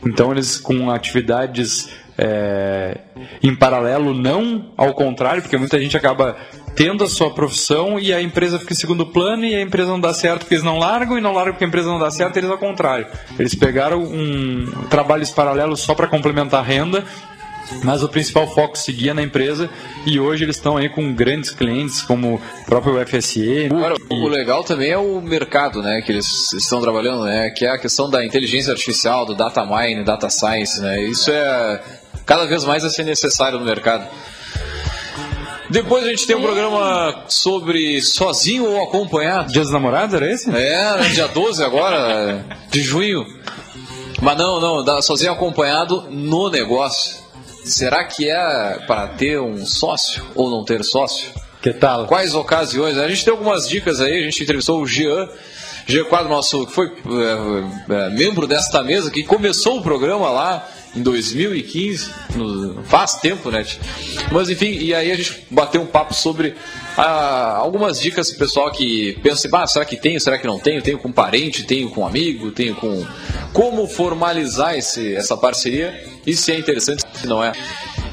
Então 0.07 0.31
eles 0.33 0.59
com 0.59 0.91
atividades 0.91 1.89
é, 2.19 2.99
em 3.43 3.55
paralelo, 3.55 4.15
não 4.15 4.73
ao 4.77 4.95
contrário, 4.95 5.43
porque 5.43 5.57
muita 5.57 5.79
gente 5.79 5.97
acaba 5.97 6.37
tendo 6.75 7.05
a 7.05 7.09
sua 7.09 7.35
profissão 7.35 7.99
e 7.99 8.13
a 8.13 8.23
empresa 8.23 8.59
fica 8.59 8.73
em 8.73 8.77
segundo 8.77 9.07
plano 9.07 9.45
e 9.45 9.55
a 9.55 9.61
empresa 9.61 9.91
não 9.91 10.01
dá 10.01 10.15
certo 10.15 10.41
porque 10.41 10.55
eles 10.55 10.65
não 10.65 10.79
largam 10.79 11.19
e 11.19 11.21
não 11.21 11.33
largam 11.33 11.53
porque 11.53 11.65
a 11.65 11.69
empresa 11.69 11.89
não 11.89 11.99
dá 11.99 12.11
certo, 12.11 12.37
eles 12.37 12.51
ao 12.51 12.59
contrário. 12.59 13.07
Eles 13.39 13.55
pegaram 13.55 14.01
um 14.03 14.67
trabalhos 14.89 15.31
paralelos 15.31 15.81
só 15.81 15.95
para 15.95 16.07
complementar 16.07 16.61
a 16.61 16.63
renda 16.63 17.05
mas 17.83 18.03
o 18.03 18.09
principal 18.09 18.47
foco 18.49 18.77
seguia 18.77 19.15
na 19.15 19.23
empresa 19.23 19.71
e 20.07 20.19
hoje 20.19 20.45
eles 20.45 20.57
estão 20.57 20.77
aí 20.77 20.89
com 20.89 21.15
grandes 21.15 21.51
clientes 21.51 22.03
como 22.03 22.35
o 22.35 22.65
próprio 22.67 23.05
FSE. 23.07 23.67
Agora, 23.67 23.95
o 24.09 24.29
legal 24.29 24.65
também 24.65 24.91
é 24.91 24.99
o 24.99 25.21
mercado, 25.21 25.83
né, 25.83 26.03
que 26.03 26.13
eles 26.13 26.53
estão 26.53 26.81
trabalhando, 26.81 27.25
né, 27.25 27.51
que 27.51 27.65
é 27.65 27.71
a 27.71 27.79
questão 27.79 28.11
da 28.11 28.25
inteligência 28.25 28.73
artificial, 28.73 29.25
do 29.25 29.35
data 29.35 29.65
mining, 29.65 30.05
data 30.05 30.29
science, 30.29 30.81
né, 30.81 31.03
isso 31.03 31.31
é 31.31 31.81
cada 32.27 32.47
vez 32.47 32.65
mais 32.65 32.83
vai 32.83 32.91
ser 32.91 33.05
necessário 33.05 33.59
no 33.59 33.65
mercado. 33.65 34.07
Depois 35.71 36.05
a 36.05 36.09
gente 36.09 36.27
tem 36.27 36.35
um 36.35 36.43
programa 36.43 37.25
sobre 37.29 38.03
sozinho 38.03 38.65
ou 38.65 38.83
acompanhado. 38.83 39.53
Dia 39.53 39.63
dos 39.63 39.71
namorados 39.71 40.15
era 40.15 40.29
esse? 40.31 40.51
É, 40.51 40.97
né, 40.97 41.09
dia 41.15 41.29
12 41.29 41.63
agora, 41.63 42.45
de 42.71 42.83
junho. 42.83 43.25
Mas 44.21 44.37
não, 44.37 44.83
não, 44.83 45.03
sozinho 45.03 45.33
acompanhado 45.33 46.09
no 46.11 46.51
negócio. 46.51 47.20
Será 47.71 48.05
que 48.05 48.29
é 48.29 48.79
para 48.87 49.07
ter 49.07 49.41
um 49.41 49.65
sócio 49.65 50.25
ou 50.35 50.51
não 50.51 50.65
ter 50.65 50.83
sócio? 50.85 51.31
Que 51.63 51.73
tal? 51.73 52.07
Quais 52.07 52.35
ocasiões? 52.35 52.99
A 52.99 53.09
gente 53.09 53.25
tem 53.25 53.31
algumas 53.31 53.69
dicas 53.69 54.01
aí, 54.01 54.19
a 54.21 54.23
gente 54.25 54.43
entrevistou 54.43 54.83
o 54.83 54.87
Jean, 54.87 55.29
Jean 55.87 56.05
Quadro, 56.05 56.29
nosso, 56.29 56.67
que 56.67 56.73
foi 56.73 56.87
é, 56.89 57.95
é, 57.95 58.11
membro 58.11 58.47
desta 58.47 58.83
mesa, 58.83 59.11
que 59.11 59.23
começou 59.23 59.79
o 59.79 59.83
programa 59.83 60.31
lá 60.31 60.69
em 60.97 61.03
2015, 61.03 62.11
no- 62.35 62.83
faz 62.85 63.15
tempo, 63.15 63.51
né? 63.51 63.65
Mas 64.33 64.51
enfim, 64.51 64.73
e 64.73 64.93
aí 64.93 65.13
a 65.13 65.15
gente 65.15 65.45
bateu 65.49 65.81
um 65.81 65.87
papo 65.87 66.13
sobre 66.13 66.57
ah, 66.97 67.55
algumas 67.57 68.01
dicas 68.01 68.31
pro 68.31 68.41
pessoal 68.41 68.71
que 68.73 69.17
pensa 69.23 69.49
ah, 69.53 69.67
será 69.67 69.85
que 69.85 69.97
tenho, 69.97 70.21
será 70.21 70.39
que 70.39 70.47
não 70.47 70.59
tenho? 70.59 70.83
Tenho 70.83 70.99
com 70.99 71.13
parente, 71.13 71.63
tenho 71.63 71.91
com 71.91 72.05
amigo, 72.05 72.51
tenho 72.51 72.75
com... 72.75 73.07
Como 73.53 73.87
formalizar 73.87 74.77
esse, 74.77 75.15
essa 75.15 75.37
parceria 75.37 76.05
e 76.27 76.35
se 76.35 76.53
é 76.53 76.59
interessante, 76.59 77.05
se 77.21 77.27
não 77.27 77.43
é. 77.43 77.53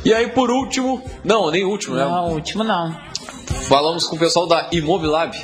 E 0.05 0.13
aí, 0.13 0.27
por 0.27 0.49
último, 0.51 1.01
não, 1.23 1.49
nem 1.51 1.63
último, 1.65 1.95
né? 1.95 2.05
Não, 2.05 2.29
o 2.29 2.33
último 2.33 2.63
não. 2.63 2.95
Falamos 3.67 4.05
com 4.07 4.15
o 4.15 4.19
pessoal 4.19 4.47
da 4.47 4.69
Imobilab. 4.71 5.35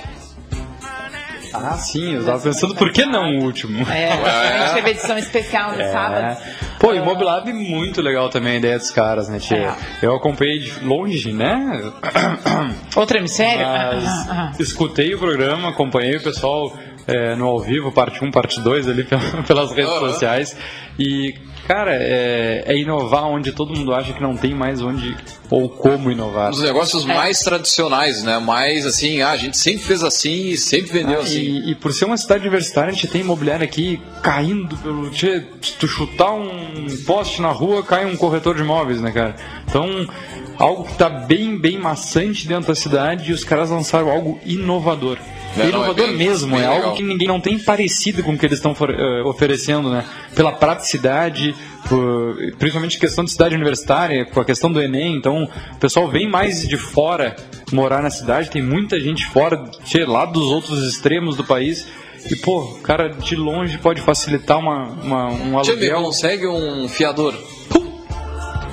Ah, 1.55 1.73
sim, 1.77 2.13
eu 2.15 2.21
estava 2.21 2.39
pensando 2.41 2.73
por 2.73 2.91
que 2.91 3.05
não 3.05 3.37
o 3.37 3.43
último? 3.43 3.87
É, 3.87 4.11
a 4.11 4.57
gente 4.65 4.73
teve 4.73 4.89
edição 4.89 5.17
especial 5.19 5.73
no 5.75 5.81
É. 5.81 5.91
sábado. 5.91 6.37
Pô, 6.79 6.93
Imobilab 6.95 7.53
muito 7.53 8.01
legal 8.01 8.27
também 8.29 8.53
a 8.53 8.57
ideia 8.57 8.79
dos 8.79 8.89
caras, 8.89 9.29
né, 9.29 9.37
tia? 9.37 9.57
É. 9.57 9.75
Eu 10.01 10.15
acompanhei 10.15 10.57
de 10.59 10.79
longe, 10.83 11.31
né? 11.31 11.91
Outro 12.95 13.17
hemisfério? 13.19 13.67
Mas 13.67 14.03
Ah, 14.03 14.25
ah, 14.29 14.51
ah. 14.51 14.51
escutei 14.59 15.13
o 15.13 15.19
programa, 15.19 15.69
acompanhei 15.69 16.17
o 16.17 16.23
pessoal 16.23 16.73
é, 17.05 17.35
no 17.35 17.45
ao 17.45 17.59
vivo, 17.59 17.91
parte 17.91 18.23
1, 18.25 18.31
parte 18.31 18.59
2 18.59 18.87
ali 18.89 19.03
pel- 19.03 19.19
pelas 19.47 19.71
redes 19.71 19.91
Aham. 19.91 20.09
sociais. 20.11 20.57
E, 20.97 21.35
cara, 21.67 21.95
é, 21.95 22.63
é 22.65 22.77
inovar 22.77 23.25
onde 23.25 23.51
todo 23.51 23.75
mundo 23.75 23.93
acha 23.93 24.13
que 24.13 24.21
não 24.21 24.35
tem 24.35 24.53
mais 24.53 24.81
onde 24.81 25.15
ou 25.49 25.69
como 25.69 26.11
inovar. 26.11 26.51
Os 26.51 26.61
negócios 26.61 27.05
mais 27.05 27.39
tradicionais, 27.39 28.23
né? 28.23 28.39
Mais 28.39 28.85
assim, 28.85 29.21
ah, 29.21 29.31
a 29.31 29.37
gente 29.37 29.57
sempre 29.57 29.83
fez 29.83 30.03
assim 30.03 30.49
e 30.49 30.57
sempre 30.57 30.91
vendeu 30.91 31.19
Ah, 31.19 31.23
assim. 31.23 31.39
e, 31.39 31.71
e 31.71 31.75
por 31.75 31.93
ser 31.93 32.05
uma 32.05 32.17
cidade 32.17 32.41
universitária, 32.41 32.89
a 32.89 32.93
gente 32.93 33.07
tem 33.07 33.21
imobiliário 33.21 33.63
aqui 33.63 34.01
caindo 34.21 34.75
pelo. 34.77 35.09
Tchê, 35.11 35.43
se 35.61 35.73
tu 35.73 35.87
chutar 35.87 36.31
um 36.33 36.85
poste 37.05 37.41
na 37.41 37.49
rua, 37.49 37.83
cai 37.83 38.05
um 38.05 38.15
corretor 38.15 38.55
de 38.55 38.61
imóveis, 38.61 38.99
né, 39.01 39.11
cara? 39.11 39.35
Então, 39.67 40.07
algo 40.57 40.85
que 40.85 40.97
tá 40.97 41.09
bem, 41.09 41.57
bem 41.57 41.77
maçante 41.77 42.47
dentro 42.47 42.67
da 42.67 42.75
cidade 42.75 43.29
e 43.29 43.33
os 43.33 43.43
caras 43.43 43.69
lançaram 43.69 44.09
algo 44.09 44.39
inovador. 44.45 45.17
É, 45.55 45.59
não, 45.59 45.65
é 45.65 45.69
inovador 45.69 46.07
bem- 46.07 46.17
mesmo, 46.17 46.55
bem 46.55 46.65
é 46.65 46.69
legal. 46.69 46.83
algo 46.85 46.97
que 46.97 47.03
ninguém 47.03 47.27
não 47.27 47.39
tem 47.39 47.59
parecido 47.59 48.23
com 48.23 48.33
o 48.33 48.37
que 48.37 48.45
eles 48.45 48.57
estão 48.59 48.75
eh, 48.89 49.21
oferecendo, 49.23 49.89
né? 49.89 50.05
Pela 50.35 50.51
praticidade, 50.51 51.53
por- 51.87 52.35
principalmente 52.57 52.99
questão 52.99 53.23
de 53.23 53.31
cidade 53.31 53.55
universitária, 53.55 54.25
com 54.25 54.39
a 54.39 54.45
questão 54.45 54.71
do 54.71 54.81
Enem, 54.81 55.15
então 55.15 55.43
o 55.43 55.77
pessoal 55.79 56.07
vem 56.07 56.29
mais 56.29 56.67
de 56.67 56.77
fora 56.77 57.35
morar 57.71 58.01
na 58.01 58.09
cidade, 58.09 58.49
tem 58.49 58.61
muita 58.61 58.99
gente 58.99 59.25
fora, 59.27 59.63
tchê, 59.85 60.05
lá 60.05 60.25
dos 60.25 60.43
outros 60.43 60.83
extremos 60.87 61.35
do 61.35 61.43
país. 61.43 61.87
E, 62.31 62.35
pô, 62.37 62.59
o 62.61 62.79
cara 62.81 63.09
de 63.09 63.35
longe 63.35 63.77
pode 63.77 63.99
facilitar 63.99 64.57
uma, 64.57 64.85
uma- 64.85 65.27
um 65.29 65.57
aluguel. 65.59 66.01
consegue 66.03 66.47
um 66.47 66.87
fiador. 66.87 67.33
Pum! 67.69 67.92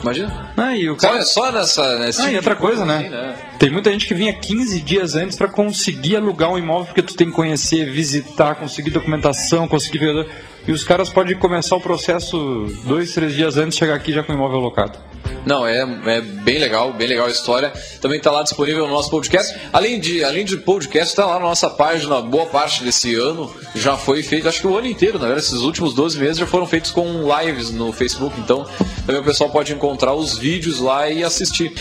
Imagina? 0.02 0.52
Ah, 0.56 0.76
e 0.76 0.88
o 0.88 0.98
Só, 0.98 1.08
cara, 1.08 1.22
só 1.22 1.52
nessa. 1.52 1.98
Nesse 1.98 2.20
Ah, 2.20 2.24
tipo 2.24 2.34
e 2.34 2.36
outra 2.36 2.56
coisa, 2.56 2.84
né? 2.84 2.96
assim, 2.98 3.58
Tem 3.58 3.70
muita 3.70 3.90
gente 3.90 4.06
que 4.06 4.14
vinha 4.14 4.32
15 4.32 4.80
dias 4.80 5.14
antes 5.14 5.36
para 5.36 5.48
conseguir 5.48 6.16
alugar 6.16 6.50
um 6.50 6.58
imóvel, 6.58 6.86
porque 6.86 7.02
tu 7.02 7.14
tem 7.14 7.28
que 7.28 7.34
conhecer, 7.34 7.90
visitar, 7.90 8.54
conseguir 8.54 8.90
documentação, 8.90 9.68
conseguir 9.68 9.98
ver. 9.98 10.26
E 10.66 10.72
os 10.72 10.84
caras 10.84 11.08
podem 11.08 11.36
começar 11.36 11.76
o 11.76 11.80
processo 11.80 12.66
dois, 12.84 13.12
três 13.14 13.34
dias 13.34 13.56
antes 13.56 13.74
de 13.74 13.78
chegar 13.80 13.94
aqui 13.94 14.12
já 14.12 14.22
com 14.22 14.32
o 14.32 14.34
imóvel 14.34 14.58
alocado. 14.58 14.98
Não, 15.46 15.66
é, 15.66 15.78
é 16.06 16.20
bem 16.20 16.58
legal, 16.58 16.92
bem 16.92 17.06
legal 17.08 17.26
a 17.26 17.30
história. 17.30 17.72
Também 18.00 18.18
está 18.18 18.30
lá 18.30 18.42
disponível 18.42 18.86
no 18.86 18.92
nosso 18.92 19.10
podcast. 19.10 19.58
Além 19.72 19.98
de, 19.98 20.22
além 20.22 20.44
de 20.44 20.58
podcast, 20.58 21.08
está 21.12 21.24
lá 21.24 21.34
na 21.34 21.46
nossa 21.46 21.70
página. 21.70 22.20
Boa 22.20 22.46
parte 22.46 22.84
desse 22.84 23.14
ano 23.14 23.50
já 23.74 23.96
foi 23.96 24.22
feito, 24.22 24.48
acho 24.48 24.60
que 24.60 24.66
o 24.66 24.76
ano 24.76 24.86
inteiro, 24.86 25.18
na 25.18 25.26
verdade, 25.26 25.46
esses 25.46 25.60
últimos 25.62 25.94
12 25.94 26.18
meses 26.18 26.38
já 26.38 26.46
foram 26.46 26.66
feitos 26.66 26.90
com 26.90 27.22
lives 27.40 27.70
no 27.70 27.92
Facebook. 27.92 28.38
Então, 28.38 28.66
também 29.06 29.20
o 29.20 29.24
pessoal 29.24 29.48
pode 29.50 29.72
encontrar 29.72 30.12
os 30.12 30.36
vídeos 30.36 30.78
lá 30.78 31.08
e 31.08 31.24
assistir. 31.24 31.72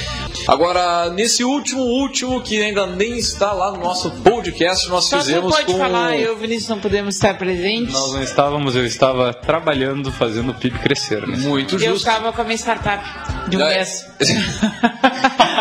Agora, 0.48 1.10
nesse 1.10 1.44
último, 1.44 1.82
último, 1.82 2.42
que 2.42 2.62
ainda 2.62 2.86
nem 2.88 3.18
está 3.18 3.52
lá 3.52 3.72
no 3.72 3.80
nosso 3.84 4.10
podcast, 4.12 4.88
nós 4.90 5.06
Só 5.06 5.18
fizemos 5.18 5.54
pode 5.54 5.66
com. 5.66 5.78
falar, 5.78 6.16
eu 6.18 6.32
e 6.32 6.36
o 6.36 6.38
Vinícius 6.38 6.70
não 6.70 6.80
podemos 6.80 7.16
estar 7.16 7.38
presentes. 7.38 7.94
Nós 7.94 8.14
não 8.14 8.24
estávamos, 8.24 8.76
eu 8.76 8.86
estava 8.86 9.34
trabalhando, 9.34 10.12
fazendo 10.12 10.52
o 10.52 10.56
PIB 10.56 10.80
crescer, 10.80 11.28
né? 11.28 11.36
Muito 11.38 11.76
Eu 11.76 11.80
justo. 11.80 11.98
estava 11.98 12.32
com 12.32 12.42
a 12.42 12.44
minha 12.44 12.58
startup. 12.58 13.04
De 13.48 13.58
um 13.58 13.62
É. 13.62 13.76
mês. 13.78 14.06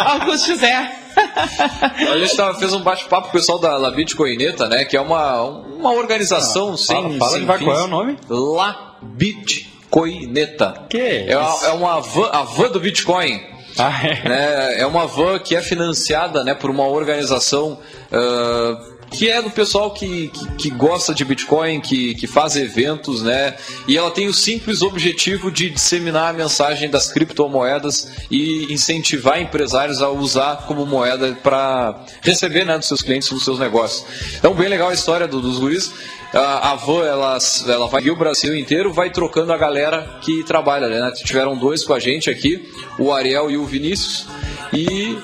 Augusto 0.07 0.49
José. 0.49 0.95
A 1.17 2.17
gente 2.19 2.37
tava, 2.37 2.59
fez 2.59 2.73
um 2.73 2.81
bate-papo 2.81 3.25
com 3.25 3.29
o 3.31 3.33
pessoal 3.33 3.59
da 3.59 3.77
La 3.77 3.91
Bitcoineta, 3.91 4.69
né? 4.69 4.85
Que 4.85 4.97
é 4.97 5.01
uma, 5.01 5.43
uma 5.43 5.93
organização 5.93 6.77
sem. 6.77 6.97
Ah, 6.97 7.19
fala 7.19 7.33
sem 7.33 7.47
fins. 7.47 7.65
qual 7.65 7.77
é 7.79 7.83
o 7.83 7.89
nome? 7.89 8.17
La 8.29 8.95
Bitcoineta. 9.03 10.87
Que 10.89 11.27
É, 11.29 11.37
uma, 11.37 11.67
é 11.67 11.71
uma 11.73 12.01
van, 12.01 12.31
a 12.33 12.43
van 12.43 12.69
do 12.69 12.79
Bitcoin. 12.81 13.41
Ah, 13.79 14.07
é. 14.07 14.29
né? 14.29 14.81
É 14.81 14.87
uma 14.87 15.07
van 15.07 15.39
que 15.39 15.55
é 15.57 15.63
financiada 15.63 16.43
né, 16.45 16.55
por 16.55 16.71
uma 16.71 16.87
organização 16.87 17.79
ah, 18.13 18.77
que 19.11 19.29
é 19.29 19.41
do 19.43 19.51
pessoal 19.51 19.91
que, 19.91 20.29
que, 20.29 20.47
que 20.57 20.71
gosta 20.71 21.15
de 21.15 21.25
Bitcoin, 21.25 21.81
que, 21.81 22.15
que 22.15 22.27
faz 22.27 22.57
eventos, 22.57 23.23
né? 23.23 23.55
E 23.87 23.97
ela 23.97 24.11
tem 24.11 24.29
o 24.29 24.35
simples 24.35 24.83
objetivo 24.83 25.51
de 25.51 25.71
disseminar 25.71 26.31
a 26.31 26.33
mensagem 26.33 26.89
das 26.91 27.11
criptomoedas 27.11 28.11
e 28.31 28.73
incentivar 28.73 29.41
empresários 29.41 30.03
a 30.03 30.09
usar 30.11 30.67
como 30.67 30.85
moeda 30.87 31.37
para 31.43 32.05
receber 32.23 32.65
né, 32.65 32.77
dos 32.77 32.87
seus 32.87 33.03
clientes 33.03 33.29
dos 33.31 33.45
seus 33.45 33.59
negócios. 33.59 34.05
Então, 34.39 34.55
bem 34.55 34.69
legal 34.69 34.89
a 34.91 34.95
história 34.95 35.27
do- 35.27 35.41
dos 35.41 35.59
guris. 35.59 35.93
A, 36.35 36.73
a 36.73 36.75
van, 36.75 37.05
ela, 37.07 37.39
ela 37.67 37.87
vai 37.89 38.11
o 38.11 38.15
Brasil 38.17 38.55
inteiro, 38.55 38.93
vai 38.93 39.09
trocando 39.11 39.51
a 39.51 39.57
galera 39.57 40.19
que 40.21 40.45
trabalha, 40.45 40.87
né? 40.87 41.11
Tiveram 41.25 41.57
dois 41.57 41.83
com 41.85 41.95
a 41.95 41.99
gente 41.99 42.29
aqui, 42.29 42.71
o 42.99 43.11
Ariel 43.11 43.51
e 43.51 43.57
o 43.57 43.65
Vinícius, 43.65 44.27
e 44.73 45.17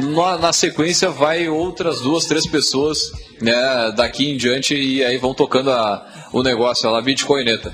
na, 0.00 0.38
na 0.38 0.52
sequência 0.52 1.10
vai 1.10 1.48
outras 1.48 2.00
duas, 2.00 2.24
três 2.26 2.46
pessoas 2.46 3.12
né, 3.40 3.92
daqui 3.96 4.30
em 4.30 4.36
diante 4.36 4.74
e 4.74 5.04
aí 5.04 5.16
vão 5.18 5.34
tocando 5.34 5.70
a, 5.70 6.28
o 6.32 6.42
negócio, 6.42 6.94
a 6.94 7.00
Bitcoineta. 7.00 7.72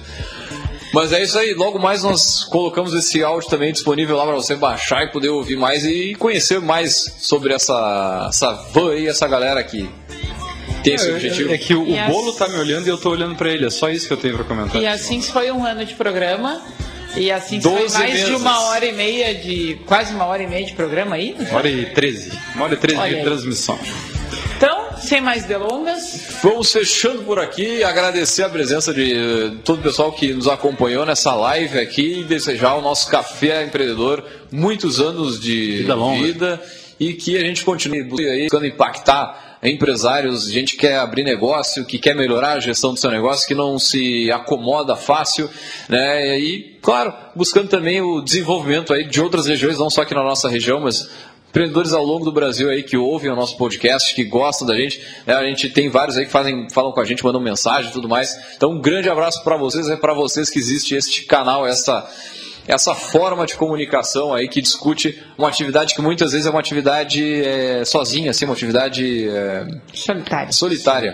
Mas 0.93 1.13
é 1.13 1.23
isso 1.23 1.39
aí, 1.39 1.53
logo 1.53 1.79
mais 1.79 2.03
nós 2.03 2.45
colocamos 2.45 2.95
esse 2.95 3.23
áudio 3.23 3.51
também 3.51 3.73
disponível 3.73 4.17
lá 4.17 4.25
para 4.25 4.35
você 4.35 4.55
baixar 4.55 5.05
e 5.05 5.11
poder 5.11 5.29
ouvir 5.29 5.57
mais 5.57 5.85
e 5.85 6.15
conhecer 6.15 6.61
mais 6.61 7.17
sobre 7.19 7.53
essa, 7.53 8.27
essa 8.29 8.53
van 8.73 8.93
aí, 8.93 9.07
essa 9.07 9.27
galera 9.27 9.63
que 9.63 9.91
tem 10.83 10.95
esse 10.95 11.11
objetivo. 11.11 11.53
É 11.53 11.59
que 11.59 11.75
o, 11.75 11.83
o 11.83 11.89
E 11.89 12.01
bolo 12.09 12.33
tá 12.33 12.49
me 12.49 12.57
olhando 12.57 12.87
e 12.87 12.91
eu 12.91 12.97
tô 12.97 13.11
olhando 13.11 13.35
pra 13.35 13.51
ele. 13.51 13.67
É 13.67 13.71
só 13.71 13.91
isso 13.91 14.07
que 14.07 14.13
eu 14.13 14.17
tenho 14.17 14.37
pra 14.37 14.45
comentar. 14.45 14.81
E 14.81 14.87
assim 14.87 15.21
se 15.21 15.33
foi 15.33 15.51
um 15.51 15.65
ano 15.67 15.85
de 15.85 15.95
programa. 15.95 16.63
E 17.15 17.31
assim 17.31 17.61
foi 17.61 17.73
12 17.73 17.95
mais 17.99 18.11
de 18.13 18.19
meses. 18.25 18.41
uma 18.41 18.61
hora 18.69 18.85
e 18.85 18.93
meia 18.93 19.35
de. 19.35 19.79
quase 19.87 20.13
uma 20.15 20.27
hora 20.27 20.43
e 20.43 20.47
meia 20.47 20.65
de 20.67 20.73
programa 20.75 21.17
aí. 21.17 21.35
Uma 21.39 21.59
hora 21.59 21.69
e 21.69 21.87
13. 21.87 22.33
Uma 22.55 22.65
hora 22.65 22.75
e 22.75 22.77
13 22.77 23.01
Olha 23.01 23.11
de 23.11 23.17
aí. 23.17 23.25
transmissão. 23.25 23.79
Então, 24.57 24.87
sem 24.99 25.21
mais 25.21 25.45
delongas, 25.45 26.23
Vamos 26.43 26.73
fechando 26.73 27.23
por 27.23 27.39
aqui, 27.39 27.85
agradecer 27.85 28.43
a 28.43 28.49
presença 28.49 28.93
de 28.95 29.13
eh, 29.13 29.51
todo 29.65 29.81
o 29.81 29.83
pessoal 29.83 30.13
que 30.13 30.33
nos 30.33 30.49
acompanhou 30.49 31.05
nessa 31.05 31.35
live 31.35 31.79
aqui 31.79 32.21
e 32.21 32.25
desejar 32.25 32.71
ao 32.71 32.81
nosso 32.83 33.11
Café 33.11 33.63
Empreendedor 33.65 34.25
muitos 34.51 34.99
anos 35.01 35.39
de 35.41 35.79
Vida 35.79 35.95
longa. 35.95 36.23
vida 36.25 36.63
e 36.99 37.13
que 37.13 37.37
a 37.37 37.41
gente 37.41 37.63
continue 37.65 38.01
aí, 38.29 38.43
buscando 38.45 38.65
impactar 38.67 39.59
empresários, 39.63 40.51
gente 40.51 40.73
que 40.75 40.81
quer 40.81 40.97
abrir 40.99 41.25
negócio, 41.25 41.85
que 41.85 41.99
quer 41.99 42.15
melhorar 42.15 42.53
a 42.55 42.61
gestão 42.61 42.95
do 42.95 42.99
seu 43.01 43.11
negócio, 43.11 43.47
que 43.47 43.55
não 43.55 43.79
se 43.79 44.31
acomoda 44.31 44.97
fácil, 44.97 45.51
né? 45.89 46.39
E, 46.39 46.76
claro, 46.87 47.13
buscando 47.35 47.69
também 47.69 48.01
o 48.01 48.21
desenvolvimento 48.21 48.95
aí 48.95 49.03
de 49.03 49.21
outras 49.21 49.47
regiões, 49.47 49.77
não 49.77 49.91
só 49.91 50.03
aqui 50.03 50.15
na 50.15 50.23
nossa 50.23 50.49
região, 50.49 50.79
mas 50.79 51.11
empreendedores 51.49 51.93
ao 51.93 52.05
longo 52.05 52.25
do 52.25 52.31
Brasil 52.31 52.71
aí 52.71 52.85
que 52.85 52.97
ouvem 52.97 53.29
o 53.29 53.35
nosso 53.35 53.57
podcast, 53.57 54.15
que 54.15 54.23
gostam 54.23 54.69
da 54.69 54.77
gente. 54.77 55.05
né? 55.27 55.35
A 55.35 55.43
gente 55.43 55.69
tem 55.69 55.91
vários 55.91 56.17
aí 56.17 56.27
que 56.27 56.31
fazem, 56.31 56.71
falam 56.71 56.93
com 56.93 57.01
a 57.01 57.05
gente, 57.05 57.25
mandam 57.25 57.41
mensagem 57.41 57.91
e 57.91 57.93
tudo 57.93 58.09
mais. 58.09 58.39
Então, 58.57 58.71
um 58.71 58.81
grande 58.81 59.11
abraço 59.11 59.43
para 59.43 59.57
vocês, 59.57 59.89
é 59.89 59.97
para 59.97 60.15
vocês 60.15 60.49
que 60.49 60.61
existe 60.61 60.95
este 60.95 61.25
canal, 61.25 61.67
essa 61.67 62.09
essa 62.69 62.95
forma 62.95 63.47
de 63.47 63.57
comunicação 63.57 64.33
aí 64.35 64.49
que 64.49 64.61
discute 64.61 65.21
uma 65.37 65.49
atividade 65.49 65.93
que 65.93 66.03
muitas 66.03 66.33
vezes 66.33 66.47
é 66.47 66.51
uma 66.51 66.59
atividade 66.61 67.45
é, 67.45 67.85
sozinha, 67.85 68.31
assim, 68.31 68.45
uma 68.45 68.55
atividade 68.55 69.29
é, 69.29 69.67
solitária. 70.53 71.13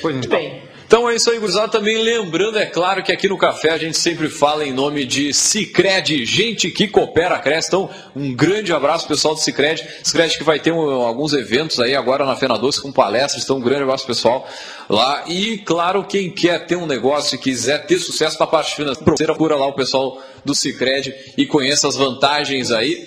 Pois 0.00 0.14
Muito 0.14 0.26
então. 0.26 0.38
bem. 0.38 0.71
Então 0.92 1.08
é 1.08 1.16
isso 1.16 1.30
aí, 1.30 1.38
gurizada. 1.38 1.68
Também 1.68 2.02
lembrando, 2.02 2.58
é 2.58 2.66
claro, 2.66 3.02
que 3.02 3.10
aqui 3.10 3.26
no 3.26 3.38
Café 3.38 3.70
a 3.70 3.78
gente 3.78 3.96
sempre 3.96 4.28
fala 4.28 4.62
em 4.62 4.74
nome 4.74 5.06
de 5.06 5.32
Cicred, 5.32 6.26
gente 6.26 6.70
que 6.70 6.86
coopera, 6.86 7.38
cresce. 7.38 7.68
Então, 7.68 7.88
um 8.14 8.34
grande 8.34 8.74
abraço 8.74 9.08
pessoal 9.08 9.32
do 9.32 9.40
Cicred. 9.40 9.82
Cicred 10.02 10.36
que 10.36 10.44
vai 10.44 10.60
ter 10.60 10.70
um, 10.70 10.78
alguns 11.00 11.32
eventos 11.32 11.80
aí 11.80 11.96
agora 11.96 12.26
na 12.26 12.36
Fena 12.36 12.58
Doce 12.58 12.82
com 12.82 12.92
palestras. 12.92 13.42
Então, 13.42 13.56
um 13.56 13.62
grande 13.62 13.84
abraço 13.84 14.06
pessoal 14.06 14.46
lá. 14.86 15.24
E, 15.28 15.56
claro, 15.64 16.04
quem 16.04 16.30
quer 16.30 16.66
ter 16.66 16.76
um 16.76 16.84
negócio 16.84 17.36
e 17.36 17.38
quiser 17.38 17.86
ter 17.86 17.98
sucesso 17.98 18.38
na 18.38 18.46
parte 18.46 18.76
financeira, 18.76 19.32
procura 19.32 19.56
lá 19.56 19.66
o 19.66 19.72
pessoal 19.72 20.20
do 20.44 20.54
Cicred 20.54 21.14
e 21.38 21.46
conheça 21.46 21.88
as 21.88 21.96
vantagens 21.96 22.70
aí. 22.70 23.02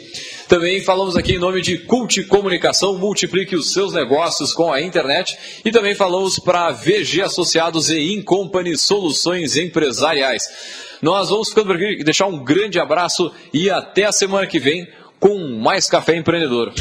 Também 0.48 0.82
falamos 0.84 1.16
aqui 1.16 1.34
em 1.34 1.40
nome 1.40 1.60
de 1.62 1.78
Cult 1.80 2.24
Comunicação, 2.26 2.98
multiplique 2.98 3.56
os 3.56 3.74
seus 3.74 3.94
negócios 3.94 4.54
com 4.54 4.72
a 4.72 4.82
internet. 4.82 5.38
E 5.66 5.72
também 5.72 5.96
falamos 5.96 6.38
para 6.38 6.72
VG 6.72 7.24
Associados 7.24 7.90
e 7.90 8.14
Incompany 8.14 8.78
Soluções 8.78 9.58
Empresariais. 9.58 10.44
Nós 11.02 11.30
vamos 11.30 11.50
ficando 11.50 11.68
por 11.68 11.76
aqui, 11.76 12.04
deixar 12.04 12.28
um 12.28 12.44
grande 12.44 12.80
abraço 12.80 13.32
e 13.54 13.70
até 13.70 14.06
a 14.06 14.12
semana 14.12 14.46
que 14.46 14.60
vem 14.60 14.88
com 15.20 15.36
mais 15.58 15.88
Café 15.90 16.16
Empreendedor. 16.16 16.72